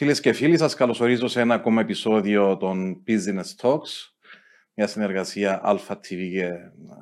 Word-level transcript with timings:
Φίλες 0.00 0.20
και 0.20 0.32
φίλοι, 0.32 0.58
σας 0.58 0.74
καλωσορίζω 0.74 1.28
σε 1.28 1.40
ένα 1.40 1.54
ακόμα 1.54 1.80
επεισόδιο 1.80 2.56
των 2.56 3.02
Business 3.06 3.44
Talks, 3.60 4.10
μια 4.74 4.86
συνεργασία 4.86 5.60
Alpha 5.64 5.92
TV 5.94 6.30
και 6.32 6.50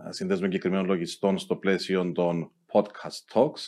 συνδέσμων 0.08 0.48
εγκεκριμένων 0.48 0.86
λογιστών 0.86 1.38
στο 1.38 1.56
πλαίσιο 1.56 2.12
των 2.12 2.52
Podcast 2.72 3.32
Talks. 3.34 3.60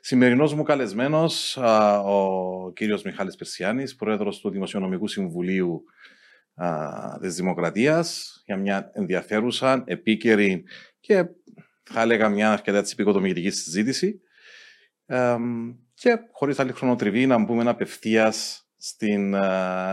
Σημερινός 0.00 0.54
μου 0.54 0.62
καλεσμένος, 0.62 1.56
ο 2.04 2.72
κύριος 2.72 3.02
Μιχάλης 3.02 3.36
Περσιάνης, 3.36 3.96
πρόεδρος 3.96 4.40
του 4.40 4.50
Δημοσιονομικού 4.50 5.06
Συμβουλίου 5.06 5.82
της 7.20 7.34
Δημοκρατίας, 7.34 8.40
για 8.44 8.56
μια 8.56 8.90
ενδιαφέρουσα, 8.94 9.82
επίκαιρη 9.86 10.64
και 11.00 11.24
θα 11.82 12.00
έλεγα 12.00 12.28
μια 12.28 12.52
αρκετά 12.52 12.78
επικοδομητική 12.92 13.50
συζήτηση. 13.50 14.20
Και 15.94 16.18
χωρίς 16.32 16.58
άλλη 16.58 16.72
χρονοτριβή 16.72 17.26
να 17.26 17.44
μπούμε 17.44 17.70
απευθείας 17.70 18.61
στην, 18.84 19.34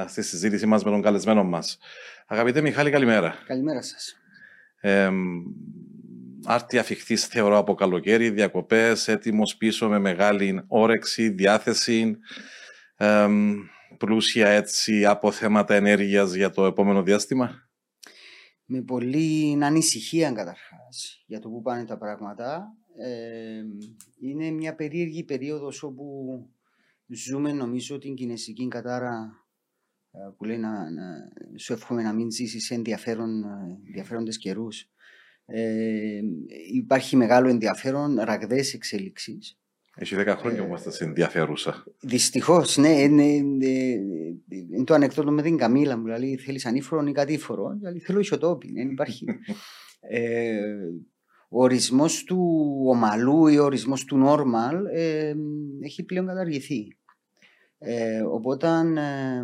στη 0.07 0.21
συζήτησή 0.21 0.66
μας 0.66 0.84
με 0.84 0.91
τον 0.91 1.02
καλεσμένο 1.02 1.43
μας. 1.43 1.77
Αγαπητέ 2.27 2.61
Μιχάλη, 2.61 2.89
καλημέρα. 2.89 3.34
Καλημέρα 3.45 3.81
σας. 3.81 4.17
Ε, 4.79 5.09
άρτη 6.43 6.77
αφιχθή 6.77 7.15
θεωρώ 7.15 7.57
από 7.57 7.73
καλοκαίρι, 7.73 8.29
διακοπές, 8.29 9.07
έτοιμος 9.07 9.57
πίσω 9.57 9.89
με 9.89 9.99
μεγάλη 9.99 10.63
όρεξη, 10.67 11.29
διάθεση, 11.29 12.17
ε, 12.95 13.27
πλούσια 13.98 14.48
έτσι 14.48 15.05
από 15.05 15.31
θέματα 15.31 15.76
ενέργειας 15.76 16.34
για 16.34 16.49
το 16.49 16.65
επόμενο 16.65 17.03
διάστημα. 17.03 17.70
Με 18.65 18.81
πολύ 18.81 19.57
ανησυχία 19.62 20.31
καταρχάς 20.31 21.23
για 21.26 21.40
το 21.40 21.49
που 21.49 21.62
πάνε 21.62 21.85
τα 21.85 21.98
πράγματα. 21.98 22.73
Ε, 22.98 23.62
είναι 24.21 24.49
μια 24.49 24.76
περίεργη 24.76 25.23
περίοδος 25.23 25.84
όπου 25.84 26.05
ζούμε 27.10 27.54
νομίζω 27.54 27.98
την 27.98 28.15
κινέζικη 28.15 28.68
κατάρα 28.68 29.46
ε, 30.12 30.18
που 30.38 30.46
λέει 30.46 30.57
να, 30.57 30.91
να, 30.91 31.04
σου 31.57 31.74
εύχομαι 31.74 32.01
να 32.01 32.13
μην 32.13 32.32
ζήσεις 32.32 32.66
σε 32.66 32.74
ενδιαφέρον, 32.74 33.43
ε, 33.43 33.79
ενδιαφέροντες 33.85 34.38
καιρούς. 34.38 34.90
Ε, 35.46 36.20
υπάρχει 36.74 37.16
μεγάλο 37.16 37.49
ενδιαφέρον, 37.49 38.20
ραγδαίες 38.20 38.74
εξέλιξεις. 38.74 39.60
Έχει 39.96 40.16
10 40.18 40.35
χρόνια 40.38 40.62
που 40.62 40.68
είμαστε 40.68 40.91
σε 40.91 41.04
ενδιαφέρουσα. 41.04 41.84
Δυστυχώς, 41.99 42.77
ναι. 42.77 43.01
Είναι, 43.01 43.23
είναι, 43.23 43.68
είναι, 44.49 44.84
το 44.84 44.94
ανεκδότο 44.94 45.32
με 45.32 45.41
την 45.41 45.57
Καμίλα 45.57 45.98
μου. 45.98 46.04
Δηλαδή, 46.04 46.38
θέλεις 46.38 46.66
ανήφορο 46.66 47.07
ή 47.07 47.12
κατήφορο. 47.12 47.76
Δηλαδή, 47.77 47.99
θέλω 47.99 48.20
ισοτόπι. 48.20 48.71
Δεν 48.71 48.90
υπάρχει. 48.90 49.26
ε, 49.99 50.60
ο 51.49 51.63
ορισμός 51.63 52.23
του 52.23 52.63
ομαλού 52.85 53.48
ή 53.48 53.57
ο 53.57 53.63
ορισμός 53.63 54.05
του 54.05 54.26
normal 54.27 54.76
ε, 54.94 55.34
έχει 55.82 56.04
πλέον 56.04 56.26
καταργηθεί. 56.26 56.98
Ε, 57.80 58.22
οπότε 58.22 58.68
ε, 58.98 59.44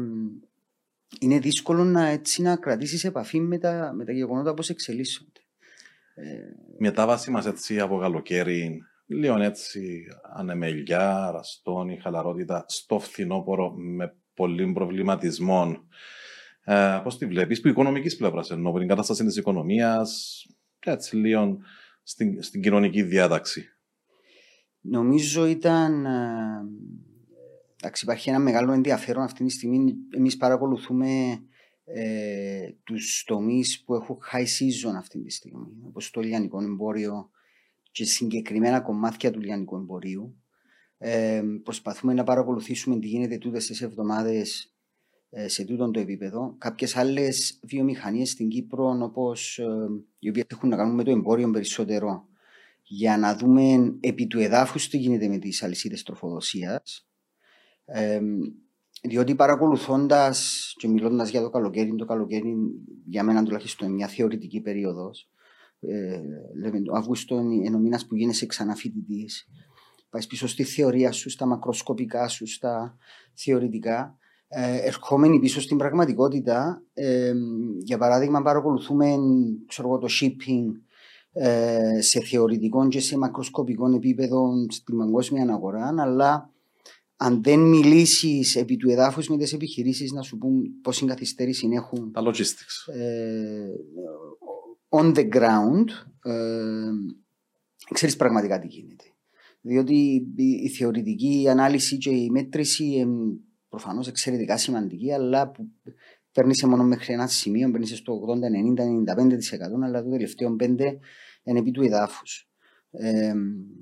είναι 1.19 1.39
δύσκολο 1.39 1.83
να, 1.83 2.07
έτσι, 2.07 2.41
να 2.41 2.55
κρατήσεις 2.55 3.03
επαφή 3.03 3.39
με 3.39 3.57
τα, 3.57 3.93
με 3.95 4.05
τα 4.05 4.11
γεγονότα 4.11 4.53
πώς 4.53 4.69
εξελίσσονται. 4.69 5.39
Μετάβαση 6.77 7.31
μας 7.31 7.45
έτσι 7.45 7.79
από 7.79 7.99
καλοκαίρι, 7.99 8.81
λίγο 9.05 9.41
έτσι 9.41 10.05
ανεμελιά, 10.35 11.31
ραστόνι, 11.31 11.99
χαλαρότητα, 12.01 12.65
στο 12.67 12.99
φθινόπωρο 12.99 13.71
με 13.71 14.15
πολλοί 14.33 14.71
προβληματισμών. 14.73 15.87
Ε, 16.63 16.99
Πώς 17.03 17.17
τη 17.17 17.25
βλέπεις, 17.25 17.61
που 17.61 17.67
οικονομικής 17.67 18.15
πλευράς 18.15 18.51
εννοώ, 18.51 18.79
την 18.79 18.87
κατάσταση 18.87 19.25
της 19.25 19.35
οικονομίας, 19.35 20.41
έτσι 20.79 21.15
λίγο 21.15 21.57
στην, 22.03 22.41
στην 22.43 22.61
κοινωνική 22.61 23.03
διάταξη. 23.03 23.69
Νομίζω 24.81 25.45
ήταν. 25.45 26.05
Ε, 27.85 27.87
εντάξει, 27.87 28.05
υπάρχει 28.05 28.29
ένα 28.29 28.39
μεγάλο 28.39 28.71
ενδιαφέρον 28.71 29.23
αυτή 29.23 29.43
τη 29.43 29.51
στιγμή. 29.51 29.95
Εμείς 30.15 30.37
παρακολουθούμε 30.37 31.07
ε, 31.83 32.69
τους 32.83 33.23
τομείς 33.27 33.83
που 33.83 33.95
έχουν 33.95 34.17
high 34.33 34.37
season 34.37 34.93
αυτή 34.97 35.23
τη 35.23 35.31
στιγμή, 35.31 35.67
όπως 35.87 36.11
το 36.11 36.21
λιανικό 36.21 36.61
εμπόριο 36.61 37.29
και 37.91 38.05
συγκεκριμένα 38.05 38.81
κομμάτια 38.81 39.31
του 39.31 39.39
λιανικού 39.39 39.75
εμπορίου. 39.75 40.35
Ε, 40.97 41.43
προσπαθούμε 41.63 42.13
να 42.13 42.23
παρακολουθήσουμε 42.23 42.99
τι 42.99 43.07
γίνεται 43.07 43.37
τούτες 43.37 43.65
τις 43.65 43.81
εβδομάδες 43.81 44.75
ε, 45.29 45.47
σε 45.47 45.65
τούτο 45.65 45.91
το 45.91 45.99
επίπεδο. 45.99 46.55
Κάποιες 46.57 46.95
άλλες 46.95 47.59
βιομηχανίες 47.63 48.29
στην 48.29 48.49
Κύπρο, 48.49 48.97
όπως 49.01 49.59
ε, 49.59 49.65
οι 50.19 50.29
οποίες 50.29 50.45
έχουν 50.49 50.69
να 50.69 50.75
κάνουν 50.75 50.95
με 50.95 51.03
το 51.03 51.11
εμπόριο 51.11 51.51
περισσότερο, 51.51 52.27
για 52.83 53.17
να 53.17 53.35
δούμε 53.35 53.97
επί 53.99 54.27
του 54.27 54.39
εδάφους 54.39 54.87
τι 54.89 54.97
γίνεται 54.97 55.27
με 55.27 55.37
τις 55.37 55.63
αλυσίδες 55.63 56.03
τροφοδοσίας. 56.03 57.07
Ε, 57.85 58.19
διότι 59.01 59.35
παρακολουθώντας 59.35 60.73
και 60.77 60.87
μιλώντας 60.87 61.29
για 61.29 61.41
το 61.41 61.49
καλοκαίρι, 61.49 61.95
το 61.95 62.05
καλοκαίρι 62.05 62.55
για 63.05 63.23
μένα 63.23 63.43
τουλάχιστον 63.43 63.87
είναι 63.87 63.95
μια 63.95 64.07
θεωρητική 64.07 64.61
περίοδος. 64.61 65.29
Ε, 65.79 66.21
λέμε 66.61 66.81
το 66.81 66.93
Αύγουστο 66.95 67.35
είναι 67.39 67.75
ο 67.75 67.79
μήνας 67.79 68.05
που 68.05 68.15
γίνεσαι 68.15 68.45
ξανά 68.45 68.75
φοιτητή. 68.75 69.25
Πάεις 70.09 70.27
πίσω 70.27 70.47
στη 70.47 70.63
θεωρία 70.63 71.11
σου, 71.11 71.29
στα 71.29 71.45
μακροσκοπικά 71.45 72.27
σου, 72.27 72.47
στα 72.47 72.97
θεωρητικά 73.33 74.17
ε, 74.47 74.75
ερχόμενοι 74.75 75.39
πίσω 75.39 75.61
στην 75.61 75.77
πραγματικότητα, 75.77 76.83
ε, 76.93 77.33
για 77.83 77.97
παράδειγμα, 77.97 78.41
παρακολουθούμε 78.41 79.15
ξέρω, 79.67 79.97
το 79.97 80.07
shipping 80.21 80.65
ε, 81.31 82.01
σε 82.01 82.19
θεωρητικό 82.19 82.87
και 82.87 82.99
σε 82.99 83.17
μακροσκοπικό 83.17 83.95
επίπεδο 83.95 84.51
στην 84.69 84.97
παγκόσμια 84.97 85.53
αγορά, 85.53 85.95
αλλά 85.97 86.49
αν 87.17 87.43
δεν 87.43 87.59
μιλήσεις 87.59 88.55
επί 88.55 88.77
του 88.77 88.89
εδάφους 88.89 89.27
με 89.27 89.37
τι 89.37 89.55
επιχειρήσει 89.55 90.13
να 90.13 90.21
σου 90.21 90.37
πούν 90.37 90.81
πόση 90.81 91.05
καθυστέρηση 91.05 91.69
έχουν. 91.73 92.11
Τα 92.11 92.21
logistics. 92.23 92.93
Ε, 92.93 93.67
on 94.89 95.15
the 95.15 95.29
ground, 95.29 95.85
ε, 96.23 96.91
ξέρεις 97.93 98.15
πραγματικά 98.15 98.59
τι 98.59 98.67
γίνεται. 98.67 99.03
Διότι 99.61 100.27
η 100.63 100.69
θεωρητική 100.69 101.45
ανάλυση 101.49 101.97
και 101.97 102.09
η 102.09 102.29
μέτρηση 102.29 103.05
προφανώς 103.69 104.07
εξαιρετικά 104.07 104.57
σημαντική, 104.57 105.11
αλλά 105.11 105.51
που 105.51 105.69
παίρνεις 106.31 106.63
μόνο 106.63 106.83
μέχρι 106.83 107.13
ένα 107.13 107.27
σημείο, 107.27 107.71
παίρνεις 107.71 107.97
στο 107.97 108.13
80, 108.13 108.49
90, 108.49 108.83
95%, 108.83 109.83
αλλά 109.83 110.03
το 110.03 110.09
τελευταίο 110.09 110.55
5% 110.59 110.99
είναι 111.43 111.59
επί 111.59 111.71
του 111.71 111.83
εδάφους. 111.83 112.49
Ε, 112.97 113.33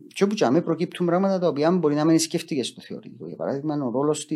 και 0.07 0.23
όπου 0.23 0.33
και 0.33 0.61
προκύπτουν 0.61 1.05
πράγματα 1.05 1.39
τα 1.39 1.47
οποία 1.47 1.71
μπορεί 1.71 1.95
να 1.95 2.05
μην 2.05 2.19
σκέφτηκες 2.19 2.67
στο 2.67 2.81
θεωρητικό. 2.81 3.27
Για 3.27 3.35
παράδειγμα, 3.35 3.75
ο 3.75 3.91
ρόλος 3.91 4.27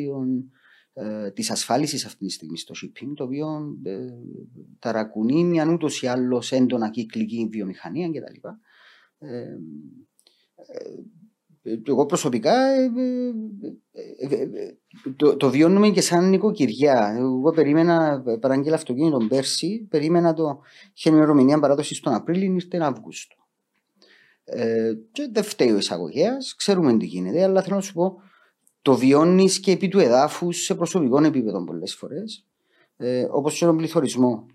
ε, 0.93 1.31
της 1.31 1.51
ασφάλισης 1.51 2.05
αυτή 2.05 2.25
τη 2.25 2.31
στιγμή 2.31 2.57
στο 2.57 2.73
shipping, 2.83 3.11
το 3.15 3.23
οποίο 3.23 3.77
ε, 3.83 3.97
ταρακουνεί 4.79 5.43
μια 5.43 5.71
ούτως 5.71 6.01
ή 6.01 6.07
άλλως 6.07 6.51
έντονα 6.51 6.89
κυκλική 6.89 7.47
βιομηχανία 7.51 8.07
κτλ. 8.07 8.47
Ε, 9.19 9.57
ε, 11.67 11.81
εγώ 11.87 12.05
προσωπικά 12.05 12.53
ε, 12.53 12.91
ε, 14.19 14.35
ε, 14.35 14.77
το, 15.15 15.37
το 15.37 15.49
βιώνουμε 15.49 15.89
και 15.89 16.01
σαν 16.01 16.29
νοικοκυριά. 16.29 17.15
Εγώ 17.17 17.51
περίμενα, 17.51 18.23
παραγγείλα 18.39 18.75
αυτοκίνητο 18.75 19.17
πέρσι, 19.29 19.87
περίμενα 19.89 20.33
το 20.33 20.59
είχε 20.93 21.09
ημερομηνία 21.09 21.59
παράδοσης 21.59 21.99
τον 21.99 22.13
Απρίλιο, 22.13 22.53
ήρθε 22.53 22.67
τον 22.67 22.81
Αύγουστο. 22.81 23.35
Ε, 24.49 24.93
και 25.11 25.29
δεν 25.31 25.43
φταίει 25.43 25.71
ο 25.71 25.77
εισαγωγέας, 25.77 26.55
ξέρουμε 26.55 26.97
τι 26.97 27.05
γίνεται, 27.05 27.43
αλλά 27.43 27.61
θέλω 27.61 27.75
να 27.75 27.81
σου 27.81 27.93
πω, 27.93 28.21
το 28.81 28.95
βιώνει 28.95 29.49
και 29.49 29.71
επί 29.71 29.87
του 29.87 29.99
εδάφους 29.99 30.63
σε 30.63 30.75
προσωπικό 30.75 31.23
επίπεδο 31.23 31.63
πολλές 31.63 31.95
φορές, 31.95 32.45
ε, 32.97 33.27
όπως 33.31 33.57
και 33.57 33.65
τον 33.65 33.77
πληθωρισμό. 33.77 34.45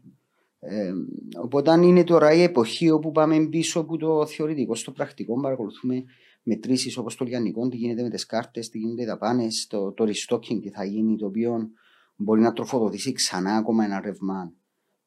Ε, 0.58 0.92
οπότε 1.36 1.86
είναι 1.86 2.04
τώρα 2.04 2.32
η 2.32 2.42
εποχή 2.42 2.91
όπου 2.91 3.12
πάμε 3.12 3.47
πίσω 3.47 3.80
από 3.80 3.97
το 3.97 4.26
θεωρητικό 4.26 4.75
στο 4.75 4.91
πρακτικό, 4.91 5.41
παρακολουθούμε 5.41 6.04
μετρήσεις 6.42 6.97
όπως 6.97 7.16
το 7.16 7.24
λιανικό, 7.24 7.68
τι 7.68 7.77
γίνεται 7.77 8.03
με 8.03 8.10
τις 8.10 8.27
κάρτες, 8.27 8.68
τι 8.68 8.78
γίνεται 8.78 9.03
οι 9.03 9.06
δαπάνες, 9.06 9.66
το, 9.66 9.92
το 9.92 10.04
restocking 10.04 10.60
τι 10.62 10.71
θα 10.71 10.84
γίνει, 10.84 11.16
το 11.16 11.27
οποίο 11.27 11.71
μπορεί 12.16 12.41
να 12.41 12.53
τροφοδοτήσει 12.53 13.12
ξανά 13.12 13.56
ακόμα 13.56 13.84
ένα 13.84 14.00
ρεύμα 14.00 14.53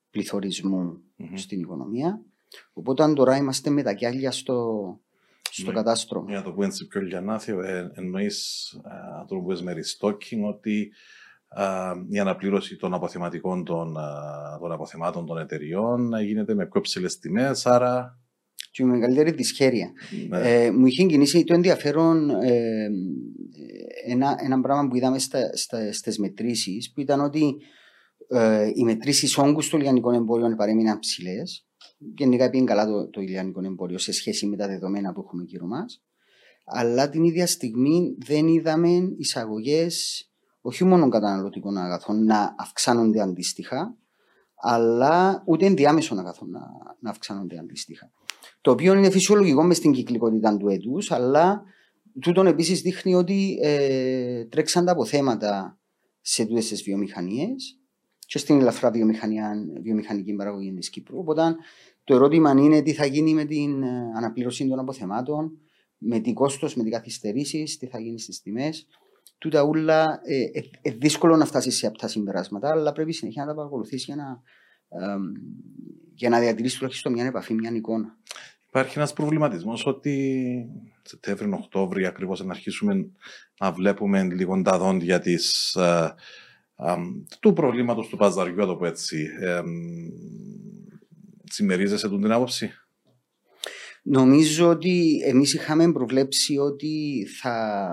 πληθωρισμού 0.10 1.02
mm-hmm. 1.20 1.34
στην 1.34 1.60
οικονομία. 1.60 2.22
Οπότε 2.74 3.14
τώρα 3.14 3.38
είμαστε 3.38 3.70
με 3.70 3.84
τα 3.84 3.94
κιάλια 3.94 4.32
στο, 4.32 5.00
στο 5.42 5.72
ναι. 5.72 5.78
κατάστρωμα. 5.78 6.30
Για 6.30 6.38
να 6.38 6.44
το 6.44 6.52
πούμε 6.52 6.66
έτσι 6.66 6.88
πιο 6.88 7.02
λιανάθιο, 7.02 7.62
ε, 7.62 7.92
εννοείς 7.94 8.70
αυτό 9.22 9.36
που 9.36 9.64
με 9.64 9.74
restocking 9.74 10.48
ότι 10.48 10.92
η 12.10 12.20
αναπλήρωση 12.20 12.76
των 12.76 12.94
αποθεματικών 12.94 13.64
των, 13.64 13.98
των 14.60 14.72
αποθεμάτων 14.72 15.26
των 15.26 15.38
εταιριών 15.38 16.12
γίνεται 16.22 16.54
με 16.54 16.66
πιο 16.66 16.82
ψηλές 16.82 17.18
τιμές, 17.20 17.66
άρα 17.66 18.20
και 18.76 18.84
με 18.84 18.92
μεγαλύτερη 18.92 19.32
δυσχέρεια. 19.32 19.92
Ναι. 20.30 20.40
Ε, 20.40 20.72
μου 20.72 20.86
είχε 20.86 21.06
κινήσει 21.06 21.44
το 21.44 21.54
ενδιαφέρον 21.54 22.30
ε, 22.30 22.90
ένα, 24.06 24.36
ένα 24.44 24.62
πράγμα 24.62 24.88
που 24.88 24.96
είδαμε 24.96 25.20
στα, 25.20 25.58
στα, 25.58 25.94
στις 25.94 26.20
μετρήσεις 26.20 26.92
που 26.92 27.02
ήταν 27.02 27.20
ότι 27.20 27.56
ε, 28.28 28.72
οι 28.76 28.84
μετρήσεις 28.84 29.38
όγκου 29.38 29.70
των 29.70 29.82
λιανικών 29.82 30.14
εμπόριων 30.14 30.56
παρέμειναν 30.56 31.00
ψηλές. 31.00 31.66
Γενικά 32.18 32.50
πήγαινε 32.50 32.70
καλά 32.70 32.86
το, 32.86 33.10
το 33.10 33.22
λιανικό 33.22 33.62
εμπόριο 33.66 33.98
σε 33.98 34.12
σχέση 34.12 34.46
με 34.46 34.56
τα 34.56 34.68
δεδομένα 34.68 35.14
που 35.14 35.22
έχουμε 35.26 35.44
γύρω 35.44 35.66
μας. 35.66 36.04
Αλλά 36.66 37.10
την 37.10 37.24
ίδια 37.24 37.48
στιγμή 37.48 38.16
δεν 38.18 38.48
είδαμε 38.48 38.90
εισαγωγές 39.18 40.26
όχι 40.62 40.84
μόνο 40.84 41.10
καταναλωτικών 41.10 41.78
αγαθών 41.78 42.24
να 42.24 42.56
αυξάνονται 42.58 43.22
αντίστοιχα, 43.22 43.98
αλλά 44.56 45.44
ούτε 45.46 45.66
ενδιάμεσων 45.66 46.20
αγαθών 46.20 46.50
να, 46.50 46.60
να 47.00 47.10
αυξάνονται 47.10 47.60
αντίστοιχα. 47.60 48.12
Το 48.62 48.72
οποίο 48.72 48.94
είναι 48.94 49.10
φυσιολογικό 49.10 49.64
μες 49.64 49.78
στην 49.78 49.92
κυκλικότητα 49.92 50.58
του 50.58 50.70
έτους, 50.70 51.12
αλλά 51.12 51.64
τούτον 52.20 52.48
επίσης 52.48 52.82
δείχνει 52.82 53.16
ότι 53.16 53.58
ε, 53.62 54.46
τρέξαν 54.46 54.86
τα 54.86 54.92
αποθέματα 54.92 55.80
σε 56.22 56.46
τούτες 56.46 56.68
τις 56.68 56.84
βιομηχανίες 56.84 57.80
και 58.28 58.38
στην 58.38 58.60
ελαφρά 58.60 58.92
βιομηχανία, 58.92 59.54
βιομηχανική 59.82 60.34
παραγωγή 60.34 60.74
της 60.74 60.90
Κύπρου. 60.90 61.18
Οπότε 61.18 61.56
το 62.06 62.16
ερώτημα 62.16 62.52
είναι 62.52 62.82
τι 62.82 62.94
θα 62.94 63.06
γίνει 63.06 63.34
με 63.34 63.46
την 63.46 63.84
ε, 63.84 64.12
αναπλήρωση 64.16 64.68
των 64.68 64.80
αποθεμάτων, 64.80 65.52
με 65.98 66.20
τι 66.20 66.34
κόστος, 66.34 66.76
με 66.76 66.84
τι 66.84 66.90
καθυστερήσεις, 66.90 67.78
τι 67.78 67.88
θα 67.88 68.00
γίνει 68.00 68.20
στις 68.20 68.42
τιμές. 68.42 68.88
Τούτα 69.38 69.64
ούλα 69.64 70.22
ε, 70.24 70.60
ε, 70.60 70.64
ε, 70.82 70.92
δύσκολο 70.92 71.36
να 71.36 71.46
φτάσεις 71.46 71.78
σε 71.78 71.88
αυτά 71.88 72.08
συμπεράσματα, 72.08 72.70
αλλά 72.70 72.92
πρέπει 72.92 73.14
συνεχεία 73.14 73.44
να 73.44 73.50
τα 73.50 73.56
παρακολουθήσει 73.56 74.06
για 74.12 74.16
να, 74.16 74.42
ε, 75.00 75.18
για 76.14 76.30
να 76.30 76.40
διατηρήσεις 76.40 76.78
τουλάχιστον 76.78 77.12
μια 77.12 77.26
επαφή, 77.26 77.54
μια 77.54 77.72
εικόνα. 77.76 78.18
Υπάρχει 78.68 78.98
ένας 78.98 79.14
προβληματισμός 79.14 79.86
ότι 79.86 80.66
Σεπτέμβριο-Οκτώβριο 81.02 82.08
ακριβώς 82.08 82.46
να 82.46 82.52
αρχίσουμε 82.52 83.12
να 83.60 83.72
βλέπουμε 83.72 84.24
λίγο 84.24 84.62
τα 84.62 84.78
δόντια 84.78 85.20
της, 85.20 85.76
ε, 85.76 86.14
του 87.40 87.54
προβλήματος 87.54 88.08
του 88.08 88.18
παζαριού, 88.18 88.66
το 88.66 88.76
πω 88.76 88.86
έτσι. 88.86 89.28
Ε, 89.40 89.62
συμμερίζεσαι 91.50 92.10
την 92.10 92.32
άποψη; 92.32 92.72
Νομίζω 94.08 94.70
ότι 94.70 95.22
εμείς 95.26 95.54
είχαμε 95.54 95.92
προβλέψει 95.92 96.58
ότι 96.58 97.26
θα, 97.42 97.88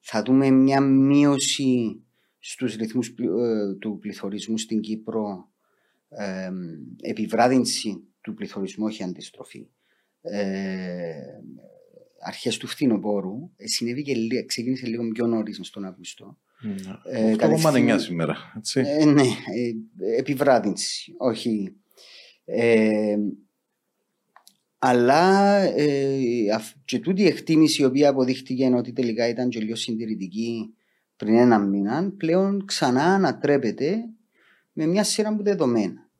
θα 0.00 0.22
δούμε 0.22 0.50
μια 0.50 0.80
μείωση 0.80 2.02
στους 2.38 2.76
ρυθμούς 2.76 3.08
ε, 3.08 3.74
του 3.80 3.98
πληθωρισμού 4.00 4.58
στην 4.58 4.80
Κύπρο 4.80 5.48
ε, 6.08 6.50
επιβράδυνση 7.00 8.04
του 8.20 8.34
πληθωρισμού, 8.34 8.84
όχι 8.84 9.02
αντιστροφή. 9.02 9.68
Ε, 10.20 11.12
αρχές 12.26 12.56
του 12.56 12.66
φθινοπόρου, 12.66 13.50
ε, 13.56 13.66
συνέβη 13.66 14.02
και 14.02 14.14
λίγο, 14.14 14.44
ξεκίνησε 14.44 14.86
λίγο 14.86 15.08
πιο 15.08 15.26
νωρίς 15.26 15.58
στον 15.62 15.84
Αύγουστο. 15.84 16.38
Ε, 17.04 17.34
8,9 17.38 17.96
σήμερα, 17.98 18.36
έτσι. 18.56 18.80
Ε, 18.80 19.04
ναι, 19.04 19.22
ε, 19.22 20.18
επιβράδυνση, 20.18 21.14
όχι. 21.18 21.76
Ε, 22.54 23.16
αλλά 24.78 25.58
ε, 25.60 26.18
και 26.84 26.98
τούτη 26.98 27.22
η 27.22 27.26
εκτίμηση 27.26 27.82
η 27.82 27.84
οποία 27.84 28.08
αποδείχτηκε 28.08 28.72
ότι 28.76 28.92
τελικά 28.92 29.28
ήταν 29.28 29.48
και 29.48 29.60
λίγο 29.60 29.74
συντηρητική 29.74 30.74
πριν 31.16 31.36
ένα 31.36 31.58
μήνα, 31.58 32.12
πλέον 32.16 32.64
ξανά 32.64 33.02
ανατρέπεται 33.02 33.96
με 34.72 34.86
μια 34.86 35.04
σειρά 35.04 35.28
από 35.28 35.42
δεδομένα. 35.42 36.10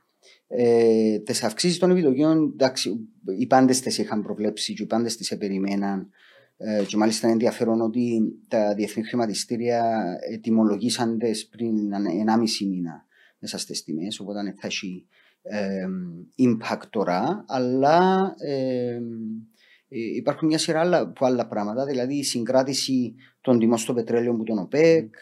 Ε, 0.46 1.18
τις 1.18 1.42
αυξήσεις 1.42 1.78
των 1.78 1.90
επιτοκίων, 1.90 2.50
εντάξει, 2.52 3.08
οι 3.38 3.46
πάντες 3.46 3.80
τις 3.80 3.98
είχαν 3.98 4.22
προβλέψει 4.22 4.74
και 4.74 4.82
οι 4.82 4.86
πάντες 4.86 5.16
τις 5.16 5.30
επεριμέναν. 5.30 6.10
Ε, 6.56 6.84
και 6.86 6.96
μάλιστα 6.96 7.26
είναι 7.26 7.34
ενδιαφέρον 7.34 7.80
ότι 7.80 8.22
τα 8.48 8.74
διεθνή 8.74 9.02
χρηματιστήρια 9.04 10.02
ετοιμολογήσαν 10.30 11.18
πριν 11.50 11.92
1,5 11.94 12.66
μήνα 12.66 13.06
μέσα 13.38 13.58
στις 13.58 13.84
τιμές. 13.84 14.20
Οπότε 14.20 14.54
θα 14.58 14.66
έχει 14.66 15.06
ε, 15.42 15.86
impact 16.38 16.82
τώρα, 16.90 17.44
αλλά 17.48 18.34
ε, 18.38 18.98
υπάρχουν 20.16 20.48
μια 20.48 20.58
σειρά 20.58 20.80
άλλα, 20.80 20.98
από 20.98 21.26
άλλα 21.26 21.48
πράγματα, 21.48 21.84
δηλαδή 21.84 22.14
η 22.14 22.24
συγκράτηση 22.24 23.14
των 23.40 23.58
τιμών 23.58 23.78
στο 23.78 23.94
πετρέλαιο 23.94 24.36
που 24.36 24.42
τον 24.42 24.58
ΟΠΕΚ, 24.58 25.14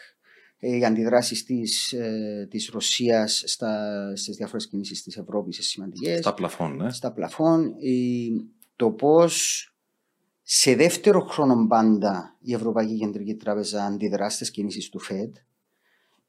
ε, 0.59 0.77
οι 0.77 0.85
αντιδράσεις 0.85 1.43
της 1.43 1.95
της 2.49 2.69
Ρωσίας 2.73 3.43
στις 4.13 4.35
διάφορες 4.35 4.67
κινήσεις 4.67 5.03
της 5.03 5.17
Ευρώπης 5.17 5.55
είναι 5.55 5.65
σημαντικές. 5.65 6.19
Στα 6.19 6.33
πλαφόν, 6.33 6.75
ναι. 6.75 6.91
Στα 6.91 7.11
πλαφόν. 7.11 7.73
το 8.75 8.91
πώς 8.91 9.65
σε 10.41 10.75
δεύτερο 10.75 11.19
χρόνο 11.19 11.67
πάντα 11.67 12.37
η 12.39 12.53
Ευρωπαϊκή 12.53 12.97
Κεντρική 12.97 13.35
Τράπεζα 13.35 13.85
αντιδρά 13.85 14.29
στις 14.29 14.51
κινήσεις 14.51 14.89
του 14.89 14.99
ΦΕΔ 14.99 15.29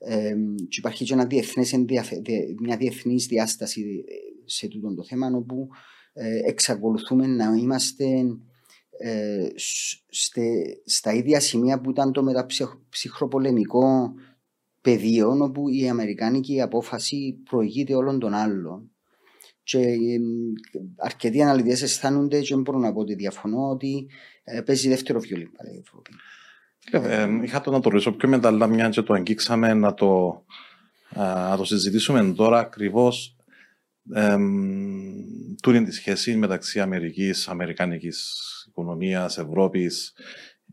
ε, 0.05 0.35
και 0.69 0.79
υπάρχει 0.79 1.05
και 1.05 1.13
ένα 1.13 1.27
διεθνές, 1.27 1.85
μια 2.61 2.77
διεθνής 2.77 3.27
διάσταση 3.27 4.05
σε 4.45 4.69
τούτο 4.69 4.95
το 4.95 5.05
θέμα 5.05 5.31
όπου 5.35 5.69
ε, 6.13 6.39
εξακολουθούμε 6.49 7.27
να 7.27 7.45
είμαστε 7.45 8.05
ε, 8.99 9.47
στε, 10.09 10.43
στα 10.85 11.13
ίδια 11.13 11.41
σημεία 11.41 11.81
που 11.81 11.91
ήταν 11.91 12.13
το 12.13 12.23
μεταψυχροπολεμικό 12.23 14.15
πεδίο 14.81 15.37
όπου 15.41 15.69
η 15.69 15.89
αμερικάνικη 15.89 16.61
απόφαση 16.61 17.43
προηγείται 17.51 17.95
όλων 17.95 18.19
των 18.19 18.35
άλλων 18.35 18.91
και 19.63 19.79
ε, 19.79 20.19
αρκετοί 20.97 21.43
αναλυτές 21.43 21.83
αισθάνονται 21.83 22.41
και 22.41 22.55
δεν 22.55 22.63
μπορώ 22.63 22.79
να 22.79 22.93
πω 22.93 23.01
ότι 23.01 23.15
διαφωνώ 23.15 23.69
ότι 23.69 24.07
ε, 24.45 24.61
παίζει 24.61 24.89
δεύτερο 24.89 25.21
βιολί 25.21 25.43
η 25.43 25.79
Ευρώπη. 25.81 26.11
Ε, 26.90 27.29
είχα 27.43 27.61
το 27.61 27.70
να 27.70 27.81
το 27.81 27.90
ρωτήσω 27.90 28.12
πιο 28.12 28.29
μετά, 28.29 28.49
αλλά 28.49 28.67
μια 28.67 28.88
και 28.88 29.02
το 29.02 29.14
αγγίξαμε 29.14 29.75
να 29.75 29.94
το, 29.94 30.44
να 31.17 31.56
το 31.56 31.64
συζητήσουμε 31.64 32.32
τώρα 32.32 32.58
ακριβώς 32.58 33.37
ε, 34.14 34.37
τούτη 35.62 35.82
τη 35.82 35.93
σχέση 35.93 36.37
μεταξύ 36.37 36.81
Αμερικής, 36.81 37.49
Αμερικανικής 37.49 38.40
οικονομίας, 38.69 39.38
Ευρώπης, 39.38 40.12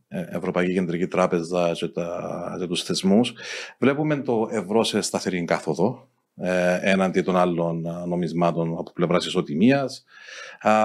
Ευρωπαϊκή 0.08 0.74
Κεντρική 0.74 1.08
Τράπεζα 1.08 1.72
και, 1.72 1.88
τα, 1.88 2.58
και 2.60 2.68
τους 2.68 2.84
θεσμούς. 2.84 3.34
Βλέπουμε 3.80 4.22
το 4.22 4.48
ευρώ 4.52 4.84
σε 4.84 5.02
σταθερή 5.02 5.46
κάθοδο 5.46 6.10
ε, 6.36 6.80
έναντι 6.82 7.22
των 7.22 7.36
άλλων 7.38 7.86
νομισμάτων 8.08 8.78
από 8.78 8.92
πλευράς 8.94 9.26
ισοτιμίας. 9.26 10.04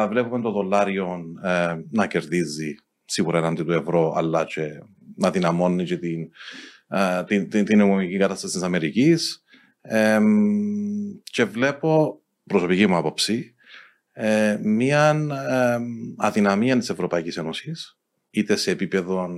Βλέπουμε 0.08 0.40
το 0.40 0.50
δολάριο 0.50 1.24
ε, 1.42 1.74
να 1.90 2.06
κερδίζει 2.06 2.74
σίγουρα 3.04 3.38
έναντι 3.38 3.64
του 3.64 3.72
ευρώ, 3.72 4.12
αλλά 4.16 4.44
και 4.44 4.82
να 5.16 5.30
δυναμώνει 5.30 5.84
και 5.84 5.96
την, 5.96 6.28
την, 7.26 7.48
την, 7.48 7.64
την 7.64 8.18
κατάσταση 8.18 8.54
της 8.54 8.62
Αμερικής. 8.62 9.44
Και 11.22 11.44
βλέπω, 11.44 12.22
προσωπική 12.44 12.86
μου 12.86 12.96
άποψη, 12.96 13.54
ε, 14.12 14.58
μια 14.62 15.08
ε, 15.48 15.78
αδυναμία 16.16 16.78
της 16.78 16.90
Ευρωπαϊκής 16.90 17.36
Ένωσης, 17.36 17.98
είτε 18.30 18.56
σε 18.56 18.70
επίπεδο 18.70 19.28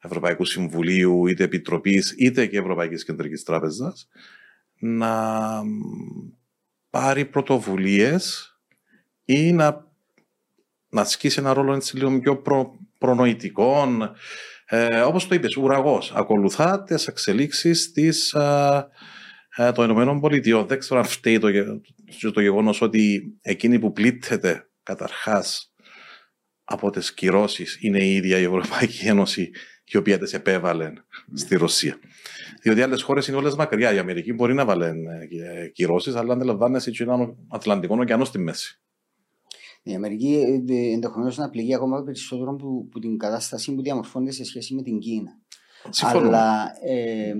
Ευρωπαϊκού 0.00 0.44
Συμβουλίου, 0.44 1.26
είτε 1.26 1.44
Επιτροπής, 1.44 2.14
είτε 2.18 2.46
και 2.46 2.58
Ευρωπαϊκής 2.58 3.04
Κεντρικής 3.04 3.42
Τράπεζας, 3.42 4.08
να 4.78 5.62
πάρει 6.90 7.24
πρωτοβουλίες 7.24 8.52
ή 9.24 9.52
να, 9.52 9.86
να 10.88 11.00
ασκήσει 11.00 11.40
ένα 11.40 11.52
ρόλο 11.52 11.74
έτσι 11.74 11.96
λίγο 11.96 12.20
πιο 12.20 12.36
προ, 12.36 12.78
προνοητικών, 12.98 14.12
ε, 14.70 15.00
όπως 15.00 15.26
το 15.26 15.34
είπες, 15.34 15.56
ουραγός. 15.56 16.12
Ακολουθά 16.14 16.82
τις 16.82 17.06
εξελίξεις 17.06 17.92
της, 17.92 18.32
ε, 18.32 18.86
ε, 19.56 19.72
των 19.72 19.84
Ηνωμένων 19.84 20.20
Πολιτειών. 20.20 20.66
Δεν 20.66 20.78
ξέρω 20.78 21.00
αν 21.00 21.06
φταίει 21.06 21.38
το, 21.38 21.48
το 22.32 22.40
γεγονός 22.40 22.80
ότι 22.80 23.22
εκείνη 23.40 23.78
που 23.78 23.92
πλήττεται 23.92 24.68
καταρχάς 24.82 25.72
από 26.64 26.90
τις 26.90 27.14
κυρώσεις 27.14 27.78
είναι 27.80 28.04
η 28.04 28.14
ίδια 28.14 28.38
η 28.38 28.42
Ευρωπαϊκή 28.42 29.06
Ένωση 29.06 29.50
η 29.84 29.96
οποία 29.96 30.18
τις 30.18 30.32
επέβαλε 30.34 30.92
στη 31.34 31.56
Ρωσία. 31.56 31.98
Διότι 32.62 32.82
άλλες 32.82 33.02
χώρες 33.02 33.28
είναι 33.28 33.36
όλες 33.36 33.54
μακριά. 33.54 33.92
Η 33.92 33.98
Αμερική 33.98 34.32
μπορεί 34.32 34.54
να 34.54 34.64
βάλει 34.64 34.84
ε, 34.84 35.68
κυρώσεις, 35.68 36.14
αλλά 36.14 36.32
αντιλαμβάνεσαι 36.32 36.90
ότι 36.90 37.02
είναι 37.02 37.14
ένα 37.14 37.34
Ατλαντικό 37.48 37.96
ωκεανό 38.00 38.24
στη 38.24 38.38
μέση. 38.38 38.80
Η 39.88 39.94
Αμερική 39.94 40.62
ε, 40.68 40.92
ενδεχομένως 40.92 41.36
να 41.36 41.50
πληγεί 41.50 41.74
ακόμα 41.74 42.02
περισσότερο 42.02 42.54
που, 42.54 42.88
που 42.90 42.98
την 42.98 43.18
κατάσταση 43.18 43.74
που 43.74 43.82
διαμορφώνεται 43.82 44.32
σε 44.32 44.44
σχέση 44.44 44.74
με 44.74 44.82
την 44.82 44.98
Κίνα. 44.98 45.38
Συμφωνώ. 45.90 46.26
Αλλά 46.26 46.72
ε, 46.80 47.34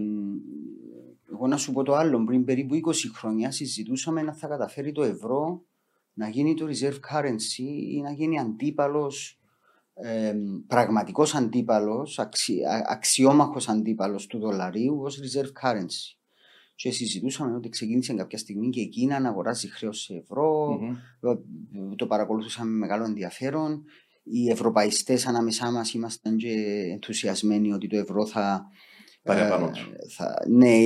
εγώ 1.32 1.46
να 1.46 1.56
σου 1.56 1.72
πω 1.72 1.82
το 1.82 1.94
άλλο. 1.94 2.24
Πριν 2.24 2.44
περίπου 2.44 2.74
20 2.74 2.92
χρόνια 3.14 3.50
συζητούσαμε 3.50 4.22
να 4.22 4.32
θα 4.32 4.46
καταφέρει 4.46 4.92
το 4.92 5.02
ευρώ 5.02 5.62
να 6.12 6.28
γίνει 6.28 6.54
το 6.54 6.66
reserve 6.66 7.00
currency 7.12 7.64
ή 7.92 8.00
να 8.00 8.12
γίνει 8.12 8.38
αντίπαλος, 8.38 9.40
ε, 9.94 10.34
πραγματικός 10.66 11.34
αντίπαλος, 11.34 12.18
αξι, 12.18 12.60
αξιόμαχος 12.86 13.68
αντίπαλος 13.68 14.26
του 14.26 14.38
δολαρίου 14.38 15.00
ως 15.02 15.20
reserve 15.20 15.68
currency 15.68 16.17
και 16.78 16.90
συζητούσαμε 16.90 17.56
ότι 17.56 17.68
ξεκίνησε 17.68 18.14
κάποια 18.14 18.38
στιγμή 18.38 18.68
και 18.68 18.80
η 18.80 18.88
Κίνα 18.88 19.20
να 19.20 19.28
αγοράζει 19.28 19.68
χρέος 19.68 20.00
σε 20.00 20.14
ευρώ. 20.14 20.78
Mm-hmm. 20.80 21.96
Το 21.96 22.06
παρακολουθούσαμε 22.06 22.70
με 22.70 22.76
μεγάλο 22.76 23.04
ενδιαφέρον. 23.04 23.84
Οι 24.22 24.50
ευρωπαϊστές 24.50 25.26
ανάμεσά 25.26 25.70
μας 25.70 25.92
ήμασταν 25.92 26.36
και 26.36 26.52
ενθουσιασμένοι 26.92 27.72
ότι 27.72 27.86
το 27.86 27.96
ευρώ 27.96 28.26
θα. 28.26 28.66
Ε, 29.22 29.48
θα 30.16 30.44
ναι, 30.48 30.76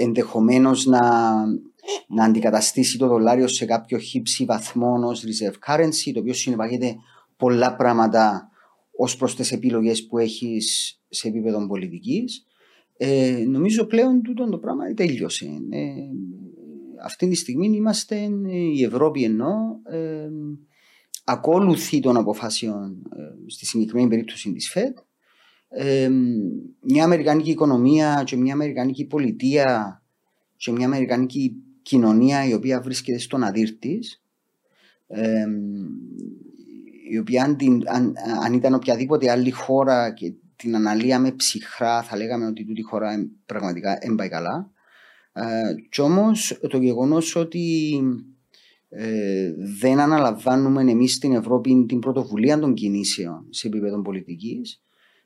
ενδεχομένως 0.00 0.86
να, 0.86 1.00
να 2.08 2.24
αντικαταστήσει 2.24 2.98
το 2.98 3.06
δολάριο 3.06 3.48
σε 3.48 3.64
κάποιο 3.64 3.98
χύψη 3.98 4.44
βαθμό 4.44 4.98
ως 5.04 5.24
reserve 5.24 5.72
currency, 5.72 6.12
το 6.14 6.20
οποίο 6.20 6.32
συνεπάγεται 6.32 6.96
πολλά 7.36 7.76
πράγματα 7.76 8.50
ως 8.96 9.16
προς 9.16 9.36
τις 9.36 9.52
επιλογές 9.52 10.06
που 10.06 10.18
έχεις 10.18 10.98
σε 11.08 11.28
επίπεδο 11.28 11.66
πολιτικής. 11.66 12.47
Ε, 13.00 13.44
νομίζω 13.48 13.84
πλέον 13.84 14.22
τούτο 14.22 14.48
το 14.48 14.58
πράγμα 14.58 14.94
τέλειωσε. 14.94 15.46
Ε, 15.70 15.82
αυτή 17.04 17.28
τη 17.28 17.34
στιγμή 17.34 17.76
είμαστε 17.76 18.30
η 18.74 18.82
Ευρώπη 18.84 19.24
ενώ 19.24 19.80
ε, 19.84 20.28
ακόλουθη 21.24 22.00
των 22.00 22.16
αποφάσεων 22.16 23.02
ε, 23.16 23.50
στη 23.50 23.66
συγκεκριμένη 23.66 24.08
περίπτωση 24.08 24.52
της 24.52 24.70
ΦΕΔ 24.70 24.92
ε, 25.68 26.10
μια 26.80 27.04
Αμερικανική 27.04 27.50
οικονομία 27.50 28.22
και 28.26 28.36
μια 28.36 28.52
Αμερικανική 28.52 29.06
πολιτεία 29.06 30.02
και 30.56 30.72
μια 30.72 30.86
Αμερικανική 30.86 31.56
κοινωνία 31.82 32.48
η 32.48 32.54
οποία 32.54 32.80
βρίσκεται 32.80 33.18
στον 33.18 33.44
αδύρ 33.44 33.70
της 33.78 34.22
ε, 35.06 35.46
η 37.10 37.18
οποία 37.18 37.44
αν, 37.44 37.56
αν, 37.86 38.14
αν, 38.44 38.52
ήταν 38.52 38.74
οποιαδήποτε 38.74 39.30
άλλη 39.30 39.50
χώρα 39.50 40.12
και 40.12 40.32
την 40.58 40.74
αναλύαμε 40.74 41.32
ψυχρά 41.32 42.02
θα 42.02 42.16
λέγαμε 42.16 42.46
ότι 42.46 42.64
τούτη 42.64 42.82
χώρα 42.82 43.30
πραγματικά 43.46 43.98
δεν 44.02 44.14
πάει 44.14 44.28
καλά 44.28 44.70
ε, 45.32 45.74
κι 45.90 46.00
όμως 46.00 46.58
το 46.68 46.78
γεγονός 46.78 47.36
ότι 47.36 47.98
ε, 48.88 49.52
δεν 49.80 49.98
αναλαμβάνουμε 49.98 50.90
εμείς 50.90 51.14
στην 51.14 51.32
Ευρώπη 51.32 51.84
την 51.88 51.98
πρωτοβουλία 51.98 52.58
των 52.58 52.74
κινήσεων 52.74 53.46
σε 53.50 53.66
επίπεδο 53.66 54.02
πολιτικής 54.02 54.82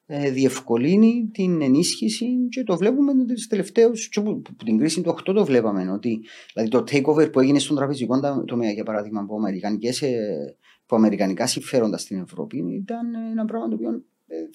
ε, 0.07 0.31
διευκολύνει 0.31 1.31
την 1.33 1.63
ενίσχυση 1.63 2.27
και 2.49 2.63
το 2.63 2.77
βλέπουμε 2.77 3.13
του 3.13 3.47
τελευταίους. 3.49 4.09
που, 4.09 4.43
την 4.65 4.79
κρίση 4.79 5.01
του 5.01 5.11
8 5.11 5.23
το 5.25 5.45
βλέπαμε. 5.45 5.91
Ότι, 5.91 6.21
δηλαδή 6.53 6.71
το 6.71 6.79
takeover 6.79 7.33
που 7.33 7.41
έγινε 7.41 7.59
στον 7.59 7.77
τραπεζικό 7.77 8.21
τομέα, 8.47 8.71
για 8.71 8.85
παράδειγμα, 8.85 9.21
από, 9.21 9.37
αμερικανικές, 9.37 10.03
ε, 10.03 10.57
από 10.83 10.97
αμερικανικά 10.97 11.47
συμφέροντα 11.47 11.99
στην 11.99 12.21
Ευρώπη, 12.21 12.57
ήταν 12.57 13.15
ένα 13.31 13.45
πράγμα 13.45 13.69
το 13.69 13.75
οποίο 13.75 13.91
ε, 13.91 14.03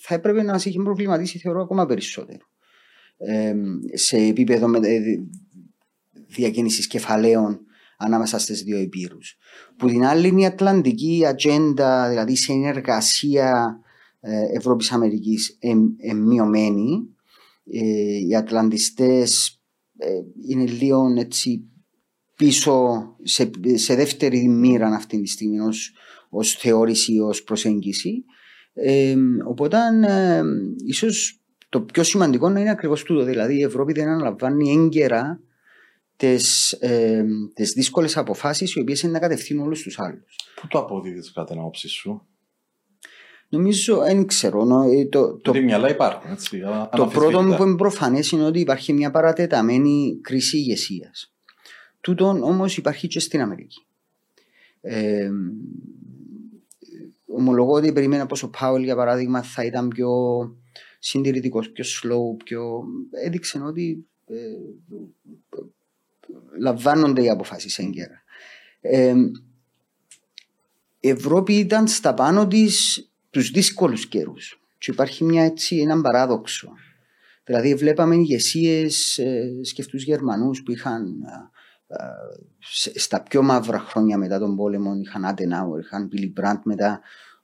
θα 0.01 0.13
έπρεπε 0.13 0.43
να 0.43 0.51
μα 0.51 0.61
έχει 0.65 0.81
προβληματίσει, 0.83 1.39
θεωρώ, 1.39 1.61
ακόμα 1.61 1.85
περισσότερο. 1.85 2.45
Ε, 3.17 3.53
σε 3.93 4.17
επίπεδο 4.17 4.67
διακίνησης 6.27 6.87
κεφαλαίων 6.87 7.59
ανάμεσα 7.97 8.39
στις 8.39 8.63
δύο 8.63 8.77
υπήρου. 8.77 9.17
Που 9.77 9.87
την 9.87 10.05
άλλη 10.05 10.27
είναι 10.27 10.41
η 10.41 10.45
Ατλαντική 10.45 11.23
ατζέντα, 11.27 12.09
δηλαδή 12.09 12.35
συνεργασία 12.35 13.79
ε, 14.19 14.57
Ευρώπης 14.57 14.91
Αμερικής 14.91 15.57
μειωμένη. 16.15 17.15
Ε, 17.71 18.17
οι 18.27 18.35
Ατλαντιστές 18.35 19.61
ε, 19.97 20.09
είναι 20.49 20.65
λίγο 20.65 21.13
έτσι 21.17 21.69
πίσω 22.35 23.05
σε, 23.23 23.49
σε 23.73 23.95
δεύτερη 23.95 24.47
μοίρα 24.47 24.87
αυτή 24.87 25.21
τη 25.21 25.29
στιγμή 25.29 25.59
ως, 25.59 25.93
ως 26.29 26.53
θεώρηση, 26.53 27.19
ως 27.19 27.43
προσέγγιση. 27.43 28.23
Οπότε 29.45 29.77
ε, 30.07 30.41
ίσως 30.85 31.41
το 31.69 31.81
πιο 31.81 32.03
σημαντικό 32.03 32.49
να 32.49 32.59
είναι 32.59 32.69
ακριβώς 32.69 33.03
τούτο, 33.03 33.23
δηλαδή 33.23 33.57
η 33.57 33.63
Ευρώπη 33.63 33.93
δεν 33.93 34.07
αναλαμβάνει 34.07 34.71
έγκαιρα 34.71 35.39
τις, 36.15 36.71
ε, 36.71 37.25
τις 37.53 37.71
δύσκολες 37.71 38.17
αποφάσεις 38.17 38.75
οι 38.75 38.79
οποίες 38.79 39.01
είναι 39.01 39.11
να 39.11 39.19
κατευθύνουν 39.19 39.65
όλους 39.65 39.81
τους 39.81 39.99
άλλους. 39.99 40.35
Πού 40.61 40.67
το 40.67 40.79
αποδίδεις 40.79 41.31
κατά 41.31 41.47
την 41.47 41.59
άποψη 41.59 41.87
σου; 41.87 42.27
Νομίζω, 43.49 43.97
δεν 43.97 44.25
ξέρω. 44.25 44.83
Ε, 44.91 45.05
το, 45.05 45.37
το, 45.37 45.53
μυαλά 45.53 45.89
υπάρχουν. 45.89 46.31
Έτσι, 46.31 46.61
το 46.95 47.07
πρώτο 47.07 47.55
που 47.57 47.63
είναι 47.63 47.75
προφανές 47.75 48.31
είναι 48.31 48.45
ότι 48.45 48.59
υπάρχει 48.59 48.93
μια 48.93 49.11
παρατεταμένη 49.11 50.19
κρίση 50.21 50.57
ηγεσίας. 50.57 51.33
Τούτον 52.01 52.43
όμως 52.43 52.77
υπάρχει 52.77 53.07
και 53.07 53.19
στην 53.19 53.41
Αμερική. 53.41 53.85
Ε, 54.81 55.29
ομολογώ 57.27 57.73
ότι 57.73 57.91
περίμενα 57.91 58.25
πως 58.25 58.43
ο 58.43 58.49
Πάουλ 58.49 58.83
για 58.83 58.95
παράδειγμα 58.95 59.41
θα 59.41 59.63
ήταν 59.63 59.87
πιο 59.87 60.11
συντηρητικός, 60.99 61.71
πιο 61.71 61.83
slow, 61.87 62.43
πιο. 62.43 62.83
έδειξε 63.25 63.59
ότι 63.59 64.07
ε, 64.27 64.35
λαμβάνονται 66.59 67.23
οι 67.23 67.29
αποφάσεις 67.29 67.77
έγκαιρα. 67.77 68.23
Ε, 68.81 69.13
η 70.99 71.09
Ευρώπη 71.09 71.53
ήταν 71.53 71.87
στα 71.87 72.13
πάνω 72.13 72.47
της 72.47 73.01
τους 73.29 73.51
δύσκολους 73.51 74.07
καιρούς. 74.07 74.61
Και 74.77 74.91
υπάρχει 74.91 75.23
μια, 75.23 75.43
έτσι, 75.43 75.77
έναν 75.77 76.01
παράδοξο. 76.01 76.73
Δηλαδή, 77.43 77.75
βλέπαμε 77.75 78.15
ηγεσίες, 78.15 79.17
ε, 79.17 79.59
σκεφτούς 79.63 80.03
Γερμανούς 80.03 80.63
που 80.63 80.71
είχαν 80.71 81.05
ε, 81.05 81.27
ε, 81.33 81.56
στα 82.95 83.23
πιο 83.23 83.41
μαύρα 83.41 83.79
χρόνια 83.79 84.17
μετά 84.17 84.39
τον 84.39 84.55
πόλεμο, 84.55 84.95
είχαν 84.95 85.25
Άντενάουερ, 85.25 85.83
είχαν 85.83 86.09
Billy 86.11 86.41
Brandt 86.41 86.61
μετά, 86.63 87.01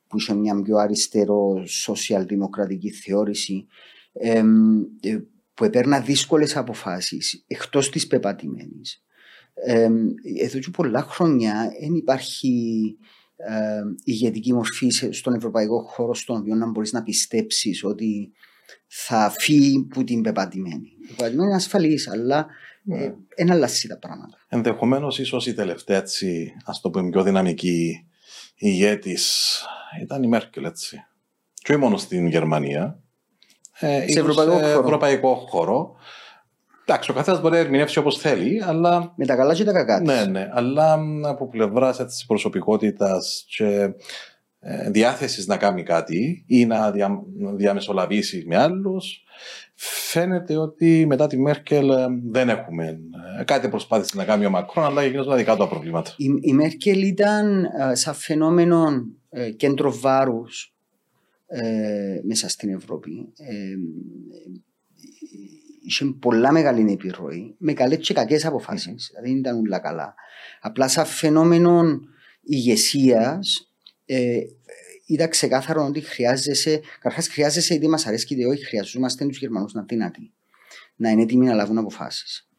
που 0.08 0.18
είχε 0.18 0.34
μια 0.34 0.62
πιο 0.62 0.78
αριστερό 0.78 1.66
σοσιαλδημοκρατική 1.66 2.92
θεώρηση, 2.92 3.68
ε, 4.14 4.44
που 5.54 5.64
έπαιρναν 5.64 6.06
δύσκολες 6.06 6.56
αποφάσεις 6.56 7.44
εκτός 7.48 7.90
της 7.90 8.08
πεπατημένης. 8.08 9.04
Ε, 9.54 9.90
εδώ 10.42 10.60
και 10.60 10.70
πολλά 10.72 11.02
χρόνια 11.02 11.72
δεν 11.82 11.94
υπάρχει 11.94 12.98
ε, 13.36 13.82
ηγετική 14.04 14.54
μορφή 14.54 14.90
στον 14.90 15.34
ευρωπαϊκό 15.34 15.82
χώρο 15.82 16.14
στον 16.14 16.38
οποίο 16.38 16.56
να 16.56 16.70
μπορείς 16.70 16.92
να 16.92 17.04
πιστέψεις 17.04 17.84
ότι 17.84 18.32
θα 18.88 19.30
φύγει 19.38 19.84
που 19.84 20.04
την 20.04 20.22
πεπατημένη. 20.22 20.98
Η 21.02 21.06
πεπατημένη 21.08 21.48
είναι 21.48 21.56
ασφαλής, 21.56 22.08
αλλά 22.08 22.48
ναι. 22.84 23.04
ε, 23.36 23.52
αλλάξει 23.52 23.88
τα 23.88 24.00
πράγματα. 24.00 24.38
Ενδεχομένως, 24.48 25.20
ίσως 25.20 25.48
η 25.48 25.54
τελευταία 25.54 25.98
έτσι, 25.98 26.54
ας 26.66 26.82
το 26.82 26.90
πούμε, 26.90 27.10
πιο 27.10 27.24
δυναμική 27.24 28.08
ηγέτης 28.56 29.66
ήταν 30.02 30.24
η 30.24 30.28
Μέρκελ, 30.28 30.64
έτσι. 30.64 31.06
Και 31.54 31.72
όχι 31.72 31.82
μόνο 31.82 31.98
στην 31.98 32.28
Γερμανία. 32.28 33.00
Ε, 33.80 34.12
σε 34.12 34.20
ευρωπαϊκό, 34.20 34.58
σε 34.58 34.66
χώρο. 34.66 34.84
ευρωπαϊκό 34.84 35.36
χώρο. 35.36 35.96
Εντάξει, 36.86 37.12
ο 37.12 37.14
καθένας 37.14 37.42
μπορεί 37.42 37.54
να 37.54 37.60
ερμηνεύσει 37.60 37.98
όπως 38.00 38.18
θέλει, 38.18 38.64
αλλά. 38.64 39.14
Με 39.16 39.26
τα 39.26 39.36
καλά 39.36 39.54
και 39.54 39.64
τα 39.64 39.72
κακά. 39.72 40.00
Ναι, 40.00 40.26
ναι. 40.26 40.50
Αλλά 40.52 41.00
από 41.24 41.50
πλευράς 41.50 42.06
της 42.06 42.26
προσωπικότητας 42.26 43.46
και 43.48 43.94
ε, 44.60 44.90
διάθεσης 44.90 45.48
να 45.48 45.58
κάνει 45.58 45.84
κάτι 45.84 46.44
ή 46.48 46.66
να 46.66 46.92
δια, 46.92 47.22
διαμεσολαβήσει 47.56 48.44
με 48.48 48.58
άλλους, 48.58 49.24
φαίνεται 49.76 50.58
ότι 50.58 51.06
μετά 51.08 51.28
τη 51.28 51.38
Μέρκελ 51.38 51.90
ε, 51.90 52.06
δεν 52.24 52.50
έχουμε. 52.50 53.00
Ε, 53.40 53.44
κάτι 53.44 53.70
προσπάθησε 53.70 54.18
να 54.18 54.26
κάνει 54.26 54.46
ο 54.46 54.50
Μακρόν, 54.50 54.86
αλλά 54.86 55.02
έγιναν 55.02 55.26
τα 55.26 55.36
δικά 55.36 55.56
του 55.56 55.68
προβλήματα. 55.68 56.14
Η, 56.18 56.26
η 56.42 56.54
Μέρκελ 56.54 57.02
ήταν 57.02 57.68
σαν 57.94 58.14
φαινόμενο 58.14 59.06
κέντρο 59.58 59.94
βάρους 60.00 60.74
μέσα 62.24 62.50
στην 62.50 62.70
Ευρώπη 62.70 63.34
είχε 65.84 66.06
πολλά 66.20 66.52
μεγάλη 66.52 66.92
επιρροή, 66.92 67.56
με 67.58 67.74
καλές 67.74 67.98
και 67.98 68.14
κακές 68.14 68.46
αποφάσεις. 68.46 69.12
Mm. 69.14 69.22
Δεν 69.24 69.38
ήταν 69.38 69.58
όλα 69.58 69.80
καλά. 69.80 70.16
Απλά 70.62 70.88
σαν 70.88 71.06
φαινόμενο 71.06 72.00
ηγεσίας, 72.42 73.72
ε, 74.06 74.40
ήταν 75.06 75.30
ξεκάθαρο 75.30 75.86
ότι 75.86 76.02
χρειάζεσαι, 76.02 76.82
καταρχάς 76.96 77.28
χρειάζεσαι 77.28 77.74
είτε 77.74 77.88
μας 77.88 78.08
αρέσει 78.08 78.34
είτε 78.34 78.46
όχι, 78.46 78.66
χρειαζόμαστε 78.66 79.26
τους 79.26 79.40
Γερμανούς 79.40 79.74
να 79.74 79.80
είναι 79.80 79.88
δυνατοί. 79.90 80.34
Να 80.96 81.10
είναι 81.10 81.22
έτοιμοι 81.22 81.46
να 81.46 81.54
λάβουν 81.54 81.78
αποφάσεις. 81.78 82.50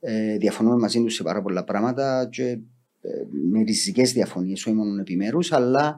Ε, 0.00 0.36
διαφωνούμε 0.36 0.76
μαζί 0.76 1.02
τους 1.02 1.14
σε 1.14 1.22
πάρα 1.22 1.42
πολλά 1.42 1.64
πράγματα 1.64 2.28
και 2.30 2.58
ε, 3.00 3.08
με 3.50 3.62
ριζικές 3.62 4.12
διαφωνίες, 4.12 4.66
όχι 4.66 4.76
μόνο 4.76 5.00
επιμέρους, 5.00 5.52
αλλά 5.52 5.96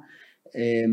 ε, 0.51 0.87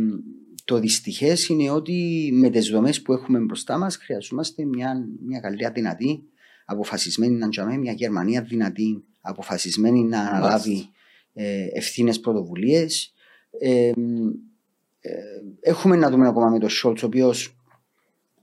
το 0.66 0.80
δυστυχές 0.80 1.48
είναι 1.48 1.70
ότι 1.70 2.30
με 2.34 2.50
τις 2.50 2.70
δομές 2.70 3.02
που 3.02 3.14
έχουμε 3.14 3.40
μπροστά 3.40 3.78
μας 3.78 3.96
χρειαζόμαστε 3.98 4.66
μια, 4.66 5.08
μια 5.26 5.40
Γαλλία 5.40 5.72
δυνατή, 5.72 6.24
αποφασισμένη 6.66 7.36
να 7.36 7.50
τζαμέ, 7.50 7.78
μια 7.78 7.92
Γερμανία 7.92 8.42
δυνατή, 8.42 9.04
αποφασισμένη 9.22 10.04
να 10.04 10.20
αναλάβει 10.20 10.90
ε, 11.34 11.68
ευθύνες 11.74 12.20
πρωτοβουλίες. 12.20 13.14
Ε, 15.06 15.12
ε, 15.12 15.70
έχουμε 15.70 15.96
να 15.96 16.10
δούμε 16.10 16.28
ακόμα 16.28 16.50
με 16.50 16.60
τον 16.60 16.70
Σόλτς, 16.70 17.04
ο 17.04 17.06
οποίος 17.06 17.58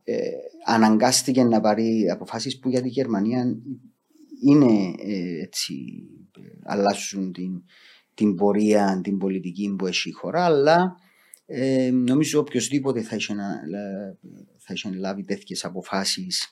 ε, 0.04 0.20
αναγκάστηκε 0.64 1.42
να 1.42 1.60
πάρει 1.60 2.10
αποφάσεις 2.10 2.58
που 2.58 2.68
για 2.68 2.82
τη 2.82 2.88
Γερμανία 2.88 3.56
είναι 4.44 4.94
ε, 4.98 5.42
έτσι, 5.42 5.74
αλλάζουν 6.64 7.32
την, 7.32 7.62
την 8.14 8.34
πορεία, 8.34 9.00
την 9.02 9.18
πολιτική 9.18 9.74
που 9.78 9.86
έχει 9.86 10.08
η 10.08 10.12
χώρα, 10.12 10.44
αλλά 10.44 10.96
ε, 11.46 11.90
νομίζω 11.90 12.40
οποιοδήποτε 12.40 13.00
θα 13.00 13.16
είχε, 13.16 13.34
θα 14.58 14.72
είχε 14.74 14.90
λάβει 14.94 15.24
τέτοιες 15.24 15.64
αποφάσεις 15.64 16.50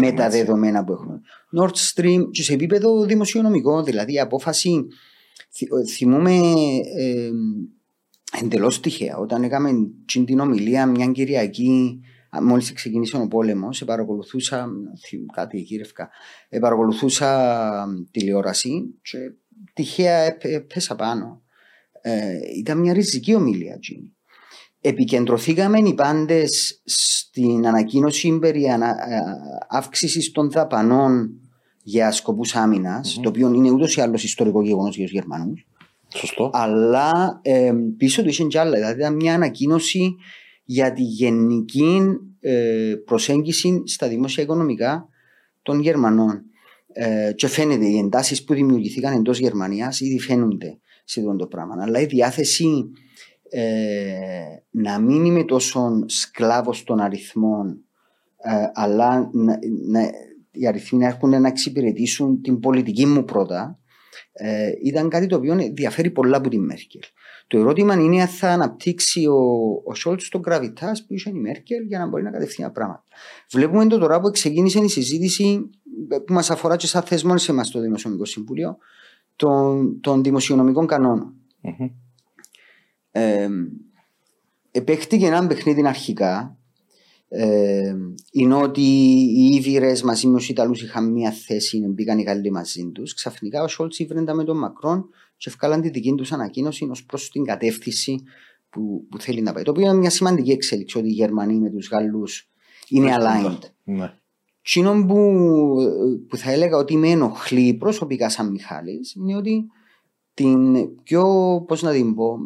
με 0.00 0.12
τα 0.12 0.28
δεδομένα 0.28 0.84
που 0.84 0.92
έχουμε. 0.92 1.20
Nord 1.60 1.74
Stream 1.94 2.22
και 2.30 2.42
σε 2.42 2.52
επίπεδο 2.52 3.04
δημοσιονομικό, 3.04 3.82
δηλαδή 3.82 4.12
η 4.12 4.20
απόφαση. 4.20 4.86
θυμούμε 5.94 6.40
ε, 8.32 8.44
εντελώς 8.44 8.80
τυχαία 8.80 9.16
όταν 9.16 9.42
έκαμε 9.42 9.70
την 10.24 10.40
ομιλία 10.40 10.86
μια 10.86 11.06
Κυριακή 11.06 12.00
μόλις 12.42 12.72
ξεκίνησε 12.72 13.16
ο 13.16 13.28
πόλεμος, 13.28 13.84
παρακολουθούσα 13.84 14.68
κάτι 15.32 15.58
γύρευκα, 15.58 16.08
παρακολουθούσα 16.60 17.86
τηλεόραση 18.10 19.00
και 19.02 19.18
τυχαία 19.72 20.36
πέσα 20.74 20.96
πάνω 20.96 21.42
ε, 22.02 22.38
ήταν 22.58 22.78
μια 22.78 22.92
ριζική 22.92 23.34
ομιλία 23.34 23.72
εκείνη. 23.74 24.16
επικεντρωθήκαμε 24.80 25.78
οι 25.78 25.94
πάντες 25.94 26.80
στην 26.84 27.66
ανακοίνωση 27.66 28.38
περί 28.38 28.68
ανα, 28.68 28.96
αύξησης 29.68 30.30
των 30.30 30.50
δαπανών 30.50 31.40
για 31.82 32.12
σκοπούς 32.12 32.52
το 33.22 33.28
οποίο 33.28 33.52
είναι 33.52 33.70
ούτως 33.70 33.96
ή 33.96 34.00
άλλως 34.00 34.24
ιστορικό 34.24 34.62
γεγονός 34.62 34.96
για 34.96 35.04
τους 35.04 35.14
Γερμανούς. 35.14 35.66
Σωστό. 36.14 36.50
Αλλά 36.52 37.40
ε, 37.42 37.72
πίσω 37.96 38.22
του 38.22 38.28
είχε 38.28 38.44
κι 38.44 38.58
άλλα. 38.58 38.76
Δηλαδή 38.76 39.00
ήταν 39.00 39.14
μια 39.14 39.34
ανακοίνωση 39.34 40.14
για 40.64 40.92
τη 40.92 41.02
γενική 41.02 42.00
ε, 42.40 42.94
προσέγγιση 43.04 43.82
στα 43.86 44.08
δημόσια 44.08 44.42
οικονομικά 44.42 45.08
των 45.62 45.80
Γερμανών. 45.80 46.44
Ε, 46.92 47.32
και 47.32 47.46
φαίνεται 47.46 47.86
οι 47.86 47.98
εντάσεις 47.98 48.44
που 48.44 48.54
δημιουργηθήκαν 48.54 49.12
εντός 49.12 49.38
Γερμανίας 49.38 50.00
ήδη 50.00 50.20
φαίνονται 50.20 50.78
σε 51.04 51.20
αυτό 51.20 51.36
το 51.36 51.46
πράγμα. 51.46 51.74
Αλλά 51.78 52.00
η 52.00 52.06
διάθεση 52.06 52.90
ε, 53.50 53.62
να 54.70 54.98
μην 54.98 55.24
είμαι 55.24 55.44
τόσο 55.44 55.90
σκλάβος 56.06 56.84
των 56.84 57.00
αριθμών, 57.00 57.84
ε, 58.36 58.52
αλλά 58.72 59.30
να, 59.32 59.58
να, 59.88 60.00
οι 60.50 60.66
αριθμοί 60.66 60.98
να 60.98 61.06
έρχονται 61.06 61.38
να 61.38 61.48
εξυπηρετήσουν 61.48 62.42
την 62.42 62.60
πολιτική 62.60 63.06
μου 63.06 63.24
πρώτα, 63.24 63.78
ε, 64.32 64.70
ήταν 64.82 65.08
κάτι 65.08 65.26
το 65.26 65.36
οποίο 65.36 65.56
διαφέρει 65.72 66.10
πολλά 66.10 66.36
από 66.36 66.48
την 66.48 66.64
Μέρκελ. 66.64 67.00
Το 67.46 67.58
ερώτημα 67.58 67.94
είναι 67.94 68.20
αν 68.20 68.28
θα 68.28 68.48
αναπτύξει 68.48 69.26
ο, 69.26 69.40
ο 69.84 69.94
Σόλτς 69.94 70.28
τον 70.28 70.40
γραβιτά 70.44 70.92
που 71.06 71.14
είχε 71.14 71.30
η 71.30 71.32
Μέρκελ 71.32 71.84
για 71.86 71.98
να 71.98 72.06
μπορεί 72.06 72.22
να 72.22 72.30
κατευθύνει 72.30 72.70
πράγματα. 72.70 73.04
Βλέπουμε 73.50 73.86
το 73.86 73.98
τώρα 73.98 74.20
που 74.20 74.30
ξεκίνησε 74.30 74.78
η 74.78 74.88
συζήτηση 74.88 75.70
που 76.26 76.32
μας 76.32 76.50
αφορά 76.50 76.76
και 76.76 76.86
σαν 76.86 77.02
θεσμό 77.02 77.38
σε 77.38 77.52
εμάς 77.52 77.70
το 77.70 77.80
Δημοσιονομικό 77.80 78.26
Συμβούλιο 78.26 78.76
των, 79.36 80.00
των 80.00 80.22
δημοσιονομικών 80.22 80.86
κανόνων. 80.86 81.34
Mm-hmm. 81.62 81.90
Ε, 83.10 83.48
επέχτηκε 84.70 85.26
ένα 85.26 85.46
παιχνίδι 85.46 85.86
αρχικά 85.86 86.59
ε, 87.32 87.94
είναι 88.32 88.54
ότι 88.54 88.80
οι 88.80 89.54
Ήβυρε 89.54 89.92
μαζί 90.04 90.26
με 90.26 90.38
του 90.38 90.44
Ιταλούς 90.48 90.82
είχαν 90.82 91.12
μία 91.12 91.30
θέση, 91.30 91.86
μπήκαν 91.88 92.18
οι 92.18 92.22
Γάλλοι 92.22 92.50
μαζί 92.50 92.90
τους. 92.94 93.14
Ξαφνικά 93.14 93.62
ο 93.62 93.68
Σόλτς 93.68 93.98
ήβρεντα 93.98 94.34
με 94.34 94.44
τον 94.44 94.58
Μακρόν 94.58 95.08
και 95.36 95.48
ευκάλαν 95.48 95.80
τη 95.80 95.88
δική 95.88 96.14
τους 96.14 96.32
ανακοίνωση 96.32 96.88
ως 96.90 97.04
προς 97.04 97.30
την 97.30 97.44
κατεύθυνση 97.44 98.22
που, 98.70 99.06
που 99.10 99.20
θέλει 99.20 99.40
να 99.40 99.52
πάει. 99.52 99.62
Το 99.62 99.70
οποίο 99.70 99.84
είναι 99.84 99.94
μια 99.98 100.10
σημαντική 100.10 100.50
εξέλιξη 100.50 100.98
ότι 100.98 101.08
οι 101.08 101.12
Γερμανοί 101.12 101.58
με 101.58 101.70
τους 101.70 101.88
Γάλλους 101.88 102.50
είναι 102.88 103.14
aligned. 103.18 103.58
Ναι. 103.84 104.12
Κοινό 104.62 105.04
που, 105.06 105.34
που 106.28 106.36
θα 106.36 106.50
έλεγα 106.50 106.76
ότι 106.76 106.96
με 106.96 107.08
ενοχλεί 107.08 107.74
προσωπικά 107.74 108.28
σαν 108.28 108.50
Μιχάλης 108.50 109.14
είναι 109.14 109.36
ότι 109.36 109.66
την 110.34 110.74
πιο, 111.02 111.24
πώς 111.66 111.82
να 111.82 111.92
την 111.92 112.14
πω, 112.14 112.38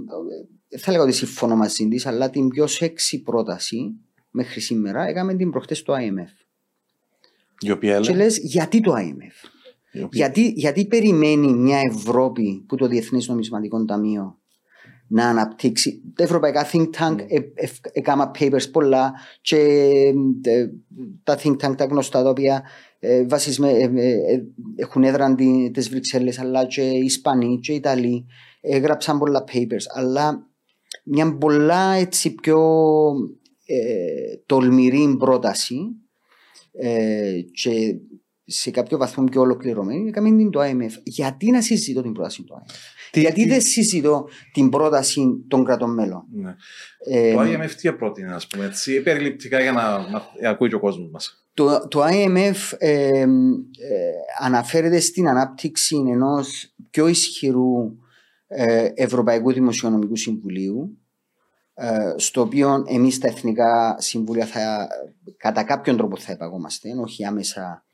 θα 0.79 0.91
έλεγα 0.91 1.03
ότι 1.03 1.13
συμφωνώ 1.13 1.57
μαζί 1.57 1.89
της, 1.89 2.07
αλλά 2.07 2.31
την 2.31 2.49
πιο 2.49 2.67
σεξι 2.67 3.23
πρόταση 3.23 3.99
μέχρι 4.37 4.61
σήμερα 4.61 5.07
έκαμε 5.07 5.35
την 5.35 5.51
προχτές 5.51 5.79
στο 5.79 5.95
IMF. 5.95 6.47
Η 7.61 7.71
οποία 7.71 8.01
και 8.01 8.15
λες 8.15 8.39
γιατί 8.39 8.81
το 8.81 8.95
IMF. 8.97 9.49
Γιατί, 10.11 10.49
γιατί 10.49 10.87
περιμένει 10.87 11.53
μια 11.53 11.81
Ευρώπη 11.91 12.65
που 12.69 12.77
το 12.77 12.87
Διεθνές 12.87 13.29
Νομισματικό 13.29 13.85
Ταμείο 13.85 14.39
να 15.09 15.29
αναπτύξει. 15.29 16.03
Τα 16.15 16.23
ευρωπαϊκά 16.23 16.67
think 16.73 16.89
tank 16.99 17.15
mm. 17.15 17.27
έκανα 17.93 18.31
papers 18.39 18.71
πολλά 18.73 19.13
και 19.41 19.57
ε, 20.43 20.67
τα 21.23 21.39
think 21.43 21.57
tank 21.57 21.77
τα 21.77 21.85
γνωστά 21.85 22.23
τα 22.23 22.29
οποία 22.29 22.63
ε, 22.99 23.25
βασισμέ, 23.27 23.71
ε, 23.71 23.83
ε, 23.85 24.45
έχουν 24.77 25.03
έδρα 25.03 25.35
τις 25.73 25.89
Βρυξέλλες 25.89 26.39
αλλά 26.39 26.67
και 26.67 26.83
οι 26.83 27.05
Ισπανοί 27.05 27.59
και 27.63 27.73
οι 27.73 27.77
Ιταλοί 27.77 28.27
έγραψαν 28.61 29.19
πολλά 29.19 29.45
papers 29.53 29.85
αλλά 29.95 30.47
μια 31.05 31.37
πολλά 31.39 31.93
έτσι 31.93 32.35
πιο 32.35 32.59
ε, 33.67 34.37
τολμηρή 34.47 35.17
πρόταση 35.19 35.79
ε, 36.73 37.41
και 37.63 37.97
σε 38.45 38.71
κάποιο 38.71 38.99
βαθμό 38.99 39.25
πιο 39.25 39.41
ολοκληρωμένη 39.41 40.09
έκαμε 40.09 40.51
το 40.51 40.61
IMF. 40.63 40.93
Γιατί 41.03 41.51
να 41.51 41.63
συζητώ 41.63 42.03
την 42.03 42.13
πρόταση 42.13 42.43
του 42.43 42.55
IMF. 42.55 42.75
Τι, 43.11 43.21
Γιατί 43.21 43.43
τι... 43.43 43.49
δεν 43.49 43.61
συζητώ 43.61 44.29
την 44.53 44.69
πρόταση 44.69 45.45
των 45.49 45.65
κρατών 45.65 45.95
μέλων; 45.95 46.25
Ναι. 46.33 46.55
Ε, 47.07 47.35
το 47.35 47.41
IMF 47.41 47.71
τι 47.71 47.93
πρότεινε, 47.93 48.35
ας 48.35 48.47
πούμε, 48.47 48.65
έτσι, 48.65 49.03
περιληπτικά 49.03 49.61
για 49.61 49.73
να, 49.73 49.99
να 50.43 50.51
ακούει 50.51 50.69
και 50.69 50.75
ο 50.75 50.81
κόσμος 50.81 51.11
μας. 51.11 51.47
Το, 51.55 51.89
το 51.89 52.05
IMF 52.05 52.77
ε, 52.79 53.19
ε, 53.19 53.27
αναφέρεται 54.41 55.01
στην 55.01 55.29
ανάπτυξη 55.29 55.97
ενός 55.97 56.75
πιο 56.91 57.07
ισχυρού 57.07 57.99
ε, 58.47 58.89
Ευρωπαϊκού 58.95 59.53
Δημοσιονομικού 59.53 60.17
Συμβουλίου 60.17 60.99
ε, 60.99 61.04
στο 62.17 62.41
οποίο 62.41 62.85
εμείς 62.87 63.19
τα 63.19 63.29
εθνικά 63.29 63.97
συμβούλια 63.99 64.47
θα, 64.47 64.89
κατά 65.37 65.65
κάποιον 65.65 65.97
τρόπο 65.97 66.17
θα 66.17 66.33
επαγόμαστε, 66.33 66.89
όχι 67.03 67.25
άμεσα, 67.25 67.85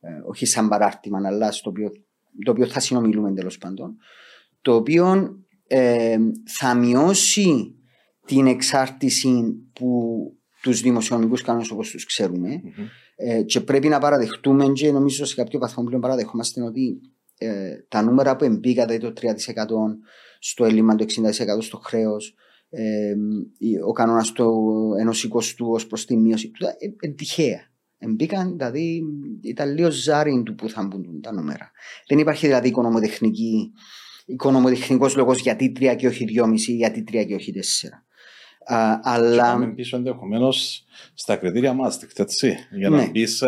ε, 0.00 0.08
όχι 0.26 0.46
σαν 0.46 0.68
παράρτημα, 0.68 1.20
αλλά 1.24 1.52
στο 1.52 1.70
οποίο, 1.70 1.92
το 2.44 2.50
οποίο 2.50 2.66
θα 2.66 2.80
συνομιλούμε 2.80 3.32
τέλος 3.32 3.58
πάντων, 3.58 3.96
το 4.62 4.74
οποίο 4.74 5.36
ε, 5.66 6.18
θα 6.46 6.74
μειώσει 6.74 7.74
την 8.26 8.46
εξάρτηση 8.46 9.54
που 9.72 10.20
τους 10.62 10.80
δημοσιονομικούς 10.80 11.42
κανόνες 11.42 11.70
όπως 11.70 11.90
τους 11.90 12.06
ξερουμε 12.06 12.60
και 13.46 13.60
πρέπει 13.60 13.88
να 13.88 13.98
παραδεχτούμε 13.98 14.66
και 14.72 14.92
νομίζω 14.92 15.24
σε 15.24 15.34
κάποιο 15.34 15.58
βαθμό 15.58 15.84
πλέον 15.84 16.00
παραδεχόμαστε 16.00 16.62
ότι 16.62 17.00
τα 17.88 18.02
νούμερα 18.02 18.36
που 18.36 18.44
εμπήκατε 18.44 18.98
το 18.98 19.12
3% 19.20 19.24
στο 20.38 20.64
έλλειμμα, 20.64 20.94
το 20.94 21.04
60% 21.04 21.62
στο 21.62 21.78
χρέο, 22.70 23.86
ο 23.86 23.92
κανόνας 23.92 24.32
του 24.32 24.70
ενός 25.00 25.24
εικοστού 25.24 25.70
ως 25.70 25.86
προς 25.86 26.06
τη 26.06 26.16
μείωση 26.16 26.50
του 26.50 26.66
είναι 27.00 27.14
τυχαία. 27.14 27.60
Μπήκαν, 28.08 28.56
δηλαδή, 28.56 29.02
ήταν 29.42 29.74
λίγο 29.74 29.90
ζάρι 29.90 30.42
του 30.44 30.54
που 30.54 30.68
θα 30.68 30.86
μπουν 30.86 31.20
τα 31.20 31.32
νούμερα. 31.32 31.70
Δεν 32.08 32.18
υπάρχει 32.18 32.46
δηλαδή 32.46 32.68
οικονομοτεχνική, 32.68 33.72
οικονομοτεχνικός 34.26 35.16
λόγος 35.16 35.40
γιατί 35.40 35.72
τρία 35.72 35.94
και 35.94 36.06
όχι 36.06 36.24
δυόμιση, 36.24 36.72
γιατί 36.72 37.02
τρία 37.02 37.24
και 37.24 37.34
όχι 37.34 37.52
τέσσερα. 37.52 38.06
Α, 38.68 39.00
αλλά... 39.02 39.44
Και 39.44 39.50
πάμε 39.50 39.72
πίσω 39.74 39.96
ενδεχομένως 39.96 40.84
στα 41.14 41.36
κριτήρια 41.36 41.72
Maastricht, 41.72 42.18
έτσι. 42.18 42.56
Για 42.70 42.88
να 42.88 42.96
ναι. 42.96 43.08
μπεις 43.10 43.44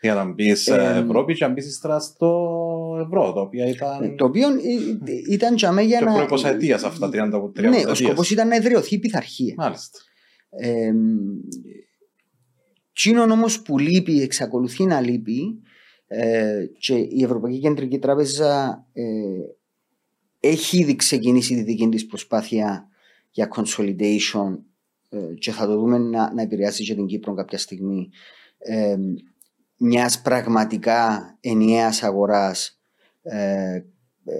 για 0.00 0.14
να 0.14 0.24
μπεις 0.24 0.66
ε, 0.66 1.02
Ευρώπη 1.04 1.34
και 1.34 1.46
να 1.46 1.52
μπεις 1.52 1.66
ύστερα 1.66 2.00
στο 2.00 2.48
ευρώ, 3.04 3.32
το 3.32 3.40
οποίο 3.40 3.68
ήταν. 3.68 4.00
Ναι, 4.00 4.14
το 4.14 4.24
οποίο 4.24 4.48
ήταν 5.30 5.54
για 5.54 5.72
μένα. 5.72 5.86
Και 5.88 6.04
πριν 6.04 6.38
20 6.38 6.44
ετίας 6.44 6.82
αυτά, 6.82 7.08
30 7.12 7.50
Ναι, 7.60 7.82
ο 7.90 7.94
σκοπός 7.94 8.30
ήταν 8.30 8.48
να 8.48 8.56
εδραιωθεί 8.56 8.94
η 8.94 8.98
πειθαρχία. 8.98 9.54
Μάλιστα. 9.56 9.98
Ε, 10.50 10.92
όμως 13.30 13.62
που 13.62 13.78
λείπει, 13.78 14.22
εξακολουθεί 14.22 14.84
να 14.84 15.00
λείπει 15.00 15.62
ε, 16.06 16.64
και 16.78 16.94
η 16.94 17.22
Ευρωπαϊκή 17.22 17.58
Κεντρική 17.58 17.98
Τράπεζα 17.98 18.84
ε, 18.92 19.02
έχει 20.40 20.78
ήδη 20.78 20.96
ξεκινήσει 20.96 21.54
τη 21.54 21.62
δική 21.62 21.88
της 21.88 22.06
προσπάθεια 22.06 22.86
για 23.32 23.48
consolidation 23.54 24.58
ε, 25.08 25.34
και 25.38 25.50
θα 25.50 25.66
το 25.66 25.76
δούμε 25.76 25.98
να, 25.98 26.32
να 26.32 26.42
επηρεάσει 26.42 26.84
και 26.84 26.94
την 26.94 27.06
Κύπρο 27.06 27.34
κάποια 27.34 27.58
στιγμή 27.58 28.10
ε, 28.58 28.96
μιας 29.76 30.22
πραγματικά 30.22 31.32
ενιαίας 31.40 32.02
αγοράς 32.02 32.80
ε, 33.22 33.74
ε, 34.24 34.34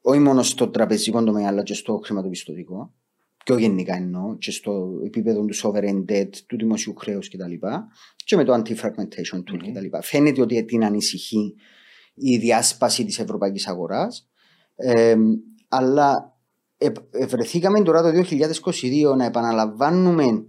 όχι 0.00 0.18
μόνο 0.18 0.42
στο 0.42 0.68
τραπεζικό 0.68 1.24
τομέα 1.24 1.48
αλλά 1.48 1.62
και 1.62 1.74
στο 1.74 2.00
χρηματοπιστωτικό 2.04 2.94
πιο 3.44 3.58
γενικά 3.58 3.94
εννοώ 3.94 4.36
και 4.38 4.50
στο 4.50 5.00
επίπεδο 5.04 5.44
του 5.44 5.56
sovereign 5.56 6.04
debt, 6.08 6.30
του 6.46 6.56
δημοσίου 6.56 6.94
χρέους 6.94 7.30
κτλ. 7.30 7.54
Και 8.24 8.36
με 8.36 8.44
το 8.44 8.54
anti-fragmentation 8.54 9.36
tool 9.36 9.54
mm-hmm. 9.54 9.72
κτλ. 9.72 9.98
Φαίνεται 10.00 10.40
ότι 10.40 10.64
την 10.64 10.84
ανησυχεί 10.84 11.54
η 12.14 12.36
διάσπαση 12.36 13.04
της 13.04 13.18
ευρωπαϊκής 13.18 13.68
αγοράς 13.68 14.28
ε, 14.74 15.14
αλλά 15.68 16.31
βρεθήκαμε 17.28 17.82
τώρα 17.82 18.02
το 18.02 18.08
2022 18.08 19.16
να 19.16 19.24
επαναλαμβάνουμε 19.24 20.44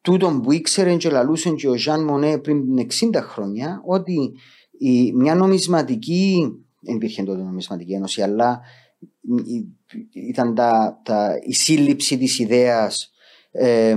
τούτο 0.00 0.40
που 0.42 0.52
ήξερε 0.52 0.96
και 0.96 1.10
λαλούσε 1.10 1.50
και 1.50 1.68
ο 1.68 1.76
Ζαν 1.76 2.04
Μονέ 2.04 2.38
πριν 2.38 2.62
60 2.78 2.84
χρόνια 3.14 3.82
ότι 3.84 4.32
η, 4.78 5.12
μια 5.12 5.34
νομισματική 5.34 6.52
δεν 6.80 6.94
υπήρχε 6.94 7.22
τότε 7.22 7.42
νομισματική 7.42 7.92
ένωση 7.92 8.22
αλλά 8.22 8.60
ήταν 10.12 10.54
τα, 10.54 11.00
τα, 11.02 11.38
η 11.42 11.52
σύλληψη 11.52 12.18
της 12.18 12.38
ιδέας 12.38 13.10
ε, 13.50 13.94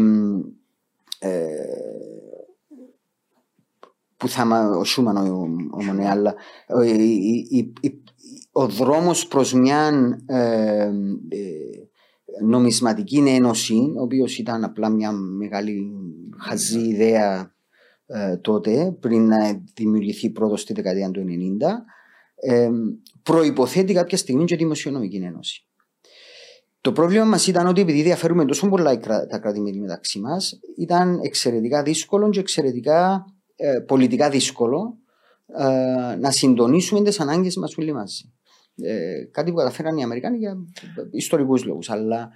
ε, 1.20 1.46
που 4.18 4.28
θα 4.28 4.70
ο 4.80 4.84
Σούμαν 4.84 5.18
ο, 5.18 5.48
ο 5.72 5.84
Μονέ 5.84 6.10
αλλά 6.10 6.36
η, 6.86 7.74
η, 7.82 8.04
ο 8.58 8.68
δρόμος 8.68 9.28
προς 9.28 9.54
μια 9.54 9.92
ε, 10.26 10.38
ε, 10.38 10.92
νομισματική 12.44 13.24
ένωση, 13.28 13.94
ο 13.98 14.02
οποίος 14.02 14.38
ήταν 14.38 14.64
απλά 14.64 14.90
μια 14.90 15.12
μεγάλη 15.12 15.92
χαζή 16.38 16.78
ναι. 16.78 16.88
ιδέα 16.88 17.56
ε, 18.06 18.38
τότε, 18.38 18.98
πριν 19.00 19.28
να 19.28 19.62
δημιουργηθεί 19.74 20.30
πρώτος 20.30 20.62
στη 20.62 20.74
δεκαετία 20.74 21.12
του 21.12 21.26
90, 21.28 21.28
προϋποθέτει 23.24 23.94
κάποια 23.94 24.18
στιγμή 24.18 24.46
και 24.46 24.56
δημοσιονομική 24.56 25.18
ένωση. 25.18 25.68
Το 26.82 26.92
πρόβλημα 26.92 27.26
μας 27.26 27.48
ήταν 27.48 27.68
ότι 27.68 27.82
επειδή 27.82 28.02
διαφέρουμε 28.02 28.46
τόσο 28.46 28.70
πολλά 28.70 29.00
τα 29.30 29.40
κράτη-μέλη 29.42 29.80
μεταξύ 29.80 30.20
μας, 30.20 30.60
ήταν 30.78 31.20
εξαιρετικά 31.24 31.84
δύσκολο 31.84 32.30
και 32.30 32.40
εξαιρετικά 32.40 33.26
ε, 33.56 33.80
πολιτικά 33.80 34.30
δύσκολο 34.30 34.98
ε, 35.58 36.16
να 36.16 36.32
συντονίσουμε 36.32 37.02
τις 37.02 37.20
ανάγκες 37.20 37.56
μας 37.56 37.78
όλοι 37.78 37.94
μαζί. 37.94 38.34
Ε, 38.82 39.24
κάτι 39.32 39.52
που 39.52 39.58
καταφέραν 39.58 39.98
οι 39.98 40.04
Αμερικάνοι 40.04 40.38
για 40.38 40.56
ιστορικούς 41.12 41.66
λόγους. 41.66 41.90
Αλλά 41.90 42.30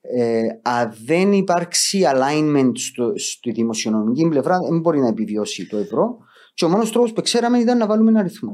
ε, 0.00 0.46
αν 0.62 0.96
δεν 1.04 1.32
υπάρξει 1.32 2.02
alignment 2.14 2.72
στο, 2.74 3.12
στη 3.16 3.50
δημοσιονομική 3.50 4.28
πλευρά, 4.28 4.58
δεν 4.58 4.80
μπορεί 4.80 5.00
να 5.00 5.08
επιβιώσει 5.08 5.66
το 5.66 5.76
ευρώ. 5.76 6.18
Και 6.54 6.64
ο 6.64 6.68
μόνος 6.68 6.92
τρόπος 6.92 7.12
που 7.12 7.20
ξέραμε 7.20 7.58
ήταν 7.58 7.78
να 7.78 7.86
βάλουμε 7.86 8.18
αριθμού. 8.18 8.52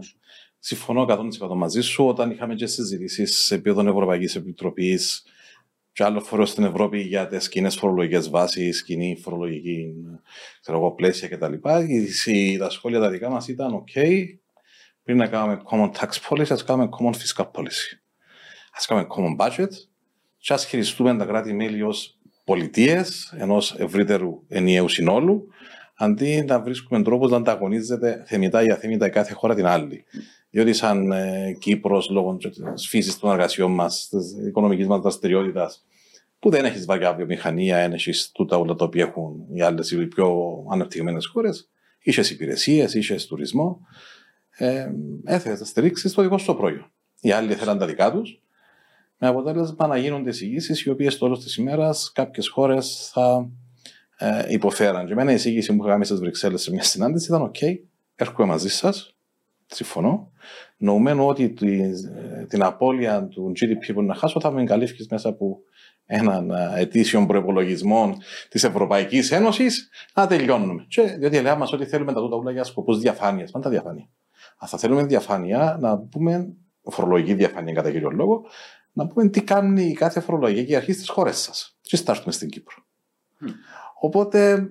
Συμφωνώ 0.59 1.07
100% 1.09 1.55
μαζί 1.57 1.81
σου. 1.81 2.05
Όταν 2.05 2.31
είχαμε 2.31 2.55
και 2.55 2.67
συζητήσεις 2.67 3.37
σε 3.39 3.55
επίπεδο 3.55 3.81
Ευρωπαϊκής 3.81 4.37
Επιτροπής 4.37 5.25
και 5.93 6.05
άλλο 6.05 6.21
φορό 6.21 6.47
στην 6.47 6.65
Ευρώπη 6.65 7.01
για 7.01 7.27
τις 7.27 7.49
κοινές 7.49 7.77
φορολογικές 7.77 8.31
βάσεις, 8.31 8.85
κοινή 8.85 9.19
φορολογική 9.23 9.95
ξέρω 10.61 10.79
εγώ, 10.79 10.93
πλαίσια 10.93 11.29
κτλ. 11.29 11.55
Τα 12.59 12.71
σχόλια 12.71 13.01
τα 13.01 13.11
δικά 13.11 13.31
μας 13.31 13.49
ήταν: 13.49 13.85
OK, 13.85 14.25
πριν 15.05 15.17
να 15.17 15.27
κάνουμε 15.27 15.63
common 15.71 15.91
tax 15.91 16.09
policy, 16.29 16.51
ας 16.51 16.65
κάνουμε 16.65 16.89
common 16.99 17.13
fiscal 17.13 17.45
policy. 17.45 17.97
Α 18.73 18.83
κάνουμε 18.87 19.07
common 19.17 19.47
budget 19.47 19.71
και 20.39 20.53
ας 20.53 20.67
χειριστούμε 20.67 21.17
τα 21.17 21.25
κράτη-μέλη 21.25 21.83
ως 21.83 22.19
πολιτείες 22.45 23.35
ενός 23.39 23.75
ευρύτερου 23.79 24.43
ενιαίου 24.49 24.89
συνόλου, 24.89 25.47
αντί 25.97 26.45
να 26.47 26.61
βρίσκουμε 26.61 27.03
τρόπους 27.03 27.31
να 27.31 27.37
ανταγωνίζεται 27.37 28.25
θεμητά 28.27 28.63
ή 28.63 28.71
αθεμητά 28.71 29.07
η 29.07 29.11
κάθε 29.11 29.33
χώρα 29.33 29.55
την 29.55 29.67
άλλη. 29.67 30.05
Διότι 30.51 30.73
σαν 30.73 31.13
ε, 31.13 31.57
Κύπρος, 31.59 32.11
λόγω 32.11 32.37
της 32.37 32.89
φύσης 32.89 33.19
των 33.19 33.31
εργασιών 33.31 33.73
μας, 33.73 34.09
της 34.11 34.47
οικονομικής 34.47 34.87
μας 34.87 35.01
δραστηριότητας, 35.01 35.85
που 36.39 36.51
δεν 36.51 36.65
έχει 36.65 36.85
βαριά 36.85 37.15
βιομηχανία, 37.15 37.77
δεν 37.77 37.93
έχει 37.93 38.13
τούτα 38.33 38.57
όλα 38.57 38.75
τα 38.75 38.85
οποία 38.85 39.03
έχουν 39.05 39.47
οι 39.55 39.63
άλλες 39.63 39.91
οι 39.91 40.07
πιο 40.07 40.57
αναπτυγμένε 40.71 41.19
χώρες, 41.33 41.71
είσαι 42.03 42.33
υπηρεσίες, 42.33 42.95
είσαι 42.95 43.27
τουρισμό, 43.27 43.81
ε, 44.57 44.91
έθετε 45.25 45.59
να 45.59 45.65
στηρίξεις 45.65 46.13
το 46.13 46.23
δικό 46.23 46.39
σου 46.39 46.55
προϊόν. 46.55 46.93
Οι 47.21 47.31
άλλοι 47.31 47.55
θέλαν 47.55 47.79
τα 47.79 47.87
δικά 47.87 48.13
τους, 48.13 48.43
με 49.19 49.29
αποτέλεσμα 49.29 49.87
να 49.87 49.97
γίνονται 49.97 50.31
εισηγήσεις 50.31 50.83
οι 50.83 50.91
οποίες 50.91 51.13
στο 51.13 51.25
τέλο 51.27 51.39
της 51.39 51.57
ημέρας 51.57 52.13
κάποιες 52.15 52.49
χώρες 52.49 53.11
θα 53.13 53.51
ε, 54.19 54.45
υποφέραν. 54.49 55.07
Και 55.07 55.13
εμένα 55.13 55.31
η 55.31 55.35
εισήγηση 55.35 55.77
που 55.77 55.83
είχα 55.83 55.93
κάνει 55.93 56.05
στις 56.05 56.19
Βρυξέλλες 56.19 56.63
σε 56.63 56.71
μια 56.71 56.83
συνάντηση 56.83 57.27
ήταν: 57.27 57.51
OK, 57.51 57.77
έρχομαι 58.15 58.49
μαζί 58.49 58.69
σας, 58.69 59.17
συμφωνώ. 59.67 60.33
Νοουμένου 60.77 61.27
ότι 61.27 61.55
την 62.49 62.63
απώλεια 62.63 63.27
του 63.27 63.53
GDP 63.61 63.95
που 63.95 64.03
να 64.03 64.15
χάσω 64.15 64.41
θα 64.41 64.51
με 64.51 64.61
εγκαλύφει 64.61 65.07
μέσα 65.11 65.29
από 65.29 65.59
έναν 66.07 66.51
ε, 66.51 66.73
ετήσιο 66.77 67.27
προπολογισμό 67.27 68.17
της 68.49 68.65
Ευρωπαϊκής 68.65 69.31
Ένωσης 69.33 69.89
να 70.15 70.27
τελειώνουμε. 70.27 70.85
Και 70.89 71.03
διότι 71.03 71.37
λέμε 71.41 71.57
μας 71.57 71.73
ότι 71.73 71.87
θέλουμε 71.87 72.13
τα 72.13 72.21
τούτα 72.21 72.51
για 72.51 72.65
σκοπούς 72.65 72.99
διαφάνειας. 72.99 73.51
Πάντα 73.51 73.71
διαφάνεια. 73.71 74.09
Αν 74.63 74.69
θα 74.69 74.79
θέλουμε 74.79 75.05
διαφάνεια, 75.05 75.77
να 75.81 75.99
πούμε, 75.99 76.55
φορολογική 76.83 77.35
διαφάνεια 77.35 77.75
κατά 77.75 77.91
κύριο 77.91 78.11
λόγο, 78.11 78.43
να 78.93 79.07
πούμε 79.07 79.29
τι 79.29 79.43
κάνει 79.43 79.83
η 79.83 79.93
κάθε 79.93 80.21
φορολογική 80.21 80.77
αρχή 80.77 80.93
στι 80.93 81.09
χώρε 81.09 81.33
σας. 81.33 81.79
Και 81.81 81.97
στάρτουμε 81.97 82.33
στην 82.33 82.49
Κύπρο. 82.49 82.77
Mm. 83.41 83.49
Οπότε, 84.01 84.69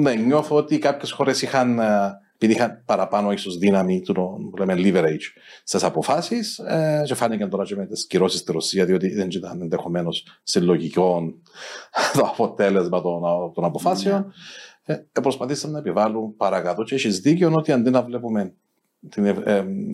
ναι, 0.00 0.14
νιώθω 0.14 0.56
ότι 0.56 0.78
κάποιες 0.78 1.10
χώρες 1.10 1.42
είχαν, 1.42 1.78
ε, 1.78 2.12
επειδή 2.34 2.52
είχαν 2.52 2.82
παραπάνω 2.86 3.32
ίσως 3.32 3.58
δύναμη 3.58 4.00
του 4.00 4.12
που 4.50 4.56
λέμε 4.56 4.74
leverage 4.76 5.26
στις 5.64 5.84
αποφάσεις, 5.84 6.58
ε, 6.58 7.02
και 7.06 7.14
φάνηκαν 7.14 7.50
τώρα 7.50 7.64
και 7.64 7.76
με 7.76 7.86
τις 7.86 8.06
κυρώσεις 8.06 8.40
στη 8.40 8.52
Ρωσία, 8.52 8.84
διότι 8.84 9.14
δεν 9.14 9.28
ήταν 9.30 9.60
ενδεχομένως 9.60 10.40
σε 10.42 10.60
λογικό 10.60 11.22
το 12.14 12.20
αποτέλεσμα 12.26 13.00
των, 13.00 13.22
των 13.54 13.64
αποφάσεων. 13.64 14.26
Mm. 14.26 14.32
Ε, 14.82 15.20
προσπαθήσαν 15.22 15.70
να 15.70 15.78
επιβάλλουν 15.78 16.36
παρακάτω. 16.36 16.82
Και 16.82 16.94
έχεις 16.94 17.20
δίκιο 17.20 17.52
ότι 17.54 17.72
αντί 17.72 17.90
να 17.90 18.02
βλέπουμε 18.02 18.54
την 19.08 19.24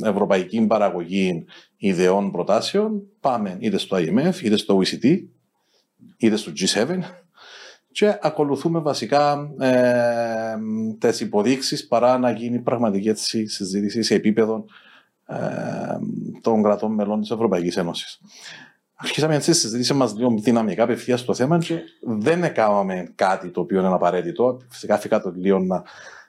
ευρωπαϊκή 0.05 0.67
παραγωγή 0.67 1.45
ιδεών 1.77 2.31
προτάσεων, 2.31 3.03
πάμε 3.21 3.57
είτε 3.61 3.79
στο 3.79 3.97
IMF, 3.97 4.43
είτε 4.43 4.57
στο 4.57 4.81
OECD, 4.83 5.25
είτε 6.17 6.37
στο 6.37 6.53
G7 6.57 6.99
και 7.97 8.19
ακολουθούμε 8.21 8.81
βασικά 8.81 9.51
ε, 9.59 10.57
τις 10.99 11.21
υποδείξεις 11.21 11.87
παρά 11.87 12.19
να 12.19 12.31
γίνει 12.31 12.59
πραγματική 12.59 13.09
έτσι, 13.09 13.47
συζήτηση 13.47 14.03
σε 14.03 14.15
επίπεδο 14.15 14.65
ε, 15.27 15.37
των 16.41 16.63
κρατών 16.63 16.95
μελών 16.95 17.21
της 17.21 17.31
Ευρωπαϊκής 17.31 17.77
Ένωσης. 17.77 18.21
Αρχίσαμε 18.95 19.35
έτσι 19.35 19.53
συζήτηση 19.53 19.95
μας 19.95 20.15
λίγο 20.17 20.35
δυναμικά 20.39 20.83
απευθείας 20.83 21.21
στο 21.21 21.35
θέμα 21.35 21.59
και 21.59 21.81
δεν 22.01 22.45
έκαναμε 22.45 23.13
κάτι 23.15 23.49
το 23.51 23.61
οποίο 23.61 23.79
είναι 23.79 23.95
απαραίτητο. 23.95 24.61
Φυσικά 24.69 24.99
φύγα 24.99 25.21
το 25.21 25.33
λίγο 25.37 25.59
να, 25.59 25.83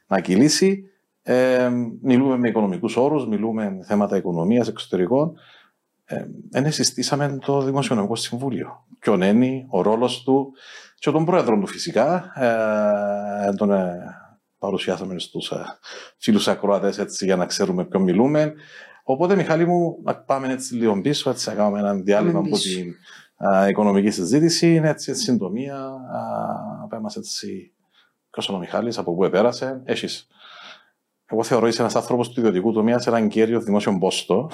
να 0.07 0.19
κυλήσει. 0.19 0.91
Ε, 1.29 1.69
μιλούμε 2.01 2.37
με 2.37 2.49
οικονομικούς 2.49 2.97
όρους, 2.97 3.27
μιλούμε 3.27 3.71
με 3.71 3.83
θέματα 3.83 4.17
οικονομίας, 4.17 4.67
εξωτερικών. 4.67 5.33
Ε, 6.51 6.69
συστήσαμε 6.69 7.37
το 7.45 7.61
Δημοσιονομικό 7.61 8.15
Συμβούλιο. 8.15 8.85
Ποιον 8.99 9.21
είναι 9.21 9.65
ο 9.69 9.81
ρόλος 9.81 10.23
του 10.23 10.53
και 10.99 11.11
τον 11.11 11.25
πρόεδρο 11.25 11.59
του 11.59 11.67
φυσικά. 11.67 12.31
Ε, 12.35 13.53
τον 13.53 13.71
ε, 13.71 13.97
παρουσιάσαμε 14.59 15.19
στους 15.19 15.51
ε, 15.51 15.65
φίλους 16.17 16.47
ακροατές 16.47 17.21
για 17.21 17.35
να 17.35 17.45
ξέρουμε 17.45 17.85
ποιον 17.85 18.03
μιλούμε. 18.03 18.53
Οπότε, 19.03 19.35
Μιχάλη 19.35 19.65
μου, 19.65 19.97
να 20.03 20.15
πάμε 20.15 20.51
έτσι 20.51 20.75
λίγο 20.75 21.01
πίσω, 21.01 21.29
έτσι 21.29 21.49
να 21.49 21.55
κάνουμε 21.55 21.79
ένα 21.79 21.93
διάλειμμα 21.93 22.39
από 22.39 22.57
την 22.57 22.93
ε, 23.37 23.69
οικονομική 23.69 24.09
συζήτηση. 24.09 24.75
Είναι 24.75 24.89
έτσι, 24.89 25.11
έτσι 25.11 25.23
συντομία. 25.23 25.91
Πέμε 26.89 27.09
έτσι. 27.17 27.71
Ποιος 28.29 28.47
είναι 28.47 28.57
ο 28.57 28.59
Μιχάλης, 28.59 28.97
από 28.97 29.15
πού 29.15 29.23
επέρασε. 29.23 29.81
Έχεις 29.83 30.27
εγώ 31.31 31.43
θεωρώ 31.43 31.67
είσαι 31.67 31.81
ένας 31.81 31.95
άνθρωπος 31.95 32.29
του 32.29 32.39
ιδιωτικού 32.39 32.71
τομέα 32.71 32.99
σε 32.99 33.09
έναν 33.09 33.27
κέριο 33.27 33.61
δημόσιο 33.61 33.97
πόστο. 33.97 34.49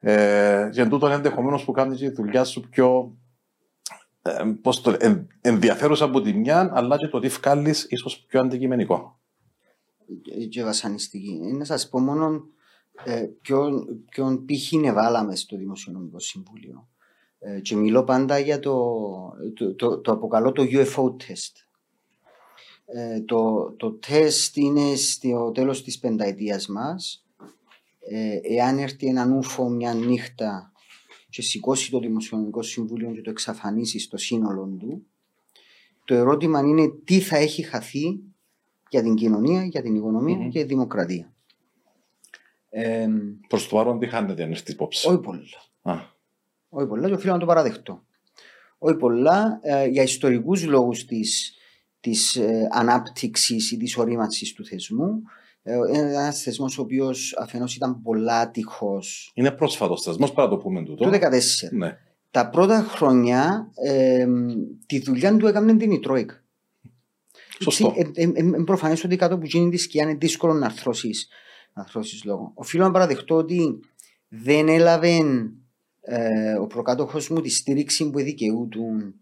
Ε, 0.00 0.70
και 0.72 0.80
εν 0.80 0.88
τούτον 0.88 1.10
ενδεχομένως 1.10 1.64
που 1.64 1.72
κάνεις 1.72 1.98
τη 1.98 2.10
δουλειά 2.10 2.44
σου 2.44 2.60
πιο 2.60 3.16
ε, 4.22 4.42
πώς 4.62 4.80
το, 4.80 4.96
εν, 4.98 5.26
ενδιαφέρουσα 5.40 6.04
από 6.04 6.20
τη 6.20 6.32
μια, 6.32 6.70
αλλά 6.74 6.96
και 6.96 7.08
το 7.08 7.18
τι 7.18 7.28
βγάλεις 7.28 7.86
ίσως 7.88 8.24
πιο 8.28 8.40
αντικειμενικό. 8.40 9.20
Και 10.50 10.64
βασανιστική. 10.64 11.40
Να 11.58 11.64
σας 11.64 11.88
πω 11.88 11.98
μόνο 11.98 12.42
ε, 13.04 13.26
ποιον, 13.40 13.86
ποιον 14.10 14.44
πύχη 14.44 14.92
βάλαμε 14.92 15.36
στο 15.36 15.56
Δημοσιονομικό 15.56 16.18
Συμβούλιο. 16.18 16.88
Ε, 17.38 17.60
και 17.60 17.76
μιλώ 17.76 18.04
πάντα 18.04 18.38
για 18.38 18.58
το, 18.58 18.76
το, 19.54 19.74
το, 19.74 19.98
το 19.98 20.12
αποκαλώ 20.12 20.52
το 20.52 20.62
UFO 20.70 21.04
test. 21.04 21.67
Ε, 22.90 23.20
το, 23.20 23.72
το 23.76 23.92
τεστ 23.92 24.56
είναι 24.56 24.94
στο 24.94 25.50
τέλος 25.54 25.82
της 25.82 25.98
πενταετίας 25.98 26.66
μας. 26.66 27.26
Ε, 28.00 28.38
εάν 28.42 28.78
έρθει 28.78 29.06
έναν 29.06 29.32
ούφο 29.32 29.68
μια 29.68 29.94
νύχτα 29.94 30.72
και 31.30 31.42
σηκώσει 31.42 31.90
το 31.90 31.98
Δημοσιονομικό 31.98 32.62
Συμβούλιο 32.62 33.12
και 33.12 33.20
το 33.20 33.30
εξαφανίσει 33.30 33.98
στο 33.98 34.16
σύνολο 34.16 34.76
του, 34.78 35.06
το 36.04 36.14
ερώτημα 36.14 36.60
είναι 36.60 36.88
τι 37.04 37.20
θα 37.20 37.36
έχει 37.36 37.62
χαθεί 37.62 38.20
για 38.90 39.02
την 39.02 39.14
κοινωνία, 39.14 39.64
για 39.64 39.82
την 39.82 39.94
οικονομία 39.94 40.46
mm-hmm. 40.46 40.50
και 40.50 40.60
τη 40.60 40.66
δημοκρατία. 40.66 41.32
Ε, 42.70 43.08
Προς 43.48 43.68
το 43.68 43.76
παρόν 43.76 43.98
τι 43.98 44.06
χάνετε 44.06 44.42
αν 44.42 44.50
έρθει 44.50 44.72
υπόψη. 44.72 45.08
Όχι 45.08 45.18
πολλά. 45.18 45.42
Ah. 45.82 46.00
Όχι 46.68 46.86
πολλά 46.86 47.08
και 47.08 47.14
οφείλω 47.14 47.32
να 47.32 47.38
το 47.38 47.46
παραδεχτώ. 47.46 48.02
Όχι 48.78 48.96
πολλά 48.96 49.58
ε, 49.62 49.86
για 49.86 50.02
ιστορικούς 50.02 50.64
λόγους 50.64 51.04
της 51.04 51.58
της 52.00 52.36
ε, 52.36 52.68
ανάπτυξης 52.72 53.70
ή 53.70 53.76
της 53.76 53.96
ορίμανσης 53.96 54.52
του 54.52 54.64
θεσμού. 54.64 55.22
Ε, 55.62 55.78
Ένας 55.92 56.42
θεσμός 56.42 56.78
ο 56.78 56.82
οποίος 56.82 57.36
αφενός 57.38 57.76
ήταν 57.76 58.02
πολλά 58.02 58.50
τυχό. 58.50 58.98
Είναι 59.34 59.50
πρόσφατος 59.50 60.02
θεσμός, 60.02 60.32
παρά 60.32 60.48
το 60.48 60.56
πούμε 60.56 60.84
τούτο. 60.84 61.04
Το 61.04 61.10
2014. 61.10 61.18
Ναι. 61.70 61.98
Τα 62.30 62.48
πρώτα 62.48 62.82
χρόνια 62.82 63.70
ε, 63.74 64.26
τη 64.86 64.98
δουλειά 64.98 65.36
του 65.36 65.46
έκανε 65.46 65.76
την 65.76 65.90
η 65.90 66.00
Τρόικα. 66.00 66.42
Σωστό. 67.60 67.94
Είναι 67.96 68.10
ε, 68.14 68.22
ε, 68.22 68.62
προφανές 68.64 69.04
ότι 69.04 69.16
κάτω 69.16 69.38
που 69.38 69.46
γίνει 69.46 69.70
της 69.70 69.82
σκιά 69.82 70.02
είναι 70.02 70.14
δύσκολο 70.14 70.52
να 70.52 70.66
αρθρώσεις 71.72 72.24
λόγο. 72.24 72.52
Οφείλω 72.54 72.84
να 72.84 72.90
παραδεχτώ 72.90 73.34
ότι 73.34 73.80
δεν 74.28 74.68
έλαβε 74.68 75.22
ε, 76.00 76.52
ο 76.52 76.66
προκάτοχος 76.66 77.28
μου 77.28 77.40
τη 77.40 77.50
στήριξη 77.50 78.10
που 78.10 78.18
δικαιούτουν 78.18 79.00
ε, 79.00 79.14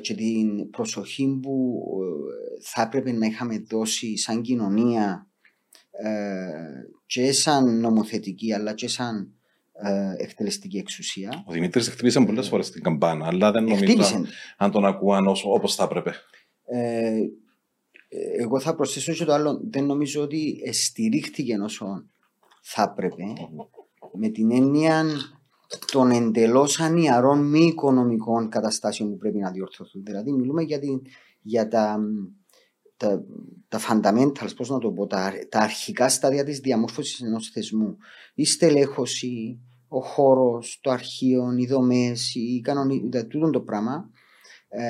και 0.00 0.14
την 0.14 0.70
προσοχή 0.70 1.38
που 1.42 1.82
ε, 2.02 2.62
θα 2.62 2.82
έπρεπε 2.82 3.12
να 3.12 3.26
είχαμε 3.26 3.58
δώσει 3.58 4.16
σαν 4.16 4.42
κοινωνία 4.42 5.28
ε, 5.90 6.50
και 7.06 7.32
σαν 7.32 7.80
νομοθετική 7.80 8.52
αλλά 8.54 8.74
και 8.74 8.88
σαν 8.88 9.34
εκτελεστική 10.16 10.78
εξουσία. 10.78 11.44
Ο 11.46 11.52
Δημήτρης 11.52 11.88
χτύπησε 11.88 12.20
πολλές 12.20 12.48
φορές 12.48 12.70
την 12.70 12.82
καμπάνα 12.82 13.26
αλλά 13.26 13.50
δεν 13.52 13.64
νομίζω 13.64 14.24
αν 14.56 14.70
τον 14.70 14.84
ακούαν 14.84 15.26
όπως 15.44 15.74
θα 15.74 15.84
έπρεπε. 15.84 16.12
εγώ 18.38 18.60
θα 18.60 18.74
προσθέσω 18.74 19.12
και 19.12 19.24
το 19.24 19.32
άλλο. 19.32 19.60
Δεν 19.70 19.84
νομίζω 19.84 20.22
ότι 20.22 20.60
στηρίχτηκε 20.72 21.58
όσο 21.58 22.04
θα 22.62 22.82
έπρεπε. 22.82 23.24
Με 24.12 24.28
την 24.28 24.50
έννοια 24.50 25.04
των 25.92 26.10
εντελώ 26.10 26.68
ανιαρών 26.78 27.48
μη 27.48 27.60
οικονομικών 27.60 28.48
καταστάσεων 28.48 29.10
που 29.10 29.16
πρέπει 29.16 29.38
να 29.38 29.50
διορθωθούν. 29.50 30.02
Δηλαδή, 30.04 30.32
μιλούμε 30.32 30.62
για, 30.62 30.78
την, 30.78 31.02
για 31.42 31.68
τα, 31.68 31.98
τα, 32.96 33.24
τα 33.68 33.78
fundamentals, 33.78 34.56
πώς 34.56 34.68
να 34.68 34.78
το 34.78 34.90
πω, 34.92 35.06
τα, 35.06 35.32
τα 35.48 35.58
αρχικά 35.58 36.08
στάδια 36.08 36.44
της 36.44 36.60
διαμόρφωσης 36.60 37.20
ενός 37.20 37.50
θεσμού. 37.50 37.96
Η 38.34 38.44
στελέχωση, 38.44 39.60
ο 39.88 40.00
χώρος, 40.00 40.78
το 40.82 40.90
αρχείο, 40.90 41.54
οι 41.56 41.66
δομές, 41.66 42.34
η 42.34 42.60
κανονι... 42.60 43.08
τούτο 43.28 43.50
το 43.50 43.60
πράγμα. 43.60 44.10
Ε, 44.68 44.82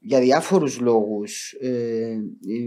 για 0.00 0.20
διάφορους 0.20 0.80
λόγους 0.80 1.52
ε, 1.52 2.16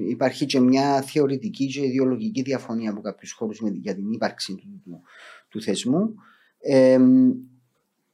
υπάρχει 0.09 0.45
και 0.45 0.59
μια 0.59 1.01
θεωρητική 1.01 1.67
και 1.67 1.85
ιδεολογική 1.85 2.41
διαφωνία 2.41 2.91
από 2.91 3.01
κάποιους 3.01 3.31
χώρους 3.31 3.61
για 3.73 3.95
την 3.95 4.11
ύπαρξη 4.11 4.55
του, 4.55 4.81
του, 4.83 5.01
του 5.49 5.61
θεσμού. 5.61 6.13
Ε, 6.61 6.99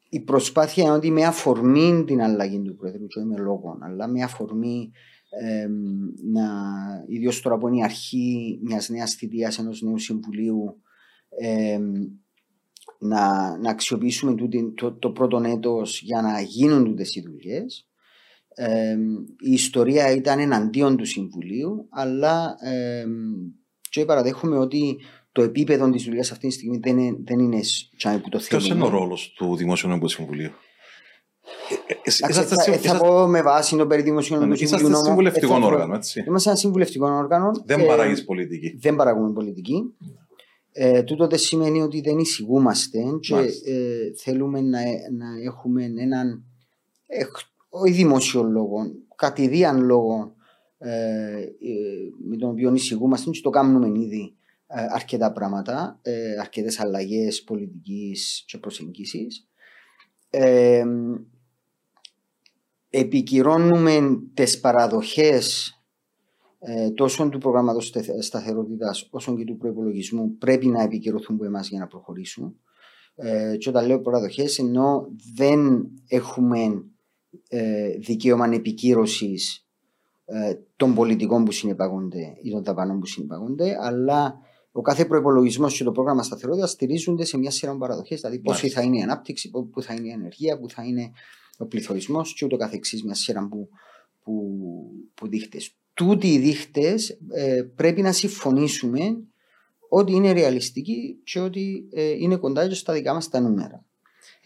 η 0.10 0.20
προσπάθεια 0.20 0.84
είναι 0.84 0.94
ότι 0.94 1.12
με 1.12 1.26
αφορμή 1.26 2.04
την 2.08 2.22
αλλαγή 2.22 2.62
του 2.62 2.76
Πρόεδρου, 2.76 3.08
και 3.08 3.20
με 3.20 3.38
λόγο, 3.38 3.78
αλλά 3.82 4.08
με 4.08 4.24
αφορμή 4.24 4.92
ε, 5.30 5.68
να, 6.32 6.50
ιδίως 7.08 7.42
τώρα 7.42 7.58
που 7.58 7.68
είναι 7.68 7.78
η 7.78 7.84
αρχή 7.84 8.60
μιας 8.64 8.90
νέας 8.90 9.14
θητείας 9.14 9.60
ενός 9.60 9.82
νέου 9.82 9.98
συμβουλίου 9.98 10.82
ε, 11.30 11.80
να, 13.00 13.58
να 13.58 13.70
αξιοποιήσουμε 13.70 14.36
το, 14.36 14.48
το, 14.76 14.92
το 14.94 15.12
πρώτο 15.12 15.42
έτος 15.46 16.02
για 16.02 16.22
να 16.22 16.42
γίνουν 16.42 16.84
τούτες 16.84 17.16
οι 17.16 17.22
δουλειές. 17.22 17.88
Ε, 18.60 18.98
η 19.40 19.52
ιστορία 19.52 20.12
ήταν 20.12 20.40
εναντίον 20.40 20.98
του 20.98 21.06
Συμβουλίου, 21.06 21.88
αλλά 21.90 22.56
ε, 22.60 23.06
και 23.90 24.06
παραδέχομαι 24.06 24.58
ότι 24.58 24.98
το 25.38 25.44
επίπεδο 25.44 25.90
της 25.90 26.04
δουλειάς 26.04 26.32
αυτή 26.32 26.48
τη 26.48 26.54
στιγμή 26.54 26.78
δεν 26.78 26.98
είναι, 26.98 27.18
δεν 27.24 27.40
είναι 27.40 27.60
που 28.22 28.30
το 28.30 28.40
θέλουμε. 28.40 28.68
Ποιο 28.68 28.76
είναι 28.76 28.86
ο 28.86 28.90
ρόλος 28.90 29.34
του 29.36 29.56
Δημοσιονομικού 29.56 30.08
Συμβουλίου, 30.08 30.52
ε, 32.04 32.78
θα 32.78 32.98
πω 32.98 33.28
με 33.28 33.42
βάση 33.42 33.78
το 33.78 33.88
περί 33.88 34.02
Δημοσιονομικού 34.02 34.58
Συμβουλίου. 34.58 34.88
Είσαστε 34.88 35.06
συμβουλευτικό 35.06 35.60
όργανο, 35.64 35.96
έτσι. 35.96 36.24
Είμαστε 36.28 36.50
ένα 36.50 36.58
συμβουλευτικό 36.58 37.08
όργανο. 37.08 37.52
Δεν 37.66 37.86
παράγεις 37.86 38.26
πολιτική. 38.26 38.78
Δεν 38.80 38.96
παράγουμε 38.96 39.32
πολιτική. 39.32 39.94
Ε, 40.72 41.04
τούτο 41.04 41.28
δεν 41.28 41.40
σημαίνει 41.40 41.82
ότι 41.82 42.02
δεν 42.02 42.18
εισηγούμαστε 42.18 43.00
και 43.20 43.36
ε, 43.36 44.14
θέλουμε 44.24 44.62
να, 44.62 44.80
να 45.18 45.28
έχουμε 45.46 45.84
έναν 45.84 46.44
όχι 47.70 47.92
δημόσιο 47.92 48.44
λόγο, 48.44 48.78
κατηδίαν 49.16 49.86
λόγο 49.86 50.36
ε, 50.78 50.90
ε, 50.90 51.48
με 52.28 52.36
τον 52.38 52.50
οποίο 52.50 52.74
εισηγούμαστε 52.74 53.30
και 53.30 53.40
το 53.44 53.50
κάνουμε 53.50 54.00
ήδη 54.00 54.22
ε, 54.22 54.47
αρκετά 54.68 55.32
πράγματα, 55.32 56.00
ε, 56.02 56.40
αρκετές 56.40 56.80
αλλαγές 56.80 57.44
πολιτικής 57.44 58.44
και 58.48 58.58
προσεγγίσεις. 58.58 59.48
Ε, 60.30 60.84
επικυρώνουμε 62.90 64.00
τις 64.34 64.60
παραδοχές 64.60 65.72
ε, 66.60 66.92
τόσο 66.92 67.30
του 67.30 67.38
προγράμματος 67.38 67.94
σταθερότητας 68.20 69.08
όσο 69.10 69.38
και 69.38 69.44
του 69.44 69.58
προπολογισμού 69.58 70.38
πρέπει 70.38 70.68
να 70.68 70.84
επικυρωθούν 70.84 71.36
από 71.36 71.46
εμάς 71.46 71.70
για 71.70 71.80
να 71.80 71.88
προχωρήσουν. 71.88 72.60
Ε, 73.16 73.58
και 73.58 73.70
όταν 73.70 73.86
λέω 73.86 74.02
παραδοχές, 74.02 74.60
ενώ 74.60 75.08
δεν 75.36 75.90
έχουμε 76.08 76.84
ε, 77.50 77.90
δικαίωμα 77.98 78.50
επικύρωσης 78.54 79.68
ε, 80.26 80.54
των 80.76 80.94
πολιτικών 80.94 81.44
που 81.44 81.52
συνεπαγόνται 81.52 82.38
ή 82.42 82.50
των 82.50 82.64
δαπανών 82.64 83.00
που 83.00 83.06
συνεπαγόνται, 83.06 83.78
αλλά 83.82 84.40
ο 84.78 84.82
κάθε 84.82 85.06
προπολογισμό 85.06 85.68
και 85.68 85.84
το 85.84 85.92
πρόγραμμα 85.92 86.24
σταθερότητας 86.24 86.72
στηρίζονται 86.72 87.26
σε 87.26 87.38
μια 87.38 87.52
σειρά 87.52 87.78
παραδοχέ. 87.78 88.16
Δηλαδή, 88.16 88.40
πόση 88.40 88.70
θα 88.70 88.82
είναι 88.82 88.98
η 88.98 89.02
ανάπτυξη, 89.02 89.50
πού 89.50 89.82
θα 89.82 89.94
είναι 89.94 90.08
η 90.08 90.12
ανεργία, 90.12 90.60
πού 90.60 90.70
θα 90.70 90.84
είναι 90.84 91.12
ο 91.58 91.66
πληθωρισμός 91.66 92.34
και 92.34 92.46
ούτω 92.46 92.58
καθεξής, 92.58 93.04
μια 93.04 93.14
σειρά 93.14 93.48
που, 93.48 93.70
που, 94.24 94.34
που 95.14 95.28
δείχτες 95.28 95.76
τούτοι 95.98 96.28
οι 96.28 96.38
δείχτες 96.38 97.18
ε, 97.34 97.62
πρέπει 97.76 98.02
να 98.02 98.12
συμφωνήσουμε 98.12 99.18
ότι 99.90 100.14
είναι 100.14 100.32
ρεαλιστικοί 100.32 101.20
και 101.24 101.40
ότι 101.40 101.88
ε, 101.94 102.10
είναι 102.10 102.36
κοντά 102.36 102.74
στα 102.74 102.94
δικά 102.94 103.14
μας 103.14 103.30
τα 103.30 103.40
νούμερα. 103.40 103.86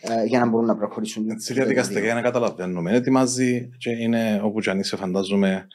Ε, 0.01 0.25
για 0.25 0.39
να 0.39 0.47
μπορούν 0.47 0.65
να 0.67 0.75
προχωρήσουν. 0.75 1.39
Στη 1.39 1.53
διαδικαστικά 1.53 1.99
για 1.99 2.13
να 2.13 2.21
καταλαβαίνουμε. 2.21 2.95
Ετοιμάζει 2.95 3.69
και 3.77 3.89
είναι 3.89 4.41
όπου 4.43 4.59
και 4.59 4.69
αν 4.69 4.79
είσαι, 4.79 4.95
φαντάζομαι, 4.95 5.67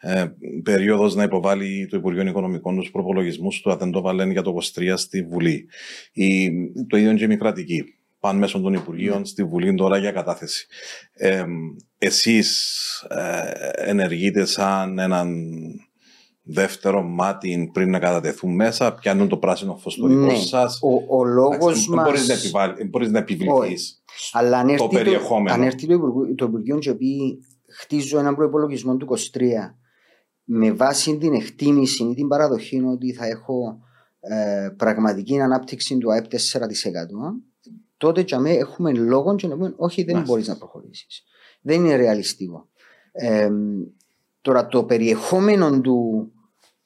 ε, 0.00 0.24
περίοδος 0.62 1.14
να 1.14 1.22
υποβάλει 1.22 1.86
το 1.90 1.96
Υπουργείο 1.96 2.26
Οικονομικών 2.26 2.76
τους 2.76 2.90
προπολογισμούς 2.90 3.60
του, 3.60 3.70
αν 3.70 3.78
δεν 3.78 3.90
το 3.90 4.00
βάλουν 4.00 4.30
για 4.30 4.42
το 4.42 4.56
23 4.74 4.92
στη 4.96 5.22
Βουλή. 5.22 5.68
Η, 6.12 6.50
το 6.88 6.96
ίδιο 6.96 7.14
και 7.14 7.24
η 7.24 7.36
κρατική 7.36 7.84
πάνε 8.20 8.38
μέσω 8.38 8.60
των 8.60 8.74
Υπουργείων 8.74 9.24
στη 9.24 9.44
Βουλή 9.44 9.74
τώρα 9.74 9.98
για 9.98 10.10
κατάθεση. 10.10 10.66
Ε, 11.12 11.44
εσείς 11.98 12.80
ε, 13.08 13.90
ενεργείτε 13.90 14.44
σαν 14.44 14.98
έναν 14.98 15.46
δεύτερο 16.42 17.02
μάτι 17.02 17.70
πριν 17.72 17.90
να 17.90 17.98
κατατεθούν 17.98 18.54
μέσα, 18.54 18.94
πιάνουν 18.94 19.28
το 19.28 19.36
πράσινο 19.36 19.76
φως 19.76 19.92
στο 19.92 20.06
δικό 20.06 20.20
ναι. 20.20 20.36
σας. 20.36 20.78
Ο, 20.82 21.18
ο 21.18 21.24
λόγος 21.24 21.88
μας... 21.88 22.04
Μπορείς 22.04 22.28
να, 22.28 22.34
επιβάλλει, 22.34 22.84
μπορείς 22.84 23.10
να 23.10 23.18
επιβληθείς 23.18 24.02
Αλλά 24.32 24.58
αν 24.58 24.76
το 24.76 24.88
περιεχόμενο. 24.88 25.54
Αν 25.54 25.62
έρθει 25.62 25.86
το 25.86 25.94
Υπουργείο, 25.94 26.34
το 26.34 26.44
Υπουργείο 26.44 26.78
και 26.78 26.94
πει 26.94 27.38
χτίζω 27.68 28.18
έναν 28.18 28.36
προπολογισμό 28.36 28.96
του 28.96 29.06
23 29.10 29.16
με 30.48 30.72
βάση 30.72 31.18
την 31.18 31.34
εκτίμηση 31.34 32.04
ή 32.04 32.14
την 32.14 32.28
παραδοχή 32.28 32.80
ότι 32.80 33.12
θα 33.12 33.26
έχω 33.26 33.80
ε, 34.20 34.68
πραγματική 34.76 35.40
ανάπτυξη 35.40 35.98
του 35.98 36.12
ΑΕΠ 36.12 36.24
4% 36.24 36.36
τότε 37.96 38.20
για 38.20 38.38
μένα 38.38 38.58
έχουμε 38.58 38.92
λόγο 38.92 39.34
και 39.34 39.46
να 39.46 39.56
πούμε 39.56 39.74
όχι 39.76 40.02
δεν 40.02 40.22
μπορείς 40.22 40.48
να 40.48 40.56
προχωρήσεις. 40.56 41.22
Δεν 41.60 41.84
είναι 41.84 41.96
ρεαλιστικό. 41.96 42.68
Ε, 43.12 43.50
τώρα 44.40 44.66
το 44.66 44.84
περιεχόμενο 44.84 45.80
του, 45.80 46.30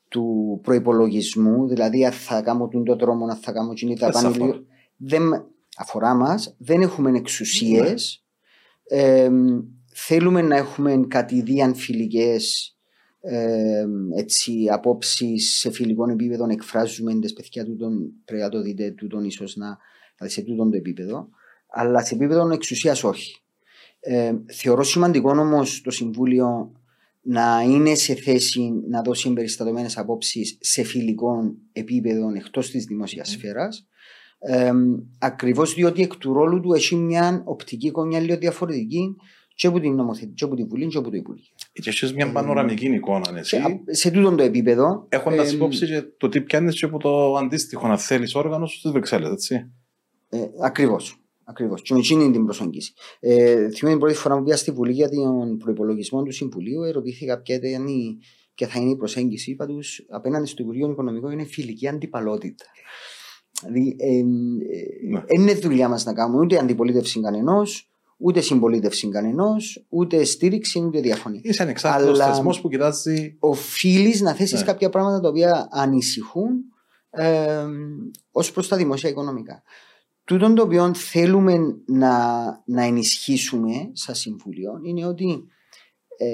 του 0.08 0.58
προπολογισμού, 0.62 1.68
δηλαδή 1.68 2.04
αν 2.04 2.12
θα 2.12 2.42
κάνω 2.42 2.68
τον 2.68 2.98
τρόμο, 2.98 3.24
αν 3.24 3.36
θα 3.36 3.52
κάνω 3.52 3.72
την 3.72 3.98
τα 3.98 4.32
δεν 4.96 5.22
αφορά 5.76 6.14
μας, 6.14 6.54
δεν 6.58 6.80
έχουμε 6.80 7.18
εξουσίες. 7.18 8.24
Ναι. 8.90 8.98
Ε, 8.98 9.30
θέλουμε 9.94 10.42
να 10.42 10.56
έχουμε 10.56 11.04
κατηδίαν 11.08 11.74
φιλικές 11.74 12.74
ε, 13.20 13.86
απόψεις 14.72 15.58
σε 15.58 15.70
φιλικό 15.70 16.10
επίπεδο, 16.10 16.46
εκφράζουμε 16.50 17.18
τις 17.18 17.32
παιδιά 17.32 17.64
του, 17.64 17.76
πρέπει 18.24 18.42
να 18.42 18.48
το 18.48 18.62
δείτε, 18.62 18.90
τούτον 18.90 19.24
ίσως 19.24 19.56
να 19.56 19.78
δηλαδή 20.16 20.34
σε 20.34 20.42
τούτο 20.42 20.68
το 20.68 20.76
επίπεδο, 20.76 21.28
αλλά 21.68 22.04
σε 22.04 22.14
επίπεδο 22.14 22.50
εξουσίας 22.50 23.04
όχι. 23.04 23.42
Ε, 24.00 24.32
θεωρώ 24.52 24.82
σημαντικό 24.82 25.30
όμως 25.30 25.80
το 25.80 25.90
Συμβούλιο 25.90 26.72
να 27.22 27.60
είναι 27.60 27.94
σε 27.94 28.14
θέση 28.14 28.72
να 28.88 29.02
δώσει 29.02 29.28
εμπεριστατωμένες 29.28 29.98
απόψεις 29.98 30.58
σε 30.60 30.82
φιλικό 30.82 31.54
επίπεδο 31.72 32.32
εκτός 32.34 32.70
της 32.70 32.84
δημόσιας 32.84 33.28
mm. 33.28 33.32
σφαίρας. 33.32 33.86
Ε, 34.38 34.72
Ακριβώς 35.18 35.74
διότι 35.74 36.02
εκ 36.02 36.16
του 36.16 36.32
ρόλου 36.32 36.60
του 36.60 36.72
έχει 36.72 36.96
μια 36.96 37.42
οπτική 37.44 37.88
γωνιά 37.88 38.20
λίγο 38.20 38.36
διαφορετική 38.36 39.16
και 39.60 39.66
από 39.66 39.80
την 39.80 39.94
νομοθετική, 39.94 40.34
και 40.34 40.44
από 40.44 40.54
την 40.54 40.68
Βουλή, 40.68 40.86
και 40.86 40.98
από 40.98 41.10
το 41.10 41.16
Υπουργείο. 41.16 41.54
Και 41.72 41.88
έχεις 41.88 42.14
μια 42.14 42.32
πανοραμική 42.32 42.86
εικόνα, 42.86 43.38
εσύ. 43.38 43.56
Σε, 43.56 43.82
σε 43.86 44.10
τούτο 44.10 44.34
το 44.34 44.42
επίπεδο. 44.42 45.06
Έχοντα 45.08 45.42
ε, 45.42 45.50
υπόψη 45.50 45.86
και 45.86 46.02
το 46.16 46.28
τι 46.28 46.40
πιάνεις 46.40 46.78
και 46.78 46.84
από 46.84 46.98
το 46.98 47.34
αντίστοιχο, 47.34 47.88
να 47.88 47.96
θέλεις 47.96 48.34
όργανο 48.34 48.66
στις 48.66 48.90
Βρυξέλλες, 48.90 49.30
έτσι. 49.30 49.70
Ε, 50.28 50.38
Ακριβώς. 50.60 51.22
Ακριβώς. 51.44 51.82
Και 51.82 51.94
με 51.94 51.98
εκείνη 51.98 52.30
την 52.30 52.44
προσέγγιση. 52.44 52.92
Ε, 53.20 53.70
θυμάμαι 53.70 53.96
την 53.96 53.98
πρώτη 53.98 54.14
φορά 54.14 54.36
που 54.36 54.42
πήγα 54.42 54.56
στη 54.56 54.70
Βουλή 54.70 54.92
για 54.92 55.08
τον 55.08 55.56
προπολογισμό 55.56 56.22
του 56.22 56.32
Συμβουλίου, 56.32 56.82
ερωτήθηκα 56.82 57.40
ποια, 57.40 57.54
ήταν 57.56 57.86
η, 57.86 58.18
ποια 58.54 58.68
θα 58.68 58.80
είναι 58.80 58.90
η 58.90 58.96
προσέγγιση. 58.96 59.50
Είπα 59.50 59.66
τους 59.66 60.06
απέναντι 60.08 60.46
στο 60.46 60.62
Υπουργείο 60.62 60.90
Οικονομικό 60.90 61.30
είναι 61.30 61.44
φιλική 61.44 61.88
αντιπαλότητα. 61.88 62.64
Δηλαδή, 63.62 63.96
ε, 63.98 64.16
ε, 64.16 64.22
ναι. 64.22 65.22
είναι 65.28 65.54
δουλειά 65.54 65.88
μας 65.88 66.04
να 66.04 66.12
κάνουμε 66.12 66.40
ούτε 66.44 66.58
αντιπολίτευση 66.58 67.20
κανενός, 67.20 67.89
ούτε 68.20 68.40
συμπολίτευση 68.40 69.08
κανενός, 69.08 69.86
ούτε 69.88 70.24
στήριξη, 70.24 70.80
ούτε 70.80 71.00
διαφωνία. 71.00 71.40
Είσαι 71.44 71.62
ανεξάρτητος 71.62 72.18
θεσμός 72.18 72.60
που 72.60 72.68
κοιτάζει. 72.68 73.36
Οφείλεις 73.38 74.20
να 74.20 74.34
θέσεις 74.34 74.58
ναι. 74.58 74.66
κάποια 74.66 74.90
πράγματα 74.90 75.20
τα 75.20 75.28
οποία 75.28 75.68
ανησυχούν 75.70 76.64
ε, 77.10 77.64
ως 78.30 78.52
προς 78.52 78.68
τα 78.68 78.76
δημόσια 78.76 79.10
οικονομικά. 79.10 79.62
Τούτο 80.24 80.52
το 80.52 80.62
οποίο 80.62 80.94
θέλουμε 80.94 81.58
να, 81.86 82.44
να 82.64 82.82
ενισχύσουμε 82.82 83.90
σαν 83.92 84.14
Συμβούλιο 84.14 84.80
είναι 84.82 85.06
ότι 85.06 85.44
ε, 86.16 86.26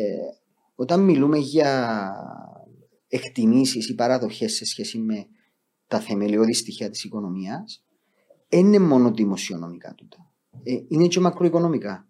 όταν 0.74 1.00
μιλούμε 1.00 1.38
για 1.38 2.12
εκτιμήσεις 3.08 3.88
ή 3.88 3.94
παραδοχές 3.94 4.54
σε 4.54 4.64
σχέση 4.64 4.98
με 4.98 5.26
τα 5.86 6.00
θεμελιώδη 6.00 6.52
στοιχεία 6.52 6.90
της 6.90 7.04
οικονομίας 7.04 7.84
είναι 8.48 8.78
μόνο 8.78 9.10
δημοσιονομικά 9.10 9.94
τούτα. 9.94 10.25
Ε, 10.62 10.72
είναι 10.88 11.06
και 11.06 11.20
μακροοικονομικά. 11.20 12.06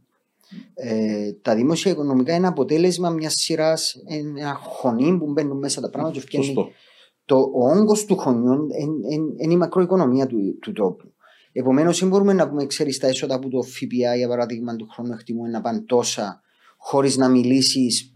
Ε, 0.74 1.32
τα 1.32 1.54
δημόσια 1.54 1.92
οικονομικά 1.92 2.34
είναι 2.34 2.46
αποτέλεσμα 2.46 3.10
μιας 3.10 3.34
σειράς, 3.34 4.02
ένα 4.38 4.54
χωνί 4.54 5.18
που 5.18 5.32
μπαίνουν 5.32 5.58
μέσα 5.58 5.80
τα 5.80 5.90
πράγματα 5.90 6.20
και 6.20 6.38
το, 7.24 7.36
ο 7.36 7.68
όγκος 7.68 8.04
του 8.04 8.16
χωνιού 8.16 8.66
είναι 9.38 9.52
η 9.52 9.56
μακροοικονομία 9.56 10.26
του, 10.26 10.58
του 10.60 10.72
τόπου. 10.72 11.12
Επομένως, 11.52 11.98
δεν 11.98 12.08
μπορούμε 12.08 12.32
να 12.32 12.48
πούμε, 12.48 12.66
ξέρεις, 12.66 12.98
τα 12.98 13.06
έσοδα 13.06 13.34
από 13.34 13.48
το 13.48 13.62
ΦΠΑ 13.62 14.16
για 14.16 14.28
παράδειγμα 14.28 14.76
του 14.76 14.88
χρόνου 14.88 15.12
εκτιμούν 15.12 15.50
να 15.50 15.60
πάνε 15.60 15.80
τόσα, 15.80 16.40
χωρίς 16.76 17.16
να 17.16 17.28
μιλήσεις 17.28 18.12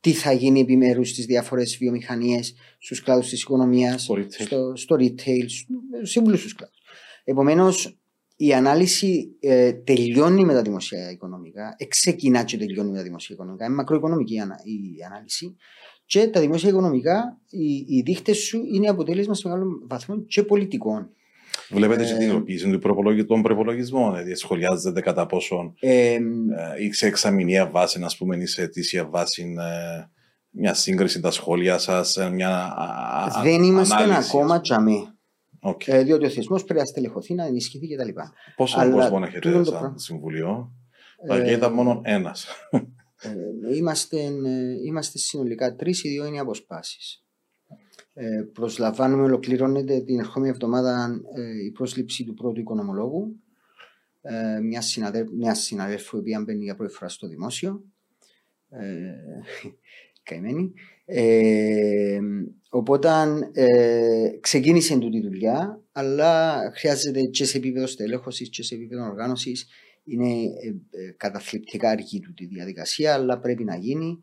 τι 0.00 0.12
θα 0.12 0.32
γίνει 0.32 0.60
επιμέρους 0.60 1.08
στις 1.08 1.26
διάφορες 1.26 1.76
βιομηχανίες, 1.76 2.54
στους 2.78 3.02
κλάδους 3.02 3.28
της 3.28 3.42
οικονομίας, 3.42 4.02
Στο 4.02 4.14
retail. 4.14 4.44
στο, 4.44 4.72
στο 4.76 4.96
retail, 4.98 5.46
σε 6.02 6.18
όλους 6.18 6.42
τους 6.42 6.54
κλάδους. 6.54 6.78
Επομένως, 7.24 7.98
η 8.36 8.54
ανάλυση 8.54 9.36
ε, 9.40 9.72
τελειώνει 9.72 10.44
με 10.44 10.52
τα 10.52 10.62
δημοσία 10.62 11.10
οικονομικά, 11.10 11.74
εξεκινά 11.78 12.44
και 12.44 12.56
τελειώνει 12.56 12.90
με 12.90 12.96
τα 12.96 13.02
δημοσία 13.02 13.34
οικονομικά. 13.34 13.64
Είναι 13.64 13.74
μακροοικονομική 13.74 14.34
η, 14.34 14.40
ανα- 14.40 14.60
η 14.64 15.04
ανάλυση. 15.10 15.56
Και 16.06 16.28
τα 16.28 16.40
δημόσια 16.40 16.68
οικονομικά, 16.68 17.38
οι, 17.50 17.96
οι 17.96 18.02
δείχτες 18.04 18.36
σου 18.38 18.62
είναι 18.74 18.88
αποτέλεσμα 18.88 19.34
σε 19.34 19.48
μεγάλο 19.48 19.66
βαθμό 19.88 20.24
και 20.26 20.42
πολιτικών. 20.42 21.08
Βλέπετε 21.70 22.04
και 22.04 22.12
Ε, 22.12 22.16
την 22.16 22.26
υλοποίηση 22.28 22.70
του 22.70 22.78
προπολογι- 22.78 23.26
των 23.26 23.42
προπολογισμών. 23.42 24.12
Δηλαδή, 24.12 24.34
σχολιάζεται 24.34 25.00
κατά 25.00 25.26
πόσον 25.26 25.74
Ε, 25.80 26.12
ε, 26.12 26.18
ή 26.84 26.92
σε 26.92 27.06
εξαμηνία 27.06 27.70
βάση, 27.70 28.02
α 28.02 28.10
πούμε, 28.18 28.36
ή 28.36 28.46
σε 28.46 28.62
αιτήσια 28.62 29.06
βάση 29.08 29.54
ε, 29.58 30.04
μια 30.50 30.74
σύγκριση 30.74 31.20
τα 31.20 31.30
σχόλια 31.30 31.78
σας, 31.78 32.18
μια 32.32 32.50
α, 32.50 33.38
α, 33.38 33.42
δεν 33.42 33.62
είμαστε 33.62 33.94
ανάλυση, 33.94 34.28
ακόμα 34.28 34.54
ας 34.54 34.60
πούμε. 35.64 35.76
τζαμί. 35.78 35.96
Οκ. 35.96 36.00
Ε, 36.00 36.02
διότι 36.02 36.24
ο 36.24 36.28
θεσμός 36.28 36.64
πρέπει 36.64 36.80
να 36.80 36.86
στελεχωθεί, 36.86 37.34
να 37.34 37.44
ενισχυθεί 37.44 37.96
κτλ. 37.96 38.08
Πόσο 38.56 38.80
αλλά 38.80 38.92
κόσμο 38.92 39.18
τούτο 39.18 39.26
έχετε 39.26 39.50
το 39.50 39.64
σαν 39.64 39.78
πράγμα. 39.78 39.98
συμβουλίο, 39.98 40.72
Ε, 41.28 41.50
ε, 41.50 41.52
ήταν 41.52 41.72
μόνο 41.72 42.00
ένας. 42.04 42.46
Ε, 42.70 43.76
είμαστε, 43.76 44.20
ε, 44.22 44.86
είμαστε 44.86 45.18
συνολικά 45.18 45.74
τρεις, 45.74 46.04
οι 46.04 46.08
δύο 46.08 46.26
είναι 46.26 46.38
αποσπάσεις. 46.38 47.24
Ε, 48.16 48.42
προσλαμβάνουμε, 48.52 49.22
ολοκληρώνεται 49.22 50.00
την 50.00 50.18
ερχόμενη 50.18 50.50
εβδομάδα 50.50 51.20
ε, 51.34 51.64
η 51.64 51.70
πρόσληψη 51.70 52.24
του 52.24 52.34
πρώτου 52.34 52.60
οικονομολόγου. 52.60 53.40
Ε, 54.22 54.60
μια, 54.60 54.80
συναδέ, 54.80 55.26
μια 55.32 55.54
συναδέλφου 55.54 56.16
η 56.16 56.20
οποία 56.20 56.40
μπαίνει 56.40 56.64
για 56.64 56.74
πρώτη 56.74 56.92
φορά 56.92 57.08
στο 57.08 57.28
δημόσιο. 57.28 57.84
Ε, 58.68 59.14
καημένη. 60.22 60.72
Ε, 61.04 62.18
οπότε 62.68 63.08
ε, 63.52 64.28
ξεκίνησε 64.40 64.98
τούτη 64.98 65.16
η 65.16 65.20
δουλειά, 65.20 65.80
αλλά 65.92 66.60
χρειάζεται 66.74 67.20
και 67.20 67.44
σε 67.44 67.56
επίπεδο 67.56 67.86
στελέχωσης 67.86 68.48
και 68.48 68.62
σε 68.62 68.74
επίπεδο 68.74 69.04
οργάνωσης 69.04 69.66
είναι 70.04 70.28
ε, 70.32 70.68
ε, 70.90 71.10
καταθλιπτικά 71.16 71.90
αργή 71.90 72.20
του 72.20 72.34
τη 72.34 72.46
διαδικασία, 72.46 73.14
αλλά 73.14 73.38
πρέπει 73.38 73.64
να 73.64 73.76
γίνει. 73.76 74.20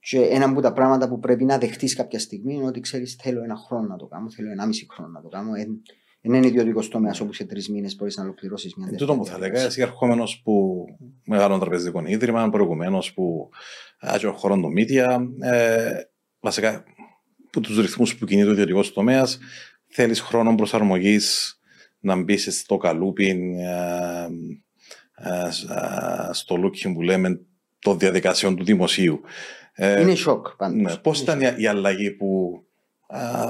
Και 0.00 0.20
ένα 0.20 0.44
από 0.44 0.60
τα 0.60 0.72
πράγματα 0.72 1.08
που 1.08 1.18
πρέπει 1.18 1.44
να 1.44 1.58
δεχτείς 1.58 1.94
κάποια 1.94 2.18
στιγμή 2.18 2.54
είναι 2.54 2.66
ότι 2.66 2.80
ξέρεις, 2.80 3.14
θέλω 3.14 3.42
ένα 3.42 3.56
χρόνο 3.56 3.86
να 3.86 3.96
το 3.96 4.06
κάνω, 4.06 4.30
θέλω 4.30 4.50
ένα 4.50 4.66
μισή 4.66 4.86
χρόνο 4.90 5.10
να 5.10 5.20
το 5.20 5.28
κάνω. 5.28 5.50
Δεν 5.52 5.82
δεν 6.22 6.34
είναι 6.34 6.46
ιδιωτικός 6.46 6.88
τομέας 6.88 7.20
όπου 7.20 7.32
σε 7.32 7.44
τρεις 7.44 7.68
μήνες 7.68 7.96
μπορείς 7.96 8.16
να 8.16 8.22
ολοκληρώσεις 8.22 8.74
μια 8.74 8.86
Εν 8.86 8.92
τέτοια 8.92 9.06
τούτο 9.06 9.18
που 9.18 9.26
θα 9.26 9.30
λέγα, 9.38 9.40
διαδικασία. 9.40 9.68
εσύ 9.68 9.80
ερχόμενος 9.80 10.40
που 10.44 10.84
μεγάλο 11.24 11.58
τραπεζικό 11.58 12.02
ίδρυμα, 12.06 12.50
προηγουμένως 12.50 13.12
που 13.12 13.48
άζει 14.00 14.26
ο 14.26 14.32
χώρο 14.32 14.60
των 14.60 14.72
media, 14.78 15.26
ε, 15.40 15.90
βασικά 16.40 16.84
που 17.50 17.60
τους 17.60 17.78
ρυθμούς 17.80 18.16
που 18.16 18.26
κινείται 18.26 18.48
ο 18.48 18.52
ιδιωτικός 18.52 18.92
τομέας, 18.92 19.38
θέλεις 19.86 20.20
χρόνο 20.20 20.54
προσαρμογής 20.54 21.56
να 22.00 22.22
μπεις 22.22 22.58
στο 22.60 22.76
καλούπι, 22.76 23.28
ε, 23.28 24.26
ε, 25.14 25.46
ε, 25.46 26.32
στο 26.32 26.56
looking 26.64 26.92
που 26.94 27.02
λέμε 27.02 27.40
των 27.78 27.98
διαδικασιών 27.98 28.56
του 28.56 28.64
δημοσίου. 28.64 29.20
Ε, 29.74 30.00
Είναι 30.00 30.14
σοκ 30.14 30.56
πάντω. 30.56 30.76
ναι, 30.80 30.96
Πώς 30.96 31.20
ήταν 31.20 31.40
η, 31.40 31.54
η 31.56 31.66
αλλαγή 31.66 32.10
που 32.10 32.62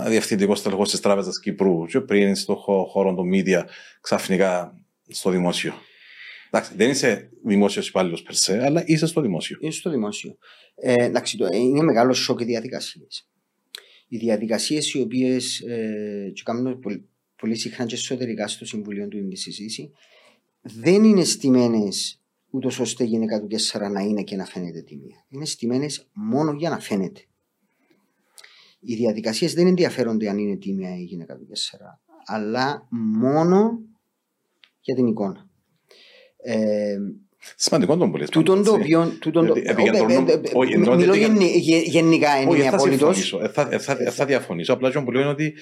διευθυντικός 0.06 0.62
τελεχό 0.62 0.82
της 0.82 1.00
Τράπεζας 1.00 1.40
Κυπρού, 1.40 1.86
και 1.86 2.00
πριν 2.00 2.34
στο 2.34 2.54
χω- 2.54 2.88
χώρο 2.88 3.14
των 3.14 3.30
media, 3.34 3.64
ξαφνικά 4.00 4.80
στο 5.08 5.30
δημόσιο. 5.30 5.74
Εντάξει, 6.50 6.72
δεν 6.76 6.90
είσαι 6.90 7.30
δημόσιος 7.44 7.88
υπάλληλος 7.88 8.22
περσέ, 8.22 8.64
αλλά 8.64 8.82
είσαι 8.86 9.06
στο 9.06 9.20
δημόσιο. 9.20 9.56
Είναι 9.60 9.72
στο 9.72 9.90
δημόσιο. 9.90 10.36
Ε, 10.74 11.04
εντάξει, 11.04 11.36
το- 11.36 11.46
είναι 11.52 11.82
μεγάλο 11.82 12.12
σοκ 12.12 12.40
οι 12.40 12.44
διαδικασίες. 12.44 13.28
Οι 14.08 14.16
διαδικασίες 14.16 14.92
οι 14.94 15.00
οποίες 15.00 15.60
ε, 15.60 16.30
και 16.34 16.42
κάνουμε 16.44 16.76
πολύ, 16.76 17.08
πολύ 17.36 17.54
συχνά 17.56 17.86
και 17.86 17.94
εσωτερικά 17.94 18.48
στο 18.48 18.64
Συμβουλίο 18.64 19.08
του 19.08 19.28
τη 19.28 19.36
συζήτηση, 19.36 19.90
δεν 20.60 21.04
είναι 21.04 21.24
στημένες 21.24 22.20
ούτως 22.50 22.78
ώστε 22.78 23.04
η 23.04 23.06
γυναίκα 23.06 23.40
του 23.40 23.46
4 23.72 23.90
να 23.92 24.00
είναι 24.00 24.22
και 24.22 24.36
να 24.36 24.44
φαίνεται 24.44 24.82
τιμία. 24.82 25.26
Είναι 25.28 25.44
στημένες 25.44 26.08
μόνο 26.12 26.52
για 26.52 26.70
να 26.70 26.78
φαίνεται. 26.80 27.20
Οι 28.84 28.94
διαδικασίες 28.94 29.54
δεν 29.54 29.66
ενδιαφέρονται 29.66 30.28
αν 30.28 30.38
είναι 30.38 30.56
τίμια 30.56 30.96
η 30.96 31.02
γυναίκα 31.02 31.36
του 31.36 31.46
4, 31.46 31.98
αλλά 32.24 32.86
μόνο 33.18 33.78
για 34.80 34.94
την 34.94 35.06
εικόνα. 35.06 35.46
Ε, 36.36 36.96
Σημαντικό 37.56 37.96
τον 37.96 38.10
πολύ. 38.10 38.28
Τούτον 38.28 38.64
το 38.64 38.72
οποίο. 38.72 39.12
τούτον 39.20 39.46
το- 39.46 39.52
Γιατί 39.54 39.70
επικεντρωνούμε- 39.70 40.28
Ε, 40.30 40.32
ε, 40.32 40.36
ε, 40.36 40.50
όχι, 40.54 40.72
εννοώ 40.72 40.96
Μιλώ 40.96 41.10
ότι- 41.10 41.18
γενι- 41.20 41.56
γε- 41.56 41.86
γενικά, 41.86 42.40
είναι 42.40 42.50
Όχι, 42.50 42.60
είμαι 42.60 42.70
θα 42.70 42.76
απόλυτο. 42.76 42.96
συμφωνήσω. 43.12 43.42
Ε, 43.42 43.48
θα, 43.48 43.68
ε, 43.70 43.78
θα, 43.78 43.96
ε, 43.98 44.10
θα 44.10 44.24
διαφωνήσω. 44.26 44.72
Απλά 44.72 44.90
και 44.90 45.00
που 45.00 45.10
λέω 45.10 45.20
είναι 45.20 45.30
ότι 45.30 45.54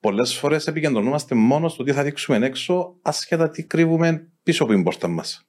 πολλές 0.00 0.34
φορές 0.34 0.66
επικεντρωνόμαστε 0.66 1.34
μόνος 1.34 1.72
στο 1.72 1.82
τι 1.84 1.92
θα 1.92 2.02
δείξουμε 2.02 2.46
έξω, 2.46 2.96
ασχετά 3.02 3.50
τι 3.50 3.64
κρύβουμε 3.64 4.30
πίσω 4.42 4.62
από 4.64 4.72
την 4.72 4.82
πόρτα 4.82 5.08
μας. 5.08 5.46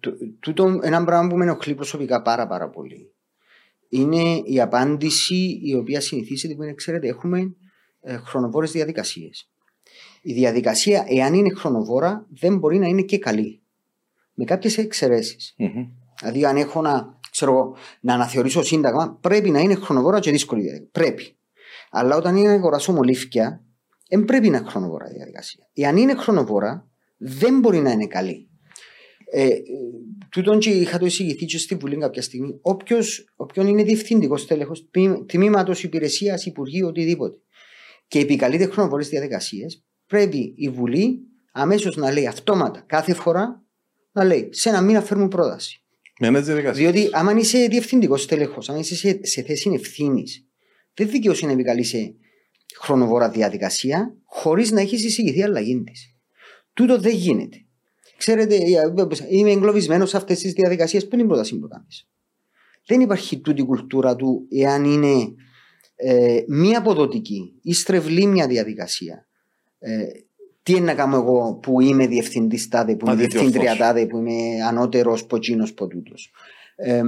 Ε, 0.00 0.10
τού- 0.10 0.38
Τούτο 0.40 0.78
ένα 0.82 1.04
πράγμα 1.04 1.28
που 1.28 1.36
με 1.36 1.44
ενοχλεί 1.44 1.74
προσωπικά 1.74 2.22
πάρα 2.22 2.46
πάρα 2.46 2.68
πολύ 2.68 3.14
είναι 3.88 4.42
η 4.44 4.60
απάντηση 4.60 5.60
η 5.62 5.74
οποία 5.74 6.00
συνηθίζεται 6.00 6.54
που 6.54 6.62
είναι, 6.62 6.74
ξέρετε, 6.74 7.08
έχουμε 7.08 7.54
ε, 8.00 8.16
χρονοβόρες 8.16 8.70
διαδικασίες. 8.72 9.50
Η 10.22 10.32
διαδικασία, 10.32 11.04
εάν 11.08 11.34
είναι 11.34 11.54
χρονοβόρα, 11.54 12.26
δεν 12.40 12.58
μπορεί 12.58 12.78
να 12.78 12.86
είναι 12.86 13.02
και 13.02 13.18
καλή. 13.18 13.62
Με 14.34 14.44
κάποιες 14.44 14.78
εξαιρέσεις. 14.78 15.54
Δηλαδή, 16.20 16.44
αν 16.44 16.56
έχω 16.56 16.80
να, 16.80 17.18
ξέρω, 17.30 17.52
εγώ, 17.52 17.76
να 18.00 18.14
αναθεωρήσω 18.14 18.62
σύνταγμα, 18.62 19.18
πρέπει 19.20 19.50
να 19.50 19.60
είναι 19.60 19.74
χρονοβόρα 19.74 20.20
και 20.20 20.30
δύσκολη 20.30 20.62
διαδικασία. 20.62 20.90
Πρέπει. 20.92 21.36
Αλλά 21.90 22.16
όταν 22.16 22.36
είναι 22.36 22.48
να 22.48 22.54
αγοράσω 22.54 22.92
μολύφια, 22.92 23.64
δεν 24.08 24.24
πρέπει 24.24 24.50
να 24.50 24.56
είναι 24.58 24.66
χρονοβόρα 24.68 25.10
η 25.10 25.12
διαδικασία. 25.12 25.68
Εάν 25.74 25.96
είναι 25.96 26.14
χρονοβόρα, 26.14 26.88
δεν 27.16 27.58
μπορεί 27.58 27.78
να 27.80 27.90
είναι 27.90 28.06
καλή. 28.06 28.49
Ε, 29.32 29.46
ε, 29.46 29.62
τούτον 30.30 30.58
και 30.58 30.70
είχα 30.70 30.98
το 30.98 31.06
εισηγηθεί 31.06 31.44
και 31.44 31.58
στη 31.58 31.74
Βουλή 31.74 31.96
κάποια 31.96 32.22
στιγμή. 32.22 32.58
Όποιος, 32.60 33.32
όποιον 33.36 33.66
είναι 33.66 33.82
διευθυντικός 33.82 34.46
τέλεχος 34.46 34.90
τμήματος 35.26 35.82
υπηρεσίας, 35.82 36.46
υπουργείου, 36.46 36.86
οτιδήποτε 36.86 37.36
και 38.10 38.18
επικαλείται 38.18 38.66
χρονοβόρε 38.66 39.04
διαδικασίες, 39.04 39.84
πρέπει 40.06 40.54
η 40.56 40.68
Βουλή 40.68 41.20
αμέσως 41.52 41.96
να 41.96 42.12
λέει 42.12 42.26
αυτόματα 42.26 42.84
κάθε 42.86 43.14
φορά 43.14 43.64
να 44.12 44.24
λέει 44.24 44.48
σε 44.52 44.68
ένα 44.68 44.80
μήνα 44.80 45.02
φέρνουν 45.02 45.28
πρόταση. 45.28 45.82
Με 46.20 46.30
νέε 46.30 46.40
διαδικασίες. 46.40 46.92
Διότι 46.92 47.10
άμα 47.12 47.32
είσαι 47.38 47.66
διευθυντικός 47.66 48.26
τέλεχος, 48.26 48.68
αν 48.68 48.78
είσαι 48.78 48.94
σε, 48.94 49.20
σε 49.22 49.42
θέση 49.42 49.70
ευθύνης, 49.74 50.46
δεν 50.94 51.10
δικαιούσε 51.10 51.46
να 51.46 51.52
επικαλείσαι 51.52 52.14
χρονοβόρα 52.80 53.30
διαδικασία 53.30 54.16
χωρίς 54.24 54.70
να 54.70 54.80
έχεις 54.80 55.04
εισηγηθεί 55.04 55.42
αλλαγή 55.42 55.82
της. 55.82 56.16
Τούτο 56.72 56.98
δεν 56.98 57.14
γίνεται. 57.14 57.64
Ξέρετε, 58.20 58.56
είμαι 59.28 59.50
εγκλωβισμένος 59.50 60.10
σε 60.10 60.16
αυτές 60.16 60.38
τις 60.38 60.52
διαδικασίες. 60.52 61.08
Πού 61.08 61.14
είναι 61.14 61.24
η 61.24 61.26
πρόταση 61.26 61.58
που 61.58 61.68
κάνεις. 61.68 62.08
Δεν 62.86 63.00
υπάρχει 63.00 63.38
τούτη 63.38 63.60
η 63.60 63.64
κουλτούρα 63.64 64.16
του 64.16 64.46
εάν 64.50 64.84
είναι 64.84 65.34
ε, 65.96 66.38
μη 66.48 66.74
αποδοτική 66.76 67.52
ή 67.62 67.72
στρεβλή 67.72 68.26
μια 68.26 68.46
διαδικασία. 68.46 69.26
Ε, 69.78 70.02
τι 70.62 70.72
είναι 70.72 70.84
να 70.84 70.94
κάνω 70.94 71.16
εγώ 71.16 71.58
που 71.62 71.80
είμαι 71.80 72.06
διευθυντής 72.06 72.68
τάδε, 72.68 72.94
που 72.96 73.06
Να 73.06 73.12
είμαι 73.12 73.22
τη 73.22 73.28
διευθύντρια 73.28 73.60
διορθώσω. 73.60 73.82
τάδε, 73.92 74.06
που 74.06 74.16
είμαι 74.18 74.64
ανώτερος 74.68 75.26
ποτσίνος 75.26 75.72
ποτούτο. 75.74 76.12
Ε, 76.76 77.02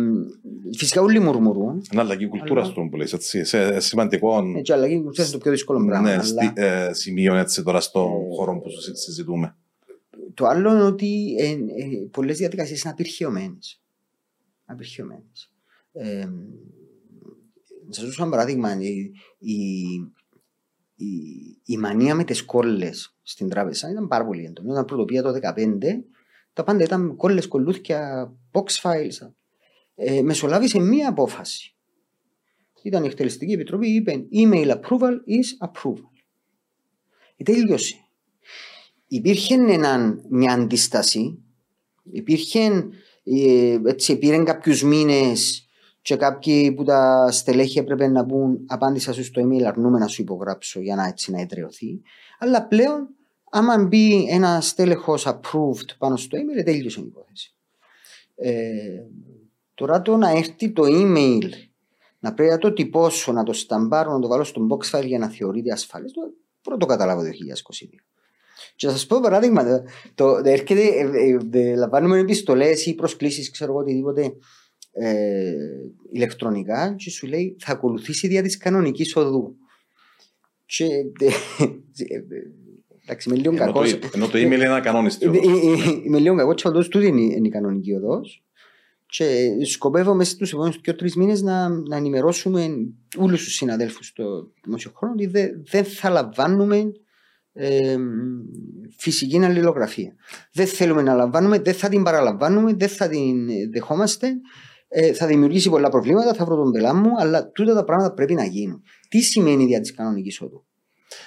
φυσικά 0.77 1.01
όλοι 1.03 1.19
μουρμουρούν. 1.21 1.83
Είναι 1.93 2.01
αλλαγή 2.03 2.29
κουλτούρας 2.29 2.65
Αλλά- 2.65 2.75
του 2.75 2.89
που 2.91 2.97
λες, 2.97 3.13
έτσι. 3.13 3.45
Σε 3.45 3.81
σημαντικό 3.81 4.53
Έτσι, 4.59 4.73
αλλαγή 4.73 5.01
που 5.01 5.11
είναι 5.19 5.29
το 5.31 5.39
πιο 5.39 5.51
δύσκολο 5.51 5.85
πράγμα. 5.87 6.09
ναι, 6.09 6.13
αλλά 6.15 6.23
στι- 6.23 6.59
ε, 6.59 6.91
σημείο 6.93 7.35
έτσι, 7.35 7.63
τώρα 7.63 7.81
στο 7.81 8.01
Ε, 8.01 8.35
χώρο 8.37 8.61
που 8.61 8.69
συ- 8.71 8.97
συζητούμε. 8.97 9.57
Το 10.35 10.47
άλλο 10.47 10.73
είναι 10.73 10.83
ότι 10.83 11.35
ε, 11.39 11.51
ε, 11.51 12.07
πολλές 12.11 12.37
διαδικασίες 12.39 12.83
είναι 12.83 12.93
απειρχαιωμένε. 12.93 13.59
Απειρχαιωμένε. 14.65 15.31
Ε, 15.93 16.25
να 17.87 17.93
σας 17.93 18.05
δώσω 18.05 18.23
ένα 18.23 18.31
παράδειγμα. 18.31 18.81
Η, 18.81 19.13
η, 19.39 19.93
η, 20.95 21.07
η 21.65 21.77
μανία 21.77 22.15
με 22.15 22.25
τις 22.25 22.45
κόλλες 22.45 23.17
στην 23.23 23.49
τράπεζα 23.49 23.91
ήταν 23.91 24.09
πάρα 24.09 24.27
πολύ 24.27 24.45
έντονη. 24.45 24.71
Όταν 24.71 24.85
πρωτοποιία 24.85 25.23
το 25.23 25.33
2015, 25.55 25.79
τα 26.53 26.65
πάντα 26.65 26.85
ήταν 26.85 27.17
κόλλες, 27.17 27.49
κολλούθια, 27.49 28.33
box 28.53 28.67
files. 28.83 29.33
Ε, 29.95 30.23
μεσολάβησε 30.23 30.79
μία 30.79 31.09
απόφαση. 31.09 31.77
Ήταν 32.83 33.05
η 33.05 33.07
εκτελεστική 33.07 33.53
επιτροπή, 33.53 33.89
είπε 33.89 34.27
email 34.33 34.71
approval 34.71 35.15
is 35.27 35.69
approval. 35.69 36.11
Ε, 37.37 37.43
τέλειωσε. 37.43 37.97
Υπήρχε 39.15 39.55
έναν, 39.55 40.23
μια 40.29 40.53
αντίσταση, 40.53 41.39
υπήρχε, 42.03 42.89
ε, 43.25 43.79
έτσι 43.85 44.19
πήρε 44.19 44.43
κάποιους 44.43 44.83
μήνες 44.83 45.69
και 46.03 46.17
κάποιοι 46.17 46.73
που 46.73 46.85
τα 46.85 47.31
στελέχη 47.31 47.79
έπρεπε 47.79 48.09
να 48.09 48.27
πούν 48.27 48.65
απάντησα 48.67 49.13
σου 49.13 49.25
στο 49.25 49.43
email 49.43 49.63
αρνούμε 49.63 49.99
να 49.99 50.07
σου 50.07 50.23
υπογράψω 50.23 50.81
για 50.81 50.95
να 50.95 51.07
έτσι 51.07 51.31
να 51.31 51.41
εδραιωθεί. 51.41 52.03
Αλλά 52.39 52.67
πλέον 52.67 53.09
άμα 53.51 53.85
μπει 53.85 54.27
ένα 54.31 54.61
στέλεχος 54.61 55.27
approved 55.27 55.97
πάνω 55.99 56.17
στο 56.17 56.39
email 56.39 56.65
τέλειωσε 56.65 57.01
η 57.01 57.05
υπόθεση. 57.07 57.55
Ε, 58.35 59.03
τώρα 59.75 60.03
το 60.03 60.17
να 60.17 60.31
έρθει 60.31 60.71
το 60.71 60.83
email 60.87 61.49
να 62.19 62.35
πρέπει 62.35 62.51
να 62.51 62.59
το 62.59 62.73
τυπώσω, 62.73 63.33
να 63.33 63.43
το 63.43 63.53
σταμπάρω, 63.53 64.13
να 64.13 64.21
το 64.21 64.29
βάλω 64.29 64.45
στο 64.45 64.67
box 64.71 64.99
file 64.99 65.07
για 65.07 65.19
να 65.19 65.29
θεωρείται 65.29 65.73
ασφαλές, 65.73 66.13
το 66.13 66.21
πρώτο 66.63 66.87
καταλάβω 66.87 67.23
το 67.23 67.29
2022. 67.29 67.33
Και 68.77 68.89
θα 68.89 68.97
σα 68.97 69.07
πω 69.07 69.21
παράδειγμα, 69.21 69.65
το, 69.65 69.83
το, 70.15 70.41
έρχεται, 70.45 70.81
ε, 70.81 71.11
ε, 71.53 71.71
ε, 71.71 71.75
λαμβάνουμε 71.75 72.19
επιστολές 72.19 72.87
ή 72.87 72.95
προσκλήσεις, 72.95 73.51
ξέρω 73.51 73.73
εγώ 73.73 73.81
οτιδήποτε 73.81 74.33
ε, 74.93 75.53
ηλεκτρονικά 76.13 76.95
και 76.99 77.11
σου 77.11 77.27
λέει 77.27 77.57
θα 77.59 77.73
ακολουθήσει 77.73 78.29
δια 78.29 78.43
της 78.43 78.57
κανονικής 78.57 79.17
οδού. 79.17 79.57
Και, 80.65 80.87
εντάξει, 83.03 83.29
με 83.29 83.37
λίγο 83.37 83.55
κακό. 83.55 83.83
Ενώ 84.15 84.27
το 84.27 84.39
email 84.39 84.43
είναι 84.43 84.65
ένα 84.65 84.81
κανόνιστη 84.81 85.27
οδό. 85.27 85.41
Είμαι 86.05 86.19
λίγο 86.19 86.37
κακός, 86.37 86.63
και 86.63 86.69
οδό 86.69 86.89
του 86.89 87.01
είναι, 87.01 87.21
είναι 87.21 87.47
η 87.47 87.51
κανονική 87.51 87.93
οδός. 87.93 88.45
Και 89.07 89.49
σκοπεύω 89.65 90.15
μέσα 90.15 90.31
στους 90.31 90.53
επόμενους 90.53 90.81
και 90.81 90.93
τρεις 90.93 91.17
μήνες 91.17 91.43
να, 91.43 91.69
να 91.69 91.97
ενημερώσουμε 91.97 92.69
όλους 93.17 93.45
τους 93.45 93.55
συναδέλφους 93.55 94.07
στο 94.07 94.51
δημόσιο 94.65 94.93
χρόνο 94.95 95.15
ότι 95.15 95.27
δεν, 95.27 95.63
δεν 95.71 95.85
θα 95.85 96.11
λαμβάνουμε 96.11 96.93
ε, 97.53 97.97
φυσική 98.99 99.45
αλληλογραφία. 99.45 100.15
Δεν 100.53 100.67
θέλουμε 100.67 101.03
να 101.03 101.15
λαμβάνουμε, 101.15 101.59
δεν 101.59 101.75
θα 101.75 101.89
την 101.89 102.03
παραλαμβάνουμε, 102.03 102.75
δεν 102.75 102.89
θα 102.89 103.09
την 103.09 103.47
δεχόμαστε 103.73 104.33
ε, 104.95 105.13
θα 105.13 105.27
δημιουργήσει 105.27 105.71
πολλά 105.71 105.89
προβλήματα, 105.89 106.35
θα 106.35 106.45
βρω 106.45 106.57
τον 106.57 106.71
πελά 106.71 106.95
μου, 106.95 107.11
αλλά 107.19 107.51
τούτα 107.51 107.75
τα 107.75 107.85
πράγματα 107.85 108.15
πρέπει 108.15 108.35
να 108.35 108.45
γίνουν. 108.45 108.83
Τι 109.09 109.21
σημαίνει 109.21 109.65
δια 109.65 109.81
της 109.81 109.95
κανονικής 109.95 110.41
οδού. 110.41 110.67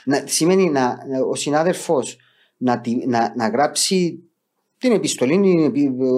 Να, 0.05 0.23
σημαίνει 0.25 0.69
να, 0.69 0.97
ο 1.29 1.35
συνάδελφος 1.35 2.17
να, 2.57 2.81
να, 3.07 3.33
να 3.35 3.47
γράψει 3.47 4.24
την 4.87 4.95
επιστολή, 4.95 5.71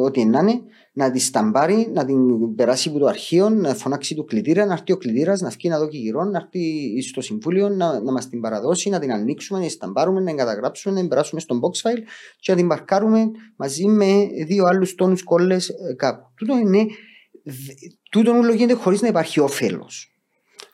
ό,τι 0.04 0.26
να 0.26 0.40
είναι, 0.40 0.62
να 0.94 1.12
τη 1.12 1.20
σταμπάρει, 1.20 1.90
να 1.94 2.06
την 2.06 2.56
περάσει 2.56 2.90
από 2.90 3.00
το 3.00 3.06
αρχείο, 3.06 3.50
να 3.50 3.74
φωνάξει 3.74 4.16
το 4.16 4.24
κλητήρα, 4.24 4.66
να 4.66 4.74
έρθει 4.74 4.92
ο 4.92 4.98
κλητήρας, 4.98 5.42
να 5.42 5.50
βγει 5.50 5.70
να 5.70 5.80
δω 5.80 5.88
και 5.88 5.98
γύρω, 5.98 6.24
να 6.24 6.38
έρθει 6.38 7.02
στο 7.02 7.22
συμβούλιο, 7.22 7.70
να, 7.70 8.02
να 8.02 8.12
μας 8.12 8.30
την 8.30 8.42
παραδώσει, 8.42 8.90
να 8.90 9.00
την 9.00 9.12
ανοίξουμε, 9.12 9.60
να 9.60 9.66
την 9.66 9.74
σταμπάρουμε, 9.76 10.20
να 10.20 10.26
την 10.26 10.38
καταγράψουμε, 10.38 10.94
να 10.94 11.00
την 11.00 11.10
περάσουμε 11.10 11.42
στον 11.42 11.60
box 11.60 11.90
file 11.90 12.02
και 12.40 12.52
να 12.52 12.58
την 12.58 12.68
παρκάρουμε 12.68 13.26
μαζί 13.56 13.86
με 13.86 14.28
δύο 14.46 14.66
άλλους 14.66 14.96
τόνους 14.96 15.24
κόλλες 15.24 15.70
ε, 15.70 15.94
κάπου. 15.94 16.28
Τούτο 16.36 16.58
είναι 16.58 16.86
τούτο 18.12 18.32
όλο 18.32 18.54
γίνεται 18.54 18.74
χωρίς 18.74 19.02
να 19.02 19.08
υπάρχει 19.08 19.40
όφελος. 19.40 20.17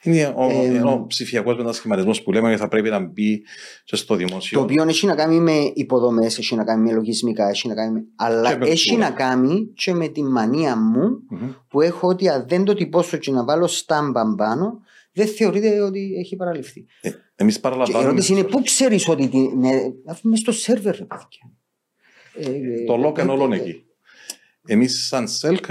Είναι 0.04 0.34
ο, 0.36 0.50
ε, 0.50 0.82
ο 0.82 1.06
ψηφιακός 1.08 1.58
μετασχηματισμός 1.58 2.24
που 2.24 2.32
λέμε 2.32 2.50
ότι 2.50 2.58
θα 2.58 2.68
πρέπει 2.68 2.90
να 2.90 3.00
μπει 3.00 3.44
και 3.84 3.96
στο 3.96 4.16
δημόσιο. 4.16 4.58
Το 4.58 4.64
οποίο 4.64 4.84
έχει 4.84 5.06
να 5.06 5.16
κάνει 5.16 5.40
με 5.40 5.72
υποδομές, 5.74 6.38
έχει 6.38 6.56
να 6.56 6.64
κάνει 6.64 6.82
με 6.82 6.92
λογισμικά, 6.92 7.50
έχει 7.50 7.68
να 7.68 7.76
κάνει 7.76 7.92
με. 7.92 8.04
Αλλά 8.16 8.58
έχει 8.62 8.96
να 8.96 9.12
κάνει 9.12 9.72
και 9.76 9.94
με 9.94 10.08
τη 10.08 10.24
μανία 10.24 10.78
μου 10.78 11.10
mm-hmm. 11.32 11.56
που 11.68 11.82
έχω 11.82 12.08
ότι 12.08 12.30
αν 12.30 12.46
δεν 12.48 12.64
το 12.64 12.74
τυπώσω 12.74 13.18
και 13.18 13.32
να 13.32 13.44
βάλω 13.44 13.68
στάμπα 13.68 14.36
πάνω, 14.36 14.80
δεν 15.14 15.28
θεωρείται 15.28 15.82
ότι 15.82 16.16
έχει 16.20 16.36
παραλυφθεί. 16.36 16.86
Ε, 17.02 17.12
Εμείς 17.36 17.60
παραλαμβάνουμε. 17.60 18.04
Η 18.04 18.08
ερώτηση 18.08 18.34
είναι 18.34 18.44
πού 18.44 18.62
ξέρεις 18.64 19.08
ότι. 19.08 19.52
Ναι, 19.58 19.72
αφού 20.06 20.28
είμαι 20.28 20.38
στο 20.38 20.52
σερβερ, 20.52 20.96
παιδιά. 20.96 21.52
Ε, 22.36 22.84
το 22.86 22.98
λόγο 22.98 23.14
είναι 23.22 23.32
όλων 23.32 23.52
εκεί. 23.52 23.86
Εμείς, 24.66 25.08
σαν 25.08 25.28
ΣΕΛΚ, 25.28 25.66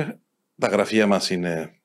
τα 0.58 0.68
γραφεία 0.68 1.06
μας 1.06 1.30
είναι 1.30 1.81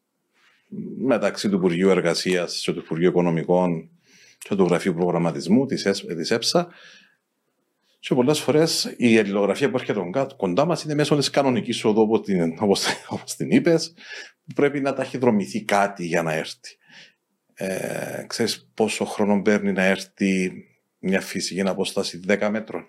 μεταξύ 0.97 1.49
του 1.49 1.55
Υπουργείου 1.55 1.89
Εργασίας 1.89 2.61
και 2.65 2.73
του 2.73 2.79
Υπουργείου 2.79 3.09
Οικονομικών 3.09 3.89
και 4.37 4.55
του 4.55 4.63
Γραφείου 4.63 4.93
Προγραμματισμού 4.93 5.65
της 5.65 5.85
ΕΨΑ. 5.85 6.67
Και 7.99 8.15
πολλές 8.15 8.39
φορές 8.39 8.93
η 8.97 9.17
αλληλογραφία 9.17 9.69
που 9.69 9.77
έρχεται 9.77 9.99
κοντά 10.37 10.65
μας 10.65 10.83
είναι 10.83 10.93
μέσω 10.93 11.15
της 11.15 11.29
κανονικής 11.29 11.83
οδού, 11.83 12.01
όπως 12.01 12.21
την, 12.21 12.55
την 13.37 13.51
είπες, 13.51 13.93
που 14.45 14.53
πρέπει 14.53 14.79
να 14.79 14.93
ταχυδρομηθεί 14.93 15.63
κάτι 15.63 16.05
για 16.05 16.23
να 16.23 16.33
έρθει. 16.33 16.77
Ε, 17.53 18.25
ξέρεις 18.27 18.69
πόσο 18.73 19.05
χρόνο 19.05 19.41
παίρνει 19.41 19.71
να 19.71 19.83
έρθει 19.83 20.51
μια 20.99 21.21
φυσική 21.21 21.61
απόσταση 21.61 22.19
10 22.27 22.47
μέτρων. 22.51 22.85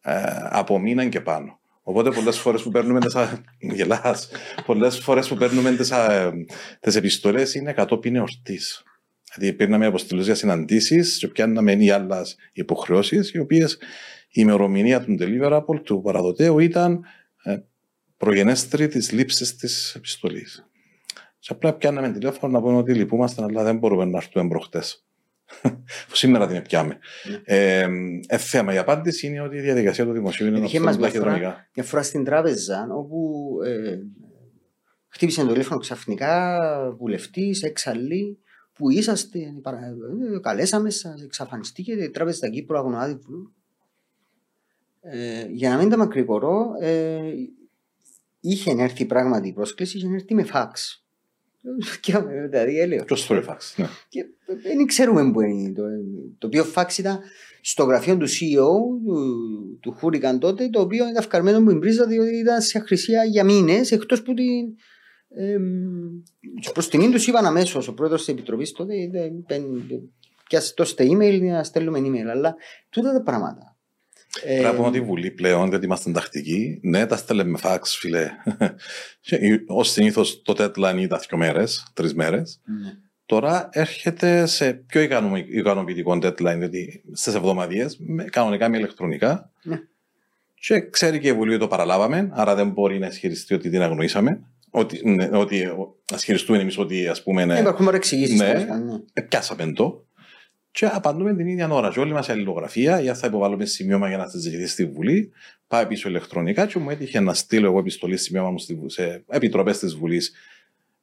Ε, 0.00 0.22
από 0.42 0.78
μήνα 0.78 1.08
και 1.08 1.20
πάνω. 1.20 1.59
Οπότε 1.90 2.10
πολλές 2.10 2.38
φορές 2.38 2.62
που 2.62 2.70
παίρνουμε 2.70 3.00
τεσα... 3.00 3.42
Γελάς. 3.58 4.28
Πολλές 4.66 4.98
φορές 4.98 5.28
που 5.28 5.36
παίρνουμε 5.36 5.76
τι 6.80 6.96
επιστολές 6.96 7.54
είναι 7.54 7.72
κατόπιν 7.72 8.16
εορτή. 8.16 8.60
Δηλαδή 9.34 9.56
πήρναμε 9.56 9.86
αποστηλούς 9.86 10.24
για 10.24 10.34
συναντήσεις 10.34 11.18
και 11.18 11.28
πιάνναμε 11.28 11.72
ή 11.72 11.90
άλλες 11.90 12.36
υποχρεώσεις, 12.52 13.32
οι 13.32 13.38
οποίες 13.38 13.74
η 14.28 14.32
ημερομηνία 14.32 15.04
του 15.04 15.16
deliverable 15.20 15.82
του 15.84 16.00
παραδοτέου 16.00 16.58
ήταν 16.58 17.04
ε, 17.42 17.58
προγενέστερη 18.16 18.88
της 18.88 19.12
λήψης 19.12 19.56
της 19.56 19.94
επιστολής. 19.94 20.68
Και 21.38 21.48
απλά 21.50 21.72
πιάνναμε 21.72 22.12
τηλέφωνο 22.12 22.52
να 22.52 22.60
πούμε 22.60 22.76
ότι 22.76 22.94
λυπούμαστε, 22.94 23.42
αλλά 23.42 23.62
δεν 23.62 23.78
μπορούμε 23.78 24.04
να 24.04 24.16
έρθουμε 24.16 24.48
προχτές 24.48 25.04
που 25.04 25.09
σήμερα 26.12 26.46
την 26.46 26.62
πιάμε. 26.62 26.98
Ναι. 27.28 27.40
Ε, 27.44 27.88
ε, 28.26 28.38
θέμα. 28.38 28.74
Η 28.74 28.78
απάντηση 28.78 29.26
είναι 29.26 29.40
ότι 29.40 29.56
η 29.56 29.60
διαδικασία 29.60 30.04
του 30.04 30.12
δημοσίου 30.12 30.46
είναι 30.46 30.58
ένα 30.72 30.96
ταχυδρομικά. 30.96 31.68
Μια 31.74 31.84
φορά 31.84 32.02
στην 32.02 32.24
τράπεζα, 32.24 32.88
όπου 32.90 33.48
ε, 33.64 33.98
χτύπησε 35.08 35.42
το 35.42 35.52
τηλέφωνο 35.52 35.80
ξαφνικά 35.80 36.60
βουλευτής, 36.98 37.62
εξαλλή, 37.62 38.38
που 38.72 38.90
είσαστε, 38.90 39.38
ε, 39.38 40.38
καλέσαμε 40.40 40.90
σας, 40.90 41.22
εξαφανιστήκετε, 41.22 42.04
η 42.04 42.10
τράπεζα 42.10 42.36
στην 42.36 42.50
Κύπρο 42.50 42.78
αγωνάδι. 42.78 43.18
Ε, 45.00 45.46
για 45.48 45.70
να 45.70 45.76
μην 45.76 45.88
τα 45.88 45.96
μακρηγορώ, 45.96 46.70
ε, 46.80 47.20
είχε 48.40 48.74
έρθει 48.78 49.04
πράγματι 49.04 49.48
η 49.48 49.52
πρόσκληση, 49.52 49.96
είχε 49.96 50.06
έρθει 50.14 50.34
με 50.34 50.44
φάξ. 50.44 51.04
Δηλαδή 52.50 52.78
έλεος. 52.78 53.04
Ποιος 53.04 53.26
το 53.26 53.42
φάξ, 53.42 53.74
ναι. 53.78 53.86
Και 54.08 54.24
δεν 54.62 54.86
ξέρουμε 54.86 55.30
που 55.32 55.40
είναι. 55.40 55.72
Το, 55.72 55.82
το 56.38 56.46
οποίο 56.46 56.64
φάξ 56.64 56.98
ήταν 56.98 57.20
στο 57.60 57.84
γραφείο 57.84 58.16
του 58.16 58.28
CEO 58.28 58.68
του, 59.04 59.78
του 59.80 59.92
Χούρικαν 59.92 60.38
τότε, 60.38 60.68
το 60.68 60.80
οποίο 60.80 61.04
ήταν 61.04 61.16
ευκαρμένο 61.16 61.62
που 61.62 61.70
εμπρίζα 61.70 62.06
διότι 62.06 62.36
ήταν 62.36 62.60
σε 62.60 62.78
αχρησία 62.78 63.24
για 63.24 63.44
μήνες, 63.44 63.92
εκτός 63.92 64.22
που 64.22 64.34
την. 64.34 64.74
Ε, 65.28 65.56
Προς 66.72 66.88
την 66.88 67.10
τους 67.10 67.26
είπαν 67.26 67.46
αμέσως 67.46 67.88
ο 67.88 67.94
πρόεδρος 67.94 68.24
της 68.24 68.34
Επιτροπής 68.34 68.72
τότε, 68.72 68.94
πιάσε 70.48 70.74
τόσο 70.74 70.94
email 70.98 71.40
να 71.42 71.64
στέλνουμε 71.64 71.98
email. 71.98 72.26
Αλλά 72.30 72.56
τούτα 72.90 73.12
τα 73.12 73.22
πράγματα 73.22 73.76
Πρέπει 74.42 74.62
να 74.62 74.74
πούμε 74.74 74.86
ότι 74.86 74.98
η 74.98 75.00
Βουλή 75.00 75.30
πλέον, 75.30 75.68
γιατί 75.68 75.84
είμαστε 75.84 76.10
τακτικοί, 76.10 76.80
ναι, 76.82 77.06
τα 77.06 77.16
στέλνε 77.16 77.44
με 77.44 77.58
φάξ, 77.58 77.96
φιλέ. 77.96 78.30
Ω 79.66 79.84
συνήθως 79.84 80.42
το 80.42 80.54
deadline 80.58 80.98
ήταν 80.98 81.20
δύο 81.28 81.38
μέρες, 81.38 81.86
τρεις 81.94 82.14
μέρες. 82.14 82.60
Ναι. 82.64 82.92
Τώρα 83.26 83.68
έρχεται 83.72 84.46
σε 84.46 84.72
πιο 84.72 85.00
ικανοποιητικό 85.48 86.18
deadline, 86.22 86.56
δηλαδή 86.58 87.02
στις 87.12 87.34
εβδομαδίε, 87.34 87.86
κανονικά 88.30 88.68
με 88.68 88.76
ηλεκτρονικά. 88.76 89.50
Ναι. 89.62 89.80
Και 90.54 90.88
ξέρει 90.90 91.18
και 91.18 91.28
η 91.28 91.32
Βουλή 91.32 91.50
ότι 91.50 91.60
το 91.60 91.68
παραλάβαμε, 91.68 92.30
άρα 92.32 92.54
δεν 92.54 92.68
μπορεί 92.68 92.98
να 92.98 93.06
ισχυριστεί 93.06 93.54
ότι 93.54 93.70
την 93.70 93.82
αγνοήσαμε. 93.82 94.40
Ότι, 94.70 95.08
ναι, 95.08 95.28
ότι 95.32 95.64
να 96.10 96.16
ισχυριστούμε 96.16 96.58
εμείς 96.58 96.78
ότι 96.78 97.08
ας 97.08 97.22
πούμε. 97.22 97.44
Ναι, 97.44 97.58
Υπάρχουν 97.58 97.84
παρεξηγήσει. 97.84 98.34
Ναι, 98.34 98.52
ναι. 98.52 99.22
πιάσαμε 99.22 99.72
το 99.72 100.06
και 100.70 100.86
απαντούμε 100.86 101.34
την 101.34 101.46
ίδια 101.46 101.68
ώρα. 101.68 101.90
Και 101.90 102.00
όλη 102.00 102.12
μας 102.12 102.28
η 102.28 102.32
αλληλογραφία, 102.32 103.00
για 103.00 103.14
θα 103.14 103.26
υποβάλουμε 103.26 103.64
σημείωμα 103.64 104.08
για 104.08 104.16
να 104.16 104.28
συζητηθεί 104.28 104.66
στη 104.66 104.86
Βουλή, 104.86 105.32
πάει 105.66 105.86
πίσω 105.86 106.08
ηλεκτρονικά 106.08 106.66
και 106.66 106.78
μου 106.78 106.90
έτυχε 106.90 107.20
να 107.20 107.34
στείλω 107.34 107.66
εγώ 107.66 107.78
επιστολή 107.78 108.16
σημείωμα 108.16 108.50
μου 108.50 108.88
σε 108.88 109.24
επιτροπές 109.28 109.78
της 109.78 109.94
Βουλής 109.94 110.32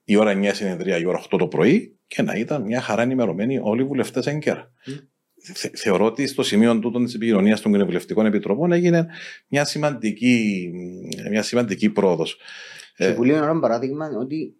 η 0.09 0.15
ώρα 0.15 0.33
9 0.33 0.49
συνεδρία, 0.53 0.97
η 0.97 1.05
ώρα 1.05 1.23
8 1.31 1.37
το 1.37 1.47
πρωί 1.47 1.97
και 2.07 2.21
να 2.21 2.33
ήταν 2.33 2.61
μια 2.61 2.81
χαρά 2.81 3.01
ενημερωμένοι 3.01 3.59
όλοι 3.61 3.81
οι 3.81 3.85
βουλευτές 3.85 4.25
έγκαιρα. 4.25 4.71
Mm. 4.85 4.99
θεωρώ 5.73 6.05
ότι 6.05 6.27
στο 6.27 6.43
σημείο 6.43 6.79
τούτο 6.79 7.03
της 7.03 7.13
επικοινωνίας 7.13 7.61
των 7.61 7.71
κοινοβουλευτικών 7.71 8.25
επιτροπών 8.25 8.71
έγινε 8.71 9.07
μια 9.47 9.65
σημαντική, 9.65 10.71
μια 11.29 11.41
σημαντική 11.41 11.89
πρόοδος. 11.89 12.37
Στη 12.93 13.03
ε, 13.03 13.13
Βουλή 13.13 13.29
είναι 13.29 13.39
ένα 13.39 13.59
παράδειγμα 13.59 14.09
ότι 14.19 14.55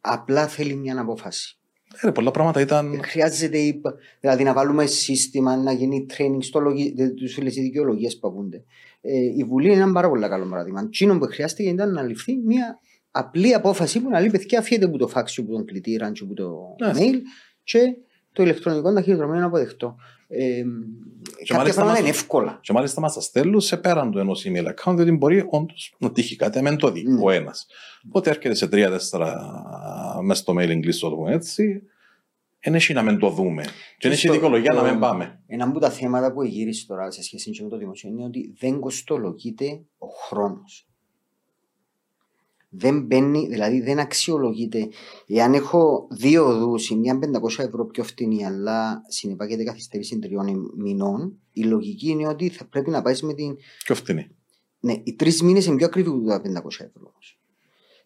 απλά 0.00 0.48
θέλει 0.48 0.74
μια 0.74 1.00
απόφαση. 1.00 1.59
Ε, 2.00 2.10
πολλά 2.10 2.30
πράγματα 2.30 2.60
ήταν. 2.60 2.92
Ε, 2.92 2.98
χρειάζεται 3.02 3.80
δηλαδή 4.20 4.44
να 4.44 4.52
βάλουμε 4.52 4.86
σύστημα, 4.86 5.56
να 5.56 5.72
γίνει 5.72 6.06
training 6.16 6.38
στο 6.40 6.60
λογι... 6.60 6.94
τους 7.16 7.34
δικαιολογίες 7.34 8.18
που 8.18 8.28
ακούνται. 8.28 8.64
Ε, 9.00 9.18
η 9.18 9.44
Βουλή 9.44 9.72
είναι 9.72 9.82
ένα 9.82 9.92
πάρα 9.92 10.08
πολύ 10.08 10.28
καλό 10.28 10.46
παράδειγμα. 10.46 10.88
Τσίνο 10.88 11.18
που 11.18 11.24
χρειάστηκε 11.24 11.68
ήταν 11.68 11.92
να 11.92 12.02
ληφθεί 12.02 12.36
μια 12.36 12.78
απλή 13.10 13.54
απόφαση 13.54 14.00
που 14.00 14.08
να 14.08 14.20
λέει 14.20 14.30
παιδιά 14.30 14.58
αφιέται 14.58 14.84
από 14.84 14.98
το 14.98 15.08
φάξιο, 15.08 15.42
από 15.42 15.52
τον 15.52 15.64
κλητήρα, 15.64 16.12
από 16.20 16.34
το 16.34 16.76
ναι. 16.84 16.92
mail 16.94 17.16
και 17.62 17.96
το 18.32 18.42
ηλεκτρονικό 18.42 18.92
ταχυδρομείο 18.92 19.34
είναι 19.36 19.44
αποδεκτό. 19.44 19.96
Ε, 20.28 20.62
κάποια 21.38 21.56
μάλιστα 21.56 21.56
πράγματα 21.56 21.84
μας- 21.90 21.98
είναι 21.98 22.08
εύκολα. 22.08 22.58
Και 22.62 22.72
μάλιστα 22.72 23.00
μας 23.00 23.14
τα 23.14 23.20
στέλνουν 23.20 23.60
σε 23.60 23.76
πέραν 23.76 24.10
του 24.10 24.18
ενός 24.18 24.44
email 24.48 24.66
account, 24.74 24.94
διότι 24.94 25.12
μπορεί 25.12 25.44
όντως 25.50 25.94
να 25.98 26.12
τύχει 26.12 26.36
κάτι, 26.36 26.62
μεν 26.62 26.76
το 26.76 26.90
δει 26.90 27.02
Ναι. 27.02 27.20
ο 27.22 27.30
ένας. 27.30 27.66
Οπότε 28.08 28.30
έρχεται 28.30 28.54
σε 28.54 28.68
τρία-τέσσερα 28.68 29.36
μέσα 30.22 30.40
στο 30.42 30.54
mailing 30.58 30.84
list, 30.86 30.94
το 31.00 31.10
πούμε 31.10 31.32
έτσι, 31.34 31.82
δεν 32.62 32.74
έχει 32.74 32.92
να 32.92 33.02
μην 33.02 33.18
το 33.18 33.28
δούμε. 33.30 33.62
Και 33.62 33.70
δεν 34.08 34.10
έχει 34.12 34.20
Στο- 34.26 34.32
δικαιολογία 34.32 34.72
να 34.74 34.80
το- 34.82 34.90
μην 34.90 34.98
πάμε. 35.00 35.40
Ένα 35.46 35.64
από 35.64 35.78
τα 35.80 35.90
θέματα 35.90 36.32
που 36.32 36.42
γύρισε 36.42 36.86
τώρα 36.86 37.10
σε 37.10 37.22
σχέση 37.22 37.50
και 37.50 37.62
με 37.62 37.68
το 37.68 37.76
δημοσίο 37.78 38.10
είναι 38.10 38.24
ότι 38.24 38.54
δεν 38.58 38.78
κοστολογείται 38.80 39.80
ο 39.98 40.06
χρόνος. 40.28 40.88
Δεν 42.72 43.02
μπαίνει, 43.02 43.46
δηλαδή 43.48 43.80
δεν 43.80 43.98
αξιολογείται. 43.98 44.88
Εάν 45.26 45.54
έχω 45.54 46.08
δύο 46.10 46.46
οδούς, 46.46 46.90
η 46.90 46.96
μια 46.96 47.18
500 47.18 47.64
ευρώ 47.64 47.84
πιο 47.84 48.04
φτηνή, 48.04 48.46
αλλά 48.46 49.02
συνεπάγεται 49.08 49.64
καθυστέρηση 49.64 50.18
τριών 50.18 50.72
μηνών, 50.76 51.38
η 51.52 51.62
λογική 51.62 52.08
είναι 52.08 52.28
ότι 52.28 52.48
θα 52.48 52.64
πρέπει 52.64 52.90
να 52.90 53.02
πάεις 53.02 53.22
με 53.22 53.34
την. 53.34 53.56
Πιο 53.84 53.94
φτηνή. 53.94 54.26
Ναι, 54.80 54.92
οι 55.04 55.14
τρεις 55.14 55.42
μήνες 55.42 55.66
είναι 55.66 55.76
πιο 55.76 55.86
ακριβή 55.86 56.08
από 56.08 56.26
τα 56.26 56.42
500 56.42 56.84
ευρώ. 56.84 57.12
όμως. 57.12 57.40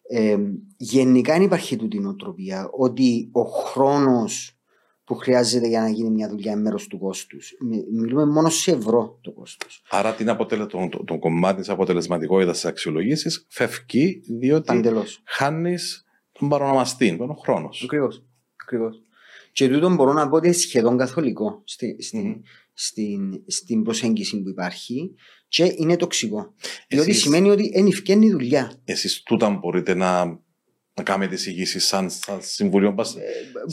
Ε, 0.07 0.37
γενικά 0.77 1.33
δεν 1.33 1.41
υπάρχει 1.41 1.75
τούτη 1.75 1.99
νοοτροπία 1.99 2.69
ότι 2.71 3.29
ο 3.31 3.41
χρόνος 3.41 4.54
που 5.05 5.15
χρειάζεται 5.15 5.67
για 5.67 5.81
να 5.81 5.89
γίνει 5.89 6.09
μια 6.09 6.29
δουλειά 6.29 6.51
είναι 6.51 6.61
μέρος 6.61 6.87
του 6.87 6.97
κόστους. 6.99 7.53
Μιλούμε 7.93 8.25
μόνο 8.25 8.49
σε 8.49 8.71
ευρώ 8.71 9.19
το 9.21 9.31
κόστος. 9.31 9.83
Άρα 9.89 10.13
την 10.13 10.29
αποτελε... 10.29 10.65
το, 10.65 10.87
το, 10.91 11.03
το 11.03 11.19
κομμάτι 11.19 11.59
της 11.59 11.69
αποτελεσματικότητας 11.69 12.53
της 12.55 12.65
αξιολογήσει 12.65 13.29
φεύγει 13.47 14.21
διότι 14.39 14.65
Παντελώ. 14.65 15.03
χάνεις 15.25 16.05
τον 16.31 16.49
παρονομαστή, 16.49 17.17
τον 17.17 17.35
χρόνος. 17.43 17.77
σου. 17.77 17.85
Ακριβώς. 17.85 18.23
Ακριβώς. 18.63 18.99
Και 19.51 19.67
τούτο 19.69 19.93
μπορώ 19.95 20.13
να 20.13 20.29
πω 20.29 20.35
ότι 20.35 20.47
είναι 20.47 20.55
σχεδόν 20.55 20.97
καθολικό 20.97 21.61
στη, 21.65 21.95
στη, 22.01 22.17
Μμμ. 22.17 22.33
στην, 22.73 23.43
στην 23.47 23.83
προσέγγιση 23.83 24.41
που 24.41 24.49
υπάρχει 24.49 25.15
και 25.47 25.73
είναι 25.77 25.95
τοξικό. 25.95 26.53
Διότι 26.87 27.09
Εσείς- 27.09 27.21
σημαίνει 27.23 27.49
ότι 27.49 27.69
δεν 27.73 27.85
ευκαινεί 27.87 28.25
η 28.25 28.31
δουλειά. 28.31 28.81
Εσείς 28.85 29.23
τούτα 29.23 29.49
μπορείτε 29.49 29.93
να, 29.93 30.39
να 30.97 31.03
κάνετε 31.03 31.33
εισηγήσει 31.35 31.79
σαν, 31.79 32.09
σαν 32.09 32.37
συμβουλίο. 32.41 32.93
Πας... 32.93 33.15
Ε, 33.15 33.21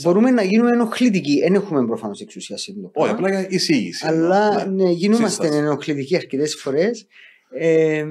Μπορούμε 0.01 0.31
να 0.31 0.43
γίνουμε 0.43 0.69
ενοχλητικοί. 0.73 1.39
Δεν 1.39 1.53
έχουμε 1.53 1.85
προφανώς 1.85 2.19
εξουσία 2.21 2.57
σε 2.57 2.71
αυτό 2.71 2.81
το 2.83 2.91
Όχι, 2.93 3.09
πράγμα. 3.13 3.27
απλά 3.27 3.39
για 3.39 3.49
εισήγηση. 3.57 4.05
Αλλά 4.07 4.65
Ναι. 4.65 4.83
ναι, 4.83 4.89
γινόμαστε 4.89 5.29
Σύσταση. 5.43 5.57
ενοχλητικοί 5.63 6.15
αρκετές 6.15 6.55
φορές. 6.55 7.07
Ε, 7.55 8.05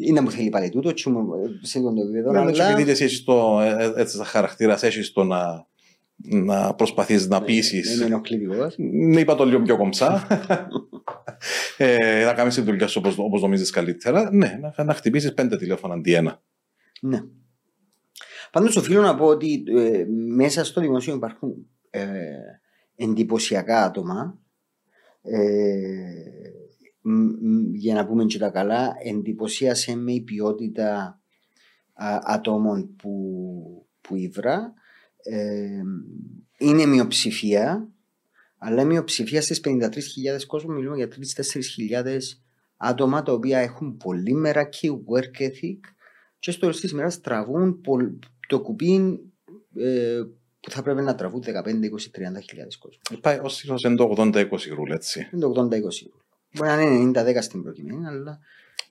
είναι 0.00 0.20
μου 0.20 0.30
θέλει 0.30 0.48
πάλι 0.48 0.68
τούτο, 0.68 0.88
έτσι 0.88 1.10
μου- 1.10 1.28
σε 1.62 1.78
αυτό 1.78 1.92
το 1.94 2.00
επίπεδο. 2.02 2.32
Ναι, 2.32 2.38
αλλά... 2.38 2.50
αλλά 2.50 2.70
επειδή 2.72 2.90
εσύ 2.90 3.04
έχεις 3.04 3.24
το, 3.24 3.60
ε, 3.60 3.84
ε, 3.84 4.00
έτσι 4.00 4.16
σαν 4.16 4.24
χαρακτήρας, 4.26 4.82
έχεις 4.82 5.12
το 5.12 5.24
να, 5.24 5.66
να 6.16 6.74
προσπαθείς 6.74 7.28
να 7.28 7.36
είμαι 7.36 7.46
πείσεις. 7.46 8.00
ενοχλητικός. 8.00 8.74
Ναι, 8.78 9.20
είπα 9.20 9.34
το 9.34 9.44
λίγο 9.44 9.62
πιο 9.62 9.76
κομψά. 9.76 10.26
ε, 11.76 12.24
να 12.24 12.32
κάνεις 12.34 12.54
τη 12.54 12.60
δουλειά 12.60 12.86
σου 12.86 13.00
όπως, 13.04 13.18
όπως 13.18 13.42
νομίζεις 13.42 13.70
καλύτερα. 13.70 14.28
Ναι, 14.32 14.58
να, 14.76 14.84
να 14.84 14.94
χτυπήσεις 14.94 15.34
πέντε 15.34 15.56
τηλέφωνα 15.56 15.94
αντί 15.94 16.12
ένα. 16.14 16.42
Ναι. 17.00 17.20
Πάντως 18.52 18.76
οφείλω 18.76 19.00
να 19.00 19.14
πω 19.14 19.24
ότι 19.26 19.62
ε, 19.66 20.04
μέσα 20.34 20.64
στο 20.64 20.80
δημοσίο 20.80 21.14
υπάρχουν 21.14 21.66
ε, 21.90 22.06
εντυπωσιακά 22.96 23.84
άτομα. 23.84 24.38
Ε, 25.22 25.40
μ- 27.00 27.42
μ- 27.42 27.74
για 27.74 27.94
να 27.94 28.06
πούμε 28.06 28.24
και 28.24 28.38
τα 28.38 28.50
καλά 28.50 28.94
εντυπωσίασε 29.04 29.96
με 29.96 30.12
η 30.12 30.20
ποιότητα 30.20 31.20
α, 31.92 32.18
ατόμων 32.22 32.96
που, 32.96 33.86
που 34.00 34.16
ήβρα. 34.16 34.74
Ε, 35.22 35.82
είναι 36.58 36.86
μειοψηφία 36.86 37.88
αλλά 38.62 38.82
η 38.82 38.84
μειοψηφία 38.84 39.42
στις 39.42 39.60
53.000 39.64 39.90
κόσμου 40.46 40.74
μιλούμε 40.74 40.96
για 40.96 41.08
3-4.000 42.04 42.18
άτομα 42.76 43.22
τα 43.22 43.32
οποία 43.32 43.58
έχουν 43.58 43.96
πολύ 43.96 44.34
μερακή 44.34 45.04
work 45.06 45.42
ethic 45.42 45.78
και 46.38 46.50
στο 46.50 46.60
τέλος 46.60 46.80
της 46.80 46.90
ημέρας 46.90 47.20
τραβούν 47.20 47.80
πολ- 47.80 48.18
το 48.50 48.60
κουπί 48.60 49.20
ε, 49.76 50.20
που 50.60 50.70
θα 50.70 50.82
πρέπει 50.82 51.02
να 51.02 51.14
τραβούν 51.14 51.42
15, 51.46 51.48
20, 51.48 51.50
30 51.50 52.42
χιλιάδες 52.48 52.78
κόσμο. 52.78 53.00
Πάει 53.20 53.38
ως 53.42 53.54
συνήθως 53.54 53.82
είναι 53.82 53.94
το 53.94 54.14
80-20 54.16 54.46
ρούλ, 54.74 54.90
έτσι. 54.90 55.28
Είναι 55.32 55.40
το 55.42 55.68
80-20. 55.72 55.72
Μπορεί 56.56 56.68
να 56.70 56.82
είναι 56.82 57.10
90-10 57.20 57.36
στην 57.40 57.62
προκειμένη, 57.62 58.06
αλλά. 58.06 58.38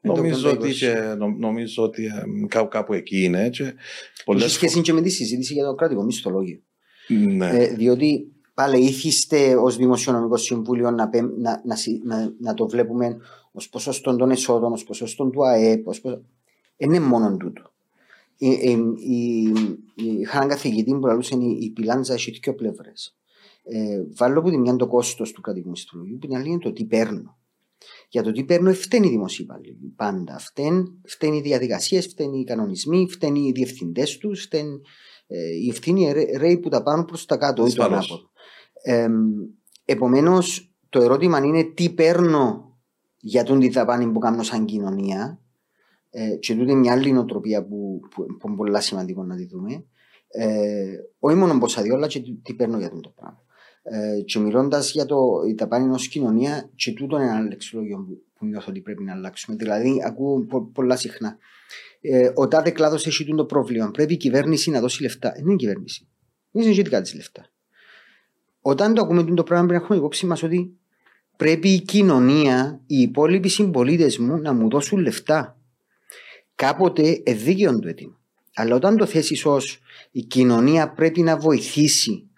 είναι 0.01 0.14
το 0.14 0.22
Νομίζω 0.22 0.49
80-20. 0.49 0.53
ότι, 0.57 0.74
και, 0.74 0.93
νο- 1.18 1.36
νομίζω 1.38 1.84
ότι 1.84 2.05
ε, 2.05 2.47
κάπου, 2.47 2.68
κάπου 2.68 2.93
εκεί 2.93 3.24
είναι. 3.24 3.49
Και 3.49 3.64
Έχει 3.64 3.74
πολλές 4.26 4.51
σχέση 4.51 4.82
και 4.82 4.93
με 4.93 5.01
τη 5.01 5.10
συζήτηση 5.10 5.53
για 5.53 5.66
το 5.66 5.74
κρατικό 5.76 6.03
μισθολόγιο. 6.03 6.60
φο- 7.07 7.14
ναι. 7.16 7.49
Ε, 7.49 7.68
διότι 7.74 8.32
πάλι 8.53 8.84
ήθιστε 8.86 9.55
ως 9.55 9.78
Δημοσιονομικό 9.78 10.38
Συμβούλιο 10.38 10.91
να, 10.91 11.10
πέμ- 11.10 11.38
να, 11.38 11.62
να, 11.66 11.76
συ- 11.76 12.03
να, 12.03 12.34
να 12.39 12.53
το 12.53 12.68
βλέπουμε 12.68 13.18
ως 13.51 13.70
ποσοστό 13.70 14.16
των 14.16 14.32
εσόδων, 14.32 14.72
ως 14.72 14.84
ποσοστό 14.84 15.30
του 15.30 15.45
ΑΕΠ. 15.45 15.88
Ως 15.88 16.01
ποσο... 16.01 16.22
Είναι 16.78 16.99
μόνο 16.99 17.38
τούτο. 17.38 17.69
Ε, 18.42 18.48
ε, 18.48 18.78
η- 18.98 19.44
η- 19.96 20.20
Είχα 20.20 20.38
έναν 20.38 20.50
καθηγητή 20.50 20.92
που 20.92 21.06
λαλούσε 21.06 21.36
η, 21.36 21.58
η 21.62 21.70
πιλάντζα 21.72 22.14
έχει 22.14 22.32
δύο 22.44 22.56
πλευρές. 22.56 23.18
Ε, 23.64 24.04
βάλω 24.16 24.40
από 24.40 24.50
τη 24.50 24.58
μια 24.58 24.76
το 24.76 24.88
κόστος 24.88 25.32
του 25.32 25.42
κρατικού 25.42 25.70
μισθολογίου, 25.70 26.18
που 26.18 26.28
την 26.28 26.36
άλλη 26.36 26.50
είναι 26.50 26.58
το 26.60 26.72
τι 26.72 26.86
παίρνω. 26.86 27.38
Για 28.10 28.24
το 28.24 28.32
τι 28.32 28.44
παίρνω 28.44 28.74
φταίνει 28.74 29.08
οι 29.08 29.10
δημοσίοι 29.10 29.46
υπάλληλοι. 29.50 29.94
Πάντα. 29.96 30.38
Φταίνει, 30.40 30.84
φταίνει 31.06 31.38
οι 31.38 31.42
διαδικασίες, 31.42 32.08
φταίνει 32.08 32.40
οι 32.40 32.44
κανονισμοί, 32.44 33.08
φταίνει 33.10 33.40
οι 33.48 33.52
διευθυντές 33.52 34.18
τους, 34.18 34.42
φταίνει 34.44 34.82
ε, 35.28 35.56
η 35.64 35.70
ευθύνη 35.70 36.12
ρέ- 36.12 36.38
ρέει 36.38 36.58
που 36.58 36.70
τα 36.70 36.84
πάνω 36.84 37.04
προς 37.06 37.26
τα 37.26 37.38
κάτω, 37.38 37.64
όχι 37.64 37.76
το 37.76 37.84
Ασφαλώς. 37.84 38.10
ανάποδο. 38.10 38.30
Ε, 38.82 39.10
Επομένως, 39.86 40.74
το 40.90 41.02
ερώτημα 41.02 41.38
είναι 41.46 41.64
τι 41.64 41.90
παίρνω 41.90 42.78
για 43.20 43.44
τον 43.44 43.60
τη 43.60 43.70
δαπάνη 43.70 44.12
που 44.12 44.20
κάνω 44.20 44.44
σαν 44.44 44.66
κοινωνία. 44.66 45.42
Ε, 46.10 46.36
και 46.36 46.55
τούτη 46.55 46.72
είναι 46.72 46.80
μια 46.80 46.91
άλλη 46.91 47.12
νοοτροπία 47.12 47.66
που, 47.66 47.99
που, 48.12 48.26
που 48.39 48.47
είναι 48.47 48.55
πολύ 48.55 48.82
σημαντικό 48.82 49.24
να 49.24 49.36
τη 49.36 49.45
δούμε. 49.45 49.86
Ε, 50.28 50.95
όχι 51.20 51.36
μόνο 51.36 51.57
πόσα 51.57 51.82
διόλα, 51.82 52.07
και 52.07 52.20
τι, 52.20 52.34
τι 52.34 52.53
παίρνω 52.53 52.78
για 52.78 52.89
τον 52.89 53.01
το 53.01 53.10
πράγμα. 53.16 53.43
Ε, 53.84 54.22
και 54.22 54.39
μιλώντας 54.39 54.91
για 54.91 55.05
το, 55.05 55.18
η 55.47 55.53
δαπάνη 55.53 55.93
ω 55.93 55.95
κοινωνία, 56.10 56.70
και 56.76 56.93
τούτο 56.93 57.16
είναι 57.16 57.26
ένα 57.26 57.41
λεξιλόγιο 57.41 57.97
που, 57.97 58.24
που 58.34 58.45
νιώθω 58.45 58.66
ότι 58.70 58.82
πρέπει 58.82 59.03
να 59.03 59.14
αλλάξουμε. 59.14 59.57
Δηλαδή, 59.57 60.01
ακούω 60.05 60.45
πο, 60.45 60.66
πολλά 60.66 60.95
συχνά. 60.95 61.38
Ε, 62.01 62.32
ο 62.36 62.47
τάδε 62.47 62.70
κλάδος 62.70 63.07
έχει 63.07 63.26
τούτο 63.26 63.45
πρόβλημα. 63.45 63.91
Πρέπει 63.91 64.14
η 64.14 64.18
κυβέρνηση 64.18 64.70
να 64.70 64.80
δώσει 64.80 65.01
λεφτά. 65.01 65.28
Ε, 65.36 65.39
είναι 65.39 65.53
η 65.53 65.55
κυβέρνηση. 65.55 66.07
Δεν 66.51 66.64
είναι 66.64 66.82
δικά 66.82 67.01
τη 67.01 67.16
λεφτά. 67.16 67.45
Όταν 68.62 68.93
το 68.93 69.01
ακούμε 69.01 69.24
το 69.24 69.43
πράγμα, 69.43 69.66
πρέπει 69.66 69.72
να 69.72 69.76
έχουμε 69.76 69.97
υπόψη 69.97 70.26
μας 70.26 70.43
ότι 70.43 70.78
πρέπει 71.36 71.70
η 71.70 71.82
κοινωνία, 71.82 72.82
οι 72.86 73.01
υπόλοιποι 73.01 73.49
συμπολίτες 73.49 74.18
μου 74.18 74.38
να 74.38 74.53
μου 74.53 74.70
δώσουν 74.70 74.99
λεφτά. 74.99 75.59
Κάποτε 76.60 77.22
εδίκαιο 77.24 77.80
το 77.80 77.88
αίτημα. 77.88 78.20
Αλλά 78.55 78.76
όταν 78.76 78.97
το 78.97 79.05
θέσεις 79.05 79.45
ως 79.45 79.80
η 80.12 80.22
κοινωνία 80.22 80.91
πρέπει 80.93 81.22
να 81.22 81.38
βοηθήσει 81.38 82.30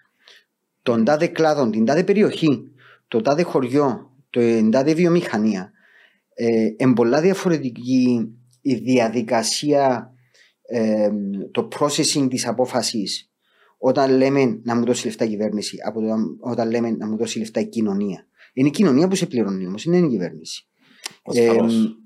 τον 0.82 1.04
τάδε 1.04 1.26
κλάδο, 1.26 1.70
την 1.70 1.84
τάδε 1.84 2.04
περιοχή, 2.04 2.62
το 3.08 3.20
τάδε 3.20 3.42
χωριό, 3.42 4.10
την 4.30 4.70
τάδε 4.70 4.94
βιομηχανία, 4.94 5.72
ε, 6.34 6.66
είναι 6.76 6.94
πολλά 6.94 7.20
διαφορετική 7.20 8.28
η 8.60 8.74
διαδικασία, 8.74 10.12
ε, 10.62 11.10
το 11.50 11.68
processing 11.78 12.26
της 12.30 12.46
απόφασης 12.46 13.30
όταν 13.78 14.16
λέμε 14.16 14.60
να 14.62 14.74
μου 14.74 14.84
δώσει 14.84 15.06
λεφτά 15.06 15.24
η 15.24 15.28
κυβέρνηση 15.28 15.76
από 15.86 16.00
το, 16.00 16.14
όταν 16.40 16.70
λέμε 16.70 16.90
να 16.90 17.06
μου 17.06 17.16
δώσει 17.16 17.38
λεφτά 17.38 17.60
η 17.60 17.68
κοινωνία. 17.68 18.26
Είναι 18.52 18.68
η 18.68 18.70
κοινωνία 18.70 19.08
που 19.08 19.14
σε 19.14 19.26
πληρώνει 19.26 19.66
όμως, 19.66 19.84
δεν 19.84 19.94
είναι 19.94 20.06
η 20.06 20.10
κυβέρνηση. 20.10 20.66
Ασφαλώς. 21.24 21.84
Ε, 21.84 22.00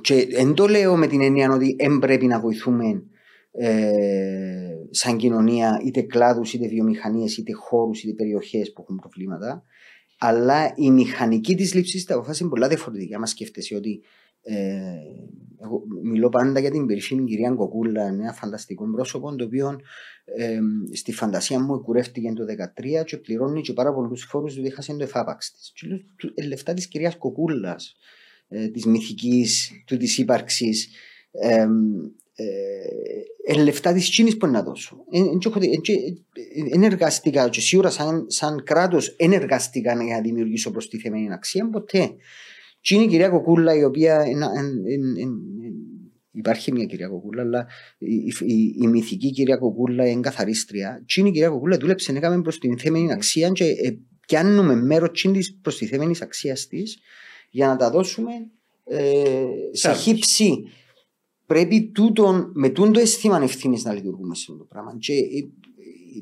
και 0.00 0.26
δεν 0.30 0.54
το 0.54 0.66
λέω 0.66 0.96
με 0.96 1.06
την 1.06 1.20
έννοια 1.20 1.50
ότι 1.50 1.76
δεν 1.78 1.98
πρέπει 1.98 2.26
να 2.26 2.40
βοηθούμε 2.40 3.02
ε, 3.52 4.74
σαν 4.90 5.16
κοινωνία 5.16 5.80
είτε 5.84 6.02
κλάδους, 6.02 6.52
είτε 6.52 6.68
βιομηχανίες, 6.68 7.36
είτε 7.36 7.52
χώρους, 7.52 8.02
είτε 8.02 8.12
περιοχές 8.12 8.72
που 8.72 8.80
έχουν 8.82 8.96
προβλήματα. 8.96 9.62
Αλλά 10.18 10.72
η 10.76 10.90
μηχανική 10.90 11.54
της 11.54 11.74
λήψης 11.74 12.04
της 12.04 12.14
αποφάσης 12.14 12.40
είναι 12.40 12.50
πολλά 12.50 12.68
διαφορετική. 12.68 13.14
Άμα 13.14 13.26
σκέφτεσαι 13.26 13.74
ότι 13.74 14.02
ε, 14.42 14.54
εγώ 15.62 15.82
μιλώ 16.02 16.28
πάντα 16.28 16.60
για 16.60 16.70
την 16.70 16.86
περίφημη 16.86 17.24
κυρία 17.24 17.50
Κοκούλα, 17.50 18.06
ένα 18.06 18.32
φανταστικό 18.32 18.90
πρόσωπο, 18.90 19.34
το 19.36 19.44
οποίο 19.44 19.80
ε, 20.24 20.58
στη 20.92 21.12
φαντασία 21.12 21.60
μου 21.60 21.80
κουρεύτηκε 21.80 22.32
το 22.32 22.44
2013 23.00 23.04
και 23.04 23.16
πληρώνει 23.16 23.60
και 23.60 23.72
πάρα 23.72 23.94
πολλούς 23.94 24.24
φόρους 24.24 24.54
διότι 24.54 24.68
έχασε 24.68 24.96
το 24.96 25.02
εφάπαξ 25.02 25.52
της. 25.52 25.72
Και 25.74 25.86
λέω, 25.86 25.98
«Του- 26.16 26.32
ε, 26.34 26.46
λεφτά 26.46 26.74
της 26.74 26.86
κυρίας 26.88 27.16
Κοκούλας, 27.16 27.96
ε, 28.52 28.68
της 28.68 28.86
μυθικής, 28.86 29.70
του 29.86 29.96
της 29.96 30.18
ύπαρξης. 30.18 30.88
Ε, 31.30 31.66
ε, 32.34 32.44
ε, 33.46 33.62
λεφτά 33.62 33.92
της 33.92 34.10
Κίνη 34.10 34.36
που 34.36 34.46
να 34.46 34.62
δώσω. 34.62 35.04
Δεν 36.70 36.82
εργαστήκα 36.82 37.48
και 37.48 37.60
σίγουρα 37.60 37.90
σαν, 37.90 38.24
σαν 38.28 38.62
κράτος 38.62 39.16
δεν 39.18 39.32
εργαστήκα 39.32 40.04
για 40.04 40.14
να 40.14 40.20
δημιουργήσω 40.20 40.70
προστιθεμένη 40.70 41.32
αξία 41.32 41.68
ποτέ. 41.70 42.14
Τι 42.80 42.94
είναι 42.94 43.04
η 43.04 43.06
κυρία 43.06 43.28
Κοκούλα 43.28 43.74
η 43.76 43.84
οποία 43.84 44.20
εν- 44.20 44.42
εν- 44.42 44.84
εν- 44.86 45.16
εν- 45.20 45.40
Υπάρχει 46.34 46.72
μια 46.72 46.84
κυρία 46.84 47.08
Κοκούλα, 47.08 47.42
αλλά 47.42 47.66
η, 47.98 48.14
η, 48.40 48.74
η 48.82 48.86
μυθική 48.86 49.30
κυρία 49.30 49.56
Κοκούλα 49.56 50.06
είναι 50.08 50.20
καθαρίστρια. 50.20 51.04
Τι 51.06 51.20
είναι 51.20 51.28
η 51.28 51.32
κυρία 51.32 51.48
Κοκούλα 51.48 51.76
δούλεψε, 51.76 52.12
έκαμε 52.12 52.42
προς 52.42 52.58
την 52.58 52.78
θέμενη 52.78 53.12
αξία 53.12 53.48
και 53.48 53.64
ε, 53.64 53.98
πιάνουμε 54.26 54.74
μέρος 54.74 55.22
τη 55.32 55.40
προστιθέμενη 55.62 56.14
αξίας 56.20 56.66
της 56.66 56.98
για 57.52 57.66
να 57.66 57.76
τα 57.76 57.90
δώσουμε 57.90 58.32
ε, 58.84 59.46
σε 59.70 59.92
χύψη. 59.92 60.64
Πρέπει 61.46 61.90
τούτον, 61.94 62.50
με 62.54 62.68
τούτο 62.68 63.00
αίσθημα 63.00 63.42
ευθύνης 63.42 63.84
να 63.84 63.92
λειτουργούμε 63.92 64.34
σε 64.34 64.46
αυτό 64.48 64.56
το 64.56 64.64
πράγμα. 64.64 64.96
Και 64.98 65.12
ε, 65.12 65.22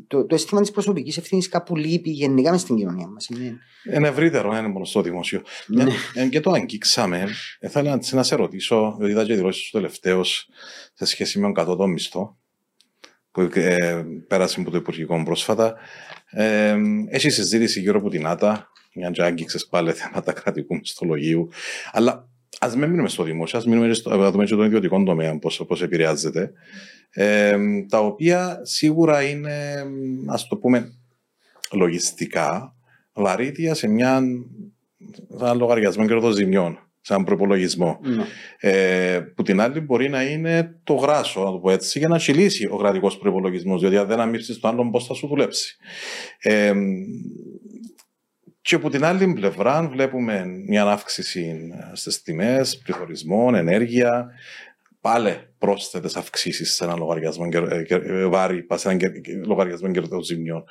το, 0.06 0.26
το 0.26 0.34
αίσθημα 0.34 0.60
της 0.60 0.70
προσωπικής 0.70 1.16
ευθύνης 1.16 1.48
κάπου 1.48 1.76
λείπει 1.76 2.10
γενικά 2.10 2.50
μες 2.50 2.60
στην 2.60 2.76
κοινωνία 2.76 3.06
μας. 3.06 3.26
Είναι... 3.26 3.58
είναι 3.96 4.08
ευρύτερο, 4.08 4.56
είναι 4.56 4.68
μόνο 4.68 4.84
στο 4.84 5.02
δημόσιο. 5.02 5.42
Ναι. 5.66 5.86
Ε, 6.14 6.28
και 6.28 6.40
το 6.40 6.50
αγγίξαμε. 6.50 7.28
Ήθελα 7.60 8.00
να 8.10 8.22
σε 8.22 8.34
ρωτήσω, 8.34 8.94
διότι 8.98 9.12
είδα 9.12 9.24
και 9.24 9.34
δηλώσει 9.34 9.70
του 9.70 9.78
τελευταίου 9.78 10.24
σε 10.94 11.04
σχέση 11.04 11.38
με 11.38 11.44
τον 11.44 11.54
κατώτο 11.54 11.86
μισθό 11.86 12.38
που 13.30 13.40
ε, 13.54 14.04
πέρασε 14.26 14.60
από 14.60 14.70
το 14.70 14.76
Υπουργικό 14.76 15.22
πρόσφατα. 15.24 15.74
Ε, 16.30 16.76
έχει 17.08 17.30
συζήτηση 17.30 17.80
γύρω 17.80 17.98
από 17.98 18.08
την 18.08 18.26
ΆΤΑ, 18.26 18.70
μια 18.94 19.10
και 19.10 19.22
άγγιξες 19.22 19.66
πάλι 19.66 19.92
θέματα 19.92 20.32
κρατικού 20.32 20.74
μισθολογίου. 20.74 21.48
Αλλά 21.92 22.28
ας 22.58 22.76
μην 22.76 22.90
μείνουμε 22.90 23.08
στο 23.08 23.22
δημόσιο, 23.22 23.58
ας 23.58 23.66
μείνουμε 23.66 23.94
στο, 23.94 24.32
στο 24.46 24.64
ιδιωτικό 24.64 25.02
τομέα, 25.02 25.38
πώς 25.38 25.82
επηρεάζεται 25.82 26.52
ε, 27.10 27.58
τα 27.88 27.98
οποία 27.98 28.60
σίγουρα 28.62 29.22
είναι, 29.22 29.84
ας 30.26 30.46
το 30.46 30.56
πούμε, 30.56 30.92
λογιστικά 31.72 32.74
βαρύτια 33.12 33.74
σε 33.74 33.88
μια 33.88 34.22
σαν 35.38 35.58
λογαριασμό 35.58 36.06
κερδοζημιών, 36.06 36.89
σαν 37.00 37.24
προπολογισμό. 37.24 38.00
Ναι. 38.02 38.24
Ε, 38.58 39.20
που 39.20 39.42
την 39.42 39.60
άλλη 39.60 39.80
μπορεί 39.80 40.08
να 40.08 40.22
είναι 40.22 40.80
το 40.84 40.94
γράσο, 40.94 41.42
να 41.44 41.50
το 41.50 41.58
πω 41.58 41.70
έτσι, 41.70 41.98
για 41.98 42.08
να 42.08 42.16
τσιλήσει 42.16 42.66
ο 42.70 42.76
κρατικός 42.76 43.18
προπολογισμό. 43.18 43.78
Διότι 43.78 43.96
αν 43.96 44.06
δεν 44.06 44.20
αμύψεις 44.20 44.58
το 44.58 44.68
άλλο, 44.68 44.90
πώς 44.90 45.06
θα 45.06 45.14
σου 45.14 45.26
δουλέψει. 45.26 45.76
Ε, 46.38 46.72
και 48.62 48.74
από 48.74 48.90
την 48.90 49.04
άλλη 49.04 49.32
πλευρά 49.32 49.88
βλέπουμε 49.88 50.44
μια 50.66 50.84
αύξηση 50.84 51.70
στις 51.92 52.22
τιμές, 52.22 52.78
πληθωρισμών, 52.78 53.54
ενέργεια, 53.54 54.30
πάλι 55.00 55.36
πρόσθετες 55.58 56.16
αυξήσεις 56.16 56.74
σε 56.74 56.84
ένα 56.84 56.96
λογαριασμό 56.96 57.48
ε, 57.52 57.84
ε, 57.88 58.26
βάρη, 58.26 58.66
σε 58.74 58.90
ένα 58.90 59.10
λογαριασμό 59.46 59.90
κερδοζημιών. 59.90 60.64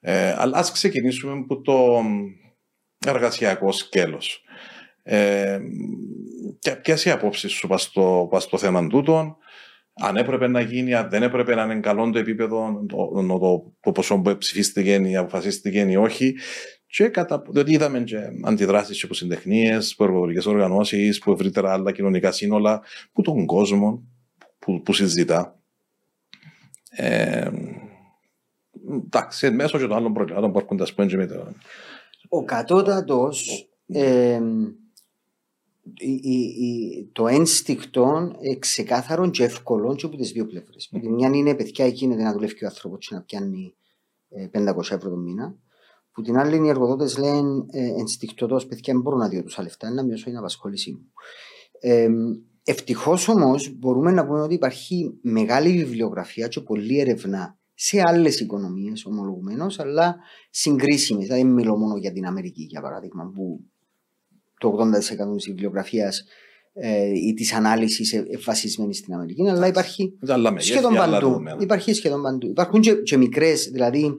Ε, 0.00 0.34
αλλά 0.38 0.58
ας 0.58 0.72
ξεκινήσουμε 0.72 1.32
από 1.32 1.60
το 1.60 2.02
εργασιακό 3.06 3.72
σκέλος. 3.72 4.44
Ε, 5.08 5.58
Ποιες 6.82 7.04
οι 7.04 7.10
απόψεις 7.10 7.52
σου 7.52 7.68
πας 7.68 7.82
στο, 7.82 8.28
στο 8.36 8.58
θέμα 8.58 8.86
τούτων, 8.86 9.36
αν 9.94 10.16
έπρεπε 10.16 10.48
να 10.48 10.60
γίνει, 10.60 10.94
αν 10.94 11.08
δεν 11.10 11.22
έπρεπε 11.22 11.54
να 11.54 11.62
είναι 11.62 11.80
καλό 11.80 12.10
το 12.10 12.18
επίπεδο, 12.18 12.84
το, 12.88 13.08
το, 13.26 13.38
το, 13.38 13.72
το 13.80 13.92
ποσό 13.92 14.18
που 14.18 14.36
ψηφίστηκε 14.38 14.94
ή 14.94 15.16
αποφασίστηκε 15.16 15.80
ή 15.80 15.96
όχι, 15.96 16.36
και 16.86 17.08
κατά, 17.08 17.42
διότι 17.48 17.72
είδαμε 17.72 18.00
και 18.00 18.16
αντιδράσεις 18.44 19.04
από 19.04 19.14
συντεχνίες, 19.14 19.92
από 19.92 20.04
εργοδοτικές 20.04 20.46
οργανώσεις, 20.46 21.18
που 21.18 21.32
ευρύτερα 21.32 21.72
άλλα 21.72 21.92
κοινωνικά 21.92 22.32
σύνολα, 22.32 22.82
που 23.12 23.22
τον 23.22 23.46
κόσμο 23.46 24.02
που, 24.58 24.82
που 24.82 24.92
συζητά. 24.92 25.60
Ε, 26.90 27.50
εντάξει, 29.04 29.50
μέσω 29.50 29.78
και 29.78 29.86
των 29.86 29.96
άλλων 29.96 30.12
προβλημάτων 30.12 30.52
που 30.52 30.58
έρχονται, 30.58 30.84
πούμε, 30.94 31.06
και 31.06 31.16
με 31.16 31.26
το... 31.26 31.52
Ο 32.28 32.44
κατώτατος, 32.44 33.68
ε, 33.86 34.40
το 37.12 37.26
ένστικτο 37.26 38.32
ξεκάθαρο 38.58 39.30
και 39.30 39.44
εύκολο 39.44 39.94
και 39.94 40.06
από 40.06 40.16
τις 40.16 40.32
δύο 40.32 40.46
πλευρές. 40.46 40.90
Mm. 40.92 40.96
Mm-hmm. 40.96 41.08
Μια 41.08 41.30
είναι 41.34 41.54
παιδιά, 41.54 41.86
γίνεται 41.86 42.22
να 42.22 42.32
δουλεύει 42.32 42.64
ο 42.64 42.66
άνθρωπος 42.66 43.06
και 43.06 43.14
να 43.14 43.22
πιάνει 43.22 43.74
500 44.52 44.90
ε, 44.90 44.94
ευρώ 44.94 45.10
το 45.10 45.16
μήνα. 45.16 45.58
Που 46.12 46.22
την 46.22 46.36
άλλη 46.36 46.56
οι 46.56 46.68
εργοδότες 46.68 47.18
λένε 47.18 47.64
ε, 47.70 47.86
ενστικτοδό, 47.98 48.56
παιδιά, 48.56 48.92
δεν 48.92 49.00
μπορώ 49.00 49.16
να 49.16 49.28
δω 49.28 49.42
τόσα 49.42 49.62
λεφτά, 49.62 49.90
να 49.90 50.04
μειώσω 50.04 50.24
την 50.24 50.36
απασχόλησή 50.36 50.92
μου. 50.92 51.12
Ε, 51.80 52.08
Ευτυχώς 52.68 53.28
όμως 53.28 53.78
μπορούμε 53.78 54.10
να 54.10 54.26
πούμε 54.26 54.40
ότι 54.40 54.54
υπάρχει 54.54 55.18
μεγάλη 55.22 55.72
βιβλιογραφία 55.72 56.48
και 56.48 56.60
πολλή 56.60 56.98
έρευνα 56.98 57.58
σε 57.74 58.00
άλλες 58.04 58.40
οικονομίες 58.40 59.04
ομολογουμένως, 59.04 59.78
αλλά 59.78 60.16
συγκρίσιμες. 60.50 61.24
Δηλαδή, 61.24 61.42
δεν 61.42 61.52
μιλώ 61.52 61.76
μόνο 61.76 61.96
για 61.96 62.12
την 62.12 62.26
Αμερική, 62.26 62.62
για 62.62 62.80
παράδειγμα, 62.80 63.30
που 63.34 63.64
το 64.58 64.76
80% 64.78 65.36
της 65.36 65.46
βιβλιογραφίας 65.46 66.24
ε, 66.72 67.08
ή 67.08 67.34
της 67.34 67.52
ανάλυσης 67.52 68.12
είναι 68.12 68.26
βασισμένη 68.44 68.94
στην 68.94 69.14
Αμερική, 69.14 69.48
αλλά 69.48 69.66
υπάρχει 69.66 70.18
σχεδόν 70.58 70.94
παντού. 70.94 71.42
Υπάρχει 71.60 71.92
σχεδόν 71.92 72.22
παντού. 72.22 72.48
Υπάρχουν 72.48 72.80
και, 72.80 72.94
και 72.94 73.16
μικρές, 73.16 73.68
δηλαδή 73.72 74.16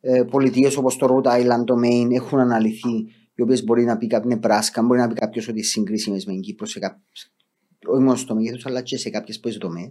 ε, 0.00 0.22
πολιτείες 0.22 0.76
όπως 0.76 0.96
το 0.96 1.06
Rhode 1.06 1.28
Island, 1.28 1.64
το 1.64 1.74
Maine 1.84 2.10
έχουν 2.12 2.38
αναλυθεί, 2.38 3.06
οι 3.34 3.42
οποίες 3.42 3.64
μπορεί 3.64 3.84
να 3.84 3.96
πει 3.96 4.06
κάποιο 4.06 4.28
Νεπράσκα, 4.28 4.82
μπορεί 4.82 5.00
να 5.00 5.08
πει 5.08 5.14
κάποιος 5.14 5.48
ότι 5.48 5.56
είναι 5.56 5.66
συγκρίσιμες 5.66 6.24
με 6.24 6.32
την 6.32 6.40
Κύπρο, 6.40 6.66
σε 6.66 6.78
κάποιο, 6.78 7.02
όχι 7.86 8.02
μόνο 8.02 8.16
στο 8.16 8.34
μέγεθος, 8.34 8.66
αλλά 8.66 8.80
και 8.80 8.96
σε 8.96 9.10
κάποιες 9.10 9.40
πολλέ 9.40 9.56
δομέ. 9.60 9.88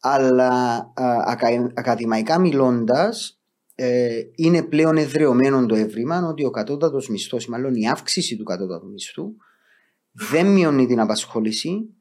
Αλλά 0.00 0.76
α, 0.94 1.36
ακαδημαϊκά 1.74 2.38
μιλώντας, 2.38 3.37
ε, 3.80 4.20
είναι 4.34 4.62
πλέον 4.62 4.96
εδρεωμένο 4.96 5.66
το 5.66 5.74
εύρημα 5.74 6.26
ότι 6.26 6.44
ο 6.44 6.50
κατώτατος 6.50 7.08
μισθός, 7.08 7.46
μάλλον 7.46 7.74
η 7.74 7.88
αύξηση 7.88 8.36
του 8.36 8.44
κατώτατου 8.44 8.90
μισθού, 8.90 9.36
δεν 10.12 10.46
μειώνει 10.46 10.86
την 10.86 11.00
απασχόληση, 11.00 11.94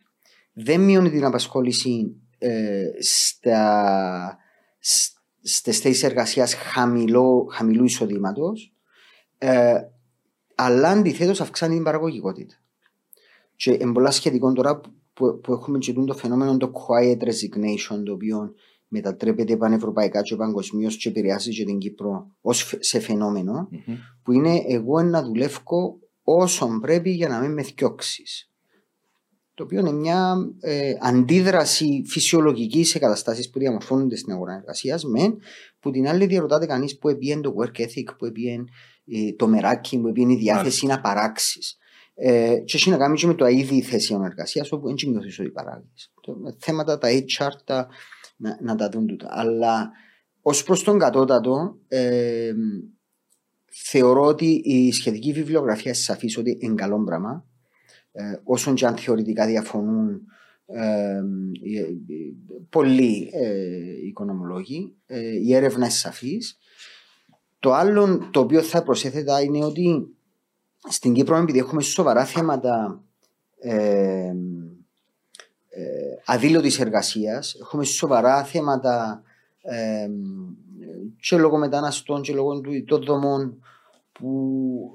δεν 0.54 0.82
μειώνει 0.82 1.10
την 1.10 1.26
απασχόληση 1.26 2.16
ε, 2.38 2.90
στα, 3.00 4.38
στις 5.42 5.80
θέσεις 5.80 6.04
εργασίας 6.04 6.54
χαμηλού 6.54 7.84
εισοδήματος, 7.84 8.74
ε, 9.38 9.76
αλλά 10.56 10.90
αντιθέτως 10.90 11.42
αυξάνει 11.42 11.74
την 11.74 11.84
παραγωγικότητα. 11.84 12.56
Και 13.56 13.72
είναι 13.72 13.92
πολλά 13.92 14.12
σχετικό 14.12 14.54
τώρα 14.54 14.82
που, 15.14 15.40
που 15.40 15.54
έχουμε 15.54 15.78
και 15.78 15.94
το 15.94 16.14
φαινόμενο 16.14 16.58
το 16.58 16.72
quiet 16.74 17.24
resignation, 17.24 18.04
το 18.06 18.12
οποίο 18.12 18.54
μετατρέπεται 18.88 19.58
πανευρωπαϊκά 19.58 20.22
και 20.22 20.36
παγκοσμίως 20.36 20.98
και 20.98 21.10
επηρεάζει 21.10 21.52
και 21.52 21.66
την 21.66 21.78
Κύπρο 21.78 22.32
ως 22.42 22.76
σε 22.80 23.00
φαινομενο 23.00 23.70
mm-hmm. 23.72 23.98
που 24.24 24.32
είναι 24.32 24.64
εγώ 24.68 25.02
να 25.02 25.24
δουλεύω 25.24 26.00
όσο 26.24 26.80
πρέπει 26.82 27.10
για 27.10 27.28
να 27.28 27.40
μην 27.40 27.54
με 27.54 27.64
θιώξει. 27.64 28.24
Το 29.54 29.64
οποίο 29.64 29.80
είναι 29.80 29.92
μια 29.92 30.36
ε, 30.60 30.94
αντίδραση 31.02 32.04
φυσιολογικής 32.06 32.90
σε 32.90 33.00
καταστάσει 33.00 33.50
που 33.50 33.60
διαμορφώνονται 33.60 34.16
στην 34.16 34.34
αγορά 34.34 34.54
εργασίας, 34.54 35.04
μεν, 35.04 35.38
που 35.80 35.92
την 35.92 36.08
άλλη 36.08 36.26
διαρωτάται 36.26 36.66
κανείς 36.66 36.98
που 36.98 37.10
επίεν 37.10 37.42
το 37.42 37.54
work 37.60 37.80
ethic, 37.80 38.16
που 38.18 38.26
επίεν 38.26 38.68
ε, 39.06 39.34
το 39.34 39.48
μεράκι, 39.48 40.00
που 40.00 40.08
επίεν 40.08 40.30
η 40.30 40.36
διάθεση 40.36 40.86
να 40.86 41.02
παράξεις. 41.02 41.78
Ε, 42.14 42.56
και 42.66 42.78
έχει 42.78 42.90
να 42.90 42.98
κάνει 42.98 43.18
και 43.18 43.28
με 43.28 43.34
το 43.34 43.46
αίδι 43.46 43.82
θέση 43.82 44.18
εργασίας, 44.24 44.72
όπου 44.72 44.88
δεν 44.88 44.96
νιώθεις 45.10 45.40
ότι 45.40 45.50
παράγεις. 45.50 46.14
Θέματα 46.58 46.98
τα 46.98 47.08
HR 47.10 47.52
τα, 47.66 47.88
να, 48.38 48.58
να 48.62 48.76
τα 48.76 48.90
δουν 48.90 49.08
τούτα. 49.08 49.28
Αλλά 49.32 49.92
ως 50.42 50.64
προς 50.64 50.84
τον 50.84 51.00
κατώτατο, 51.00 51.78
ε, 51.88 52.54
θεωρώ 53.66 54.26
ότι 54.26 54.62
η 54.64 54.92
σχετική 54.92 55.32
βιβλιογραφία 55.32 55.94
σαφή 55.94 56.40
ότι 56.40 56.58
είναι 56.60 56.76
καλό 56.76 57.04
πράγμα. 57.04 57.46
Ε, 58.12 58.34
όσον 58.44 58.76
και 58.76 58.86
αν 58.86 58.98
θεωρητικά 58.98 59.46
διαφωνούν 59.46 60.22
ε, 60.66 61.22
πολλοί 62.70 63.30
ε, 63.34 64.08
οικονομολόγοι, 64.08 64.96
ε, 65.06 65.20
η 65.20 65.56
έρευνα 65.56 65.86
είναι 65.86 65.90
σαφή. 65.90 66.38
Το 67.60 67.74
άλλο 67.74 68.30
το 68.32 68.40
οποίο 68.40 68.62
θα 68.62 68.84
προσέθετα 68.84 69.42
είναι 69.42 69.66
ότι 69.66 70.08
στην 70.90 71.14
Κύπρο, 71.14 71.38
επειδή 71.38 71.60
έχουμε 71.60 71.82
σοβαρά 71.82 72.26
θέματα 72.26 73.04
ε, 75.78 75.82
ε, 75.82 76.22
αδήλωτη 76.26 76.72
εργασίας, 76.80 77.56
έχουμε 77.62 77.84
σοβαρά 77.84 78.44
θέματα 78.44 79.22
ε, 79.62 80.10
και 81.20 81.38
λόγω 81.38 81.58
μεταναστών 81.58 82.22
και 82.22 82.34
λόγω 82.34 82.62
των 82.86 83.04
δομών 83.04 83.62
που 84.12 84.92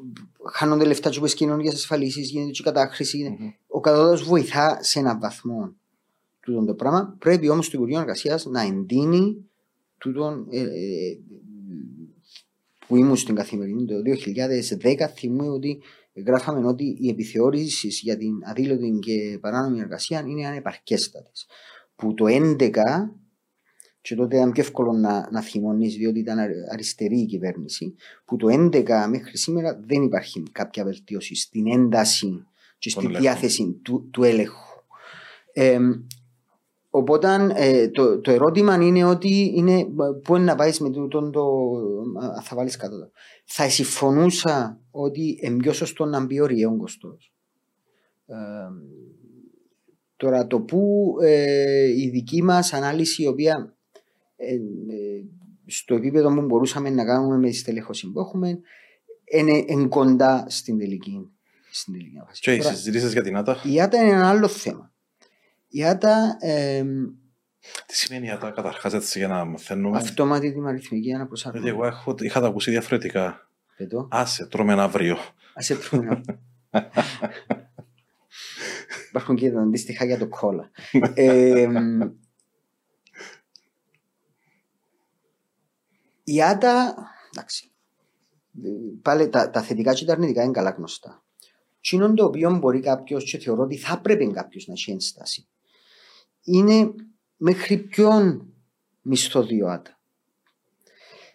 χάνονται 0.52 0.84
λεφτά 0.84 1.10
και 1.10 1.18
όπως 1.18 1.34
κοινωνικές 1.34 1.74
ασφαλίσεις, 1.74 2.30
γίνεται 2.30 2.50
και 2.50 2.62
κατάχρηση. 2.62 3.38
Mm-hmm. 3.38 3.64
Ο 3.66 3.80
κατώτατος 3.80 4.22
βοηθά 4.22 4.78
σε 4.82 4.98
έναν 4.98 5.20
βαθμό 5.20 5.74
τούτο 6.40 6.64
το 6.64 6.74
πράγμα. 6.74 7.16
Πρέπει 7.18 7.48
όμως 7.48 7.70
το 7.70 7.72
Υπουργείο 7.74 8.00
Εργασίας 8.00 8.46
να 8.46 8.60
εντείνει 8.60 9.50
τούτον, 9.98 10.46
ε, 10.50 10.60
ε, 10.60 11.18
που 12.86 12.96
ήμουν 12.96 13.16
στην 13.16 13.34
καθημερινή 13.34 13.84
το 13.84 13.94
2010 14.02 15.08
θυμούμαι 15.14 15.48
ότι 15.48 15.82
γράφαμε 16.14 16.66
ότι 16.66 16.96
οι 17.00 17.08
επιθεώρησεις 17.08 18.00
για 18.00 18.16
την 18.16 18.32
αδήλωτη 18.44 18.98
και 19.00 19.38
παράνομη 19.40 19.80
εργασία 19.80 20.24
είναι 20.26 20.46
ανεπαρκέστατες. 20.46 21.46
Που 21.96 22.14
το 22.14 22.24
2011 22.28 22.70
και 24.00 24.14
τότε 24.14 24.36
ήταν 24.36 24.52
πιο 24.52 24.62
εύκολο 24.62 24.92
να, 24.92 25.28
να 25.30 25.40
θυμώνεις 25.40 25.94
διότι 25.94 26.18
ήταν 26.18 26.38
αριστερή 26.72 27.18
η 27.18 27.26
κυβέρνηση 27.26 27.94
που 28.24 28.36
το 28.36 28.46
2011 28.50 29.06
μέχρι 29.08 29.38
σήμερα 29.38 29.80
δεν 29.86 30.02
υπάρχει 30.02 30.42
κάποια 30.52 30.84
βελτίωση 30.84 31.34
στην 31.34 31.66
ένταση 31.66 32.46
και 32.78 32.90
στη 32.90 33.06
διάθεση 33.06 33.80
του, 33.82 34.08
του 34.10 34.22
έλεγχου. 34.22 34.84
Ε, 35.52 35.78
Οπότε 36.94 37.52
ε, 37.54 37.88
το, 37.88 38.20
το 38.20 38.30
ερώτημα 38.30 38.74
είναι 38.74 39.04
ότι 39.04 39.52
είναι 39.56 39.86
πού 40.22 40.36
είναι 40.36 40.44
να 40.44 40.54
πάεις 40.54 40.80
με 40.80 40.90
τούτο 40.90 41.30
το. 41.30 41.44
Θα 42.42 42.56
βάλεις 42.56 42.76
κάτω. 42.76 43.10
Θα 43.44 43.68
συμφωνούσα 43.68 44.80
ότι 44.90 45.38
είναι 45.40 45.56
πιο 45.56 45.72
σωστό 45.72 46.04
να 46.04 46.24
μπει 46.24 46.40
ο 46.40 46.76
κοστό. 46.76 47.16
Ε, 48.26 48.34
τώρα 50.16 50.46
το 50.46 50.60
που 50.60 51.14
ε, 51.22 51.88
η 51.88 52.08
δική 52.08 52.42
μας 52.42 52.72
ανάλυση, 52.72 53.22
η 53.22 53.26
οποία 53.26 53.76
ε, 54.36 54.56
στο 55.66 55.94
επίπεδο 55.94 56.34
που 56.34 56.44
μπορούσαμε 56.44 56.90
να 56.90 57.04
κάνουμε 57.04 57.36
με 57.36 57.48
τη 57.48 57.56
στελέχωση 57.56 58.10
που 58.10 58.20
έχουμε, 58.20 58.60
είναι 59.24 59.64
εν 59.66 59.88
κοντά 59.88 60.44
στην 60.48 60.78
τελική. 60.78 61.30
Στην 61.70 61.92
τελική 61.92 62.16
Και 62.40 62.54
οι 62.54 62.60
συζητήσεις 62.60 63.12
για 63.12 63.22
την 63.22 63.36
ΆΤΑ. 63.36 63.56
Η 63.72 63.80
ΆΤΑ 63.80 64.02
είναι 64.02 64.12
ένα 64.12 64.28
άλλο 64.28 64.48
θέμα. 64.48 64.91
Η 65.74 65.84
ΆΤΑ. 65.84 66.36
Ε, 66.40 66.84
τι 67.86 67.96
σημαίνει 67.96 68.26
η 68.26 68.30
ΆΤΑ 68.30 68.50
καταρχάς 68.50 68.94
έτσι 68.94 69.18
για 69.18 69.28
να 69.28 69.44
μαθαίνουμε; 69.44 69.96
Αυτόματη 69.96 70.50
δημαριθμική 70.50 71.12
αναπροσαρμογή. 71.12 71.64
Γιατί 71.64 71.78
εγώ 71.78 71.88
έχω, 71.88 72.14
είχα 72.18 72.40
τα 72.40 72.46
ακούσει 72.46 72.70
διαφορετικά. 72.70 73.48
Πετώ. 73.76 74.08
Άσε, 74.10 74.46
τρώμε 74.46 74.72
ένα 74.72 74.82
αύριο. 74.82 75.16
Άσε, 75.54 75.76
τρώμε 75.76 76.06
ένα 76.06 76.22
Υπάρχουν 79.08 79.36
και 79.36 79.50
τα 79.50 79.60
αντίστοιχα 79.60 80.04
για 80.04 80.18
το 80.18 80.28
κόλλα. 80.28 80.70
ε, 81.14 81.68
η 86.24 86.42
ΆΤΑ, 86.42 86.96
εντάξει, 87.34 87.70
πάλι 89.02 89.28
τα, 89.28 89.50
τα 89.50 89.62
θετικά 89.62 89.92
και 89.94 90.04
τα 90.04 90.12
αρνητικά 90.12 90.42
είναι 90.42 90.52
καλά 90.52 90.70
γνωστά. 90.70 91.22
Τι 91.80 91.96
είναι 91.96 92.14
το 92.14 92.24
οποίο 92.24 92.56
μπορεί 92.58 92.80
κάποιος 92.80 93.24
και 93.24 93.38
θεωρώ 93.38 93.62
ότι 93.62 93.76
θα 93.76 94.00
πρέπει 94.00 94.32
κάποιος 94.32 94.66
να 94.66 94.72
έχει 94.72 94.90
ένσταση 94.90 95.46
είναι 96.42 96.94
μέχρι 97.36 97.78
ποιον 97.78 98.46
μισθοδιώτα. 99.02 100.00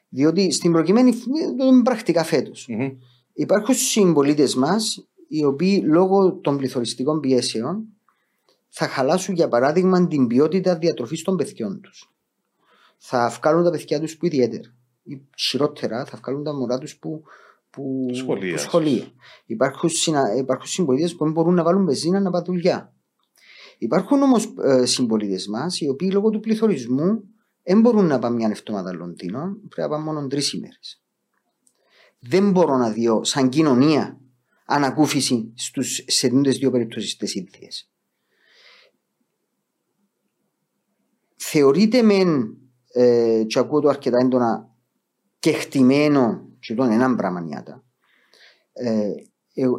Διότι 0.09 0.51
στην 0.51 0.71
προκειμένη 0.71 1.11
το 1.57 1.81
πρακτικά 1.83 2.23
φέτος. 2.23 2.67
Mm-hmm. 2.69 2.95
Υπάρχουν 3.33 3.75
συμπολίτες 3.75 4.55
μας 4.55 5.07
οι 5.27 5.45
οποίοι 5.45 5.83
λόγω 5.85 6.33
των 6.33 6.57
πληθωριστικών 6.57 7.19
πιέσεων 7.19 7.85
θα 8.69 8.87
χαλάσουν 8.87 9.35
για 9.35 9.47
παράδειγμα 9.47 10.07
την 10.07 10.27
ποιότητα 10.27 10.77
διατροφής 10.77 11.21
των 11.21 11.35
παιδιών 11.35 11.81
τους. 11.81 12.11
Θα 12.97 13.29
βγάλουν 13.39 13.63
τα 13.63 13.69
παιδιά 13.69 13.99
τους 13.99 14.17
που 14.17 14.25
ιδιαίτερα. 14.25 14.73
Ή 15.03 15.21
χειρότερα 15.37 16.05
θα 16.05 16.19
βγάλουν 16.21 16.43
τα 16.43 16.53
μωρά 16.53 16.77
τους 16.77 16.97
που, 16.97 17.23
που, 17.69 18.09
σχολεία. 18.13 18.53
που 18.53 18.59
σχολεία. 18.59 19.07
Υπάρχουν, 19.45 19.89
υπάρχουν 20.37 20.67
συμπολίτες 20.67 21.15
που 21.15 21.29
μπορούν 21.29 21.53
να 21.53 21.63
βάλουν 21.63 21.85
πεζίνα 21.85 22.19
να 22.19 22.29
πάνε 22.29 22.45
δουλειά. 22.45 22.93
Υπάρχουν 23.77 24.21
όμως 24.21 24.53
ε, 24.63 24.85
συμπολίτες 24.85 25.47
μας 25.47 25.79
οι 25.79 25.89
οποίοι 25.89 26.09
λόγω 26.13 26.29
του 26.29 26.39
πληθωρισμού 26.39 27.23
δεν 27.63 27.81
μπορούν 27.81 28.05
να 28.05 28.19
πάνε 28.19 28.35
μια 28.35 28.47
εβδομάδα 28.49 28.93
Λονδίνο, 28.93 29.57
πρέπει 29.69 29.81
να 29.81 29.87
πάνε 29.89 30.03
μόνο 30.03 30.27
τρεις 30.27 30.53
ημέρες. 30.53 31.03
Δεν 32.19 32.51
μπορώ 32.51 32.77
να 32.77 32.91
δω 32.91 33.23
σαν 33.23 33.49
κοινωνία 33.49 34.19
ανακούφιση 34.65 35.53
στους, 35.55 36.03
σε 36.07 36.27
δύο 36.27 36.71
περιπτώσεις 36.71 37.15
τις 37.15 37.35
ίδιες. 37.35 37.91
Θεωρείται 41.35 42.01
μεν, 42.01 42.57
ε, 42.93 43.43
και 43.47 43.59
ακούω 43.59 43.79
το 43.79 43.89
αρκετά 43.89 44.17
έντονα, 44.17 44.75
και 45.39 45.51
χτυμένο, 45.51 46.49
και 46.59 46.73
το 46.73 46.83
είναι 46.83 46.93
ένα 46.93 47.15
πράγμα 47.15 47.41
νιάτα, 47.41 47.83
ε, 48.73 49.09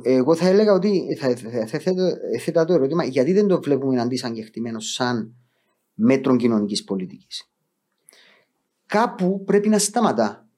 εγώ 0.02 0.34
θα 0.34 0.48
έλεγα 0.48 0.72
ότι 0.72 1.16
θα, 1.18 1.36
θα, 2.52 2.64
το 2.64 2.72
ερώτημα 2.72 3.04
γιατί 3.04 3.32
δεν 3.32 3.46
το 3.46 3.60
βλέπουμε 3.60 4.00
αντισαγκεχτημένο 4.00 4.80
σαν 4.80 5.34
μέτρο 5.94 6.36
κοινωνικής 6.36 6.84
πολιτικής. 6.84 7.50
Κάπου 8.86 9.44
πρέπει 9.44 9.68
να 9.68 9.78
σταματά. 9.78 10.48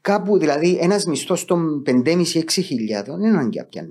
Κάπου 0.00 0.38
δηλαδή 0.38 0.78
ένας 0.80 1.06
μισθός 1.06 1.44
των 1.44 1.82
5,5-6 1.86 2.48
χιλιάδων 2.48 3.20
είναι 3.20 3.28
αναγκαία 3.28 3.66
πια 3.66 3.88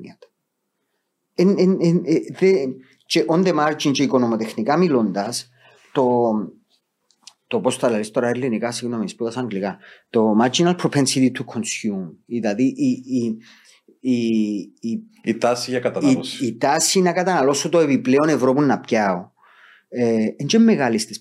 Και 3.06 3.26
on 3.28 3.44
the 3.46 3.60
margin 3.60 3.92
και 3.92 4.04
οικονομοτεχνικά 4.04 4.78
μιλώντας, 4.78 5.50
το, 5.92 6.32
το 7.48 7.60
πώς 7.60 7.78
θα 7.78 7.90
λέει 7.90 8.02
τώρα 8.02 8.28
ελληνικά, 8.28 8.72
συγγνώμη, 8.72 9.10
σπούδασα 9.10 9.40
αγγλικά, 9.40 9.78
το 10.10 10.36
marginal 10.42 10.76
propensity 10.76 11.32
to 11.32 11.44
consume, 11.54 12.12
δηλαδή 12.26 12.64
η, 12.64 12.90
η, 12.90 13.38
η, 14.06 14.28
η, 14.80 15.04
η 15.24 15.38
τάση 15.38 15.70
για 15.70 15.80
κατανάλωση. 15.80 16.44
Η, 16.44 16.48
η, 16.48 16.58
τάση 16.58 17.02
να 17.02 17.14
καταναλώσω 17.14 17.70
το 17.70 17.80
επιπλέον 17.80 18.30
ευρώ 18.30 18.54
που 18.54 18.62
να 18.62 18.80
πιάω 18.80 19.32
ε, 19.90 20.26
είναι 20.36 20.64
μεγάλης 20.64 21.02
στι 21.02 21.20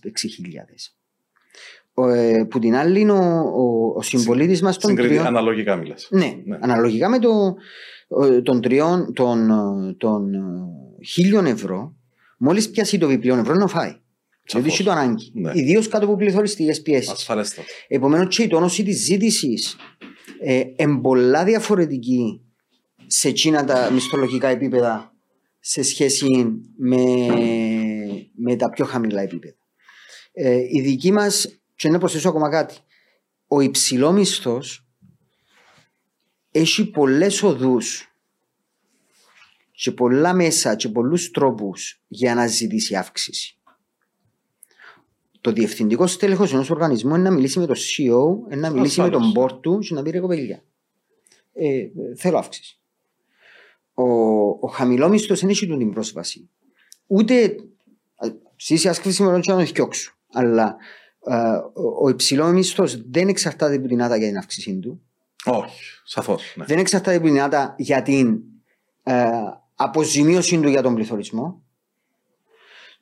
6.000. 1.94 2.08
Ε, 2.14 2.44
που 2.48 2.58
την 2.58 2.74
άλλη 2.74 3.10
ο, 3.10 3.16
ο, 3.54 3.92
ο 3.96 4.02
συμπολίτης 4.02 4.62
μας 4.62 4.78
των 4.78 4.94
τριών. 4.94 5.26
Αναλογικά 5.26 5.76
μιλάς. 5.76 6.08
Ναι, 6.10 6.36
ναι, 6.44 6.58
αναλογικά 6.60 7.08
με 7.08 7.18
το, 7.18 7.54
των 8.42 8.60
τριών 8.60 9.12
των, 9.12 9.48
των 9.98 10.30
χίλιων 11.06 11.46
ευρώ, 11.46 11.94
μόλις 12.38 12.70
πιάσει 12.70 12.98
το 12.98 13.06
επιπλέον 13.06 13.38
ευρώ 13.38 13.54
να 13.54 13.66
φάει. 13.66 13.96
Δηλαδή 14.44 14.68
έχει 14.68 14.82
το 14.82 14.90
ανάγκη. 14.90 15.30
Ναι. 15.34 15.50
Ιδίως 15.54 15.88
κάτω 15.88 16.04
από 16.04 16.16
πληθωριστικέ 16.16 16.80
πιέσεις. 16.80 17.30
Επομένως 17.88 18.36
και 18.36 18.42
η 18.42 18.46
τόνωση 18.46 18.82
της 18.82 19.04
ζήτησης 19.04 19.76
ε, 20.44 20.62
εμπολά 20.76 21.44
διαφορετική 21.44 22.41
σε 23.14 23.28
εκείνα 23.28 23.64
τα 23.64 23.90
μισθολογικά 23.90 24.48
επίπεδα 24.48 25.14
σε 25.60 25.82
σχέση 25.82 26.26
με, 26.76 27.04
με 28.34 28.56
τα 28.56 28.70
πιο 28.70 28.84
χαμηλά 28.84 29.20
επίπεδα. 29.20 29.56
Ε, 30.32 30.56
η 30.70 30.80
δική 30.80 31.12
μας, 31.12 31.60
και 31.74 31.88
να 31.88 31.98
προσθέσω 31.98 32.28
ακόμα 32.28 32.50
κάτι, 32.50 32.74
ο 33.46 33.60
υψηλό 33.60 34.12
μισθός 34.12 34.86
έχει 36.50 36.90
πολλές 36.90 37.42
οδούς 37.42 38.14
και 39.70 39.90
πολλά 39.90 40.34
μέσα 40.34 40.74
και 40.74 40.88
πολλούς 40.88 41.30
τρόπους 41.30 42.02
για 42.08 42.34
να 42.34 42.46
ζητήσει 42.46 42.96
αύξηση. 42.96 43.56
Το 45.40 45.52
διευθυντικό 45.52 46.06
στέλεχος 46.06 46.52
ενός 46.52 46.70
οργανισμού 46.70 47.14
είναι 47.14 47.28
να 47.28 47.30
μιλήσει 47.30 47.58
με 47.58 47.66
το 47.66 47.74
CEO, 47.74 48.56
να 48.56 48.70
μιλήσει 48.70 49.00
με 49.00 49.08
τον 49.08 49.32
board 49.36 49.62
του 49.62 49.78
και 49.78 49.94
να 49.94 50.02
πει 50.02 50.10
ρε 50.10 50.20
κοπελιά. 50.20 50.64
Ε, 51.52 51.86
θέλω 52.16 52.38
αύξηση 52.38 52.76
ο, 53.95 54.05
ο 54.61 54.66
χαμηλόμισθο 54.72 55.34
δεν 55.34 55.49
έχει 55.49 55.66
την 55.66 55.93
πρόσβαση. 55.93 56.51
Ούτε 57.07 57.55
στη 58.57 58.88
άσκηση 58.88 59.22
με 59.22 59.40
τον 59.40 59.66
φτιάξου. 59.66 60.16
Αλλά 60.32 60.76
ο 62.01 62.09
υψηλό 62.09 62.47
μισθό 62.47 62.84
δεν 63.11 63.28
εξαρτάται 63.28 63.74
από 63.74 63.88
την 63.88 64.03
άτα 64.03 64.16
για 64.16 64.28
την 64.28 64.36
αύξησή 64.36 64.78
του. 64.78 65.03
Όχι, 65.45 65.82
σαφώς. 66.05 66.55
Ναι. 66.57 66.64
Δεν 66.64 66.78
εξαρτάται 66.78 67.16
από 67.16 67.26
την 67.26 67.40
άτα 67.40 67.74
για 67.78 68.03
την 68.03 68.40
αποζημίωση 69.74 70.61
του 70.61 70.68
για 70.68 70.82
τον 70.82 70.95
πληθωρισμό. 70.95 71.62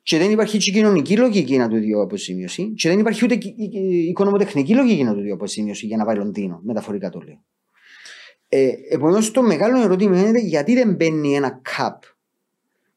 Και 0.03 0.17
δεν 0.17 0.31
υπάρχει 0.31 0.57
και 0.57 0.71
κοινωνική 0.71 1.17
λογική 1.17 1.57
να 1.57 1.67
του 1.67 1.75
δει 1.77 1.93
αποζημίωση. 1.93 2.73
Και 2.73 2.89
δεν 2.89 2.99
υπάρχει 2.99 3.25
ούτε 3.25 3.37
οικονομοτεχνική 4.07 4.75
λογική 4.75 5.03
να 5.03 5.13
του 5.13 5.21
δει 5.21 5.31
αποζημίωση 5.31 5.85
για 5.85 5.97
να 5.97 6.05
πάει 6.05 6.15
Λονδίνο, 6.15 6.59
μεταφορικά 6.63 7.09
το 7.09 7.19
λέω. 7.19 7.43
Ε, 8.53 8.71
Επομένως, 8.89 9.31
το 9.31 9.41
μεγάλο 9.41 9.81
ερώτημα 9.81 10.19
είναι 10.19 10.39
γιατί 10.39 10.73
δεν 10.73 10.93
μπαίνει 10.93 11.35
ένα 11.35 11.59
καπ 11.75 12.03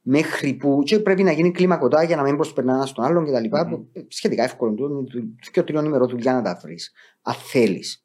μέχρι 0.03 0.55
που 0.55 0.83
και 0.85 0.99
πρέπει 0.99 1.23
να 1.23 1.33
γίνει 1.33 1.51
κλιμακωτά 1.51 2.03
για 2.03 2.17
να 2.17 2.23
μην 2.23 2.37
προσπερνά 2.37 2.75
ένα 2.75 2.87
στον 2.87 3.05
άλλον 3.05 3.25
κτλ. 3.25 3.45
Mm. 3.53 3.85
Σχετικά 4.09 4.43
εύκολο. 4.43 4.75
Του 4.75 5.07
και 5.51 5.61
ο 5.61 5.65
τριών 5.65 5.85
ημερών 5.85 6.19
για 6.19 6.33
να 6.33 6.43
τα 6.43 6.59
βρεις. 6.63 6.93
Αν 7.23 7.35
θέλεις. 7.35 8.05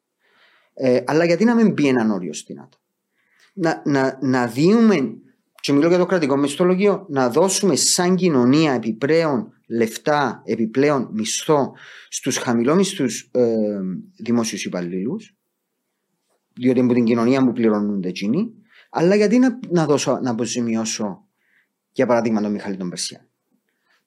Ε, 0.74 1.02
αλλά 1.06 1.24
γιατί 1.24 1.44
να 1.44 1.54
μην 1.54 1.72
μπει 1.72 1.88
ένα 1.88 2.14
όριο 2.14 2.32
στην 2.32 2.58
ΑΤΑ; 2.58 2.78
Να, 3.52 3.82
να, 3.84 4.18
να 4.22 4.46
δίνουμε, 4.46 5.16
και 5.60 5.72
μιλώ 5.72 5.88
για 5.88 5.98
το 5.98 6.06
κρατικό 6.06 6.36
μισθολογείο, 6.36 7.06
να 7.08 7.28
δώσουμε 7.30 7.76
σαν 7.76 8.16
κοινωνία 8.16 8.72
επιπλέον 8.72 9.52
λεφτά, 9.66 10.42
επιπλέον 10.44 11.08
μισθό 11.12 11.72
στους 12.08 12.36
χαμηλόμισθους 12.36 13.30
ε, 13.32 13.80
δημόσιους 14.16 14.64
υπαλλήλους 14.64 15.34
διότι 16.54 16.80
από 16.80 16.94
την 16.94 17.04
κοινωνία 17.04 17.44
μου 17.44 17.52
πληρώνουν 17.52 18.02
εκείνοι, 18.04 18.52
αλλά 18.90 19.14
γιατί 19.14 19.38
να, 19.38 19.58
να, 19.68 19.86
δώσω, 19.86 20.18
να 20.22 20.30
αποζημιώσω 20.30 21.24
για 21.92 22.06
παράδειγμα 22.06 22.40
τον 22.40 22.50
Μιχάλη 22.50 22.76
τον 22.76 22.88
Περσιάν; 22.88 23.28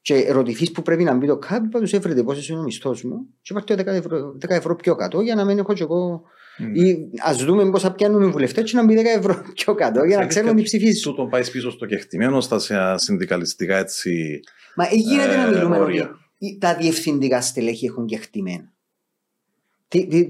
Και 0.02 0.16
ερωτηθείς 0.16 0.72
που 0.72 0.82
πρέπει 0.82 1.04
να 1.04 1.14
μπει 1.14 1.28
το 1.28 1.38
κάπου, 1.38 1.70
πάντω 1.70 1.86
έφερε 1.92 2.24
πόσο 2.24 2.54
είναι 2.54 2.62
ο 2.62 2.64
μισθός 2.64 3.04
μου, 3.04 3.28
και 3.42 3.54
πάρτε 3.54 3.74
10 3.74 3.86
ευρώ, 3.86 4.38
10 4.42 4.50
ευρώ 4.50 4.76
πιο 4.76 4.96
κάτω 4.96 5.22
για 5.22 5.36
να 5.36 5.46
μην 5.46 5.58
έχω 5.58 5.74
και 5.74 5.84
εγώ. 5.84 6.24
Mm. 6.60 6.78
Ή 6.78 7.10
ας 7.24 7.44
δούμε 7.44 7.70
πώς 7.70 7.82
θα 7.82 7.92
πιάνουν 7.92 8.22
οι 8.22 8.28
βουλευτές, 8.28 8.72
και 8.72 8.78
να 8.78 8.86
μπει 8.86 8.96
10 8.98 9.04
ευρώ 9.18 9.42
πιο 9.54 9.76
κάτω 9.76 10.04
για 10.04 10.18
να 10.18 10.26
ξέρουμε 10.26 10.54
τι 10.54 10.62
ψηφίζει. 10.62 11.02
Του 11.02 11.14
τον 11.14 11.30
πάεις 11.30 11.52
πίσω 11.52 11.72
στο 11.72 11.86
κεκτημένο, 11.86 12.42
στα 12.42 12.98
συνδικαλιστικά 12.98 13.78
έτσι. 13.78 14.40
Μα 14.76 14.86
γίνεται 14.92 15.34
ε, 15.34 15.38
να 15.38 15.48
μιλούμε 15.48 15.80
ότι 15.80 16.58
τα 16.60 16.76
διευθυντικά 16.76 17.42
στελέχη 17.42 17.86
έχουν 17.86 18.06
κεκτημένα. 18.06 18.74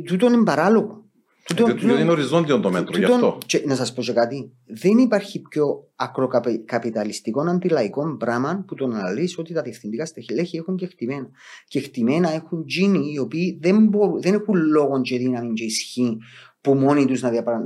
Τούτο 0.05 0.25
είναι 0.25 0.43
παράλογο. 0.43 1.02
Διότι 1.47 1.85
είναι 1.85 2.11
οριζόντιο 2.11 2.59
το 2.59 2.71
μέτρο, 2.71 2.97
γι' 2.97 3.05
αυτό. 3.05 3.37
Και, 3.45 3.63
να 3.65 3.75
σας 3.75 3.93
πω 3.93 4.01
και 4.01 4.13
κάτι. 4.13 4.51
Δεν 4.65 4.97
υπάρχει 4.97 5.41
πιο 5.41 5.87
ακροκαπιταλιστικό 5.95 7.41
αντιλαϊκό 7.41 8.17
πράγμα 8.17 8.63
που 8.67 8.75
το 8.75 8.87
να 8.87 9.13
λέει 9.13 9.33
ότι 9.37 9.53
τα 9.53 9.61
διευθυντικά 9.61 10.05
στελέχη 10.05 10.57
έχουν 10.57 10.75
κεκτημένα. 10.75 11.29
Κεκτημένα 11.67 12.29
έχουν 12.29 12.65
τζείνοι 12.65 13.11
οι 13.13 13.19
οποίοι 13.19 13.59
δεν, 13.61 13.87
μπορούν, 13.87 14.21
δεν 14.21 14.33
έχουν 14.33 14.55
λόγο 14.55 15.01
και 15.01 15.17
δύναμη 15.17 15.53
και 15.53 15.63
ισχύ 15.63 16.17
που 16.61 16.73
μόνοι 16.73 17.05
τους 17.05 17.21
να, 17.21 17.29
διαπρα... 17.29 17.63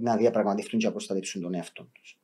να 0.00 0.16
διαπραγματευτούν 0.16 0.78
και 0.78 0.86
να 0.86 0.92
προστατεύσουν 0.92 1.42
τον 1.42 1.54
εαυτό 1.54 1.88
τους. 1.92 2.18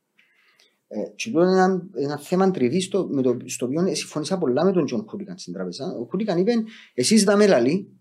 Ε, 0.87 0.97
και 1.15 1.29
είναι 1.29 1.41
ένα, 1.41 1.87
ένα 1.95 2.17
θέμα 2.17 2.51
τριβής 2.51 2.85
στο, 2.85 3.07
με 3.11 3.21
το, 3.21 3.37
στο 3.45 3.65
οποίο 3.65 3.95
συμφωνήσα 3.95 4.37
πολλά 4.37 4.65
με 4.65 4.71
τον 4.71 4.85
Τζον 4.85 5.05
Χούρικαν 5.07 5.37
στην 5.37 5.53
τράπεζα. 5.53 5.85
Ο 5.85 6.07
Χούρικαν 6.09 6.37
είπε: 6.37 6.51
Εσείς 6.93 7.23
δάμε 7.23 7.47
λαλή, 7.47 7.94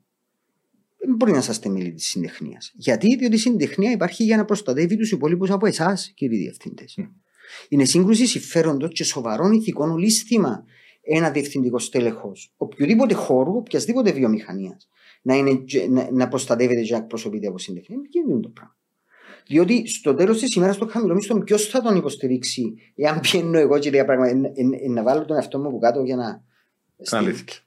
δεν 1.07 1.15
μπορεί 1.17 1.33
να 1.33 1.39
είσαστε 1.39 1.69
μέλη 1.69 1.93
τη 1.93 2.03
συντεχνία. 2.03 2.59
Γιατί, 2.75 3.17
διότι 3.17 3.35
η 3.35 3.39
συντεχνία 3.39 3.91
υπάρχει 3.91 4.25
για 4.25 4.37
να 4.37 4.45
προστατεύει 4.45 4.97
τους 4.97 5.11
υπόλοιπους 5.11 5.51
από 5.51 5.67
εσάς, 5.67 6.13
κύριοι 6.15 6.37
διευθυντέ. 6.37 6.85
Mm. 6.97 7.11
Είναι 7.69 7.85
σύγκρουση 7.85 8.27
συμφέροντος 8.27 8.93
και 8.93 9.05
σοβαρών 9.05 9.53
ηθικών 9.53 9.91
ολίσθημα 9.91 10.65
ένα 11.03 11.31
διευθυντικό 11.31 11.79
στέλεχο 11.79 12.33
οποιοδήποτε 12.57 13.15
χώρου, 13.15 13.57
οποιασδήποτε 13.57 14.13
βιομηχανίας 14.13 14.89
να, 15.23 15.43
να, 15.89 16.11
να 16.13 16.29
προστατεύεται 16.29 16.81
και 16.81 16.93
να 16.93 16.99
εκπροσωπείται 16.99 17.47
από 17.47 17.59
συντεχνία. 17.59 17.99
Δεν 17.99 18.09
γίνεται 18.11 18.41
το 18.41 18.49
πράγμα. 18.49 18.77
Διότι 19.47 19.87
στο 19.87 20.15
τέλος 20.15 20.39
της 20.39 20.55
ημέρας 20.55 20.77
το 20.77 20.87
χαμηλό 20.87 21.15
μισθό, 21.15 21.39
ποιος 21.39 21.67
θα 21.67 21.83
τον 21.83 21.97
υποστηρίξει, 21.97 22.75
εάν 22.95 23.21
πιένω 23.21 23.59
εγώ 23.59 23.79
και 23.79 23.91
διαπραγματεύω, 23.91 24.53
να 24.89 25.03
βάλω 25.03 25.25
τον 25.25 25.37
εαυτό 25.37 25.59
μου 25.59 25.69
από 25.69 25.79
κάτω 25.79 26.03
για 26.03 26.17
να. 26.17 26.43
Αλήθεια. 27.11 27.64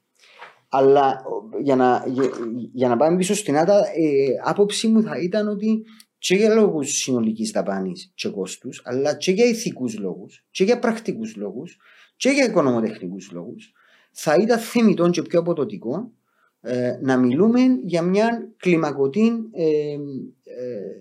Αλλά 0.68 1.22
για 1.62 1.76
να, 1.76 2.04
για, 2.06 2.30
για 2.72 2.88
να 2.88 2.96
πάμε 2.96 3.16
πίσω 3.16 3.34
στην 3.34 3.56
άτα, 3.56 3.78
ε, 3.78 4.50
άποψή 4.50 4.88
μου 4.88 5.02
θα 5.02 5.18
ήταν 5.18 5.48
ότι 5.48 5.84
και 6.18 6.34
για 6.34 6.54
λόγους 6.54 6.90
συνολικής 6.90 7.50
δαπάνης 7.50 8.12
και 8.14 8.28
κόστους, 8.28 8.82
αλλά 8.84 9.14
και 9.14 9.32
για 9.32 9.44
ηθικούς 9.44 9.98
λόγους, 9.98 10.44
και 10.50 10.64
για 10.64 10.78
πρακτικούς 10.78 11.36
λόγους, 11.36 11.76
και 12.16 12.28
για 12.28 12.44
οικονομοτεχνικούς 12.44 13.30
λόγους, 13.32 13.72
θα 14.12 14.34
ήταν 14.34 14.58
θεμητό 14.58 15.10
και 15.10 15.22
πιο 15.22 15.40
αποδοτικό 15.40 16.12
ε, 16.60 16.98
να 17.02 17.16
μιλούμε 17.16 17.60
για 17.84 18.02
μια 18.02 18.48
κλιμακωτή 18.56 19.32
ε, 19.52 19.64
ε, 19.64 19.98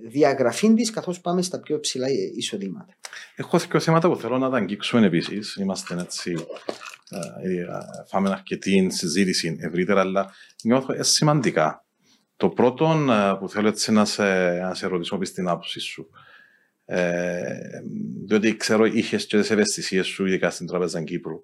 διαγραφή 0.09 0.73
της 0.73 0.89
καθώς 0.89 1.21
πάμε 1.21 1.41
στα 1.41 1.59
πιο 1.59 1.79
ψηλά 1.79 2.07
εισοδήματα. 2.35 2.97
Έχω 3.35 3.57
δύο 3.57 3.79
θέματα 3.79 4.09
που 4.09 4.15
θέλω 4.15 4.37
να 4.37 4.49
τα 4.49 4.57
αγγίξουμε 4.57 5.05
επίσης. 5.05 5.55
Είμαστε 5.55 5.95
έτσι. 5.99 6.35
Φάμε 8.07 8.29
αρκετή 8.29 8.89
συζήτηση 8.89 9.57
ευρύτερα, 9.59 9.99
αλλά 10.01 10.31
νιώθω 10.63 10.93
ε, 10.93 11.03
σημαντικά. 11.03 11.85
Το 12.35 12.49
πρώτο 12.49 13.05
που 13.39 13.49
θέλω 13.49 13.67
έτσι 13.67 13.91
να 13.91 14.05
σε, 14.05 14.51
να 14.51 14.73
σε 14.73 14.87
ρωτήσω 14.87 15.17
πει 15.17 15.29
την 15.29 15.47
άποψη 15.47 15.79
σου. 15.79 16.09
Ε, 16.89 17.41
διότι 18.25 18.55
ξέρω 18.55 18.85
είχες 18.85 19.25
και 19.25 19.37
τις 19.37 19.51
ευαισθησίες 19.51 20.07
σου, 20.07 20.25
ειδικά 20.25 20.49
στην 20.49 20.67
Τραπέζα 20.67 21.03
Κύπρου, 21.03 21.41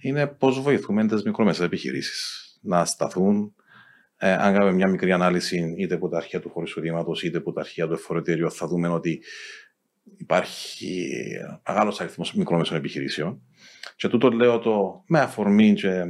είναι 0.00 0.26
πώς 0.26 0.60
βοηθούμε 0.60 1.06
τις 1.06 1.22
μικρομεσαίες 1.22 1.66
επιχειρήσεις 1.66 2.58
να 2.62 2.84
σταθούν. 2.84 3.54
Ε, 4.16 4.32
αν 4.32 4.52
κάνουμε 4.52 4.72
μια 4.72 4.88
μικρή 4.88 5.12
ανάλυση 5.12 5.74
είτε 5.78 5.94
από 5.94 6.08
τα 6.08 6.16
αρχεία 6.16 6.40
του 6.40 6.48
χώρου 6.48 6.66
εισοδήματο 6.66 7.12
είτε 7.22 7.38
από 7.38 7.52
τα 7.52 7.60
αρχεία 7.60 7.86
του 7.86 7.92
εφορετήριου, 7.92 8.50
θα 8.52 8.66
δούμε 8.66 8.88
ότι 8.88 9.22
υπάρχει 10.22 11.20
μεγάλος 11.66 12.00
αριθμός 12.00 12.34
μικρομεσαίων 12.34 12.78
επιχειρήσεων. 12.78 13.42
Και 13.96 14.08
τούτο 14.08 14.30
λέω 14.30 14.58
το 14.58 15.04
με 15.06 15.20
αφορμή 15.20 15.74
και 15.74 16.04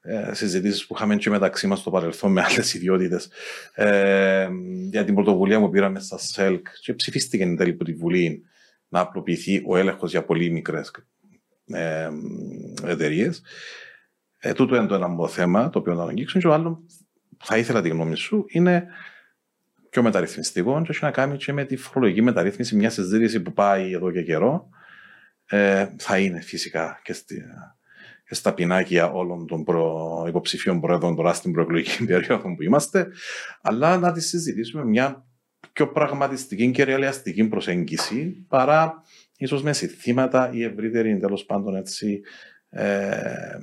ε, 0.00 0.34
συζητήσεις 0.34 0.86
που 0.86 0.94
είχαμε 0.96 1.16
και 1.16 1.30
μεταξύ 1.30 1.66
μας 1.66 1.78
στο 1.78 1.90
παρελθόν 1.90 2.32
με 2.32 2.42
άλλες 2.42 2.74
ιδιότητες 2.74 3.30
ε, 3.74 4.48
για 4.90 5.04
την 5.04 5.14
πρωτοβουλία 5.14 5.60
που 5.60 5.70
πήραμε 5.70 6.00
στα 6.00 6.18
ΣΕΛΚ 6.18 6.66
και 6.80 6.94
ψηφίστηκε 6.94 7.42
εν 7.42 7.56
τέλει 7.56 7.70
από 7.70 7.84
τη 7.84 7.92
Βουλή 7.92 8.42
να 8.88 9.00
απλοποιηθεί 9.00 9.62
ο 9.66 9.76
έλεγχος 9.76 10.10
για 10.10 10.24
πολύ 10.24 10.50
μικρές 10.50 10.90
ε, 11.66 12.08
εταιρείες. 12.84 13.42
Ε, 14.38 14.52
τούτο 14.52 14.76
είναι 14.76 14.86
το 14.86 14.94
ένα 14.94 15.28
θέμα 15.28 15.70
το 15.70 15.78
οποίο 15.78 15.94
να 15.94 16.04
αγγίξουν. 16.04 16.40
Και 16.40 16.46
το 16.46 16.52
άλλος 16.52 16.78
θα 17.44 17.58
ήθελα 17.58 17.82
τη 17.82 17.88
γνώμη 17.88 18.16
σου 18.16 18.44
είναι 18.48 18.86
πιο 19.96 20.04
μεταρρυθμιστικό 20.04 20.82
και 20.82 20.90
έχει 20.90 21.04
να 21.04 21.10
κάνει 21.10 21.36
και 21.36 21.52
με 21.52 21.64
τη 21.64 21.76
φορολογική 21.76 22.22
μεταρρύθμιση, 22.22 22.76
μια 22.76 22.90
συζήτηση 22.90 23.42
που 23.42 23.52
πάει 23.52 23.92
εδώ 23.92 24.10
και 24.10 24.22
καιρό. 24.22 24.68
Ε, 25.46 25.86
θα 25.98 26.18
είναι 26.18 26.40
φυσικά 26.40 27.00
και, 27.02 27.12
στη, 27.12 27.42
και 28.28 28.34
στα 28.34 28.54
πινάκια 28.54 29.10
όλων 29.10 29.46
των 29.46 29.64
προ, 29.64 30.24
υποψηφίων 30.28 30.80
πρόεδρων 30.80 31.16
τώρα 31.16 31.32
στην 31.32 31.52
προεκλογική 31.52 32.04
περίοδο 32.06 32.54
που 32.54 32.62
είμαστε, 32.62 33.08
αλλά 33.62 33.98
να 33.98 34.12
τη 34.12 34.20
συζητήσουμε 34.20 34.84
μια 34.84 35.26
πιο 35.72 35.88
πραγματιστική 35.88 36.70
και 36.70 36.84
ρεαλιστική 36.84 37.48
προσέγγιση 37.48 38.44
παρά 38.48 39.02
ίσως 39.36 39.62
με 39.62 39.72
συνθήματα 39.72 40.50
ή 40.52 40.62
ευρύτερη 40.62 41.18
τέλος 41.18 41.44
πάντων 41.44 41.76
έτσι 41.76 42.20
ε, 42.68 43.58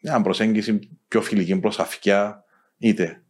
μια 0.00 0.20
προσέγγιση 0.20 0.78
πιο 1.08 1.22
φιλική 1.22 1.58
προς 1.58 1.78
αυκιά 1.78 2.44
είτε 2.78 3.22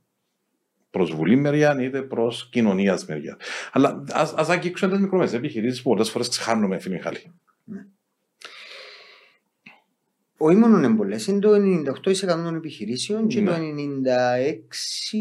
προς 0.99 1.15
βουλή 1.15 1.37
μεριά, 1.37 1.83
είτε 1.83 2.03
προς 2.03 2.49
κοινωνίας 2.53 3.07
μεριά. 3.07 3.37
Αλλά 3.73 4.05
ας 4.13 4.49
αγγίξουμε 4.49 4.97
τι 4.97 5.03
μικρομεσαίες 5.03 5.39
επιχειρήσεις 5.39 5.83
που 5.83 5.91
πολλές 5.91 6.11
φορές 6.11 6.29
ξεχάνουμε, 6.29 6.79
φίλοι 6.79 6.95
Μιχάλη. 6.95 7.19
Ναι. 7.65 7.87
Ο 10.39 10.51
ήμουν 10.51 10.85
εμπολέ 10.85 11.17
είναι 11.29 11.39
το 11.39 11.51
98% 11.55 12.27
των 12.27 12.55
επιχειρήσεων 12.55 13.27
και 13.27 13.43
το 13.43 13.53
96% 13.53 13.59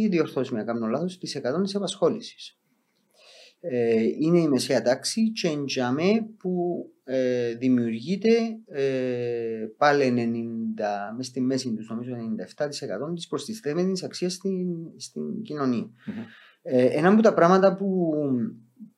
διορθώσει 0.10 0.54
με 0.54 0.60
να 0.60 0.66
κάνω 0.66 0.88
λάθος 0.88 1.18
τη 1.18 1.32
100 1.36 1.42
τη 1.66 1.72
απασχόλησης. 1.76 2.58
Ε, 3.60 4.04
είναι 4.20 4.40
η 4.40 4.48
μεσαία 4.48 4.82
τάξη 4.82 5.32
και 5.32 5.48
εντιαμέ 5.48 6.28
που 6.38 6.86
ε, 7.10 7.54
δημιουργείται 7.54 8.30
ε, 8.66 9.68
πάλι 9.78 10.14
90, 10.78 11.16
μες 11.16 11.26
στη 11.26 11.42
μέση 11.42 11.74
τους 11.74 11.90
νομίζω 11.90 12.12
97% 13.10 13.14
της 13.16 13.28
προστιθέμενης 13.28 14.04
αξίας 14.04 14.34
στην, 14.34 14.66
στην 14.98 15.42
κοινωνία. 15.42 15.86
Mm-hmm. 15.86 16.26
Ε, 16.62 16.86
ένα 16.86 17.10
από 17.10 17.22
τα 17.22 17.34
πράγματα 17.34 17.76
που, 17.76 18.14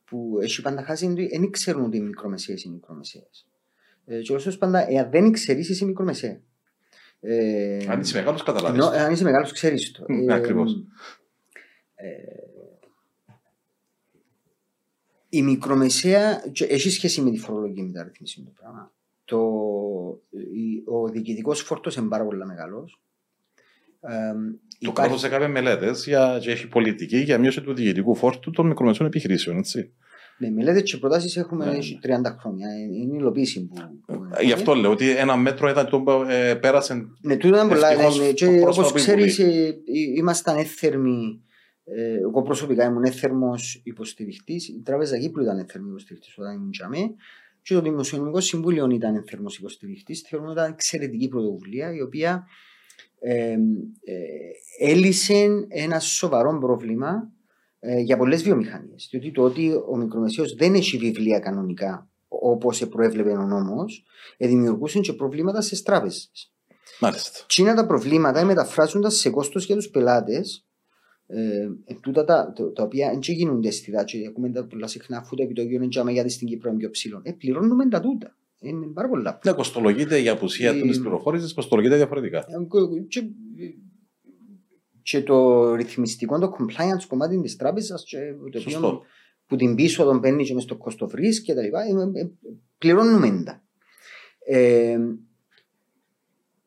που 0.05 0.37
έχει 0.41 0.61
πάντα 0.61 0.83
χάσει 0.83 1.05
είναι 1.05 1.13
ότι 1.13 1.27
δεν 1.37 1.51
ξέρουν 1.51 1.83
ότι 1.83 1.97
οι 1.97 2.01
μικρομεσαίες 2.01 2.63
είναι 2.63 2.73
μικρομεσαίες. 2.73 3.47
Ε, 4.05 4.21
και 4.21 4.33
όσο 4.33 4.57
πάντα, 4.57 4.91
εάν 4.91 5.09
δεν 5.11 5.31
ξέρεις 5.31 5.69
είσαι 5.69 5.85
μικρομεσαία. 5.85 6.41
Ε, 7.19 7.85
αν 7.87 7.99
είσαι 7.99 8.17
μεγάλος 8.17 8.43
καταλάβεις. 8.43 8.85
Αν 8.85 9.11
είσαι 9.11 9.23
μεγάλος 9.23 9.51
ξέρεις 9.51 9.91
το. 9.91 10.05
Mm, 10.09 10.29
ε, 10.29 10.33
ακριβώς. 10.33 10.85
Ε, 11.95 12.07
η 15.29 15.41
μικρομεσαία 15.41 16.43
έχει 16.67 16.89
σχέση 16.89 17.21
με 17.21 17.31
τη 17.31 17.37
φορολογική 17.37 17.81
μεταρρύθμιση 17.81 18.43
το 18.43 18.51
πράγμα. 18.59 18.91
Το, 19.25 19.39
ο 20.85 21.07
διοικητικός 21.11 21.61
φόρτος 21.61 21.95
είναι 21.95 22.07
πάρα 22.07 22.25
πολύ 22.25 22.45
μεγάλος. 22.45 23.01
Ε, 24.01 24.09
το 24.79 24.91
υπάρχει... 24.91 25.09
κράτο 25.09 25.25
έκανε 25.25 25.47
μελέτες 25.47 26.03
και 26.41 26.51
έχει 26.51 26.67
πολιτική 26.67 27.17
για 27.17 27.37
μείωση 27.37 27.61
του 27.61 27.73
διοικητικού 27.73 28.15
φόρτου 28.15 28.51
των 28.51 28.67
μικρομεσαίων 28.67 29.09
επιχειρήσεων. 29.09 29.57
Έτσι. 29.57 29.93
Ναι, 30.37 30.49
μελέτες 30.49 30.81
και 30.91 30.97
προτάσεις 30.97 31.37
έχουμε 31.37 31.65
ναι. 31.65 31.77
30 31.77 32.35
χρόνια. 32.39 32.67
Είναι 32.77 33.13
η 33.13 33.17
υλοποίηση 33.17 33.67
που. 33.67 33.75
Ε, 34.37 34.43
γι' 34.43 34.51
αυτό 34.51 34.73
λέω 34.73 34.91
ότι 34.91 35.09
ένα 35.09 35.35
μέτρο 35.35 35.69
ήταν 35.69 35.89
το 35.89 36.25
ε, 36.29 36.53
πέρασε. 36.55 37.07
Ναι, 37.21 37.37
τούτο 37.37 37.55
ήταν 37.55 37.67
πολλά. 37.67 37.95
Ναι, 37.95 38.61
Όπως 38.65 38.91
ξέρεις, 38.91 39.39
ε, 39.39 39.75
ήμασταν 40.15 40.57
έθερμοι 40.57 41.41
ε, 41.45 41.48
εγώ 42.21 42.41
προσωπικά 42.41 42.85
ήμουν 42.85 43.03
έθερμος 43.03 43.81
υποστηριχτής. 43.83 44.67
Η 44.67 44.81
Τράπεζα 44.85 45.17
Κύπρου 45.17 45.41
ήταν 45.41 45.57
έθερμος 45.57 45.89
υποστηριχτής 45.89 46.37
όταν 46.37 46.55
ήμουν 46.55 46.71
τζαμέ. 46.71 47.13
Και 47.61 47.73
το 47.73 47.81
Δημοσιονομικό 47.81 48.39
Συμβούλιο 48.39 48.89
ήταν 48.89 49.15
έθερμος 49.15 49.57
υποστηριχτής. 49.57 50.21
Θεωρώ 50.21 50.45
ότι 50.45 50.53
ήταν 50.53 50.71
εξαιρετική 50.71 51.27
πρωτοβουλία 51.27 51.93
η 51.93 52.01
οποία 52.01 52.47
ε, 53.19 53.51
ε, 53.51 53.57
έλυσε 54.79 55.65
ένα 55.67 55.99
σοβαρό 55.99 56.57
πρόβλημα 56.57 57.31
ε, 57.79 57.99
για 57.99 58.17
πολλές 58.17 58.43
βιομηχανίες. 58.43 59.07
Διότι 59.11 59.31
το 59.31 59.43
ότι 59.43 59.71
ο 59.89 59.97
μικρομεσαίος 59.97 60.53
δεν 60.53 60.73
έχει 60.73 60.97
βιβλία 60.97 61.39
κανονικά 61.39 62.09
όπως 62.27 62.87
προέβλεπε 62.87 63.31
ο 63.31 63.43
νόμος, 63.43 64.03
ε, 64.37 64.47
δημιουργούσε 64.47 64.99
και 64.99 65.13
προβλήματα 65.13 65.61
στις 65.61 65.81
τράπεζες. 65.81 66.53
Μάλιστα. 66.99 67.45
Τι 67.47 67.61
είναι 67.61 67.73
τα 67.73 67.85
προβλήματα 67.85 68.45
μεταφράζοντας 68.45 69.15
σε 69.15 69.29
κόστος 69.29 69.65
για 69.65 69.75
τους 69.75 69.89
πελάτες 69.89 70.68
ε, 71.31 71.69
τούτα 72.01 72.25
τα, 72.25 72.53
τα, 72.55 72.71
τα 72.71 72.83
οποία 72.83 73.09
δεν 73.09 73.19
γίνονται 73.21 73.71
στη 73.71 73.91
δάση, 73.91 74.19
έχουμε 74.19 74.49
τα 74.49 74.65
πολλά 74.65 74.87
συχνά 74.87 75.17
αφού 75.17 75.35
το 75.35 75.43
επιτόκιο 75.43 75.81
είναι 75.83 76.11
γιατί 76.11 76.29
στην 76.29 76.47
Κύπρο 76.47 76.69
είναι 76.69 76.79
πιο 76.79 76.89
ψηλό. 76.89 77.21
Ε, 77.23 77.31
πληρώνουμε 77.31 77.87
τα 77.87 77.99
τούτα. 77.99 78.37
Είναι 78.59 78.85
πάρα 78.85 79.09
πολλά. 79.09 79.39
Ναι, 79.45 79.51
κοστολογείται 79.51 80.17
για 80.17 80.31
απουσία 80.31 80.69
ε, 80.69 80.81
της 80.81 80.99
πληροφόρησης, 80.99 81.53
κοστολογείται 81.53 81.95
διαφορετικά. 81.95 82.37
Ε, 82.37 82.43
και, 83.07 83.29
και 85.01 85.21
το 85.21 85.73
ρυθμιστικό, 85.75 86.39
το 86.39 86.55
compliance 86.59 87.05
κομμάτι 87.07 87.41
της 87.41 87.55
τράπεζας, 87.55 88.03
το 88.51 88.59
οποίο 88.59 89.03
που 89.49 89.55
την 89.55 89.75
πίσω 89.75 90.03
τον 90.03 90.19
παίρνει 90.19 90.43
και 90.43 90.53
μες 90.53 90.63
στο 90.63 90.77
cost 90.79 90.97
of 90.97 91.11
risk 91.11 91.41
και 91.43 91.53
τα 91.53 91.61
λοιπά, 91.61 91.81
ε, 91.81 92.19
ε, 92.19 92.29
πληρώνουμε 92.77 93.43
τα. 93.45 93.63
Ε, 94.45 94.97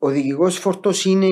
ο 0.03 0.09
διοικητικό 0.09 0.49
φόρτο 0.49 0.91
είναι 1.05 1.27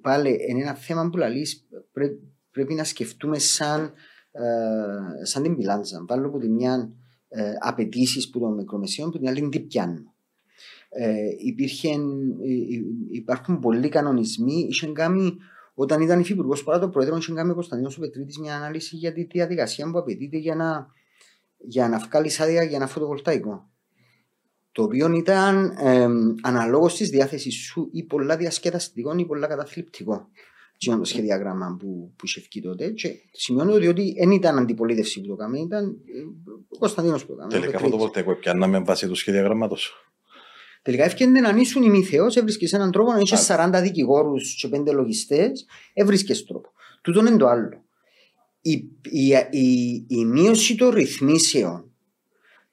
πάλι 0.00 0.38
ένα 0.48 0.74
θέμα 0.74 1.10
που 1.10 1.16
λαλείς, 1.16 1.66
πρέ, 1.92 2.06
πρέπει 2.50 2.74
να 2.74 2.84
σκεφτούμε 2.84 3.38
σαν 3.38 3.92
ε, 4.32 5.24
σαν 5.24 5.42
την 5.42 5.56
πιλάντζα. 5.56 6.04
Βάλω 6.08 6.26
από 6.26 6.38
τη 6.38 6.48
μια 6.48 6.92
ε, 7.28 7.52
απαιτήσεις 7.58 8.30
που 8.30 8.38
των 8.38 8.54
μικρομεσαίων, 8.54 9.10
που 9.10 9.18
την 9.18 9.28
άλλη 9.28 9.48
τι 9.48 9.60
πιάνω. 9.60 10.14
Ε, 10.88 11.12
υπήρχε, 11.38 11.88
ε, 11.88 11.96
υπάρχουν 13.10 13.58
πολλοί 13.58 13.88
κανονισμοί. 13.88 14.66
Είχε 14.68 14.86
κάνει, 14.86 15.36
όταν 15.74 16.00
ήταν 16.00 16.20
υφυπουργός 16.20 16.64
παρά 16.64 16.78
το 16.78 16.88
πρόεδρο, 16.88 17.16
είχε 17.16 17.32
κάνει 17.32 17.50
ο 17.50 17.54
Κωνσταντίνος 17.54 17.98
Πετρίτης 17.98 18.38
μια 18.38 18.56
ανάλυση 18.56 18.96
για 18.96 19.12
τη 19.12 19.24
διαδικασία 19.24 19.90
που 19.90 19.98
απαιτείται 19.98 20.36
για 20.36 20.54
να, 20.54 20.86
για 21.56 21.88
να 21.88 21.98
βγάλει 21.98 22.30
άδεια 22.38 22.62
για 22.62 22.76
ένα 22.76 22.86
φωτοβολταϊκό. 22.86 23.70
Το 24.72 24.82
οποίο 24.82 25.12
ήταν 25.12 25.76
ε, 25.78 26.08
αναλόγως 26.42 26.96
της 26.96 27.08
διάθεσης 27.08 27.54
σου 27.54 27.88
ή 27.92 28.02
πολλά 28.02 28.36
διασκεδαστικό 28.36 29.14
ή 29.16 29.24
πολλά 29.24 29.46
καταθλιπτικό 29.46 30.28
και 30.80 30.90
το 30.90 31.04
σχεδιάγραμμα 31.04 31.76
που, 31.78 32.12
που 32.16 32.26
είχε 32.26 32.40
βγει 32.40 32.60
τότε. 32.60 32.88
Και 32.90 33.14
σημειώνω 33.32 33.72
ότι 33.72 34.14
δεν 34.18 34.30
ήταν 34.30 34.58
αντιπολίτευση 34.58 35.20
που 35.20 35.26
το 35.26 35.32
έκαμε, 35.32 35.58
ήταν 35.58 35.84
ε, 35.84 36.20
ο 36.68 36.78
Κωνσταντίνος 36.78 37.26
που 37.26 37.26
το 37.26 37.32
έκαμε. 37.32 37.52
Τελικά 37.52 37.78
φωτοβολταϊκό 37.78 38.34
πιάνναμε 38.34 38.78
βάση 38.78 39.08
του 39.08 39.14
σχεδιαγράμματος. 39.14 39.92
Τελικά 40.82 41.04
έφτιανε 41.04 41.40
να 41.40 41.60
ήσουν 41.60 41.82
ημιθεό, 41.82 42.26
έβρισκες 42.34 42.72
έναν 42.72 42.90
τρόπο 42.90 43.12
να 43.12 43.18
είχες 43.18 43.46
40 43.50 43.80
δικηγόρους 43.82 44.54
και 44.54 44.68
5 44.72 44.92
λογιστές, 44.92 45.66
έβρισκες 45.92 46.44
τρόπο. 46.44 46.72
Τούτον 47.02 47.26
είναι 47.26 47.36
το 47.36 47.46
άλλο. 47.46 47.84
Η, 48.60 48.72
η, 49.02 49.28
η, 49.50 50.04
η 50.08 50.24
μείωση 50.24 50.74
των 50.74 50.90
ρυθμίσεων 50.90 51.89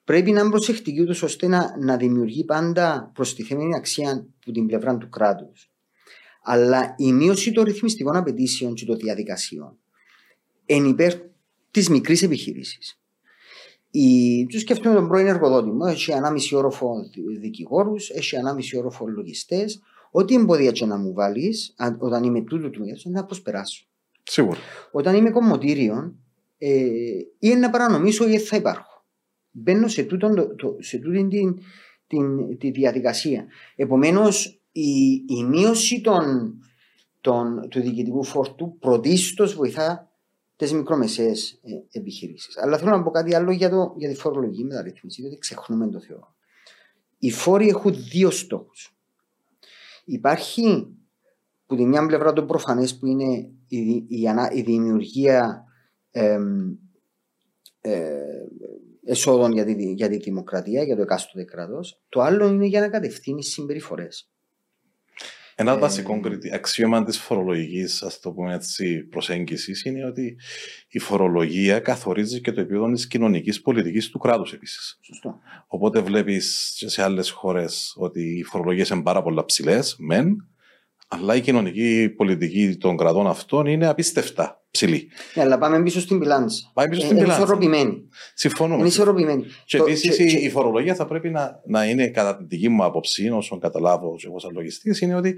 πρέπει 0.07 0.31
να 0.31 0.39
είναι 0.39 0.49
προσεκτική 0.49 1.01
ούτως 1.01 1.23
ώστε 1.23 1.47
να, 1.47 1.77
να 1.79 1.97
δημιουργεί 1.97 2.43
πάντα 2.45 3.11
προστιθέμενη 3.13 3.75
αξία 3.75 4.11
από 4.11 4.51
την 4.51 4.65
πλευρά 4.65 4.97
του 4.97 5.09
κράτους. 5.09 5.71
Αλλά 6.43 6.95
η 6.97 7.13
μείωση 7.13 7.51
των 7.51 7.63
ρυθμιστικών 7.63 8.15
απαιτήσεων 8.15 8.73
και 8.73 8.85
των 8.85 8.97
διαδικασιών 8.97 9.77
είναι 10.65 10.87
υπέρ 10.87 11.13
της 11.71 11.89
μικρής 11.89 12.23
επιχείρησης. 12.23 12.99
Τους 14.49 14.61
σκέφτομαι 14.61 14.95
τον 14.95 15.07
πρώην 15.07 15.27
εργοδότη 15.27 15.69
μου. 15.69 15.85
Έχει 15.85 16.13
ανάμιση 16.13 16.55
όροφο 16.55 16.93
δικηγόρους, 17.39 18.09
έχει 18.09 18.37
ανάμιση 18.37 18.77
όροφο 18.77 19.07
λογιστές. 19.07 19.81
Ό,τι 20.11 20.35
εμπόδια 20.35 20.71
και 20.71 20.85
να 20.85 20.97
μου 20.97 21.13
βάλεις, 21.13 21.75
όταν 21.97 22.23
είμαι 22.23 22.41
τούτο 22.41 22.69
του 22.69 22.79
μεγέθους, 22.79 23.05
να 23.05 23.25
προσπεράσω. 23.25 23.87
Σίγουρα. 24.23 24.59
Όταν 24.91 25.15
είμαι 25.15 25.29
κομμωτήριο, 25.29 26.15
ε, 26.57 26.85
ή 27.39 27.55
να 27.55 27.69
παρανομήσω 27.69 28.29
ή 28.29 28.37
θα 28.37 28.55
υπάρχω. 28.55 28.86
Μπαίνω 29.59 29.87
σε, 29.87 30.03
τούτον, 30.03 30.55
το, 30.57 30.75
σε 30.79 30.97
τούτη 30.97 31.27
την, 31.27 31.57
την, 32.07 32.57
τη 32.57 32.71
διαδικασία. 32.71 33.45
Επομένως, 33.75 34.61
η, 34.71 35.25
η 35.27 35.43
μείωση 35.47 36.01
των, 36.01 36.55
των, 37.21 37.67
του 37.69 37.81
διοικητικού 37.81 38.23
φόρτου 38.23 38.77
πρωτίστως 38.79 39.55
βοηθά 39.55 40.11
τις 40.55 40.73
μικρομεσαίες 40.73 41.61
επιχειρήσεις. 41.91 42.57
Αλλά 42.57 42.77
θέλω 42.77 42.89
να 42.89 43.03
πω 43.03 43.11
κάτι 43.11 43.35
άλλο 43.35 43.51
για, 43.51 43.69
το, 43.69 43.93
για 43.97 44.09
τη 44.09 44.15
φορολογική 44.15 44.63
μεταρρύθμιση, 44.63 45.21
διότι 45.21 45.37
ξεχνούμε 45.37 45.89
το 45.89 45.99
Θεό. 45.99 46.35
Οι 47.17 47.31
φόροι 47.31 47.67
έχουν 47.67 47.93
δύο 48.09 48.29
στόχους. 48.29 48.97
Υπάρχει 50.05 50.87
που 51.65 51.75
τη 51.75 51.85
μια 51.85 52.05
πλευρά 52.05 52.33
το 52.33 52.43
προφανές 52.43 52.97
που 52.97 53.05
είναι 53.05 53.49
η, 53.67 53.77
η, 54.07 54.27
η 54.53 54.61
δημιουργία 54.61 55.63
ε, 56.11 56.39
ε, 57.81 58.21
εσόδων 59.07 59.51
για 59.51 59.65
τη, 59.65 59.91
για 59.93 60.09
τη 60.09 60.17
δημοκρατία, 60.17 60.83
για 60.83 60.95
το 60.95 61.01
εκάστοτε 61.01 61.43
κράτος. 61.43 62.01
Το 62.09 62.21
άλλο 62.21 62.47
είναι 62.47 62.65
για 62.65 62.79
να 62.79 62.89
κατευθύνεις 62.89 63.51
συμπεριφορές. 63.51 64.31
Ένα 65.59 65.71
ε, 65.71 65.77
βασικό 65.77 66.19
αξίωμα 66.53 67.03
της 67.03 67.19
φορολογικής, 67.19 68.03
ας 68.03 68.19
το 68.19 68.31
πούμε 68.31 68.53
έτσι, 68.53 69.03
προσέγγισης 69.03 69.83
είναι 69.85 70.05
ότι 70.05 70.37
η 70.87 70.99
φορολογία 70.99 71.79
καθορίζει 71.79 72.41
και 72.41 72.51
το 72.51 72.61
επίπεδο 72.61 72.91
της 72.91 73.07
κοινωνικής 73.07 73.61
πολιτικής 73.61 74.09
του 74.09 74.19
κράτους 74.19 74.53
επίσης. 74.53 74.99
Οπότε 75.67 75.99
βλέπεις 75.99 76.73
σε 76.85 77.03
άλλες 77.03 77.29
χώρες 77.29 77.93
ότι 77.97 78.37
οι 78.37 78.43
φορολογίες 78.43 78.89
είναι 78.89 79.01
πάρα 79.01 79.21
πολλά 79.21 79.45
ψηλές, 79.45 79.95
μεν, 79.99 80.47
αλλά 81.07 81.35
η 81.35 81.41
κοινωνική 81.41 82.13
πολιτική 82.17 82.77
των 82.77 82.97
κρατών 82.97 83.27
αυτών 83.27 83.65
είναι 83.65 83.87
απίστευτα 83.87 84.66
ψηλή. 84.77 85.09
Ναι, 85.33 85.43
αλλά 85.43 85.57
πάμε 85.57 85.83
πίσω 85.83 85.99
στην 85.99 86.19
πιλάντσα. 86.19 86.71
Πάμε 86.73 86.89
πίσω 86.89 87.01
στην 87.01 87.17
ε, 87.17 87.19
πιλάντσα. 87.19 87.35
Είναι 87.35 87.43
ισορροπημένη. 87.43 88.07
Συμφωνούμε. 88.33 88.79
Είναι 88.79 88.87
ισορροπημένη. 88.87 89.45
Και 89.65 89.77
επίσης 89.77 90.19
η, 90.19 90.43
η 90.43 90.49
φορολογία 90.49 90.95
θα 90.95 91.05
πρέπει 91.05 91.29
να, 91.29 91.61
να 91.65 91.85
είναι 91.85 92.07
κατά 92.07 92.37
την 92.37 92.47
δική 92.47 92.69
μου 92.69 92.83
άποψη, 92.83 93.29
όσον 93.29 93.59
καταλάβω 93.59 94.15
εγώ 94.25 94.39
σαν 94.39 94.51
λογιστής, 94.53 95.01
είναι 95.01 95.15
ότι 95.15 95.35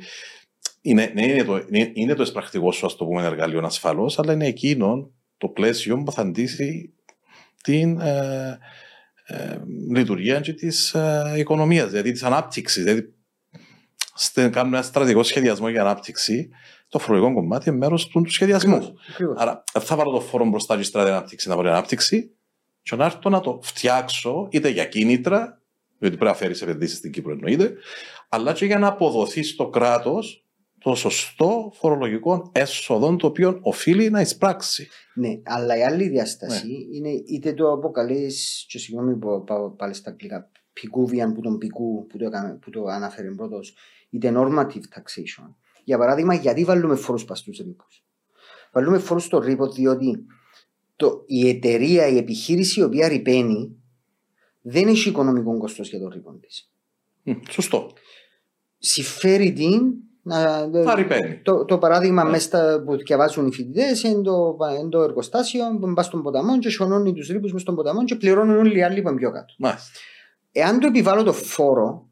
είναι, 0.82 1.12
ναι, 1.14 1.26
είναι, 1.26 1.44
το, 1.44 1.58
είναι, 1.70 1.92
είναι 1.94 2.14
το 2.14 2.22
εσπρακτικό 2.22 2.72
σου, 2.72 2.86
ας 2.86 2.96
το 2.96 3.06
πούμε, 3.06 3.24
εργαλείο 3.24 3.62
ασφαλώς, 3.66 4.20
αλλά 4.20 4.34
είναι 4.34 4.48
εκείνο 4.48 5.12
το 5.38 5.48
πλαίσιο 5.48 6.04
που 6.04 6.12
θα 6.12 6.22
αντίσει 6.22 6.94
την 7.64 8.00
ε, 8.00 8.60
ε, 9.26 9.58
λειτουργία 9.96 10.42
της 10.42 10.94
ε, 10.94 11.34
οικονομίας, 11.38 11.90
δηλαδή 11.90 12.12
της 12.12 12.24
ανάπτυξης. 12.24 12.84
Δηλαδή, 12.84 13.14
κάνουμε 14.34 14.78
ένα 14.78 14.86
στρατηγικό 14.86 15.24
σχεδιασμό 15.24 15.70
για 15.70 15.82
ανάπτυξη, 15.82 16.50
το 16.90 17.00
φορολογικό 17.00 17.34
κομμάτι 17.34 17.70
είναι 17.70 17.78
μέρος 17.78 18.08
του, 18.08 18.22
του 18.22 18.32
σχεδιασμού. 18.32 18.94
Άρα, 19.36 19.64
θα 19.80 19.96
βάλω 19.96 20.12
το 20.12 20.20
φόρο 20.20 20.46
μπροστά 20.46 20.78
και 20.78 20.84
στρατηγική 20.84 21.18
ανάπτυξη 21.18 21.50
να 21.50 21.56
βάλω 21.56 21.70
ανάπτυξη, 21.70 22.32
και 22.82 22.96
να 22.96 23.06
έρθω 23.06 23.30
να 23.30 23.40
το 23.40 23.60
φτιάξω 23.64 24.48
είτε 24.52 24.70
για 24.70 24.86
κίνητρα, 24.86 25.62
διότι 25.98 26.16
πρέπει 26.16 26.32
να 26.32 26.34
φέρεις 26.34 26.62
επενδύσεις 26.62 26.98
στην 26.98 27.12
Κύπρο 27.12 27.32
εννοείται, 27.32 27.74
αλλά 28.30 28.54
και 28.54 28.66
για 28.66 28.80
να 28.80 28.88
αποδοθεί 28.88 29.44
στο 29.44 29.70
κράτος 29.70 30.44
το 30.80 30.96
σωστό 30.96 31.72
φορολογικό 31.76 32.50
έσοδο 32.52 33.16
το 33.16 33.28
οποίο 33.28 33.60
οφείλει 33.62 34.10
να 34.10 34.22
εισπράξει. 34.22 34.90
Ναι, 35.14 35.40
αλλά 35.44 35.78
η 35.78 35.84
άλλη 35.84 36.08
διάσταση 36.08 36.68
ναι. 36.68 36.98
είναι 36.98 37.10
είτε 37.10 37.54
το 37.54 37.72
αποκαλείς, 37.72 38.66
και 38.68 38.78
συγγνώμη 38.78 39.16
που 39.16 39.44
πάω 39.44 39.70
πάλι 39.70 39.94
στα 39.94 40.10
αγγλικά, 40.10 40.50
πικούβιαν 40.74 41.34
που 41.34 41.42
τον 41.42 41.58
πικού 41.58 42.08
που 42.08 42.18
το, 42.18 42.30
που 42.62 42.70
το 42.70 42.84
αναφέρει 42.84 43.36
πρώτος, 43.36 43.74
είτε 44.10 44.34
normative 44.36 44.84
taxation. 44.96 45.54
Για 45.90 45.98
παράδειγμα, 45.98 46.34
γιατί 46.34 46.64
βάλουμε 46.64 46.96
φόρου 46.96 47.20
πα 47.20 47.36
στους 47.36 47.58
ρήπους; 47.58 48.04
Βάλουμε 48.72 49.00
φόρου 49.00 49.20
στο 49.20 49.40
ρήπο 49.40 49.68
διότι 49.68 50.26
το, 50.96 51.24
η 51.26 51.50
εταιρεία, 51.50 52.08
η 52.08 52.18
επιχείρηση 52.18 52.80
η 52.80 52.84
οποία 52.84 53.08
ρηπαίνει 53.08 53.76
δεν 54.62 54.88
έχει 54.88 55.10
οικονομικό 55.10 55.58
κόστος 55.58 55.90
για 55.90 56.00
το 56.00 56.08
ρήπο 56.08 56.32
της. 56.32 56.72
Σωστό. 57.50 57.92
Συμφέρει 58.78 59.54
την 59.54 59.82
να, 60.22 60.70
το, 61.44 61.66
το 61.66 61.78
παράδειγμα 61.78 62.22
yeah. 62.22 62.26
Ναι. 62.26 62.32
μέσα 62.32 62.84
που 62.86 62.96
διαβάζουν 62.96 63.48
οι 63.48 63.54
φοιτητές 63.54 64.04
είναι 64.04 64.22
το, 64.22 64.58
είναι 64.80 64.90
το 64.90 65.02
εργοστάσιο 65.02 65.78
που 65.80 65.94
πας 65.94 66.06
στον 66.06 66.22
ποταμό 66.22 66.60
και 66.60 66.70
σωνώνει 66.70 67.14
τους 67.14 67.28
ρήπους 67.28 67.54
μες 67.54 67.62
στον 67.62 67.76
ποταμό 67.76 68.04
και 68.04 68.16
πληρώνουν 68.16 68.58
όλοι 68.58 68.78
οι 68.78 68.84
άλλοι 68.84 69.02
που 69.02 69.10
είναι 69.10 69.18
πιο 69.18 69.32
κάτω. 69.32 69.54
Μάλιστα. 69.58 69.90
Εάν 70.52 70.80
το 70.80 70.88
επιβάλλω 70.88 71.24
το 71.24 71.34
φόρο, 71.34 72.10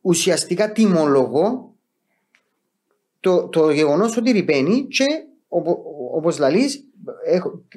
ουσιαστικά 0.00 0.72
τιμολογώ 0.72 1.71
το, 3.22 3.48
το 3.48 3.70
γεγονός 3.70 4.16
ότι 4.16 4.30
ρηπαίνει 4.30 4.86
και 4.86 5.04
όπως 6.14 6.38
λαλείς, 6.38 6.84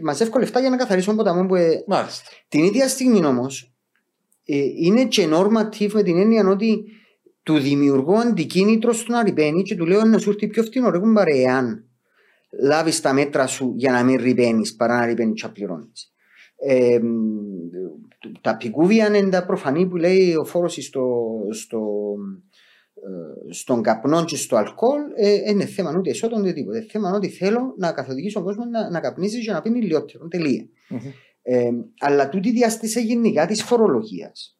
μαζεύω 0.01 0.39
λεφτά 0.39 0.59
για 0.59 0.69
να 0.69 0.77
καθαρίσω 0.77 1.07
τον 1.07 1.15
ποταμό 1.15 1.45
που. 1.45 1.55
Ε... 1.55 1.83
Την 2.47 2.63
ίδια 2.63 2.87
στιγμή 2.87 3.25
όμως, 3.25 3.73
ε, 4.45 4.57
είναι 4.75 5.05
και 5.05 5.27
normative 5.31 5.91
με 5.91 6.03
την 6.03 6.17
έννοια 6.17 6.47
ότι 6.47 6.83
του 7.43 7.57
δημιουργώ 7.57 8.15
αντικίνητρο 8.15 8.93
στον 8.93 9.15
να 9.15 9.23
ρηπαίνει 9.23 9.61
και 9.61 9.75
του 9.75 9.85
λέω 9.85 10.03
να 10.03 10.17
σου 10.17 10.29
έρθει 10.29 10.47
πιο 10.47 10.63
φθηνό 10.63 10.89
ρε 10.89 10.99
κουμπάρε 10.99 11.37
εάν 11.37 11.85
λάβεις 12.61 13.01
τα 13.01 13.13
μέτρα 13.13 13.47
σου 13.47 13.73
για 13.75 13.91
να 13.91 14.03
μην 14.03 14.21
ρηπαίνεις 14.21 14.75
παρά 14.75 14.99
να 14.99 15.05
ρηπαίνεις 15.05 15.41
και 15.41 15.47
απληρώνεις. 15.47 16.13
Ε, 16.57 16.99
τα 18.41 18.57
πικούβια 18.57 19.17
είναι 19.17 19.29
τα 19.29 19.45
προφανή 19.45 19.87
που 19.87 19.95
λέει 19.95 20.35
ο 20.35 20.45
φόρος 20.45 20.73
στο, 20.73 21.27
στο, 21.51 21.79
ε, 22.49 22.54
στον 23.49 23.81
καπνό 23.81 24.25
και 24.25 24.35
στο 24.35 24.55
αλκοόλ 24.55 25.01
ε, 25.15 25.49
είναι 25.49 25.65
θέμα 25.65 25.95
ούτε 25.97 26.09
εσώτων 26.09 26.41
ούτε 26.41 26.53
τίποτα. 26.53 26.85
Θέμα 26.89 27.11
ότι 27.11 27.29
θέλω 27.29 27.73
να 27.77 27.91
καθοδηγήσω 27.91 28.33
τον 28.33 28.47
κόσμο 28.47 28.65
να, 28.65 28.89
να 28.89 28.99
καπνίζει 28.99 29.45
και 29.45 29.51
να 29.51 29.61
πίνει 29.61 29.81
λιότερο. 29.81 30.27
Τελεία. 30.27 30.67
Mm-hmm. 30.89 31.11
Ε, 31.41 31.69
αλλά 31.99 32.29
τούτη 32.29 32.51
διάστηση 32.51 33.01
γενικά 33.01 33.45
της 33.45 33.63
φορολογίας 33.63 34.57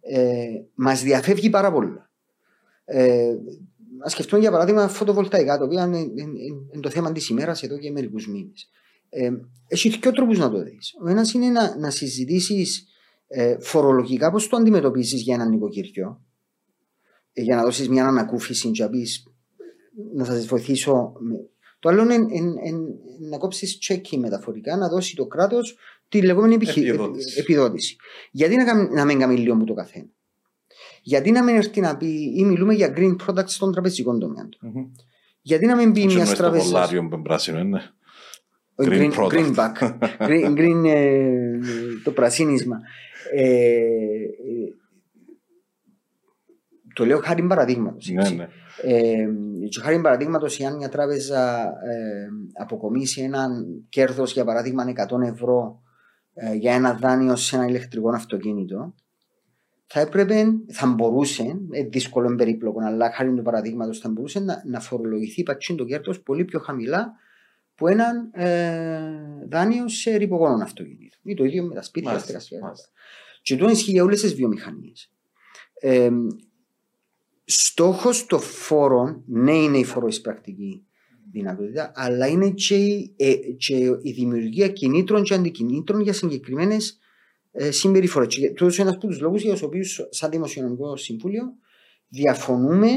ε, 0.00 0.46
μας 0.74 1.02
διαφεύγει 1.02 1.50
πάρα 1.50 1.72
πολύ. 1.72 1.92
Ε, 2.84 3.34
Α 4.04 4.08
σκεφτούμε 4.08 4.40
για 4.40 4.50
παράδειγμα 4.50 4.88
φωτοβολταϊκά, 4.88 5.58
το 5.58 5.64
οποίο 5.64 5.82
είναι, 5.82 5.98
είναι, 5.98 6.38
είναι 6.72 6.80
το 6.80 6.90
θέμα 6.90 7.12
της 7.12 7.28
ημέρας 7.28 7.62
εδώ 7.62 7.78
και 7.78 7.90
μερικούς 7.90 8.28
μήνες. 8.28 8.68
Ε, 9.08 9.30
έχει 9.68 9.88
δύο 9.88 10.12
τρόπους 10.12 10.38
να 10.38 10.50
το 10.50 10.62
δεις. 10.62 10.94
Ο 11.04 11.08
ένας 11.08 11.32
είναι 11.32 11.46
να, 11.46 11.78
να 11.78 11.90
συζητήσεις 11.90 12.86
ε, 13.26 13.56
φορολογικά 13.60 14.30
πώς 14.30 14.48
το 14.48 14.56
αντιμετωπίζεις 14.56 15.22
για 15.22 15.34
ένα 15.34 15.48
νοικοκυριό, 15.48 16.20
ε, 16.32 16.35
για 17.36 17.56
να 17.56 17.62
δώσεις 17.62 17.88
μια 17.88 18.06
ανακούφιση 18.06 18.70
και 18.70 18.82
να 18.82 18.90
πεις 18.90 19.26
να 20.14 20.24
σας 20.24 20.46
βοηθήσω. 20.46 21.12
Το 21.78 21.88
άλλο 21.88 22.02
είναι, 22.02 22.14
είναι, 22.14 22.60
είναι 22.64 22.78
να 23.30 23.38
κόψεις 23.38 23.78
τσέκι 23.78 24.18
μεταφορικά, 24.18 24.76
να 24.76 24.88
δώσει 24.88 25.16
το 25.16 25.26
κράτος 25.26 25.76
τη 26.08 26.22
λεγόμενη 26.22 26.54
επιδότηση. 26.54 27.40
επιδότηση. 27.40 27.96
Γιατί 28.30 28.56
να, 28.56 28.88
να 28.88 29.04
μην 29.04 29.18
κάνει 29.18 29.36
λίγο 29.36 29.64
το 29.64 29.74
καθένα. 29.74 30.06
Γιατί 31.02 31.30
να 31.30 31.44
μην 31.44 31.56
έρθει 31.56 31.80
να 31.80 31.96
πει 31.96 32.32
ή 32.36 32.44
μιλούμε 32.44 32.74
για 32.74 32.94
green 32.96 33.16
products 33.26 33.48
στον 33.48 33.72
τραπεζικό 33.72 34.18
τομέα 34.18 34.48
του. 34.48 34.58
Mm-hmm. 34.62 35.02
Γιατί 35.40 35.66
να 35.66 35.76
μην 35.76 35.92
πει 35.92 36.04
μιας 36.04 36.34
τραπεζική. 36.34 36.94
Το 36.94 37.08
που 37.10 37.22
πράσινο 37.22 37.58
είναι. 37.58 37.80
Green, 38.76 39.12
green, 39.12 39.28
greenback. 39.28 39.98
green, 40.28 40.56
green, 40.56 40.84
ε, 40.84 41.58
το 42.04 42.10
πρασίνισμα. 42.10 42.80
Ε, 43.32 43.42
ε, 43.42 44.26
το 46.96 47.06
λέω 47.06 47.18
χάρη 47.18 47.42
παραδείγματος. 47.42 48.08
ναι, 48.10 48.28
ναι. 48.28 48.48
Ε, 48.82 49.28
και 49.68 49.80
χάρη 49.80 50.00
παραδείγματος, 50.00 50.60
αν 50.60 50.76
μια 50.76 50.88
τράπεζα 50.88 51.62
ε, 51.62 52.28
αποκομίσει 52.52 53.22
έναν 53.22 53.66
κέρδος, 53.88 54.32
για 54.32 54.44
παράδειγμα, 54.44 54.84
100 55.08 55.20
ευρώ 55.22 55.82
ε, 56.34 56.54
για 56.54 56.74
ένα 56.74 56.94
δάνειο 56.94 57.36
σε 57.36 57.56
ένα 57.56 57.66
ηλεκτρικό 57.66 58.08
αυτοκίνητο, 58.08 58.94
θα 59.86 60.00
έπρεπε, 60.00 60.44
θα 60.68 60.86
μπορούσε, 60.86 61.60
ε, 61.70 61.82
δύσκολο 61.82 62.26
είναι 62.26 62.36
περίπλοκο, 62.36 62.80
αλλά 62.84 63.12
χάρη 63.12 63.34
του 63.34 63.42
παραδείγματος 63.42 63.98
θα 63.98 64.08
μπορούσε 64.08 64.40
να, 64.40 64.62
να 64.66 64.80
φορολογηθεί 64.80 65.42
πατσίν 65.42 65.76
το 65.76 65.84
κέρδος 65.84 66.20
πολύ 66.20 66.44
πιο 66.44 66.58
χαμηλά 66.58 67.12
που 67.74 67.86
έναν 67.86 68.30
ε, 68.32 69.00
δάνειο 69.48 69.88
σε 69.88 70.16
ρηπογόνο 70.16 70.62
αυτοκίνητο. 70.62 71.16
Ή 71.22 71.34
το 71.34 71.44
ίδιο 71.44 71.64
με 71.64 71.74
τα 71.74 71.82
σπίτια, 71.82 72.10
τα 72.10 72.24
εργασία. 72.26 72.72
Και 73.42 73.56
το 73.56 73.68
ισχύει 73.68 73.90
για 73.90 74.02
όλες 74.02 74.20
τις 74.20 74.34
βιομηχανίες. 74.34 75.10
Ε, 75.80 76.10
Στόχος 77.48 78.26
των 78.26 78.40
φόρων, 78.40 79.22
ναι, 79.26 79.52
είναι 79.52 79.78
η 79.78 79.84
φοροεισπρακτική 79.84 80.86
δυνατότητα, 81.32 81.92
αλλά 81.94 82.26
είναι 82.26 82.50
και 82.50 82.76
η, 82.76 83.14
ε, 83.16 83.34
και 83.34 83.74
η 84.02 84.10
δημιουργία 84.12 84.68
κινήτρων 84.68 85.22
και 85.22 85.34
αντικινήτρων 85.34 86.00
για 86.00 86.12
συγκεκριμένες 86.12 86.98
ε, 87.52 87.70
συμπεριφορές. 87.70 88.28
Αυτό 88.50 88.64
είναι 88.64 88.74
ένας 88.78 88.94
από 88.94 89.06
τους 89.06 89.20
λόγους 89.20 89.42
για 89.42 89.52
τους 89.52 89.62
οποίους, 89.62 90.06
σαν 90.10 90.30
Δημοσιονομικό 90.30 90.96
Συμβούλιο, 90.96 91.42
διαφωνούμε 92.08 92.88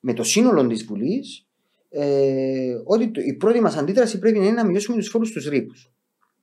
με 0.00 0.12
το 0.12 0.22
σύνολο 0.22 0.66
της 0.66 0.84
Βουλής 0.84 1.46
ε, 1.88 2.76
ότι 2.84 3.10
το, 3.10 3.20
η 3.20 3.34
πρώτη 3.34 3.60
μας 3.60 3.76
αντίδραση 3.76 4.18
πρέπει 4.18 4.38
να 4.38 4.44
είναι 4.44 4.54
να 4.54 4.66
μειώσουμε 4.66 4.96
τους 4.96 5.08
φόρους 5.08 5.28
στους 5.28 5.48
ρήπους. 5.48 5.90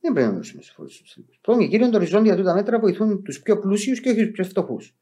Δεν 0.02 0.14
πρέπει 0.14 0.28
να 0.28 0.34
μειώσουμε 0.34 0.62
τους 0.62 0.72
φόρους 0.76 0.96
στους 0.96 1.14
ρήπους. 1.18 1.40
Πρώτον 1.42 1.62
και 1.62 1.68
κύριον, 1.68 1.92
τα 1.92 1.98
οριζόντια 1.98 2.36
τούτα 2.36 2.54
μέτρα 2.54 2.80
βοηθούν 2.80 3.24
τους 3.24 3.42
πιο 3.42 3.60
πλούσιους 3.60 4.00
και 4.00 4.10
όχι 4.10 4.20
τους 4.20 4.32
πιο 4.32 4.44
φτωχούς. 4.44 4.96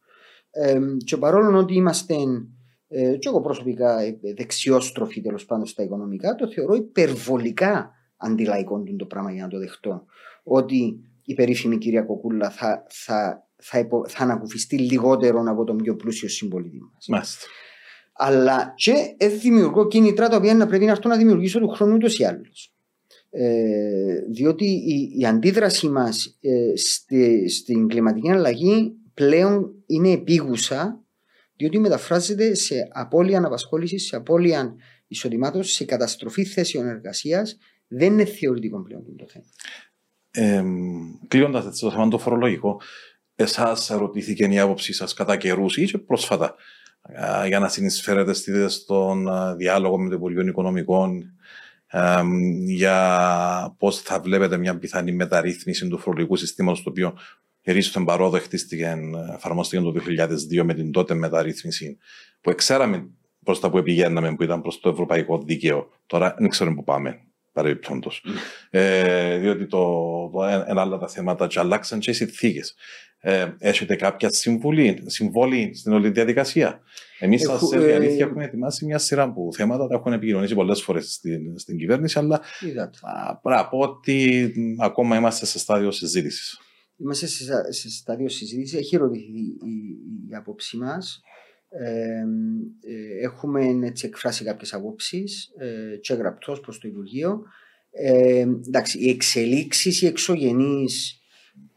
Ε, 0.52 0.80
και 0.98 1.18
παρόλο 1.18 1.58
ότι 1.58 1.74
είμαστε 1.74 2.16
ε, 2.88 3.18
και 3.18 3.28
εγώ 3.28 3.42
προσωπικά 3.42 3.98
δεξιόστροφοι 4.36 5.22
τέλος 5.22 5.46
πάντων 5.46 5.66
στα 5.66 5.84
οικονομικά, 5.84 6.36
το 6.36 6.52
θεωρώ 6.52 6.74
υπερβολικά 6.74 7.92
αντιλαϊκό 8.18 8.84
το 8.98 9.06
πράγμα 9.06 9.32
για 9.32 9.44
να 9.44 9.50
το 9.50 9.60
δεχτώ. 9.60 10.06
Ότι 10.44 11.00
η 11.24 11.34
περίφημη 11.34 11.78
κυρία 11.78 12.02
Κοκούλα 12.02 12.50
θα, 12.50 12.86
θα, 12.90 13.48
θα, 13.56 13.80
υπο, 13.80 14.04
θα 14.08 14.24
ανακουφιστεί 14.24 14.78
λιγότερο 14.78 15.44
από 15.48 15.64
τον 15.64 15.78
πιο 15.78 15.96
πλούσιο 15.96 16.30
συμπολίτη 16.30 16.80
μας. 17.08 17.38
Αλλά 18.14 18.74
και 18.76 18.94
δημιουργώ 19.42 19.88
κίνητρα 19.88 20.30
τα 20.30 20.36
οποία 20.36 20.56
να 20.56 20.68
πρέπει 20.68 20.86
να 20.86 20.92
έρθω 20.92 21.10
να 21.10 21.18
δημιουργήσω 21.18 21.60
του 21.60 21.68
χρόνου 21.68 21.96
ούτως 21.96 22.20
ή 22.20 22.24
άλλως. 22.24 22.76
Ε, 23.30 24.22
διότι 24.30 24.66
η, 24.66 25.14
η 25.18 25.26
αντίδραση 25.26 25.90
μας 25.90 26.38
ε, 26.42 26.78
στη, 26.78 27.50
στην 27.50 27.88
κλιματική 27.88 28.32
αλλαγή 28.32 28.96
πλέον 29.14 29.81
είναι 29.92 30.12
επίγουσα 30.12 31.04
διότι 31.56 31.80
μεταφράζεται 31.80 32.54
σε 32.54 32.76
απώλεια 32.92 33.38
αναπασχόλησης, 33.38 34.06
σε 34.06 34.16
απώλεια 34.16 34.76
εισοδημάτων, 35.08 35.64
σε 35.64 35.86
καταστροφή 35.86 36.46
θέσεων 36.46 36.88
εργασίας. 36.88 37.58
Δεν 37.88 38.14
είναι 38.14 38.26
θεωρητικό 38.26 38.82
πλέον 38.82 39.04
το 39.18 39.28
θέμα. 39.28 39.46
Ε, 40.32 40.64
Κλείνοντας 41.28 41.80
το 41.80 41.92
θέμα 41.92 42.08
το 42.08 42.18
φορολογικό, 42.18 42.82
εσάς 43.36 43.88
ρωτήθηκε 43.88 44.46
η 44.46 44.60
άποψή 44.60 44.94
σας 44.94 45.14
κατά 45.14 45.38
καιρούς 45.38 45.78
ή 45.78 45.86
και 45.86 45.98
πρόσφατα 45.98 46.56
για 47.48 47.60
να 47.60 47.68
συνεισφέρετε 47.68 48.34
στον 48.68 49.28
διάλογο 49.58 50.00
με 50.00 50.10
το 50.10 50.16
Υπουργείο 50.16 50.48
Οικονομικών 50.48 51.36
για 52.66 53.76
πώς 53.78 54.02
θα 54.02 54.20
βλέπετε 54.20 54.58
μια 54.58 54.78
πιθανή 54.78 55.12
μεταρρύθμιση 55.12 55.88
του 55.88 55.98
φορολογικού 55.98 56.36
συστήματος, 56.36 56.84
το 56.84 56.90
οποίο 56.90 57.18
Ερίστον 57.64 58.06
παρόδο 58.06 58.40
χτίστηκε, 58.40 58.98
εφαρμόστηκε 59.36 59.82
το 59.82 59.94
2002 60.60 60.64
με 60.64 60.74
την 60.74 60.92
τότε 60.92 61.14
μεταρρύθμιση 61.14 61.98
που 62.42 62.50
εξέραμε 62.50 63.10
προς 63.44 63.60
τα 63.60 63.70
που 63.70 63.82
πηγαίναμε, 63.82 64.36
που 64.36 64.44
ήταν 64.44 64.62
προς 64.62 64.80
το 64.80 64.90
ευρωπαϊκό 64.90 65.42
δίκαιο. 65.46 65.90
Τώρα 66.06 66.36
δεν 66.38 66.50
ξέρουμε 66.50 66.76
που 66.76 66.84
πάμε, 66.84 67.20
παρεμπιπτόντως. 67.54 68.26
ε, 68.70 69.38
διότι 69.38 69.68
το, 69.68 69.80
το, 70.34 70.44
ένα 70.44 70.82
άλλα 70.82 70.98
τα 70.98 71.08
θέματα 71.08 71.48
και 71.48 71.60
αλλάξαν 71.60 72.00
και 72.00 72.10
οι 72.10 72.14
συνθήκες. 72.14 72.76
Ε, 73.24 73.48
έχετε 73.60 73.96
κάποια 73.96 74.30
συμβουλή, 74.30 75.04
συμβόλη 75.06 75.76
στην 75.76 75.94
όλη 75.94 76.10
διαδικασία; 76.10 76.82
Εμείς, 77.20 77.42
σας 77.42 77.72
ε, 77.72 77.94
αλήθεια, 77.94 78.26
έχουμε 78.26 78.44
ετοιμάσει 78.44 78.86
μια 78.86 78.98
σειρά 78.98 79.24
από 79.24 79.50
θέματα, 79.54 79.88
τα 79.88 79.96
έχουν 79.96 80.14
επικοινωνήσει 80.14 80.56
πολλές 80.56 80.82
φορές 80.82 81.14
στην, 81.14 81.60
στην 81.60 81.78
κυβέρνηση, 81.78 82.20
αλλά 82.20 82.42
πρέπει 83.42 83.68
πω 83.70 83.78
ότι 83.78 84.52
ακόμα 84.80 85.16
είμαστε 85.16 85.46
σε 85.46 85.60
στάδιο 85.60 85.92
συζήτησης. 85.92 86.60
Είμαστε 87.02 87.28
σε 87.70 87.90
στάδιο 87.90 88.30
συζήτηση. 88.30 88.78
Έχει 88.78 88.98
ρωτηθεί 88.98 89.40
η, 89.40 89.58
η 90.30 90.36
άποψή 90.36 90.78
μας. 90.78 91.22
Ε, 91.70 92.24
έχουμε 93.22 93.88
έτσι 93.88 94.06
εκφράσει 94.06 94.44
κάποιες 94.44 94.74
απόψεις 94.74 95.54
ε, 95.58 95.98
και 95.98 96.14
γραπτός 96.14 96.60
προς 96.60 96.80
το 96.80 96.88
Υπουργείο. 96.88 97.44
Ε, 97.92 98.48
εντάξει, 98.68 99.00
οι 99.00 99.10
εξελίξεις, 99.10 100.02
οι 100.02 100.06
εξωγενείς 100.06 101.22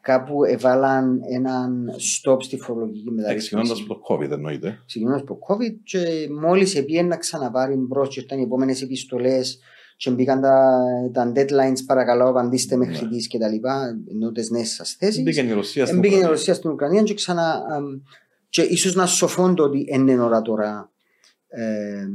κάπου 0.01 0.45
έβαλαν 0.45 1.21
έναν 1.31 1.91
stop 1.91 2.43
στη 2.43 2.57
φορολογική 2.57 3.11
μεταρρύθμιση. 3.11 3.47
Ξεκινώντας 3.47 3.81
από 3.81 3.95
το 3.95 4.01
COVID, 4.09 4.31
εννοείται. 4.31 4.83
Ξεκινώντας 4.87 5.21
από 5.21 5.35
το 5.35 5.39
COVID, 5.49 5.75
και 5.83 6.29
μόλις 6.41 6.75
επήγαινε 6.75 7.09
να 7.09 7.17
ξαναπάρει 7.17 7.75
μπρος 7.75 8.09
και 8.09 8.21
ήταν 8.21 8.39
οι 8.39 8.43
επόμενες 8.43 8.83
επιστολές 8.83 9.59
και 9.97 10.11
μπήκαν 10.11 10.41
τα, 10.41 10.81
τα 11.13 11.33
deadlines 11.35 11.85
παρακαλώ 11.87 12.29
απαντήστε 12.29 12.77
μέχρι 12.77 13.07
ναι. 13.07 13.17
και 13.17 13.39
τα 13.39 13.49
λοιπά. 13.49 13.99
Ενώ 14.11 14.33
τις 14.33 14.51
νέες 14.51 14.71
σας 14.71 14.97
θέσεις. 14.99 15.23
Μπήκαν 15.23 15.49
η 15.49 15.53
Ρωσία 15.53 15.87
στην 15.87 15.99
Ουκρανία. 15.99 16.29
Ρωσία 16.29 16.55
στην 16.55 16.71
Ουκρανία 16.71 17.03
και 17.03 17.15
ξανά 17.15 17.63
και 18.49 18.63
ίσως 18.63 18.95
να 18.95 19.07
σοφώνται 19.07 19.63
ότι 19.63 19.87
είναι 19.89 20.21
ώρα 20.21 20.43
τώρα 20.43 20.93
ε, 21.49 21.63
ε, 21.63 22.07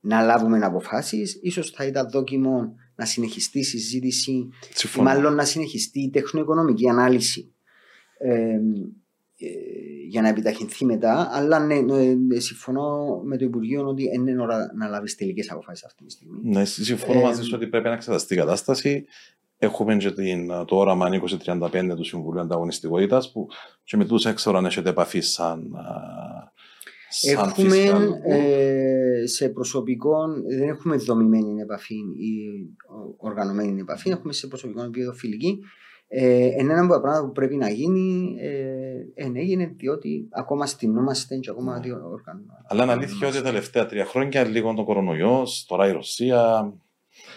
να 0.00 0.20
λάβουμε 0.20 0.58
αποφάσεις. 0.58 1.38
Ίσως 1.42 1.70
θα 1.70 1.84
ήταν 1.84 2.10
δόκιμο 2.10 2.74
να 2.94 3.04
συνεχιστεί 3.04 3.58
η 3.58 3.64
συζήτηση 3.64 4.48
μάλλον 5.00 5.34
να 5.34 5.44
συνεχιστεί 5.44 6.00
η 6.00 6.10
τεχνοοικονομική 6.10 6.88
ανάλυση. 6.88 7.54
Ε, 8.18 8.34
ε, 8.34 8.60
για 10.08 10.22
να 10.22 10.28
επιταχυνθεί 10.28 10.84
μετά. 10.84 11.28
Αλλά 11.32 11.58
ναι, 11.58 11.80
ναι, 11.80 12.38
συμφωνώ 12.38 13.20
με 13.24 13.36
το 13.36 13.44
Υπουργείο 13.44 13.86
ότι 13.86 14.04
είναι 14.14 14.42
ώρα 14.42 14.72
να 14.76 14.88
λάβεις 14.88 15.16
τελικές 15.16 15.50
αποφάσεις 15.50 15.84
αυτή 15.84 16.04
τη 16.04 16.10
στιγμή. 16.10 16.40
Ναι, 16.42 16.64
συμφωνώ 16.64 17.20
μαζί 17.20 17.42
σου 17.42 17.52
ότι 17.54 17.66
πρέπει 17.66 17.88
να 17.88 17.94
εξεταστεί 17.94 18.34
η 18.34 18.36
κατάσταση. 18.36 19.04
Έχουμε 19.58 19.96
και 19.96 20.10
την, 20.10 20.46
το 20.46 20.76
όραμα 20.76 21.08
2035 21.46 21.92
του 21.96 22.04
Συμβουλίου 22.04 22.40
Ανταγωνιστικότητας 22.40 23.32
που 23.32 23.46
και 23.84 23.96
με 23.96 24.04
του 24.04 24.28
έξω 24.28 24.50
αν 24.50 24.64
έχετε 24.64 24.88
επαφή 24.88 25.20
σαν. 25.20 25.70
σαν 27.08 27.32
έχουμε 27.32 27.76
ε, 28.24 29.26
σε 29.26 29.48
προσωπικό, 29.48 30.26
δεν 30.58 30.68
έχουμε 30.68 30.96
δομημένη 30.96 31.60
επαφή 31.60 31.94
ή 31.94 32.34
οργανωμένη 33.16 33.80
επαφή, 33.80 34.10
έχουμε 34.10 34.32
σε 34.32 34.46
προσωπικό 34.46 34.82
επίπεδο 34.82 35.12
φιλική 35.12 35.58
ε, 36.16 36.48
ένα 36.56 36.80
από 36.80 36.92
τα 36.92 37.00
πράγματα 37.00 37.26
που 37.26 37.32
πρέπει 37.32 37.56
να 37.56 37.68
γίνει 37.70 38.36
ε, 38.40 39.30
έγινε 39.34 39.74
διότι 39.76 40.28
ακόμα 40.30 40.66
στυνόμαστε 40.66 41.36
και 41.36 41.50
ακόμα 41.50 41.80
δύο 41.80 41.94
όργανα. 41.94 42.64
Αλλά 42.68 42.82
είναι 42.82 42.92
αλήθεια 42.92 43.28
ότι 43.28 43.36
τα 43.36 43.42
τελευταία 43.42 43.86
τρία 43.86 44.04
χρόνια 44.04 44.44
λίγο 44.44 44.74
το 44.74 44.84
κορονοϊός, 44.84 45.64
τώρα 45.68 45.88
η 45.88 45.92
Ρωσία 45.92 46.72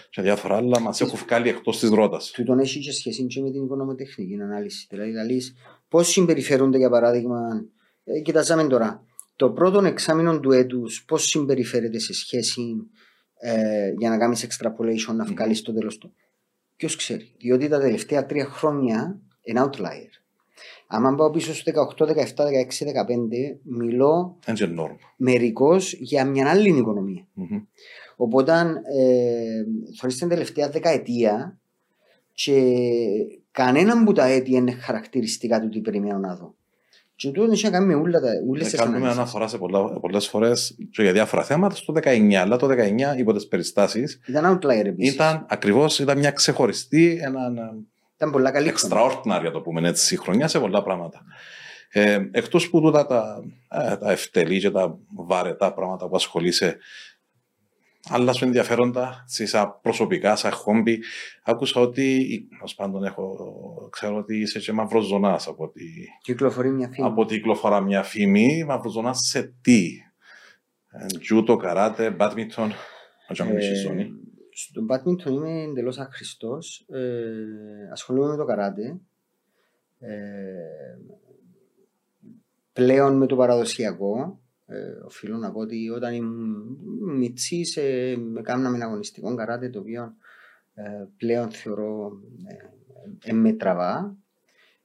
και 0.09 0.21
διάφορα 0.21 0.55
άλλα 0.55 0.79
μας 0.79 1.01
έχουν 1.01 1.19
βγάλει 1.19 1.49
εκτός 1.49 1.79
της 1.79 1.89
ρότας. 1.89 2.31
Του 2.31 2.43
τον 2.43 2.59
έχει 2.59 2.79
και 2.79 2.91
σχέση 2.91 3.25
και 3.25 3.41
με 3.41 3.51
την 3.51 3.63
οικονομοτεχνική 3.63 4.41
ανάλυση. 4.41 4.87
Δηλαδή, 4.89 5.09
δηλαδή 5.09 5.41
πώς 5.87 6.07
συμπεριφέρονται 6.07 6.77
για 6.77 6.89
παράδειγμα, 6.89 7.39
ε, 8.03 8.19
κοιτάζαμε 8.19 8.67
τώρα, 8.67 9.03
το 9.35 9.49
πρώτο 9.49 9.85
εξάμεινο 9.85 10.39
του 10.39 10.51
έτους, 10.51 11.05
πώς 11.07 11.25
συμπεριφέρεται 11.25 11.99
σε 11.99 12.13
σχέση 12.13 12.61
ε, 13.39 13.91
για 13.97 14.09
να 14.09 14.17
κάνεις 14.17 14.47
extrapolation, 14.47 15.15
να 15.15 15.25
βγάλεις 15.25 15.59
mm. 15.59 15.63
το 15.63 15.73
τέλος 15.73 15.97
του. 15.97 16.13
Ποιος 16.77 16.95
ξέρει. 16.95 17.31
Διότι 17.37 17.67
τα 17.67 17.79
τελευταία 17.79 18.25
τρία 18.25 18.45
χρόνια 18.45 19.19
είναι 19.41 19.63
outlier. 19.65 20.09
Αν 20.87 21.15
πάω 21.15 21.29
πίσω 21.29 21.53
στο 21.53 21.71
18, 21.97 22.05
17, 22.05 22.13
16, 22.13 22.13
15, 22.13 23.57
μιλώ 23.63 24.37
μερικώς 25.17 25.93
για 25.93 26.25
μια 26.25 26.49
άλλη 26.49 26.77
οικονομία. 26.77 27.27
Mm-hmm. 27.37 27.65
Οπότε, 28.15 28.51
ε, 28.97 30.07
την 30.07 30.27
τελευταία 30.27 30.69
δεκαετία 30.69 31.59
και 32.33 32.61
κανέναν 33.51 34.03
που 34.03 34.11
τα 34.11 34.25
έτη 34.25 34.51
είναι 34.51 34.71
χαρακτηριστικά 34.71 35.61
του 35.61 35.69
τι 35.69 35.81
περιμένω 35.81 36.17
να 36.17 36.35
δω. 36.35 36.55
Και 37.17 37.31
τούτο 37.31 37.51
έχει 37.51 37.65
να 37.65 37.71
κάνει 37.71 37.85
με 37.85 37.95
όλα 37.95 38.19
τα 38.19 38.29
ούλες 38.47 38.75
Κάνουμε 38.75 39.09
αναφορά 39.09 39.47
σε 39.47 39.57
πολλές 40.01 40.27
φορές 40.27 40.75
για 40.91 41.11
διάφορα 41.11 41.43
θέματα 41.43 41.75
στο 41.75 41.93
19, 42.03 42.33
αλλά 42.33 42.57
το 42.57 42.67
19 42.67 43.17
υπό 43.17 43.33
τις 43.33 43.47
περιστάσεις. 43.47 44.19
Ήταν 44.27 44.59
outlier 44.59 44.85
επίσης. 44.85 45.13
Ήταν 45.13 45.45
ακριβώς 45.49 45.99
ήταν 45.99 46.17
μια 46.17 46.31
ξεχωριστή, 46.31 47.19
ένα. 47.21 47.51
Ήταν 48.15 48.31
πολλά 48.31 48.51
καλή 48.51 48.73
extraordinary, 48.75 49.49
το 49.53 49.61
πούμε 49.61 49.87
έτσι, 49.87 50.17
χρονιά 50.17 50.47
σε 50.47 50.59
πολλά 50.59 50.83
πράγματα. 50.83 51.21
Ε, 51.89 52.19
Εκτός 52.31 52.69
που 52.69 52.81
τούτα 52.81 53.05
τα, 53.05 53.43
ε, 53.71 53.95
τα 53.95 54.11
ευτελή 54.11 54.59
και 54.59 54.71
τα 54.71 54.97
βαρετά 55.15 55.73
πράγματα 55.73 56.07
που 56.07 56.15
ασχολείσαι 56.15 56.77
άλλα 58.09 58.33
σου 58.33 58.45
ενδιαφέροντα, 58.45 59.23
σαν 59.25 59.79
προσωπικά, 59.81 60.35
σαν 60.35 60.51
χόμπι. 60.51 60.99
Άκουσα 61.43 61.81
ότι, 61.81 62.27
ως 62.61 62.75
πάντων 62.75 63.03
έχω, 63.03 63.35
ξέρω 63.91 64.17
ότι 64.17 64.37
είσαι 64.37 64.59
και 64.59 64.71
μαυροζωνάς 64.71 65.47
από 65.47 65.63
ότι... 65.63 66.07
Κυκλοφορεί 66.21 66.71
μια 66.71 66.89
φήμη. 66.89 67.07
Από 67.07 67.21
ότι 67.21 67.35
κυκλοφορά 67.35 67.81
μια 67.81 68.03
φήμη, 68.03 68.63
μαυροζωνάς 68.63 69.19
σε 69.19 69.53
τι; 69.61 69.89
Τζούτο, 71.19 71.55
καράτε, 71.55 72.11
μπάτμιντον, 72.11 72.71
όχι 73.29 73.41
ε, 73.41 74.07
στο 74.49 74.81
μπάτμιντον 74.81 75.33
είμαι 75.33 75.61
εντελώς 75.61 75.97
άχρηστος. 75.97 76.85
Ε, 76.89 77.89
ασχολούμαι 77.91 78.29
με 78.29 78.35
το 78.37 78.45
καράτε. 78.45 78.99
Ε, 79.99 80.13
πλέον 82.73 83.17
με 83.17 83.25
το 83.25 83.35
παραδοσιακό. 83.35 84.39
Ε, 84.69 85.05
οφείλω 85.05 85.37
να 85.37 85.51
πω 85.51 85.59
ότι 85.59 85.89
όταν 85.89 86.13
ήμουν 86.13 87.17
μητσή, 87.17 87.61
ε, 87.75 88.15
κάναμε 88.41 88.83
αγωνιστικό 88.83 89.35
καράτε 89.35 89.69
το 89.69 89.79
οποίο 89.79 90.13
ε, 90.73 91.05
πλέον 91.17 91.51
θεωρώ 91.51 92.11
ε, 93.23 93.33
με 93.33 93.53
τραβά. 93.53 94.17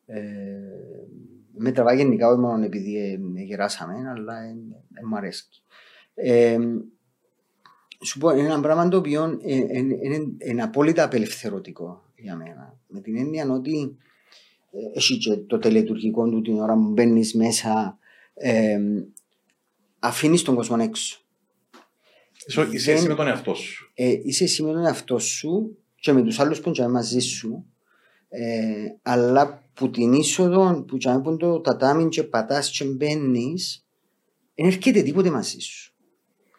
Ε, 0.06 0.20
με 1.56 1.72
τραβά 1.72 1.92
γενικά 1.94 2.28
όχι 2.28 2.38
μόνο 2.38 2.64
επειδή 2.64 2.96
ε, 2.96 3.42
γεράσαμε, 3.42 4.10
αλλά 4.10 4.42
ε, 4.42 4.56
ε, 4.94 5.06
μου 5.06 5.16
αρέσει. 5.16 5.44
Ε, 6.14 6.58
σου 8.04 8.18
πω, 8.18 8.30
είναι 8.30 8.46
ένα 8.46 8.60
πράγμα 8.60 8.88
το 8.88 8.96
οποίο 8.96 9.38
είναι 10.38 10.62
απόλυτα 10.62 11.04
απελευθερωτικό 11.04 12.02
για 12.16 12.36
μένα. 12.36 12.78
Με 12.86 13.00
την 13.00 13.16
έννοια 13.16 13.50
ότι 13.50 13.96
έχει 14.94 15.18
και 15.18 15.36
το 15.36 15.58
τελετουργικό 15.58 16.28
του 16.28 16.42
την 16.42 16.60
ώρα 16.60 16.74
που 16.74 16.88
μπαίνεις 16.90 17.34
μέσα, 17.34 17.98
ε, 18.34 18.78
αφήνεις 20.02 20.42
τον 20.42 20.54
κόσμο 20.54 20.76
έξω. 20.80 21.16
Είσαι 22.70 22.92
εσύ 22.92 23.08
με 23.08 23.14
τον 23.14 23.26
εαυτό 23.26 23.54
σου. 23.54 23.90
Ε, 23.94 24.12
είσαι 24.24 24.44
εσύ 24.44 24.62
με 24.62 24.72
τον 24.72 24.84
εαυτό 24.84 25.18
σου 25.18 25.78
και 25.94 26.12
με 26.12 26.22
τους 26.22 26.38
άλλους 26.38 26.60
που 26.60 26.72
είναι 26.76 26.88
μαζί 26.88 27.18
σου. 27.18 27.66
Ε, 28.28 28.86
αλλά 29.02 29.68
που 29.74 29.90
την 29.90 30.12
είσοδο 30.12 30.84
που 30.88 30.96
τσάμε 30.96 31.36
το 31.36 31.60
τατάμιν 31.60 32.08
και 32.08 32.22
πατάς 32.22 32.70
και 32.70 32.84
μπαίνεις 32.84 33.86
δεν 34.54 34.66
έρχεται 34.66 35.02
τίποτε 35.02 35.30
μαζί 35.30 35.58
σου. 35.58 35.94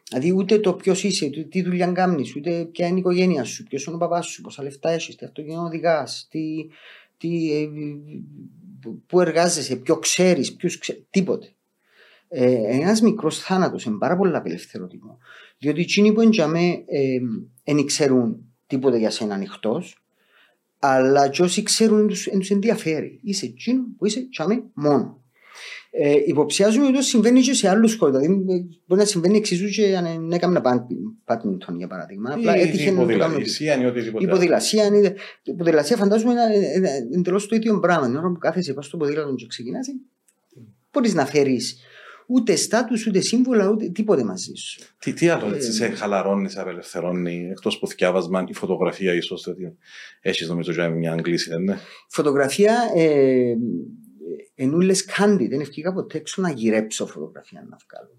Δηλαδή 0.10 0.32
ούτε 0.32 0.60
το 0.60 0.74
ποιος 0.74 1.03
είσαι, 1.03 1.26
ούτε 1.26 1.44
τι 1.44 1.61
δουλειά 1.61 1.88
κάνεις, 1.88 2.36
ούτε 2.36 2.65
ποια 2.65 2.88
είναι 2.88 2.95
η 2.95 2.99
οικογένεια 2.99 3.44
σου, 3.44 3.64
ποιος 3.64 3.86
είναι 3.86 3.95
ο 3.95 3.99
παπάς 3.99 4.26
σου, 4.26 4.41
πόσα 4.41 4.64
λεφτά 4.64 4.90
έχεις, 4.90 5.15
τι 5.15 5.26
αυτοκίνητο 5.26 5.61
οδηγά, 5.61 6.07
τι, 6.30 6.68
τι, 7.18 7.52
ε, 7.53 7.68
πού 9.07 9.22
εργάζεσαι, 9.22 9.76
ποιο 9.76 9.98
ξέρεις, 9.98 10.56
ποιους 10.56 10.78
ξέρει, 10.78 11.06
τίποτε. 11.10 11.53
Ε, 12.36 12.78
Ένας 12.80 13.02
μικρός 13.02 13.40
θάνατος 13.40 13.84
είναι 13.86 13.98
πάρα 13.98 14.18
πολύ 14.18 14.36
απελευθερωτικό. 14.36 15.18
Διότι 15.58 15.82
εκείνοι 15.82 16.12
που 16.14 16.22
εντιαμέ 16.22 16.84
δεν 17.64 17.86
ξέρουν 17.86 18.38
τίποτε 18.68 18.98
για 18.98 19.10
σένα 19.10 19.34
ανοιχτός, 19.34 19.98
αλλά 20.80 21.28
και 21.28 21.42
όσοι 21.42 21.64
ξέρουν 21.64 21.98
δεν 21.98 22.40
τους 22.40 22.50
ενδιαφέρει. 22.50 23.20
Είσαι 23.24 23.46
εκείνο 23.46 23.84
που 23.98 24.06
είσαι 24.06 24.28
τσαμέ 24.32 24.64
μόνο. 24.74 25.22
Ε, 25.92 26.14
υποψιάζουμε 26.26 26.86
ότι 26.86 27.04
συμβαίνει 27.04 27.42
και 27.42 27.54
σε 27.54 27.70
άλλους 27.70 27.96
χώρους. 27.96 28.18
Δηλαδή, 28.18 28.44
μπορεί 28.86 29.02
να 29.02 29.08
συμβαίνει 29.08 29.38
εξίσου 29.38 29.68
και 29.68 29.98
αν 29.98 30.32
έκαμε 30.32 30.62
πάτμιντον 31.26 31.78
για 31.78 31.88
παράδειγμα. 31.88 32.34
Απλά 32.34 32.56
έτυχε 32.56 32.92
να 32.92 33.02
Υποδηλασία 33.02 33.82
ή 33.82 33.86
οτιδήποτε. 33.86 34.26
Υποδηλασία, 34.26 34.92
υποδηλασία 35.44 35.98
φαντάζομαι 35.98 36.34
είναι 36.76 36.90
εντελώς 37.16 37.48
το 37.48 37.56
ίδιο 37.56 37.80
πράγμα. 37.80 38.06
Την 38.06 38.16
ώρα 38.16 38.28
που 38.28 38.38
κάθεσαι 38.38 38.74
πάνω 38.74 38.82
στο 38.82 38.98
ποδήλατο 38.98 39.36
και 39.36 39.46
ξεκινάς, 39.48 39.88
μπορείς 40.92 41.14
να 41.14 41.26
φέρεις 41.26 41.78
ούτε 42.34 42.56
στάτους, 42.56 43.08
ούτε 43.08 43.20
σύμβολα, 43.20 43.70
ούτε 43.70 43.90
τίποτε 43.90 44.24
μαζί 44.24 44.54
σου. 44.54 44.82
Τι, 45.00 45.14
τι 45.14 45.30
άλλο 45.30 45.56
έτσι 45.56 45.72
σε 45.72 45.90
χαλαρώνεις, 45.90 46.52
σε 46.52 46.62
απελευθερώνει, 46.62 47.48
εκτός 47.52 47.80
που 47.80 47.88
θυκιάβασμα, 47.88 48.46
η 48.48 48.54
φωτογραφία 48.54 49.14
ίσως. 49.14 49.48
Έχεις 50.22 50.48
νομίζω 50.48 50.90
μια 50.90 51.12
αγγλίση, 51.12 51.50
δεν 51.50 51.62
είναι; 51.62 51.80
Φωτογραφία, 52.10 52.76
ε, 52.96 53.56
ενούλες 54.56 55.06
κάντι, 55.06 55.48
δεν 55.48 55.60
ευκήκα 55.60 55.94
ποτέ 55.94 56.18
έξω 56.18 56.42
να 56.42 56.52
γυρέψω 56.52 57.06
φωτογραφία 57.06 57.66
να 57.70 57.78
βγάλω. 57.88 58.18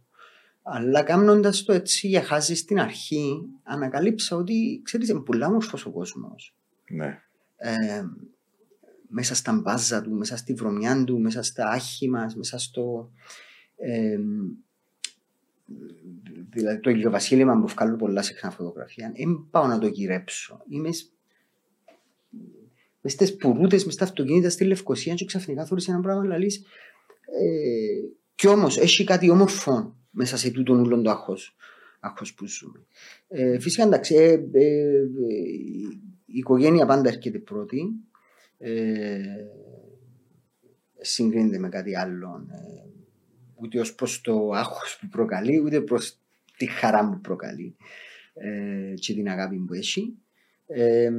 Αλλά 0.62 1.02
κάνοντας 1.02 1.62
το 1.62 1.72
έτσι 1.72 2.06
για 2.06 2.22
χάζεις 2.22 2.58
στην 2.58 2.80
αρχή, 2.80 3.40
ανακαλύψα 3.62 4.36
ότι 4.36 4.80
ξέρεις, 4.84 5.08
είναι 5.08 5.20
πολύ 5.20 5.44
όμορφος 5.44 5.86
ο 5.86 5.90
κόσμος. 5.90 6.54
Ναι. 6.88 7.22
Ε, 7.56 8.02
μέσα 9.08 9.34
στα 9.34 9.52
μπάζα 9.52 10.02
του, 10.02 10.10
μέσα 10.10 10.36
στη 10.36 10.54
βρωμιά 10.54 11.04
του, 11.04 11.20
μέσα 11.20 11.42
στα 11.42 11.68
άχη 11.68 12.08
μας, 12.08 12.34
μέσα 12.34 12.58
στο. 12.58 13.10
Ε, 13.76 14.18
δηλαδή 16.50 16.80
το 16.80 16.90
ηλιοβασίλεμα 16.90 17.60
που 17.60 17.66
βγάλω 17.66 17.96
πολλά 17.96 18.22
συχνά 18.22 18.50
φωτογραφία, 18.50 19.12
δεν 19.16 19.46
πάω 19.50 19.66
να 19.66 19.78
το 19.78 19.86
γυρέψω. 19.86 20.62
Είμαι 20.68 20.88
μες 23.00 23.12
στι 23.12 23.32
πουρούτες, 23.32 23.84
μες 23.84 23.94
στα 23.94 24.04
αυτοκίνητα 24.04 24.50
στη 24.50 24.64
Λευκοσία, 24.64 25.14
και 25.14 25.24
ξαφνικά 25.24 25.64
θεωρεί 25.64 25.84
ένα 25.88 26.00
πράγμα 26.00 26.24
να 26.24 26.36
λύσει. 26.36 26.62
Ε, 27.42 28.08
κι 28.34 28.46
όμως 28.46 28.78
έχει 28.78 29.04
κάτι 29.04 29.30
όμορφο 29.30 29.96
μέσα 30.10 30.36
σε 30.36 30.50
τούτον 30.50 30.80
ούλον 30.80 31.02
το 31.02 31.10
άγχο 31.10 32.24
που 32.36 32.46
ζούμε. 32.46 32.86
Ε, 33.28 33.58
φυσικά 33.58 33.82
εντάξει, 33.82 34.14
ε, 34.14 34.32
ε, 34.32 35.02
η 36.26 36.38
οικογένεια 36.38 36.86
πάντα 36.86 37.08
έρχεται 37.08 37.38
πρώτη. 37.38 37.82
Ε, 38.58 39.20
συγκρίνεται 41.00 41.58
με 41.58 41.68
κάτι 41.68 41.96
άλλο. 41.96 42.46
Ε, 42.50 42.93
ούτε 43.54 43.80
ως 43.80 43.94
προς 43.94 44.20
το 44.20 44.50
άγχος 44.50 44.98
που 45.00 45.08
προκαλεί, 45.08 45.60
ούτε 45.64 45.80
προς 45.80 46.18
τη 46.56 46.66
χαρά 46.66 47.08
που 47.08 47.20
προκαλεί 47.20 47.76
ε, 48.34 48.94
και 48.94 49.14
την 49.14 49.28
αγάπη 49.28 49.56
που 49.56 49.74
έχει. 49.74 50.14
Ε, 50.66 51.10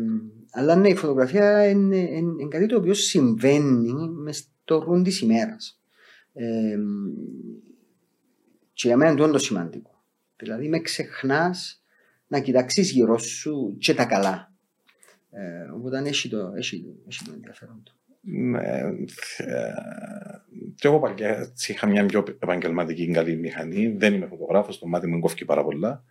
αλλά 0.51 0.75
ναι, 0.75 0.89
η 0.89 0.95
φωτογραφία 0.95 1.69
είναι, 1.69 1.97
είναι, 1.97 2.17
είναι, 2.17 2.47
κάτι 2.49 2.65
το 2.65 2.77
οποίο 2.77 2.93
συμβαίνει 2.93 3.93
μες 4.09 4.37
στο 4.37 4.79
ρούν 4.79 5.03
της 5.03 5.21
ημέρας. 5.21 5.81
Ε, 6.33 6.77
και 8.73 8.87
για 8.87 8.97
μένα 8.97 9.09
είναι 9.11 9.19
το 9.19 9.25
όντως 9.25 9.43
σημαντικό. 9.43 10.03
Δηλαδή, 10.35 10.67
με 10.67 10.79
ξεχνάς 10.79 11.83
να 12.27 12.39
κοιτάξεις 12.39 12.91
γύρω 12.91 13.17
σου 13.17 13.75
και 13.79 13.93
τα 13.93 14.05
καλά. 14.05 14.53
Ε, 15.31 15.69
οπότε 15.75 16.01
έχει 16.05 16.29
το, 16.29 16.53
έχει, 16.55 16.85
έχει 17.07 17.23
το 17.23 17.31
ενδιαφέρον 17.33 17.83
του. 17.83 17.95
Ναι, 20.65 20.71
ε, 20.71 20.73
και 20.75 20.87
εγώ 20.87 20.99
παλιά 20.99 21.53
είχα 21.67 21.87
μια 21.87 22.05
πιο 22.05 22.23
επαγγελματική 22.41 23.11
καλή 23.11 23.35
μηχανή. 23.37 23.87
Δεν 23.87 24.13
είμαι 24.13 24.25
φωτογράφος, 24.25 24.79
το 24.79 24.87
μάτι 24.87 25.07
μου 25.07 25.19
κόφηκε 25.19 25.45
πάρα 25.45 25.63
πολλά. 25.63 26.03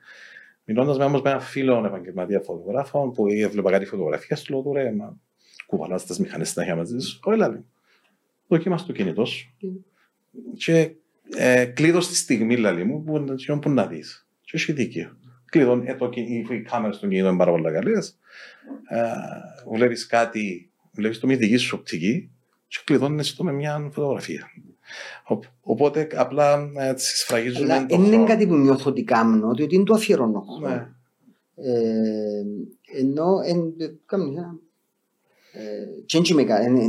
Μιλώντας 0.65 0.99
με 0.99 1.05
όμως 1.05 1.23
με 1.23 1.31
έναν 1.31 1.43
φίλο 1.43 1.85
επαγγελματία 1.87 2.41
φωτογράφο 2.41 3.09
που 3.09 3.27
έβλεπα 3.29 3.71
κάτι 3.71 3.85
φωτογραφία, 3.85 4.37
του 4.37 4.53
λέω 4.53 4.63
τώρα, 4.63 4.93
μα 4.93 5.19
κουβαλάς 5.67 6.05
τις 6.05 6.19
μηχανές 6.19 6.49
στην 6.49 6.63
αρχή 6.63 6.75
μαζί 6.75 6.99
σου. 6.99 7.21
Όχι, 7.23 7.39
λέει. 7.39 7.65
Δοκίμασε 8.47 8.87
το 8.87 8.93
κινητός 8.93 9.31
σου. 9.31 9.55
Και 10.57 10.95
ε, 11.37 11.65
κλείδω 11.65 12.01
στη 12.01 12.15
στιγμή, 12.15 12.57
λέει 12.57 12.85
μου, 12.85 13.05
που, 13.05 13.25
που 13.61 13.71
να 13.71 13.87
δεις. 13.87 14.27
Και 14.41 14.57
έχει 14.57 14.73
δίκιο. 14.73 15.17
Κλείδω, 15.45 15.83
ε, 15.85 15.95
το, 15.95 16.11
οι 16.15 16.63
κάμερε 16.63 16.97
των 16.97 17.09
κινητών 17.09 17.29
είναι 17.29 17.39
πάρα 17.39 17.51
πολύ 17.51 17.73
καλέ. 17.73 17.99
Ε, 18.89 19.13
βλέπεις 19.73 20.07
κάτι, 20.07 20.71
βλέπεις 20.93 21.19
το 21.19 21.27
μια 21.27 21.37
δική 21.37 21.57
σου 21.57 21.77
οπτική, 21.79 22.31
και 22.75 22.83
κλειδώνει 22.85 23.23
το 23.37 23.45
με 23.45 23.53
μια 23.53 23.91
φωτογραφία. 23.93 24.51
Οπότε 25.61 26.09
απλά 26.15 26.71
έτσι 26.77 27.17
σφραγίζουμε 27.17 27.73
Αλλά 27.73 27.87
το 27.87 27.95
είναι 27.95 28.25
κάτι 28.25 28.47
που 28.47 28.55
νιώθω 28.55 28.91
ότι 28.91 29.05
κάνω, 29.05 29.55
διότι 29.55 29.75
είναι 29.75 29.85
το 29.85 29.95
αφιερώνω. 29.95 30.45
Ναι. 30.61 30.89
Ε, 31.57 32.43
ενώ 32.99 33.37
κάνω 34.07 34.25
μια 34.25 34.59
και 36.07 36.23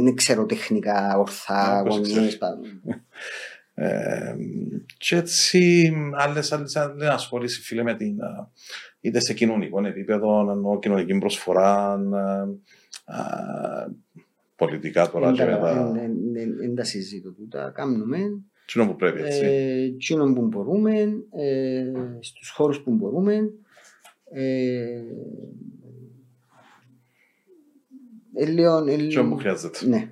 δεν 0.04 0.16
ξέρω 0.16 0.46
τεχνικά 0.46 1.18
ορθά 1.18 1.86
γωνίες 1.90 2.38
ε, 3.74 4.36
και 4.98 5.16
έτσι 5.16 5.92
άλλες, 6.14 6.52
άλλες, 6.52 6.76
άλλες 6.76 7.08
ασχολήσει 7.08 7.62
φίλε 7.62 7.84
με 7.84 7.96
την 7.96 8.18
είτε 9.00 9.20
σε 9.20 9.34
κοινωνικό 9.34 9.86
επίπεδο, 9.86 10.52
εννοώ 10.52 10.80
κοινωνική 10.80 11.18
προσφορά, 11.18 12.00
πολιτικά 14.56 15.12
τώρα 15.12 15.32
και 15.32 15.46
μετά. 15.46 15.92
Δεν 16.58 16.76
τα 16.76 16.84
συζητώ 16.84 17.32
τούτα, 17.32 17.72
κάνουμε. 17.76 18.18
Τι 18.66 18.86
που 18.86 18.96
πρέπει 18.96 19.22
έτσι. 19.22 19.96
Τι 19.98 20.16
που 20.16 20.42
μπορούμε, 20.42 21.00
ε, 21.32 21.92
στους 22.20 22.50
χώρους 22.50 22.82
που 22.82 22.92
μπορούμε. 22.92 23.50
Ε, 24.32 25.02
Τι 29.08 29.24
που 29.24 29.36
χρειάζεται. 29.36 29.88
Ναι. 29.88 30.10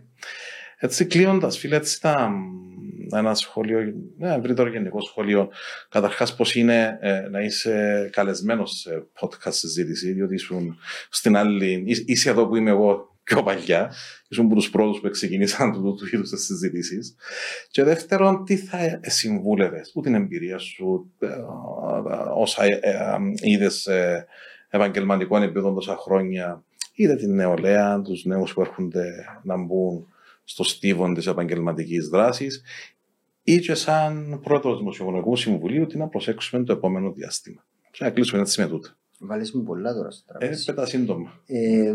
Έτσι 0.77 1.05
κλείνοντας, 1.05 1.57
φίλε, 1.57 1.75
έτσι 1.75 2.01
τα, 2.01 2.31
ένα 3.11 3.33
σχολείο, 3.33 3.79
ένα 4.19 4.33
ευρύτερο 4.33 4.69
γενικό 4.69 5.01
σχολείο. 5.01 5.49
Καταρχάς, 5.89 6.35
πώς 6.35 6.55
είναι 6.55 6.97
ε, 7.01 7.27
να 7.29 7.41
είσαι 7.41 8.09
καλεσμένος 8.11 8.71
σε 8.71 9.07
podcast 9.19 9.53
συζήτηση, 9.53 10.11
διότι 10.11 10.33
ήσουν 10.33 10.77
στην 11.09 11.35
άλλη. 11.35 11.83
είσαι 11.85 12.29
εδώ 12.29 12.47
που 12.47 12.55
είμαι 12.55 12.69
εγώ 12.69 13.12
πιο 13.23 13.43
παλιά. 13.43 13.93
Ήσουν 14.27 14.45
από 14.45 14.55
τους 14.55 14.69
πρώτους 14.69 14.99
που 14.99 15.09
ξεκινήσαν 15.09 15.71
του, 15.71 15.95
του 15.95 16.07
είδου 16.11 16.23
τις 16.23 16.45
συζητήσεις. 16.45 17.15
Και 17.71 17.83
δεύτερον, 17.83 18.45
τι 18.45 18.57
θα 18.57 18.99
συμβούλευες, 19.01 19.91
ούτε 19.95 20.09
την 20.09 20.21
εμπειρία 20.21 20.57
σου, 20.57 21.11
ε, 21.19 21.27
όσα 22.35 22.63
ε, 22.63 22.79
ε, 22.81 23.17
είδες 23.41 23.75
σε 23.75 24.25
επαγγελματικό 24.69 25.37
επίπεδο 25.37 25.73
τόσα 25.73 25.95
χρόνια, 25.97 26.63
είδε 26.93 27.15
την 27.15 27.35
νεολαία, 27.35 28.01
τους 28.01 28.25
νέους 28.25 28.53
που 28.53 28.61
έρχονται 28.61 29.25
να 29.43 29.63
μπουν 29.63 30.07
στο 30.43 30.63
στίβο 30.63 31.11
της 31.11 31.27
επαγγελματικής 31.27 32.07
δράσης, 32.07 32.63
ή 33.43 33.59
και 33.59 33.73
σαν 33.73 34.39
πρόεδρο 34.43 34.77
Δημοσιογραφικού 34.77 35.35
Συμβουλίου, 35.35 35.85
τι 35.85 35.97
να 35.97 36.07
προσέξουμε 36.07 36.63
το 36.63 36.73
επόμενο 36.73 37.11
διάστημα. 37.11 37.65
Και 37.91 38.03
να 38.03 38.09
κλείσουμε 38.09 38.41
έτσι 38.41 38.61
με 38.61 38.67
τούτα. 38.67 38.97
Βάλεις 39.19 39.53
μου 39.53 39.63
πολλά 39.63 39.93
τώρα 39.93 40.11
στο 40.11 40.25
τραπέζι. 40.25 40.63
Ε, 40.67 40.73
πέτα 40.73 40.85
σύντομα. 40.85 41.41
Ε, 41.45 41.93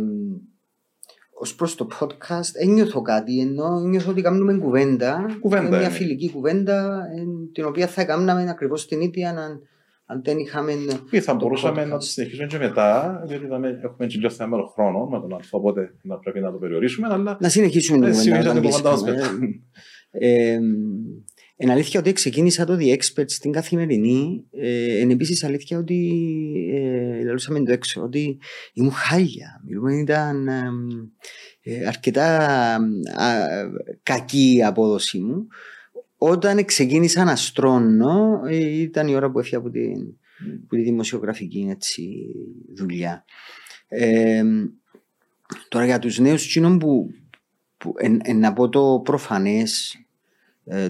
Ω 1.40 1.54
προς 1.56 1.74
το 1.74 1.86
podcast, 2.00 2.50
ένιωθω 2.52 3.02
κάτι, 3.02 3.40
ενώ 3.40 3.80
νιώθω 3.80 4.10
ότι 4.10 4.22
κάνουμε 4.22 4.54
κουβέντα. 4.58 5.26
Κουβέντα 5.40 5.68
μια 5.68 5.80
είναι. 5.80 5.88
φιλική 5.88 6.30
κουβέντα, 6.30 7.00
ε, 7.16 7.22
την 7.52 7.64
οποία 7.64 7.86
θα 7.86 8.04
κάναμε 8.04 8.50
ακριβώς 8.50 8.86
την 8.86 9.00
ίδια 9.00 9.30
αν, 9.30 9.60
αν 10.06 10.22
δεν 10.24 10.38
είχαμε. 10.38 10.72
Ή 11.10 11.20
θα 11.20 11.32
το 11.32 11.38
μπορούσαμε 11.44 11.82
podcast. 11.82 11.88
να 11.88 11.98
τη 11.98 12.04
συνεχίσουμε 12.04 12.46
και 12.46 12.58
μετά, 12.58 13.22
διότι 13.26 13.44
είδαμε, 13.44 13.68
έχουμε 13.82 14.06
και 14.06 14.16
λίγο 14.16 14.30
θέμα 14.30 14.58
χρόνο 14.74 15.06
με 15.06 15.20
τον 15.20 15.34
Αλφα, 15.34 15.58
οπότε 15.58 15.94
να 16.02 16.16
πρέπει 16.18 16.40
να 16.40 16.52
το 16.52 16.58
περιορίσουμε. 16.58 17.08
Αλλά 17.10 17.36
Να 17.40 17.48
συνεχίσουμε 17.48 17.98
την 17.98 18.06
ε, 18.06 18.10
κουβέντα. 18.10 18.40
συνεχίζουμε 18.40 18.60
την 18.60 18.74
όταν 18.74 18.94
κουβέντα 18.98 19.28
μας 21.66 21.66
κλείσουμε. 21.66 21.66
μετά. 21.66 21.66
Ε, 21.66 21.66
είναι 21.66 21.72
αλήθεια 21.72 22.00
ότι 22.00 22.12
ξεκίνησα 22.12 22.64
το 22.64 22.76
The 22.80 22.96
Expert 22.96 23.24
στην 23.26 23.52
καθημερινή. 23.52 24.44
Ε, 24.50 24.98
είναι 24.98 25.12
επίσης 25.12 25.44
αλήθεια 25.44 25.78
ότι 25.78 26.30
ε, 26.72 27.24
λαλούσαμε 27.24 27.62
το 27.62 27.72
έξω, 27.72 28.02
ότι 28.02 28.38
ήμουν 28.72 28.92
χάλια. 28.92 29.60
Μιλούμε, 29.64 29.94
ήταν 29.94 30.48
ε, 30.48 30.70
ε, 31.62 31.86
αρκετά 31.86 32.46
α, 32.74 33.34
κακή 34.02 34.54
η 34.54 34.64
απόδοσή 34.64 35.18
μου. 35.18 35.46
Όταν 36.18 36.64
ξεκίνησα 36.64 37.24
να 37.24 37.36
στρώνω, 37.36 38.40
ε, 38.48 38.56
ήταν 38.56 39.08
η 39.08 39.14
ώρα 39.14 39.30
που 39.30 39.38
έφυγα 39.38 39.58
από 39.58 39.70
τη, 39.70 39.92
από 40.64 40.74
τη 40.74 40.82
δημοσιογραφική 40.82 41.66
έτσι, 41.70 42.26
δουλειά. 42.74 43.24
Ε, 43.88 44.42
τώρα 45.68 45.84
για 45.84 45.98
τους 45.98 46.18
νέους 46.18 46.52
κοινών 46.52 46.78
που, 46.78 47.10
που 47.76 47.94
εν, 47.96 48.20
εν, 48.24 48.38
να 48.38 48.52
πω 48.52 48.68
το 48.68 49.00
προφανές 49.04 49.94
ε, 49.94 50.07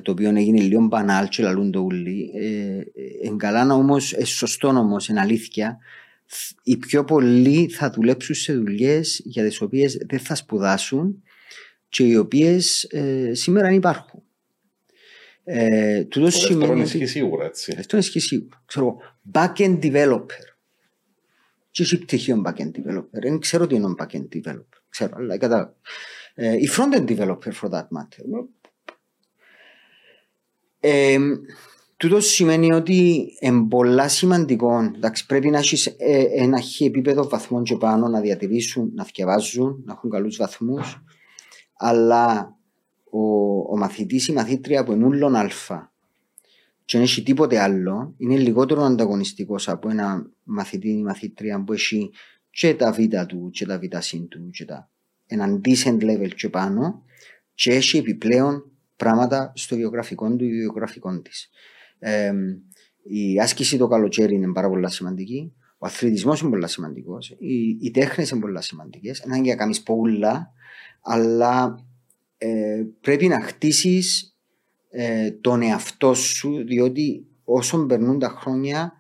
το 0.03 0.11
οποίο 0.11 0.29
έγινε 0.37 0.61
λίγο 0.61 0.81
μπανάλ 0.87 1.29
και 1.29 1.43
λαλούν 1.43 1.71
το 1.71 1.81
ούλοι 1.81 2.31
ε, 2.35 2.81
εν 3.29 3.37
καλά 3.37 3.75
όμως, 3.75 4.13
ε, 4.13 4.25
σωστό 4.25 4.69
όμως, 4.69 5.09
εν 5.09 5.19
αλήθεια 5.19 5.79
θ- 6.27 6.59
οι 6.63 6.77
πιο 6.77 7.05
πολλοί 7.05 7.69
θα 7.69 7.91
δουλέψουν 7.91 8.35
σε 8.35 8.55
δουλειές 8.55 9.21
για 9.25 9.45
τις 9.45 9.61
οποίες 9.61 9.97
δεν 10.09 10.19
θα 10.19 10.35
σπουδάσουν 10.35 11.23
και 11.89 12.03
οι 12.05 12.17
οποίες 12.17 12.85
ε, 12.85 13.35
σήμερα 13.35 13.67
δεν 13.69 13.77
υπάρχουν. 13.77 14.23
Ε, 15.45 16.05
τούτος 16.05 16.35
το 16.35 16.39
σημαίνει 16.41 16.59
δεύτερο 16.59 16.81
ότι- 16.81 16.83
ισχύει 16.97 17.07
σίγουρα 17.07 17.45
έτσι. 17.45 17.77
αυτό 17.79 17.97
ισχύει 17.97 18.21
σίγουρα. 18.21 18.63
Ξέρω 18.67 18.87
εγώ, 18.87 18.99
back-end 19.33 19.79
developer. 19.83 20.45
Τι 21.71 21.83
έχει 21.83 21.99
πτυχίο 21.99 22.43
back-end 22.47 22.71
developer. 22.71 23.09
Δεν 23.11 23.39
ξέρω 23.39 23.67
τι 23.67 23.75
είναι 23.75 23.95
back-end 23.99 24.29
developer. 24.35 24.79
Ξέρω, 24.89 25.13
αλλά 25.17 25.39
κατάλαβα. 25.39 25.75
Ε, 26.35 26.53
η 26.57 26.69
front-end 26.77 27.09
developer 27.09 27.53
for 27.61 27.71
that 27.71 27.83
matter. 27.83 28.25
Ε, 30.81 31.19
τούτος 31.97 32.27
σημαίνει 32.27 32.73
ότι 32.73 33.29
είναι 33.41 33.67
πολλά 33.69 34.09
σημαντικό. 34.09 34.93
Εντάξει, 34.95 35.27
πρέπει 35.27 35.51
να 35.51 35.59
έχεις 35.59 35.87
ένα 36.35 36.61
χι 36.61 36.85
επίπεδο 36.85 37.29
βαθμών 37.29 37.63
και 37.63 37.77
πάνω 37.77 38.09
να 38.09 38.21
διατηρήσουν, 38.21 38.91
να 38.95 39.07
διαβάζουν, 39.15 39.83
να 39.85 39.93
έχουν 39.93 40.11
καλούς 40.11 40.37
βαθμούς. 40.37 41.03
Αλλά 41.77 42.57
ο, 43.11 43.21
ο 43.73 43.77
μαθητής 43.77 44.29
ή 44.29 44.33
η 44.33 44.35
μαθήτρια 44.35 44.85
που 44.85 44.93
είναι 44.93 45.05
ούλον 45.05 45.35
αλφα 45.35 45.93
και 46.85 46.97
δεν 46.97 47.07
έχει 47.07 47.23
τίποτε 47.23 47.59
άλλο, 47.59 48.15
είναι 48.17 48.37
λιγότερο 48.37 48.83
ανταγωνιστικός 48.83 49.69
από 49.69 49.91
ένα 49.91 50.31
μαθητή 50.43 50.89
ή 50.89 51.03
μαθήτρια 51.03 51.65
που 51.65 51.73
έχει 51.73 52.11
και 52.51 52.75
τα 52.75 52.93
β 52.93 52.99
του 53.27 53.51
και 53.53 53.67
τα 53.67 53.79
β 53.79 53.83
συν 53.99 54.29
του 54.29 54.51
και 54.51 54.65
τα 54.65 54.91
έναν 55.27 55.61
decent 55.65 56.03
level 56.03 56.31
και 56.37 56.49
πάνω 56.49 57.03
και 57.55 57.73
έχει 57.73 57.99
επιπλέον 57.99 58.71
πράγματα 58.99 59.53
στο 59.55 59.77
βιογραφικό 59.77 60.37
του 60.37 60.45
ή 60.45 60.49
βιογραφικό 60.49 61.21
της. 61.21 61.51
Ε, 61.99 62.33
η 63.03 63.41
άσκηση 63.41 63.77
το 63.77 63.89
καλοκαίρι 63.89 64.35
είναι 64.35 64.53
πάρα 64.53 64.69
πολύ 64.69 64.91
σημαντική. 64.91 65.53
Ο 65.79 65.87
αθλητισμός 65.87 66.41
είναι 66.41 66.51
πολύ 66.51 66.69
σημαντικός. 66.69 67.37
Οι, 67.39 67.79
οι 67.81 67.91
τέχνε 67.91 68.27
είναι 68.33 68.41
πολύ 68.41 68.63
σημαντικές. 68.63 69.19
Είναι 69.27 69.41
για 69.41 69.55
να 69.55 69.61
κάνεις 69.61 69.83
πολλά, 69.83 70.53
αλλά 71.01 71.85
ε, 72.39 72.83
πρέπει 73.01 73.29
να 73.29 73.41
χτίσεις 73.41 74.37
ε, 74.91 75.31
τον 75.31 75.63
εαυτό 75.63 76.15
σου, 76.15 76.65
διότι 76.65 77.27
όσο 77.45 77.87
περνούν 77.87 78.19
τα 78.19 78.29
χρόνια, 78.29 78.93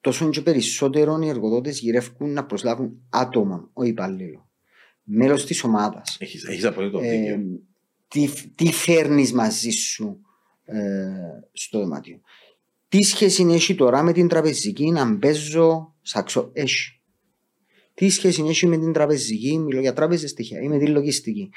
τόσο 0.00 0.28
και 0.28 0.40
περισσότερο 0.40 1.18
οι 1.22 1.28
εργοδότες 1.28 1.80
γυρεύουν 1.80 2.32
να 2.32 2.44
προσλάβουν 2.44 3.02
άτομο, 3.08 3.70
ο 3.72 3.82
υπαλλήλο. 3.82 4.48
Μέλος 5.02 5.46
της 5.46 5.64
ομάδας. 5.64 6.16
Έχεις, 6.20 6.44
έχεις 6.44 6.64
απολύτω 6.64 6.98
Ε, 7.02 7.10
δίκιο. 7.10 7.38
Τι, 8.10 8.28
τι 8.54 8.72
φέρνεις 8.72 9.32
μαζί 9.32 9.70
σου 9.70 10.20
ε, 10.64 10.78
στο 11.52 11.78
δωμάτιο. 11.78 12.20
Τι 12.88 13.02
σχέση 13.02 13.46
έχει 13.50 13.74
τώρα 13.74 14.02
με 14.02 14.12
την 14.12 14.28
τραπεζική 14.28 14.90
να 14.90 15.18
παίζω 15.18 15.94
σαξο. 16.02 16.50
Έχει. 16.52 17.00
Τι 17.94 18.08
σχέση 18.08 18.44
έχει 18.48 18.66
με 18.66 18.78
την 18.78 18.92
τραπεζική, 18.92 19.58
μιλώ 19.58 19.80
για 19.80 19.92
τράπεζες 19.92 20.30
στοιχεία 20.30 20.60
ή 20.60 20.68
με 20.68 20.78
την 20.78 20.92
λογιστική. 20.92 21.50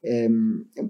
Ε, 0.00 0.26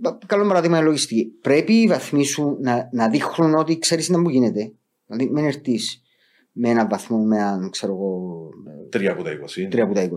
πα- 0.00 0.18
καλό 0.26 0.46
παράδειγμα 0.46 0.76
είναι 0.76 0.84
η 0.84 0.88
λογιστική. 0.88 1.26
Πρέπει 1.40 1.72
οι 1.72 1.86
βαθμοί 1.86 2.24
σου 2.24 2.56
να, 2.60 2.88
να 2.92 3.08
δείχνουν 3.08 3.54
ότι 3.54 3.78
ξέρεις 3.78 4.08
να 4.08 4.18
μου 4.20 4.28
γίνεται. 4.28 4.72
Δηλαδή, 5.06 5.32
μην 5.32 5.44
έρθεις 5.44 6.02
με 6.52 6.68
έναν 6.68 6.88
βαθμό, 6.88 7.18
με 7.18 7.36
έναν 7.36 7.70
ξέρω 7.70 7.92
εγώ, 7.92 8.48
Τρία 8.90 9.12
από 9.12 9.22
τα 9.22 9.30
20. 9.30 9.74
3 9.74 9.78
από 9.78 9.94
τα 9.94 10.08
20. 10.08 10.10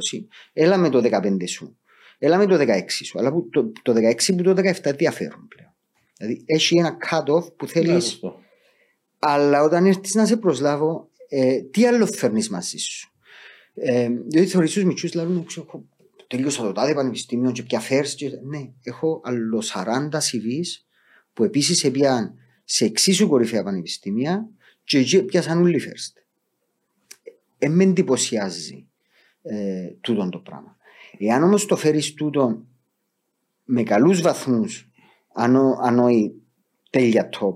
Έλα 0.54 0.78
με 0.78 0.90
το 0.90 1.02
15 1.04 1.48
σου. 1.48 1.78
Έλα 2.26 2.38
με 2.38 2.46
το 2.46 2.56
16 2.60 2.82
σου. 2.90 3.20
Αλλά 3.20 3.32
που 3.32 3.50
το, 3.50 3.72
το 3.82 3.94
16 3.94 4.36
που 4.38 4.42
το 4.44 4.54
17 4.84 4.94
διαφέρουν 4.96 5.48
πλέον. 5.48 5.74
Δηλαδή 6.18 6.44
έχει 6.46 6.78
ένα 6.78 6.98
cut-off 7.12 7.56
που 7.56 7.68
θέλεις. 7.68 7.90
Ναι, 7.92 8.00
σωστό. 8.00 8.40
αλλά 9.20 9.64
όταν 9.64 9.86
έρθεις 9.86 10.14
να 10.14 10.26
σε 10.26 10.38
προσλάβω, 10.38 11.10
ε, 11.30 11.62
τι 11.62 11.86
άλλο 11.88 12.06
φέρνεις 12.06 12.50
μαζί 12.50 12.78
σου; 12.78 13.12
Ε, 13.74 14.10
διότι 14.28 14.48
θεωρείς 14.48 14.74
τους 14.74 14.84
μισού 14.84 15.10
λαλούν, 15.14 15.46
«Ξέρω, 15.46 15.66
έχω- 15.68 15.86
τελείωσα 16.28 16.64
το 16.64 16.72
τάδε 16.72 16.94
πανεπιστήμιο 16.94 17.52
και 17.52 17.64
πια 17.64 17.80
φέρς 17.80 18.16
και... 18.16 18.30
Ναι, 18.44 18.72
έχω 18.84 19.22
άλλο 19.24 19.64
40 19.74 20.10
CVs 20.12 20.84
που 21.34 21.44
επίσης 21.44 21.84
έπιαν 21.84 22.34
σε 22.64 22.86
εξίσου 22.86 23.28
κορυφαία 23.28 23.64
πανεπιστήμια 23.64 24.50
και 24.84 24.98
εκεί 24.98 25.24
πιάσαν 25.24 25.62
όλοι 25.62 25.82
first. 25.86 26.22
Ε, 27.58 27.68
με 27.68 27.84
εντυπωσιάζει 27.84 28.88
ε, 29.42 29.88
τούτον 30.02 30.30
το 30.30 30.40
πράγμα. 30.40 30.78
Εάν 31.18 31.44
όμως 31.44 31.66
το 31.66 31.76
φέρεις 31.76 32.14
τούτον 32.14 32.68
με 33.64 33.84
καλούς 33.84 34.22
βαθμούς, 34.22 34.90
αν, 35.34 35.56
αν 35.84 36.00
όχι 36.00 36.34
τέλεια 36.90 37.30
top, 37.40 37.56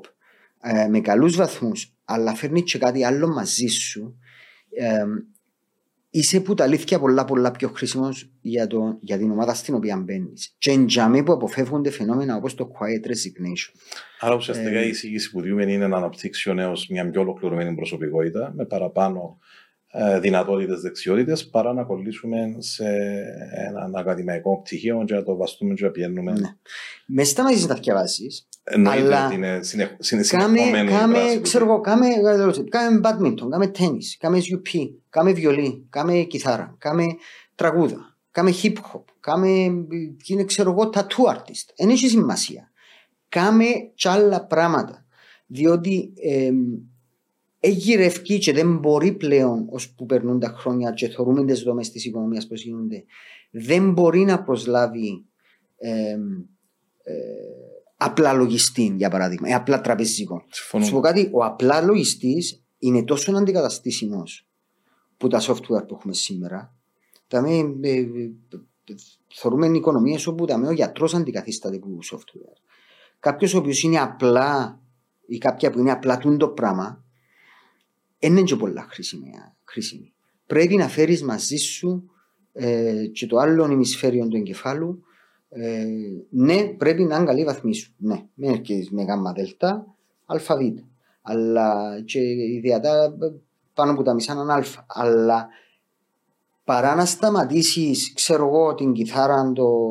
ε, 0.62 0.88
με 0.88 1.00
καλούς 1.00 1.36
βαθμούς 1.36 1.98
αλλά 2.06 2.36
φέρνεις 2.36 2.72
και 2.72 2.78
κάτι 2.78 3.04
άλλο 3.04 3.28
μαζί 3.28 3.68
σου 3.68 4.18
ε, 4.70 5.04
είσαι 6.10 6.40
που 6.40 6.54
τα 6.54 6.64
αλήθεια 6.64 7.00
πολλά 7.00 7.26
πολλά 7.26 7.52
πιο 7.52 7.70
χρήσιμος 7.70 8.32
για, 8.42 8.68
το, 8.68 8.98
για 9.02 9.18
την 9.18 9.32
ομάδα 9.32 9.54
στην 9.54 9.76
οποία 9.76 9.98
μπαίνεις. 9.98 10.56
Και 10.58 10.72
εντιαμέ 10.72 11.24
που 11.24 11.32
αποφεύγονται 11.32 11.90
φαινόμενα 11.90 12.36
όπως 12.36 12.56
το 12.56 12.72
quiet 12.74 13.08
resignation. 13.08 13.80
Άρα 14.20 14.36
ουσιαστικά 14.36 14.80
Ε, 14.80 14.86
η 14.86 14.90
εισήγηση 14.90 15.32
που 15.32 15.42
διούμε 15.42 15.72
είναι 15.72 15.88
να 15.88 15.98
αναπτύξει 15.98 16.50
ο 16.50 16.54
νέος 16.54 16.88
μια 16.90 17.10
πιο 17.10 17.22
ολοκληρωμένη 17.22 17.76
προσωπικότητα 17.76 18.54
με 18.56 18.66
παραπάνω 18.66 19.40
ε, 20.00 20.20
δυνατότητες, 20.20 20.82
δεξιότητες 20.82 21.48
παρά 21.48 21.74
να 21.74 21.84
κολλήσουμε 21.84 22.56
σε 22.58 22.86
έναν 23.68 23.96
ακαδημαϊκό 23.96 24.62
πτυχίο 24.62 25.04
και 25.06 25.14
να 25.14 25.24
το 25.24 25.36
βαστούμε 25.36 25.74
και 25.74 25.86
να 25.86 25.92
πηγαίνουμε. 25.92 26.32
Ναι. 26.32 26.56
Με 27.06 27.24
σταματήσεις 27.24 27.68
να 27.68 27.76
διαβάζεις, 27.76 28.48
Εννοείται 28.70 29.02
Αλλά 29.02 29.26
ότι 29.26 29.36
είναι 29.36 29.60
συνεχ, 29.62 29.90
συνε, 30.00 30.24
κάμε, 30.24 30.58
συνεχόμενη 30.58 30.92
η 30.92 30.94
κάμε, 30.94 31.20
δράση 31.20 31.36
του. 31.36 31.42
ξέρω 31.42 31.66
εγώ, 31.66 31.82
κάμε, 31.82 32.08
κάμε 32.70 33.00
badminton, 33.04 33.50
κάμε 33.50 33.72
tennis, 33.80 34.16
κάμε 34.20 34.38
UP, 34.38 34.90
κάμε 35.10 35.32
βιολί, 35.32 35.88
κάμε 35.90 36.14
κιθάρα, 36.14 36.76
κάμε 36.78 37.04
τραγούδα, 37.56 38.18
κάμε 38.32 38.54
hip 38.64 38.74
hop, 38.74 39.04
κάμε, 39.20 39.50
είναι 40.28 40.44
ξέρω 40.46 40.72
εγώ, 40.72 40.90
tattoo 40.94 41.34
artist. 41.34 41.74
Δεν 41.78 41.90
έχει 41.90 42.08
σημασία. 42.08 42.72
Κάμε 43.30 43.66
κι 43.96 44.08
άλλα 44.08 44.46
πράγματα. 44.46 45.06
Διότι 45.48 46.14
ε, 46.16 46.50
εγγυρευκεί 47.68 48.38
και 48.38 48.54
δεν 48.54 48.78
μπορεί 48.78 49.12
πλέον 49.12 49.68
ως 49.70 49.94
που 49.94 50.06
περνούν 50.06 50.40
τα 50.40 50.48
χρόνια 50.58 50.92
και 50.92 51.08
θεωρούμε 51.08 51.46
τις 51.46 51.62
δομές 51.62 51.92
της 51.92 52.06
οικονομίας 52.06 52.48
πώς 52.48 52.64
γίνονται 52.64 53.04
δεν 53.52 53.92
μπορεί 53.92 54.20
να 54.20 54.44
προσλάβει 54.44 55.26
ε, 55.78 56.18
ε, 57.04 57.14
απλά 57.98 58.34
λογιστή 58.34 58.94
για 58.98 59.10
παράδειγμα 59.10 59.48
ή 59.50 59.54
απλά 59.54 59.82
τραπεζικό. 59.82 60.44
Συμφωνώ. 60.50 60.86
Σου 60.86 60.92
πω 60.92 61.00
κάτι, 61.00 61.30
ο 61.34 61.44
απλά 61.44 61.82
λογιστής 61.82 62.64
είναι 62.78 63.04
τόσο 63.04 63.32
αντικαταστήσιμος 63.32 64.48
που 65.18 65.28
τα 65.28 65.42
software 65.42 65.88
που 65.88 65.96
έχουμε 65.96 66.14
σήμερα. 66.14 66.76
Τα 67.28 67.42
με, 67.42 67.50
ε, 67.82 68.00
ε, 68.00 68.10
θεωρούμε 69.34 69.68
οικονομίες 69.68 70.28
όπου 70.28 70.46
ο 70.68 70.72
γιατρός 70.72 71.16
αντικαθίσταται 71.16 71.76
από 71.76 72.00
software. 72.12 72.58
Κάποιος 73.20 73.54
ο 73.54 73.58
οποίος 73.58 73.84
είναι 73.84 74.00
απλά 74.00 74.82
ή 75.28 75.38
κάποια 75.38 75.72
που 75.72 75.80
είναι 75.80 75.92
απλά 75.92 76.18
το 76.18 76.48
πράγμα, 76.48 76.86
δεν 76.86 77.07
είναι 78.20 78.42
και 78.42 78.56
πολλά 78.56 78.88
χρήσιμη. 79.66 80.14
Πρέπει 80.46 80.76
να 80.76 80.88
φέρεις 80.88 81.24
μαζί 81.24 81.56
σου 81.56 82.10
ε, 82.54 83.06
και 83.06 83.26
το 83.28 83.38
άλλο 83.38 83.72
ημισφαίριο 83.72 84.28
του 84.28 84.38
εγκεφάλου. 84.38 85.02
Ε, 85.50 85.86
ναι, 86.30 86.64
πρέπει 86.64 87.04
να 87.04 87.16
είναι 87.16 87.26
καλή 87.26 87.44
βαθμή 87.44 87.76
σου. 87.76 87.94
Ναι, 87.98 88.26
μην 88.34 88.50
έρχεσαι 88.50 88.90
με 88.92 89.04
γάμμα 89.04 89.32
δελτά, 89.32 89.96
αλφαβήτα. 90.26 90.84
Αλλά 91.22 92.02
και 92.06 92.20
ιδιαίτερα 92.30 93.18
πάνω 93.74 93.92
από 93.92 94.04
τα 94.04 94.14
μισά 94.14 94.34
είναι 94.34 94.54
αλφα. 94.54 94.86
Αλλά 94.88 95.48
παρά 96.64 96.96
να 96.96 97.06
σταματήσεις, 97.06 98.14
ξέρω 98.14 98.48
εγώ, 98.48 98.76
την 98.76 98.94
κιθάρα, 98.94 99.52
το, 99.52 99.90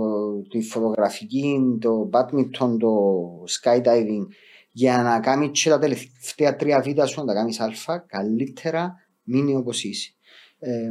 τη 0.49 0.61
φωτογραφική, 0.61 1.77
το 1.81 2.11
badminton, 2.13 2.77
το 2.79 2.91
skydiving, 3.45 4.27
για 4.77 5.03
να 5.03 5.21
κάνει 5.21 5.51
και 5.51 5.71
τα 5.71 5.79
τελευταία 5.79 6.57
τρία 6.57 6.81
βίντεο 6.81 7.07
σου 7.07 7.21
να 7.21 7.27
τα 7.27 7.35
κάνεις 7.35 7.61
αλφα, 7.61 7.99
καλύτερα 7.99 8.95
μείνει 9.23 9.55
όπως 9.55 9.85
είσαι. 9.85 10.13
Ε, 10.59 10.91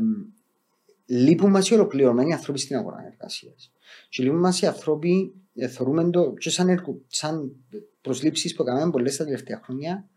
λείπουν 1.06 1.49
μας 1.49 1.70
οι 1.70 1.74
ολοκληρωμένοι 1.74 2.34
άνθρωποι 2.34 2.60
στην 2.60 2.76
αγορά 2.76 3.06
εργασίας. 3.12 3.72
Και 4.10 4.24
λείπουν 4.24 4.40
μας 4.40 4.62
οι 4.62 4.66
άνθρωποι, 4.66 5.34
ε, 5.56 5.68
θεωρούμε 5.68 6.10
το 6.10 6.34
και 6.34 6.49
σαν, 6.49 7.03
σαν 7.07 7.56
προσλήψεις 8.02 8.56
που 8.56 8.62
έκαναμε 8.62 8.91
πολλές 8.91 9.18
τα 9.18 9.24
τελευταία 9.24 9.62
χρόνια, 9.64 10.10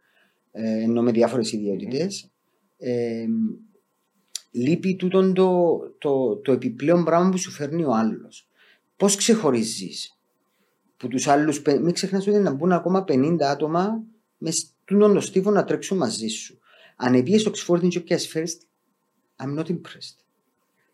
ε, 0.53 0.83
ενώ 0.83 1.03
με 1.03 1.11
διάφορες 1.11 1.53
ιδιότητες. 1.53 2.31
Ε, 2.79 3.27
λείπει 4.51 4.97
τούτο 4.97 5.33
το, 5.33 5.79
το, 5.99 6.37
το 6.37 6.53
επιπλέον 6.53 7.05
πράγμα 7.05 7.31
που 7.31 7.39
σου 7.39 7.51
φέρνει 7.51 7.85
ο 7.85 7.95
άλλος. 7.95 8.49
Πώς 8.97 9.17
ξεχωρίζεις 9.17 10.18
που 10.99 11.09
τους 11.09 11.27
άλλους, 11.27 11.63
μην 11.63 11.93
ξεχνάς 11.93 12.27
ότι 12.27 12.39
να 12.39 12.53
μπουν 12.53 12.73
ακόμα 12.73 13.05
50 13.09 13.37
άτομα 13.41 14.03
μες 14.39 14.73
τούτον 14.85 15.15
το 15.15 15.21
στίβο 15.21 15.51
να 15.51 15.65
τρέξουν 15.65 15.97
μαζί 15.97 16.27
σου. 16.27 16.59
Αν 16.97 17.15
επίες 17.15 17.41
στο 17.41 17.51
Oxford 17.51 17.89
και 17.89 18.01
πιάσει 18.01 18.31
first, 18.35 18.67
I'm 19.45 19.59
not 19.59 19.67
impressed. 19.67 20.19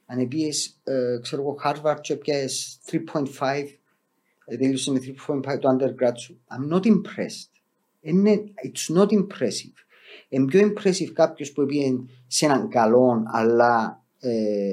Αν 0.07 0.19
επίες, 0.19 0.81
ε, 0.85 1.19
ξέρω 1.23 1.43
εγώ, 1.43 1.57
Harvard 1.65 2.01
και 2.01 2.17
πιάσει 2.17 2.79
3.5, 2.87 3.79
τελείωσε 4.45 4.91
με 4.91 4.99
3.5 4.99 5.59
το 5.59 5.69
undergrad 5.69 6.17
σου, 6.17 6.41
I'm 6.49 6.75
not 6.75 6.87
impressed. 6.87 7.51
Είναι, 8.01 8.45
it's 8.65 8.97
not 8.97 9.09
impressive. 9.09 9.77
Είναι 10.29 10.45
πιο 10.45 10.73
impressive 10.73 11.11
κάποιος 11.13 11.53
που 11.53 11.67
πήγε 11.67 11.97
σε 12.27 12.45
έναν 12.45 12.69
καλό 12.69 13.23
αλλά 13.27 14.05
ε, 14.21 14.73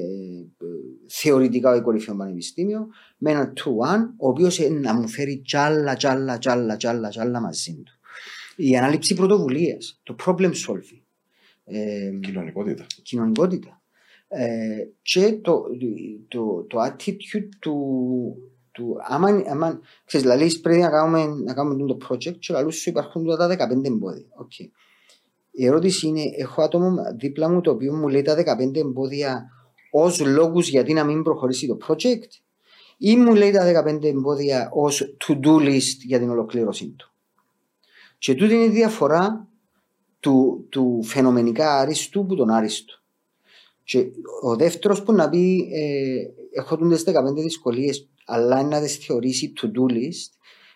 θεωρητικά 1.06 1.74
ο 1.74 1.82
κορυφαίος 1.82 2.16
πανεπιστήμιο 2.16 2.88
με 3.24 3.30
ένα 3.30 3.52
2-1 3.56 3.64
ο 4.16 4.28
οποίος 4.28 4.58
να 4.58 4.94
μου 4.94 5.08
φέρει 5.08 5.42
τζάλα, 5.46 5.96
τζάλα, 5.96 6.38
τζάλα, 6.38 6.76
τζάλα, 6.76 7.08
τζάλα 7.08 7.40
μαζί 7.40 7.82
του. 7.84 7.92
Η 8.56 8.76
ανάληψη 8.76 9.14
πρωτοβουλίας, 9.14 10.00
το 10.02 10.16
problem 10.24 10.50
solving. 10.50 11.02
Ε, 11.64 12.10
κοινωνικότητα. 12.20 12.86
Κοινωνικότητα. 13.02 13.82
Ε, 14.28 14.86
και 15.02 15.32
το, 15.42 15.62
το, 16.28 16.62
το 16.62 16.78
attitude 16.82 17.48
του, 17.58 17.76
του 18.72 18.96
άμα, 19.08 19.28
άμα 19.48 19.80
ξέρεις, 20.04 20.26
δηλαδή 20.26 20.60
πρέπει 20.60 20.80
να 20.80 20.90
κάνουμε, 20.90 21.42
να 21.44 21.54
κάνουμε 21.54 21.86
το 21.86 21.96
project 22.08 22.38
και 22.38 22.52
λαλούς 22.52 22.76
σου 22.76 22.90
υπάρχουν 22.90 23.36
τα 23.36 23.48
15 23.48 23.84
εμπόδια. 23.84 24.26
Okay. 24.42 24.68
Η 25.50 25.66
ερώτηση 25.66 26.06
είναι, 26.06 26.22
έχω 26.36 26.62
άτομο 26.62 26.94
δίπλα 27.18 27.50
μου 27.50 27.60
το 27.60 27.70
οποίο 27.70 27.94
μου 27.94 28.08
λέει 28.08 28.22
τα 28.22 28.36
15 28.36 28.76
εμπόδια 28.76 29.50
ως 29.90 30.20
λόγους 30.20 30.68
γιατί 30.68 30.92
να 30.92 31.04
μην 31.04 31.22
προχωρήσει 31.22 31.66
το 31.66 31.76
project; 31.88 32.28
Ή 33.04 33.16
μου 33.16 33.34
λέει 33.34 33.50
τα 33.50 33.84
15 33.84 34.04
εμπόδια 34.04 34.70
ως 34.72 35.16
to-do 35.26 35.56
list 35.56 35.96
για 36.06 36.18
την 36.18 36.30
ολοκλήρωσή 36.30 36.94
του. 36.96 37.12
Και 38.18 38.34
τούτη 38.34 38.54
είναι 38.54 38.64
η 38.64 38.68
διαφορά 38.68 39.48
του, 40.20 40.66
του 40.68 41.02
φαινομενικά 41.02 41.78
άριστου 41.78 42.26
που 42.26 42.34
τον 42.34 42.50
άριστο. 42.50 42.94
Και 43.84 44.06
ο 44.42 44.56
δεύτερος 44.56 45.02
που 45.02 45.12
να 45.12 45.28
πει 45.28 45.68
ε, 45.72 46.58
έχω 46.60 46.76
τι 46.76 47.02
15 47.06 47.12
δυσκολίες, 47.36 48.08
αλλά 48.26 48.62
να 48.62 48.80
τις 48.80 48.96
θεωρήσει 48.96 49.52
to-do 49.60 49.92
list, 49.92 50.30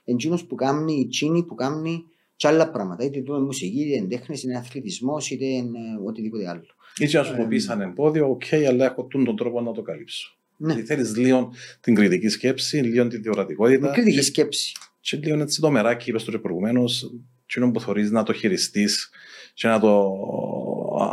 εν 0.04 0.13
τζείνο 0.13 0.38
που 0.48 0.54
κάνει, 0.54 0.92
η 0.92 1.06
τζείνη 1.06 1.44
που 1.44 1.54
κάνει 1.54 2.04
και 2.36 2.46
άλλα 2.46 2.70
πράγματα. 2.70 3.04
Είτε 3.04 3.18
είναι 3.18 3.38
μουσική, 3.38 3.80
είτε 3.80 3.96
είναι 3.96 4.08
τέχνης, 4.08 4.42
είτε 4.42 4.50
είναι 4.50 4.58
αθλητισμός, 4.58 5.30
είτε 5.30 5.44
είναι 5.44 5.78
οτιδήποτε 6.04 6.48
άλλο. 6.48 6.66
Ή 6.98 7.08
να 7.12 7.22
σου 7.22 7.36
πω 7.36 7.46
πεις 7.48 7.64
σαν 7.64 7.80
εμπόδιο, 7.80 8.30
οκ, 8.30 8.42
αλλά 8.68 8.84
έχω 8.84 9.06
τον 9.06 9.36
τρόπο 9.36 9.60
να 9.60 9.72
το 9.72 9.82
καλύψω. 9.82 10.35
Ναι. 10.56 10.74
Θέλεις 10.74 11.16
λίγο 11.16 11.52
την 11.80 11.94
κριτική 11.94 12.28
σκέψη, 12.28 12.76
λίγο 12.76 13.06
την 13.06 13.22
διορατικότητα. 13.22 13.90
Την 13.90 14.02
κριτική 14.02 14.24
σκέψη. 14.24 14.72
Και 15.00 15.16
λίγο 15.16 15.40
έτσι 15.40 15.60
το 15.60 15.70
μεράκι, 15.70 16.10
είπες 16.10 16.24
το 16.24 16.38
προηγουμένως, 16.38 17.10
τι 17.46 17.70
που 17.70 17.80
θεωρεί 17.80 18.10
να 18.10 18.22
το 18.22 18.32
χειριστείς 18.32 19.10
και 19.54 19.68
να 19.68 19.80
το, 19.80 20.12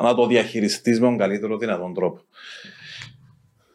να 0.01 0.15
το 0.15 0.27
διαχειριστείς 0.27 0.99
με 0.99 1.05
τον 1.05 1.17
καλύτερο 1.17 1.57
δυνατόν 1.57 1.93
τρόπο. 1.93 2.21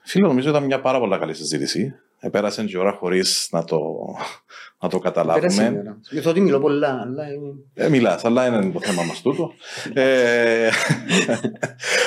Φίλο, 0.05 0.27
νομίζω 0.27 0.51
ήταν 0.51 0.65
μια 0.65 0.81
πάρα 0.81 0.99
πολύ 0.99 1.19
καλή 1.19 1.35
συζήτηση. 1.35 1.95
Επέρασε 2.21 2.65
και 2.65 2.77
η 2.77 2.79
ώρα 2.79 2.93
χωρίς 2.93 3.49
να 3.51 3.65
το, 3.65 3.81
να 4.81 4.89
το 4.89 4.99
καταλάβουμε. 4.99 5.83
Νιώθω 6.11 6.31
ότι 6.31 6.41
μιλώ 6.41 6.61
πολλά, 6.61 7.01
αλλά... 7.01 7.25
Ε, 7.75 7.89
μιλάς, 7.89 8.25
αλλά 8.25 8.47
είναι 8.47 8.71
το 8.71 8.81
θέμα 8.81 9.03
μας 9.03 9.23
τούτο. 9.23 9.53
ε, 9.95 10.71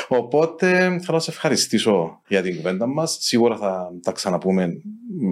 οπότε 0.08 0.68
θέλω 0.78 1.18
να 1.18 1.20
σε 1.20 1.32
ευχαριστήσω 1.32 2.22
για 2.28 2.42
την 2.42 2.56
κουβέντα 2.56 2.88
μας. 2.88 3.18
Σίγουρα 3.22 3.58
θα 3.58 3.92
τα 4.04 4.12
ξαναπούμε 4.12 4.82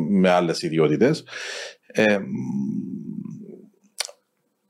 με 0.09 0.29
άλλες 0.29 0.61
ιδιότητες. 0.61 1.23
Ε, 1.87 2.19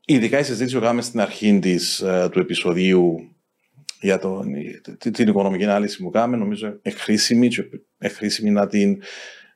ειδικά 0.06 0.40
η 0.40 0.44
συζήτηση 0.44 0.76
που 0.76 0.81
κάναμε 0.81 1.02
στην 1.02 1.22
αρχή 1.22 1.60
της, 1.60 1.99
ε, 1.99 2.30
του 2.31 2.40
επεισοδίου 2.40 3.36
για 4.02 4.19
το, 4.19 4.44
την 4.98 5.27
οικονομική 5.27 5.64
ανάλυση 5.64 5.98
που 6.03 6.10
κάναμε, 6.10 6.38
νομίζω 6.38 6.68
είναι 6.68 6.95
χρήσιμη, 6.95 7.49
χρήσιμη 8.02 8.52
να 8.52 8.68
την 8.68 8.91
ε, 8.91 8.98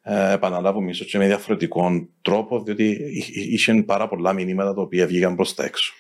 επαναλάβουμε 0.04 0.90
ίσως 0.90 1.08
και 1.08 1.18
με 1.18 1.26
διαφορετικό 1.26 2.08
τρόπο, 2.22 2.64
διότι 2.64 2.98
είχε 3.34 3.84
πάρα 3.84 4.08
πολλά 4.08 4.34
μηνύματα 4.34 4.74
τα 4.74 4.82
οποία 4.82 5.08
βγήκαν 5.08 5.36
προς 5.36 5.54
τα 5.54 5.64
έξω. 5.64 5.94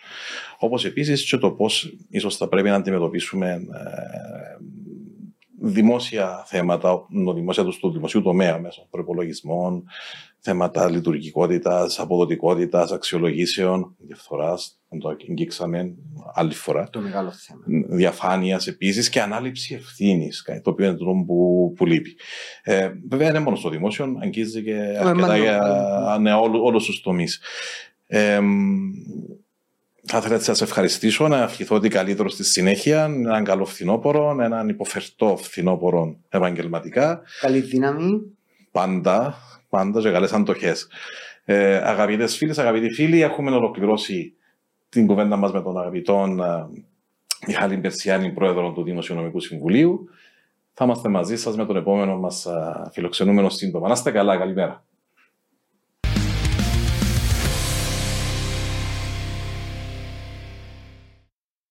Όπως 0.60 0.86
επίσης 0.86 1.30
και 1.30 1.38
το 1.38 1.52
πώς 1.52 1.98
ίσως 2.10 2.38
θα 2.38 2.48
πρέπει 2.48 2.70
να 2.70 2.76
αντιμετωπίσουμε 2.76 3.50
ε, 3.52 3.60
δημόσια 5.62 6.44
θέματα, 6.48 7.08
δημόσια 7.36 7.64
τους, 7.64 7.78
του 7.78 7.92
δημοσίου 7.92 8.22
τομέα 8.22 8.60
μέσω 8.60 8.88
προπολογισμών, 8.90 9.84
θέματα 10.46 10.90
λειτουργικότητας, 10.90 12.00
αποδοτικότητας, 12.00 12.92
αξιολογήσεων, 12.92 13.96
διαφθοράς, 13.98 14.80
να 14.90 15.00
το 15.00 15.10
αγγίξαμε 15.10 15.94
άλλη 16.34 16.54
φορά. 16.54 16.90
Το 16.90 17.00
μεγάλο 17.00 17.32
θέμα. 17.32 17.62
Διαφάνειας 17.90 18.68
επίσης 18.68 19.10
και 19.10 19.22
ανάληψη 19.22 19.74
ευθύνης, 19.74 20.44
το 20.64 20.70
οποίο 20.70 20.86
είναι 20.86 20.96
το 20.98 21.06
που, 21.28 21.74
που 21.76 21.86
λείπει. 21.86 22.16
Ε, 22.64 22.92
βέβαια, 23.10 23.28
δεν 23.28 23.36
είναι 23.36 23.40
μόνο 23.40 23.56
στο 23.56 23.70
δημόσιο, 23.70 24.18
αγγίζει 24.22 24.64
και 24.64 24.76
αρκετά 25.04 25.38
για 25.38 26.18
ναι, 26.20 26.34
όλου 26.34 26.78
τους 26.78 27.02
τομείς. 27.02 27.42
Ε, 28.08 28.40
θα 30.06 30.18
ήθελα 30.18 30.36
να 30.36 30.40
σας 30.40 30.62
ευχαριστήσω, 30.62 31.28
να 31.28 31.42
ευχηθώ 31.42 31.76
ότι 31.76 31.90
καλύτερο 31.90 32.30
στη 32.30 32.44
συνέχεια, 32.44 33.04
έναν 33.04 33.44
καλό 33.44 33.66
φθινόπωρο, 33.66 34.38
έναν 34.42 34.70
υποφερτό 34.70 35.38
φθινόπωρο 35.42 36.16
επαγγελματικά. 36.30 37.22
Καλή 37.40 37.60
δύναμη. 37.60 38.22
Πάντα, 38.72 39.38
πάντα 39.78 40.02
και 40.02 40.12
καλές 40.12 40.34
αντοχές. 40.34 40.88
Ε, 41.46 41.76
Αγαπητές 41.76 42.38
φίλες, 42.38 42.58
αγαπητοί 42.58 42.94
φίλοι, 42.94 43.22
έχουμε 43.22 43.52
ολοκληρώσει 43.52 44.34
την 44.90 45.08
κουβέντα 45.08 45.36
μας 45.36 45.52
με 45.52 45.62
τον 45.62 45.78
αγαπητό 45.78 46.24
ε, 46.24 46.82
Μιχάλη 47.48 47.78
Μπερσιάνη, 47.78 48.32
πρόεδρο 48.32 48.72
του 48.72 48.84
Δημοσιονομικού 48.84 49.40
Συμβουλίου. 49.40 50.10
Θα 50.74 50.86
είμαστε 50.86 51.10
μαζί 51.10 51.38
σας 51.38 51.56
με 51.56 51.66
τον 51.66 51.76
επόμενο 51.76 52.18
μας 52.18 52.46
ε, 52.46 52.90
φιλοξενούμενο 52.92 53.50
σύντομα. 53.50 53.88
Να 53.88 53.94
είστε 53.94 54.12
καλά, 54.12 54.38
καλημέρα. 54.38 54.84